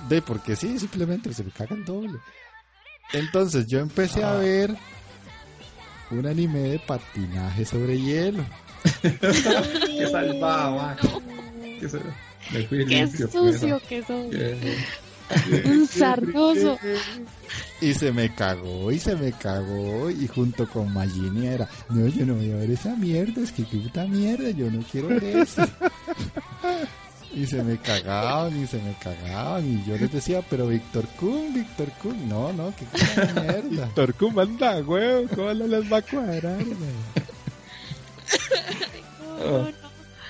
De 0.08 0.22
porque 0.22 0.56
sí, 0.56 0.78
simplemente 0.78 1.32
se 1.34 1.44
me 1.44 1.50
caga 1.50 1.74
el 1.74 1.84
doble. 1.84 2.18
Entonces 3.12 3.66
yo 3.66 3.80
empecé 3.80 4.24
a 4.24 4.32
ah. 4.32 4.38
ver 4.38 4.76
un 6.10 6.26
anime 6.26 6.60
de 6.60 6.78
patinaje 6.78 7.64
sobre 7.64 8.00
hielo. 8.00 8.44
Qué 9.02 10.08
salvado, 10.10 10.96
Qué, 12.50 13.08
sucio 13.30 13.80
que 13.88 14.02
son. 14.04 14.30
un 15.64 15.86
sarnoso. 15.86 16.78
Y 17.80 17.92
se 17.92 18.12
me 18.12 18.34
cagó, 18.34 18.90
y 18.90 18.98
se 18.98 19.16
me 19.16 19.32
cagó, 19.32 20.10
y 20.10 20.26
junto 20.28 20.66
con 20.68 20.92
Magini 20.92 21.46
era, 21.46 21.68
no, 21.90 22.06
yo 22.06 22.24
no 22.24 22.34
voy 22.34 22.52
a 22.52 22.56
ver 22.56 22.70
esa 22.70 22.94
mierda, 22.96 23.42
es 23.42 23.52
que 23.52 23.64
qué 23.64 23.76
puta 23.76 24.06
mierda, 24.06 24.50
yo 24.50 24.70
no 24.70 24.82
quiero 24.90 25.08
ver 25.08 25.24
eso. 25.24 25.62
Y 27.36 27.46
se 27.46 27.62
me 27.62 27.76
cagaban 27.76 28.62
y 28.62 28.66
se 28.66 28.78
me 28.78 28.94
cagaban. 28.94 29.70
Y 29.70 29.84
yo 29.86 29.98
les 29.98 30.10
decía, 30.10 30.40
pero 30.48 30.68
Víctor 30.68 31.04
Kun, 31.20 31.52
Víctor 31.52 31.90
Kun. 32.02 32.26
No, 32.30 32.50
no, 32.54 32.72
qué 32.74 32.86
mierda. 33.34 33.84
Víctor 33.84 34.14
Kun, 34.14 34.40
anda, 34.40 34.80
güey. 34.80 35.26
¿Cómo 35.26 35.52
no 35.52 35.66
les 35.66 35.92
va 35.92 35.98
a 35.98 36.02
cuadrar, 36.02 36.58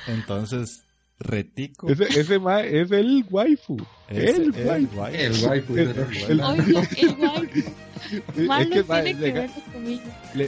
Entonces, 0.09 0.83
Retico. 1.21 1.89
Ese, 1.89 2.05
ese 2.05 2.21
es 2.21 2.31
el 2.31 3.25
waifu. 3.31 3.77
el, 4.09 4.51
waifu. 4.51 5.05
El 5.07 5.45
waifu. 5.45 5.77
El, 5.77 6.11
el, 6.29 6.41
waifu. 6.41 7.71
Es 8.13 8.69
que, 8.69 8.83
tiene 8.83 9.17
que 9.17 9.33
ver 9.33 9.51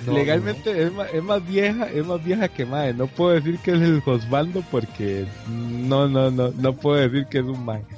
legalmente 0.06 0.82
Es, 0.82 0.92
más, 0.92 1.08
es 1.12 1.22
más 1.22 1.46
vieja, 1.46 1.86
es 1.86 2.06
más 2.06 2.22
vieja 2.24 2.48
que 2.48 2.64
Mae. 2.66 2.94
No 2.94 3.06
puedo 3.06 3.32
decir 3.32 3.58
que 3.58 3.72
es 3.72 3.80
el 3.80 4.02
Osvaldo 4.04 4.62
porque 4.70 5.26
no, 5.48 6.08
no, 6.08 6.30
no, 6.30 6.50
no 6.50 6.72
puedo 6.74 7.00
decir 7.08 7.26
que 7.26 7.38
es 7.38 7.44
un 7.44 7.64
Mae. 7.64 7.82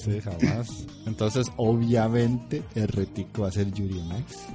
Sí, 0.00 0.20
jamás. 0.20 0.86
Entonces, 1.06 1.50
obviamente, 1.56 2.62
el 2.74 2.88
retico 2.88 3.42
va 3.42 3.48
a 3.48 3.52
ser 3.52 3.72
Yuri 3.72 4.02
Max. 4.02 4.46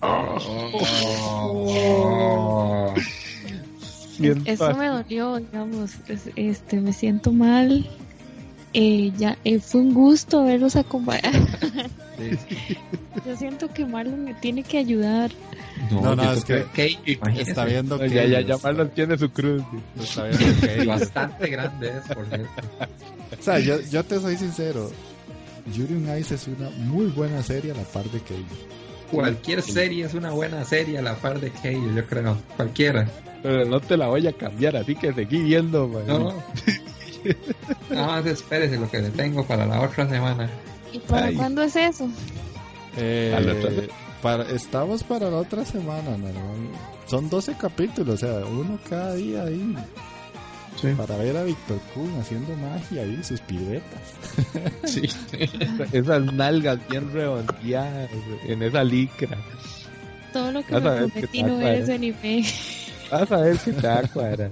Oh. 0.00 0.84
Eso 4.44 4.74
me 4.76 4.88
dolió, 4.88 5.36
digamos, 5.38 5.94
este, 6.36 6.80
me 6.80 6.92
siento 6.92 7.32
mal. 7.32 7.88
Eh, 8.74 9.12
ya 9.16 9.38
eh, 9.44 9.60
fue 9.60 9.80
un 9.80 9.94
gusto 9.94 10.44
verlos 10.44 10.76
acompañar. 10.76 11.32
Yo 13.26 13.36
siento 13.36 13.68
que 13.72 13.86
Marlon 13.86 14.24
me 14.24 14.34
tiene 14.34 14.62
que 14.62 14.78
ayudar. 14.78 15.30
No, 15.90 16.14
no, 16.14 16.32
es 16.32 16.44
que, 16.44 16.66
está 17.36 17.64
viendo 17.64 17.98
que 17.98 18.10
ya, 18.10 18.24
ya, 18.24 18.40
ya 18.40 18.58
Marlon 18.58 18.90
tiene 18.90 19.16
su 19.16 19.30
cruz. 19.30 19.62
Está 19.98 20.24
viendo 20.24 20.60
que 20.60 20.84
bastante 20.86 21.48
grande 21.48 21.88
es, 21.88 22.14
por 22.14 22.26
cierto. 22.26 22.48
O 23.38 23.42
sea, 23.42 23.58
yo, 23.58 23.80
yo 23.80 24.04
te 24.04 24.20
soy 24.20 24.36
sincero. 24.36 24.90
Yuri 25.74 25.94
on 25.94 26.18
Ice 26.18 26.34
es 26.34 26.48
una 26.48 26.70
muy 26.70 27.06
buena 27.06 27.42
serie 27.42 27.72
a 27.72 27.74
la 27.74 27.84
par 27.84 28.04
de 28.04 28.20
Keijo. 28.20 28.46
Cualquier 29.10 29.62
serie 29.62 30.04
es 30.04 30.14
una 30.14 30.30
buena 30.30 30.64
serie 30.64 30.98
a 30.98 31.02
la 31.02 31.14
par 31.14 31.40
de 31.40 31.50
Keijo, 31.50 31.90
yo 31.94 32.06
creo. 32.06 32.36
Cualquiera. 32.56 33.08
Pero 33.42 33.64
no 33.64 33.80
te 33.80 33.96
la 33.96 34.08
voy 34.08 34.26
a 34.26 34.32
cambiar, 34.32 34.76
así 34.76 34.94
que 34.94 35.12
seguí 35.12 35.42
viendo, 35.42 35.88
No. 36.06 36.34
Nada 37.90 38.06
más 38.06 38.26
espérese 38.26 38.78
lo 38.78 38.90
que 38.90 39.00
le 39.00 39.10
tengo 39.10 39.44
para 39.44 39.66
la 39.66 39.80
otra 39.80 40.08
semana. 40.08 40.48
¿Y 40.92 40.98
para 41.00 41.32
cuándo 41.32 41.62
es 41.62 41.76
eso? 41.76 42.08
Eh, 42.96 43.88
para, 44.22 44.50
estamos 44.50 45.02
para 45.04 45.30
la 45.30 45.36
otra 45.38 45.64
semana, 45.64 46.16
son 47.06 47.28
12 47.30 47.54
capítulos, 47.54 48.22
o 48.22 48.26
sea, 48.26 48.46
uno 48.46 48.78
cada 48.88 49.14
día 49.14 49.44
ahí. 49.44 49.76
Sí. 50.80 50.88
Para 50.96 51.16
ver 51.16 51.36
a 51.36 51.42
Víctor 51.42 51.80
Kuhn 51.92 52.20
haciendo 52.20 52.54
magia 52.56 53.02
ahí, 53.02 53.18
sus 53.22 53.40
piruetas. 53.40 54.00
Sí. 54.84 55.02
Esas 55.92 56.32
nalgas 56.32 56.78
bien 56.88 57.12
redondeadas 57.12 58.10
en 58.46 58.62
esa 58.62 58.84
licra. 58.84 59.36
Todo 60.32 60.52
lo 60.52 60.64
que 60.64 60.72
Vas 60.72 60.84
a 60.84 60.90
me 60.90 61.00
ver 61.00 61.10
prometí 61.10 61.42
no 61.42 61.58
ver 61.58 61.74
ese 61.82 61.94
anime. 61.94 62.44
Vas 63.10 63.32
a 63.32 63.36
ver 63.38 63.58
si 63.58 63.72
te 63.72 63.86
va 63.86 63.98
a 63.98 64.08
cuadrar. 64.08 64.50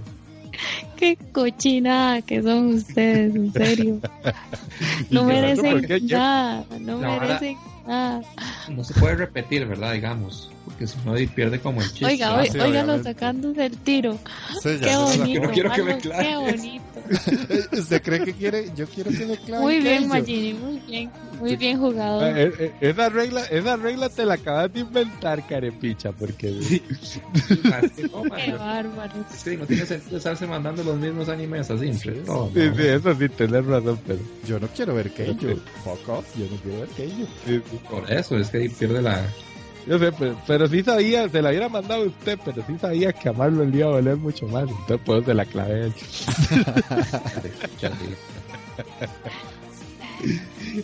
Qué 0.97 1.16
cochinada 1.32 2.23
que 2.23 2.43
son 2.43 2.74
ustedes, 2.74 3.35
en 3.35 3.52
serio. 3.52 4.01
No 5.10 5.24
merecen 5.24 5.86
nada, 6.09 6.66
no 6.81 6.98
merecen 6.98 7.56
nada. 7.86 8.20
No 8.68 8.85
se 8.85 8.93
puede 8.94 9.16
repetir, 9.16 9.64
¿verdad? 9.66 9.94
Digamos. 9.94 10.51
Porque 10.67 10.87
si 10.87 10.97
no, 11.07 11.15
pierde 11.35 11.61
como 11.61 11.81
el 11.81 11.89
chiste. 11.89 12.05
Oiga, 12.07 12.29
Ah, 12.37 12.43
oí- 12.43 12.51
sí, 12.51 12.59
obviamente. 12.59 13.05
sacando 13.05 13.53
del 13.53 13.77
tiro. 13.79 14.19
Sí, 14.63 14.71
ya 14.81 14.81
Qué 14.81 14.93
lo 14.93 15.03
bonito. 15.05 15.41
no 15.43 15.51
quiero 15.53 15.73
que 15.73 15.83
me 15.85 15.99
claves. 15.99 16.27
Qué 16.27 16.37
bonito. 16.37 16.83
¿Usted 17.79 18.03
cree 18.03 18.25
que 18.25 18.33
quiere? 18.35 18.73
Yo 18.75 18.87
quiero 18.89 19.11
que 19.11 19.27
me 19.27 19.37
clave. 19.39 19.63
Muy 19.63 19.79
bien. 19.79 20.09
Magini, 20.09 20.55
muy 20.55 20.79
bien. 20.81 21.11
Muy 21.41 21.55
bien 21.57 21.79
jugado. 21.79 22.21
Ah, 22.21 22.31
eh, 22.41 22.53
eh, 22.59 22.73
Esa 22.81 23.09
regla, 23.11 23.45
esa 23.45 23.77
regla 23.77 24.09
te 24.09 24.25
la 24.27 24.35
acabas 24.35 24.73
de 24.73 24.81
inventar, 24.81 25.47
carepicha, 25.47 26.11
porque 26.13 26.53
Sí, 26.63 26.83
no, 28.13 28.23
Qué 28.35 28.53
bárbaro. 28.53 29.13
es 29.33 29.45
que 29.45 29.57
no 29.57 29.67
tiene 29.67 29.87
sentido 29.87 30.17
estarse 30.19 30.47
mandando 30.47 30.83
los 30.83 30.97
mismos 30.97 31.29
animes 31.29 31.71
así. 31.71 31.93
sí, 31.95 32.11
¿no? 32.27 32.51
sí, 32.53 32.61
eso 32.79 33.15
sí, 33.15 33.29
tenés 33.29 33.65
razón, 33.67 34.01
pero 34.07 34.19
Yo 34.47 34.59
no 34.59 34.67
quiero 34.69 34.95
ver 34.95 35.11
Keijo. 35.13 35.57
Fuck 35.85 36.09
off, 36.09 36.27
yo 36.37 36.47
no 36.51 36.57
quiero 36.63 36.81
ver 36.81 36.89
sí, 36.97 37.27
sí. 37.47 37.63
Por 37.89 38.11
eso, 38.11 38.37
es 38.39 38.49
que 38.49 38.59
ahí 38.59 38.69
pierde 38.69 39.01
la. 39.03 39.23
Yo 39.87 39.99
sé, 39.99 40.13
pero, 40.13 40.37
pero 40.47 40.69
sí 40.69 40.83
sabía, 40.83 41.29
se 41.29 41.41
la 41.43 41.51
hubiera 41.51 41.69
mandado 41.69 42.07
usted, 42.07 42.39
pero 42.45 42.65
sí 42.67 42.77
sabía 42.81 43.13
que 43.13 43.29
amarlo 43.29 43.63
el 43.63 43.75
iba 43.75 43.89
a 43.89 43.93
valer 43.93 44.17
mucho 44.17 44.47
más, 44.49 44.65
entonces 44.69 45.01
pues 45.05 45.25
se 45.25 45.35
la 45.35 45.45
clavé. 45.45 45.93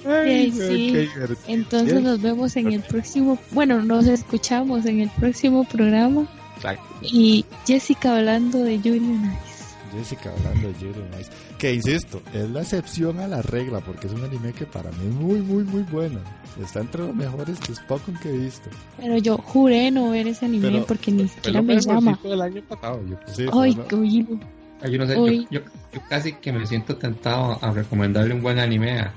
Ay, 0.07 0.53
Sí, 0.53 1.09
sí. 1.09 1.09
Entonces 1.49 2.03
nos 2.03 2.21
vemos 2.21 2.57
en 2.57 2.73
el 2.73 2.81
próximo, 2.83 3.39
bueno, 3.51 3.83
nos 3.83 4.07
escuchamos 4.07 4.87
en 4.87 5.01
el 5.01 5.11
próximo 5.11 5.65
programa. 5.65 6.27
Exacto. 6.57 6.85
Y 7.03 7.45
Jessica 7.67 8.17
hablando 8.17 8.59
de 8.59 8.75
Ice. 8.75 9.52
Jessica 9.93 10.31
hablando 10.37 10.69
de 10.69 10.75
Yuri 10.81 11.01
on 11.01 11.21
Ice. 11.21 11.31
Que 11.59 11.75
insisto, 11.75 12.21
es 12.35 12.49
la 12.51 12.63
excepción 12.63 13.21
a 13.21 13.29
la 13.29 13.43
regla 13.43 13.81
porque 13.81 14.07
es 14.09 14.13
un 14.13 14.25
anime 14.25 14.53
que 14.53 14.67
para 14.67 14.91
mí 14.91 15.07
es 15.09 15.15
muy, 15.15 15.41
muy, 15.41 15.65
muy 15.65 15.83
bueno. 15.85 16.19
Está 16.63 16.81
entre 16.81 17.03
los 17.07 17.15
mejores 17.15 17.61
de 17.61 17.75
Spokon 17.75 18.15
que 18.23 18.29
he 18.29 18.37
visto. 18.39 18.69
Pero 18.99 19.17
yo 19.19 19.39
juré 19.39 19.91
no 19.91 20.11
ver 20.11 20.27
ese 20.29 20.47
anime 20.47 20.71
Pero- 20.71 20.87
porque 20.87 21.11
ni 21.13 21.29
siquiera 21.29 21.63
me 21.63 21.81
llama. 21.81 22.01
mejorcito 22.01 22.29
del 22.31 22.41
año 22.43 22.63
pasado, 22.69 23.01
yo. 23.09 23.17
Sí, 23.33 23.47
Ay, 23.53 23.79
qué 23.89 23.95
oído. 23.95 24.39
Ay, 24.83 24.93
yo 24.93 24.99
no 24.99 25.07
sé, 25.07 25.15
yo, 25.15 25.23
Uy. 25.23 25.47
yo, 25.51 25.61
yo 25.93 26.01
casi 26.09 26.33
que 26.35 26.53
me 26.53 26.67
siento 26.67 26.97
tentado 26.97 27.57
a 27.63 27.71
recomendarle 27.71 28.35
un 28.35 28.43
buen 28.43 28.59
anime 28.59 28.99
a, 29.01 29.13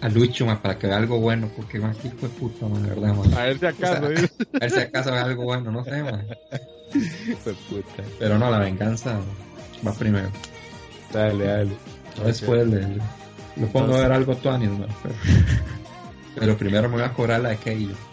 a 0.00 0.08
Lucho, 0.08 0.46
para 0.62 0.78
que 0.78 0.86
vea 0.86 0.96
algo 0.96 1.18
bueno, 1.18 1.50
porque 1.56 1.80
más 1.80 1.96
hijo 2.04 2.16
de 2.22 2.28
puta, 2.28 2.66
ma, 2.68 2.78
de 2.78 2.88
verdad, 2.88 3.14
ma. 3.16 3.36
A 3.40 3.44
ver 3.46 3.58
si 3.58 3.66
acaso, 3.66 4.04
O 4.04 4.16
sea. 4.16 4.28
A 4.54 4.58
ver 4.60 4.70
si 4.70 4.78
acaso 4.80 5.10
ve 5.12 5.18
algo 5.18 5.42
bueno, 5.44 5.72
no 5.72 5.84
sé, 5.84 6.02
ma. 6.04 6.22
Hijo 6.94 7.50
de 7.50 7.54
puta. 7.68 8.02
Pero 8.18 8.38
no, 8.38 8.50
la 8.50 8.60
venganza 8.60 9.18
va 9.86 9.92
primero. 9.92 10.28
Dale, 11.12 11.44
dale. 11.44 11.70
Después 12.24 12.66
le, 12.66 12.80
le- 12.80 13.02
le 13.56 13.66
pongo 13.66 13.94
a 13.96 14.00
ver 14.00 14.12
algo 14.12 14.36
tuanis, 14.36 14.70
ma, 14.70 14.86
pero, 15.02 15.14
pero 16.38 16.56
primero 16.56 16.88
me 16.88 16.96
voy 16.96 17.04
a 17.04 17.12
cobrar 17.12 17.40
la 17.40 17.50
de 17.50 17.56
Keijo. 17.58 17.94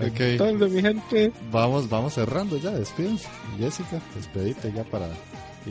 Ok, 0.00 0.20
Entonces, 0.20 0.70
mi 0.70 0.80
gente, 0.80 1.32
vamos, 1.50 1.88
vamos 1.88 2.14
cerrando 2.14 2.56
ya, 2.56 2.70
despídense. 2.70 3.26
Jessica, 3.58 4.00
despedite 4.14 4.72
ya 4.72 4.84
para... 4.84 5.08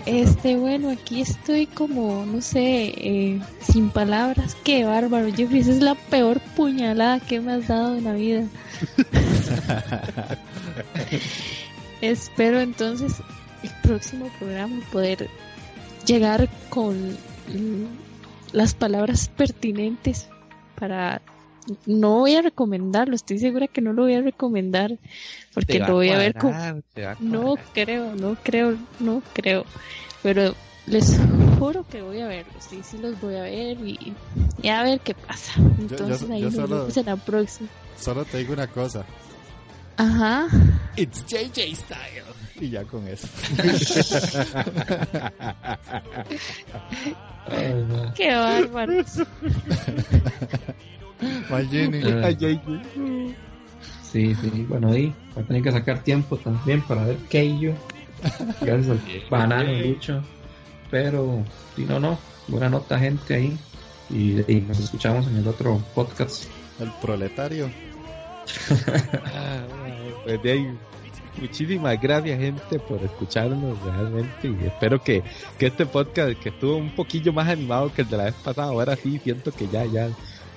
Este, 0.05 0.57
bueno, 0.57 0.89
aquí 0.91 1.22
estoy 1.22 1.65
como, 1.65 2.26
no 2.26 2.41
sé, 2.41 2.91
eh, 2.97 3.39
sin 3.61 3.89
palabras. 3.89 4.57
Qué 4.65 4.84
bárbaro, 4.84 5.27
Jeffrey. 5.34 5.61
Esa 5.61 5.72
es 5.72 5.80
la 5.81 5.95
peor 5.95 6.41
puñalada 6.57 7.22
que 7.22 7.39
me 7.39 7.53
has 7.53 7.69
dado 7.69 7.95
en 7.95 8.03
la 8.03 8.11
vida. 8.15 8.43
Espero 12.01 12.59
entonces 12.59 13.14
el 13.63 13.69
próximo 13.84 14.29
programa 14.39 14.81
poder 14.91 15.29
llegar 16.05 16.49
con 16.69 17.11
mm, 17.11 17.85
las 18.53 18.73
palabras 18.73 19.29
pertinentes 19.29 20.27
para 20.79 21.21
no 21.85 22.19
voy 22.19 22.35
a 22.35 22.41
recomendarlo, 22.41 23.15
estoy 23.15 23.39
segura 23.39 23.67
que 23.67 23.81
no 23.81 23.93
lo 23.93 24.03
voy 24.03 24.15
a 24.15 24.21
recomendar 24.21 24.97
porque 25.53 25.79
lo 25.79 25.93
voy 25.93 26.09
a 26.09 26.17
ver 26.17 26.34
cuadrar, 26.34 26.84
a 26.97 27.17
no 27.19 27.55
creo, 27.73 28.15
no 28.15 28.38
creo, 28.41 28.77
no 28.99 29.21
creo. 29.34 29.65
Pero 30.23 30.55
les 30.85 31.19
juro 31.59 31.85
que 31.89 32.01
voy 32.01 32.21
a 32.21 32.27
verlos. 32.27 32.63
Sí, 32.63 32.81
sí 32.84 32.97
los 32.97 33.19
voy 33.19 33.35
a 33.35 33.41
ver 33.41 33.77
y, 33.79 34.13
y 34.61 34.67
a 34.69 34.84
ver 34.84 34.99
qué 35.01 35.13
pasa. 35.13 35.53
Entonces 35.57 36.27
yo 36.27 36.34
ahí 36.34 36.43
nos 36.43 36.55
vemos 36.55 36.97
en 36.97 37.05
la 37.05 37.15
próxima. 37.17 37.69
Solo 37.99 38.23
te 38.25 38.38
digo 38.38 38.53
una 38.53 38.67
cosa. 38.67 39.05
Ajá. 39.97 40.47
It's 40.95 41.25
JJ 41.25 41.75
Style. 41.75 42.23
Y 42.61 42.69
ya 42.69 42.84
con 42.85 43.07
eso. 43.07 43.27
Ay. 47.45 47.85
Qué 48.15 48.35
bárbaro. 48.35 48.93
Sí, 54.11 54.34
sí, 54.35 54.65
bueno, 54.69 54.91
ahí 54.91 55.13
va 55.35 55.41
a 55.41 55.45
tener 55.45 55.61
que 55.61 55.71
sacar 55.71 56.03
tiempo 56.03 56.38
también 56.38 56.81
para 56.81 57.03
ver 57.03 57.17
Keijo. 57.29 57.73
Gracias 58.61 58.89
al 58.89 59.01
banano 59.29 59.73
Lucho. 59.73 60.23
Pero, 60.89 61.43
si 61.75 61.84
no, 61.85 61.99
no, 61.99 62.17
buena 62.47 62.69
nota, 62.69 62.97
gente 62.97 63.35
ahí. 63.35 63.57
Y, 64.09 64.39
y 64.51 64.61
nos 64.61 64.79
escuchamos 64.79 65.27
en 65.27 65.38
el 65.38 65.47
otro 65.47 65.84
podcast. 65.93 66.45
El 66.79 66.91
proletario. 67.01 67.69
Ah, 69.34 69.65
bueno, 69.79 69.95
pues 70.23 70.43
de 70.43 70.51
ahí, 70.51 70.77
muchísimas 71.39 71.99
gracias 72.01 72.39
gente 72.39 72.80
por 72.80 73.01
escucharnos 73.03 73.81
realmente 73.84 74.47
y 74.47 74.65
espero 74.65 75.01
que, 75.01 75.23
que 75.57 75.68
este 75.68 75.85
podcast 75.85 76.38
que 76.39 76.49
estuvo 76.49 76.76
un 76.77 76.91
poquillo 76.95 77.31
más 77.34 77.47
animado 77.47 77.91
que 77.93 78.01
el 78.01 78.09
de 78.09 78.18
la 78.18 78.23
vez 78.26 78.35
pasada, 78.35 78.68
ahora 78.69 78.95
sí 78.95 79.19
siento 79.23 79.51
que 79.51 79.68
ya, 79.68 79.85
ya 79.85 80.09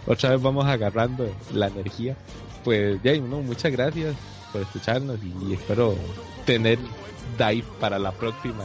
otra 0.06 0.30
vez 0.30 0.42
vamos 0.42 0.66
agarrando 0.66 1.28
la 1.52 1.68
energía. 1.68 2.16
Pues 2.64 2.98
ahí, 3.04 3.20
no, 3.20 3.40
muchas 3.42 3.72
gracias 3.72 4.14
por 4.52 4.62
escucharnos 4.62 5.18
y 5.22 5.54
espero 5.54 5.94
tener 6.44 6.78
dive 7.38 7.64
para 7.78 7.98
la 7.98 8.12
próxima 8.12 8.64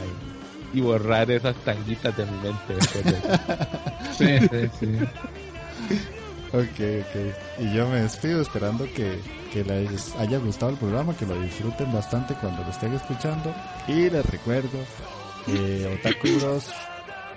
y, 0.74 0.78
y 0.78 0.80
borrar 0.82 1.30
esas 1.30 1.54
tanguitas 1.64 2.16
de 2.16 2.26
mi 2.26 2.38
mente 2.38 2.74
después 2.74 3.04
de- 3.04 3.20
Sí, 4.16 4.48
sí, 4.48 4.70
sí. 4.80 6.06
Ok, 6.52 6.80
ok. 6.80 7.60
Y 7.60 7.74
yo 7.74 7.88
me 7.88 8.02
despido 8.02 8.40
esperando 8.40 8.84
que, 8.94 9.20
que 9.52 9.64
les 9.64 10.14
haya 10.16 10.38
gustado 10.38 10.72
el 10.72 10.78
programa, 10.78 11.16
que 11.16 11.26
lo 11.26 11.40
disfruten 11.40 11.92
bastante 11.92 12.34
cuando 12.34 12.62
lo 12.62 12.70
estén 12.70 12.92
escuchando. 12.94 13.54
Y 13.88 14.08
les 14.10 14.24
recuerdo, 14.26 14.78
eh, 15.48 15.98
Otaku 15.98 16.28
Bros 16.38 16.70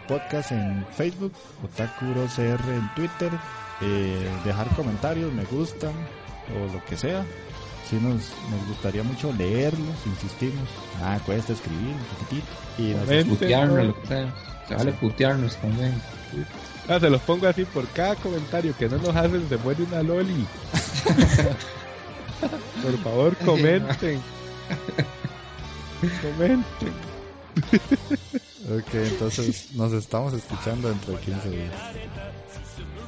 Podcast 0.07 0.51
en 0.51 0.85
Facebook, 0.95 1.33
Otaku 1.63 2.05
Bros 2.07 2.37
R 2.37 2.75
en 2.75 2.93
Twitter, 2.95 3.31
eh, 3.81 4.29
dejar 4.45 4.67
comentarios, 4.75 5.33
me 5.33 5.43
gustan 5.45 5.93
o 6.55 6.73
lo 6.73 6.83
que 6.85 6.95
sea. 6.97 7.25
Sí 7.89 7.95
nos, 7.95 8.31
nos 8.51 8.67
gustaría 8.67 9.01
mucho 9.01 9.33
leerlos, 9.33 9.95
insistimos. 10.05 10.69
Ah, 11.01 11.19
cuesta 11.25 11.53
escribir 11.53 11.95
un 11.95 12.15
poquitito. 12.15 12.47
Y 12.77 12.93
nos. 12.93 13.25
Putearnos, 13.25 13.85
lo 13.87 14.01
que 14.01 14.07
sea. 14.07 14.35
Se 14.67 14.75
vale 14.75 14.91
putearnos 14.93 15.55
también. 15.57 15.99
Ah, 16.89 16.99
se 16.99 17.09
los 17.09 17.21
pongo 17.21 17.47
así 17.47 17.65
por 17.65 17.87
cada 17.89 18.15
comentario 18.15 18.75
que 18.75 18.89
no 18.89 18.97
nos 18.97 19.15
hacen 19.15 19.47
se 19.47 19.57
muere 19.57 19.83
una 19.83 20.01
loli. 20.01 20.47
por 22.81 22.97
favor, 23.03 23.37
comenten. 23.37 24.19
comenten. 26.21 26.93
Ok, 28.75 28.93
entonces 28.93 29.67
nos 29.73 29.93
estamos 29.93 30.33
escuchando 30.33 30.89
dentro 30.89 31.13
de 31.13 31.19
15 31.19 31.49
días.「 31.51 32.98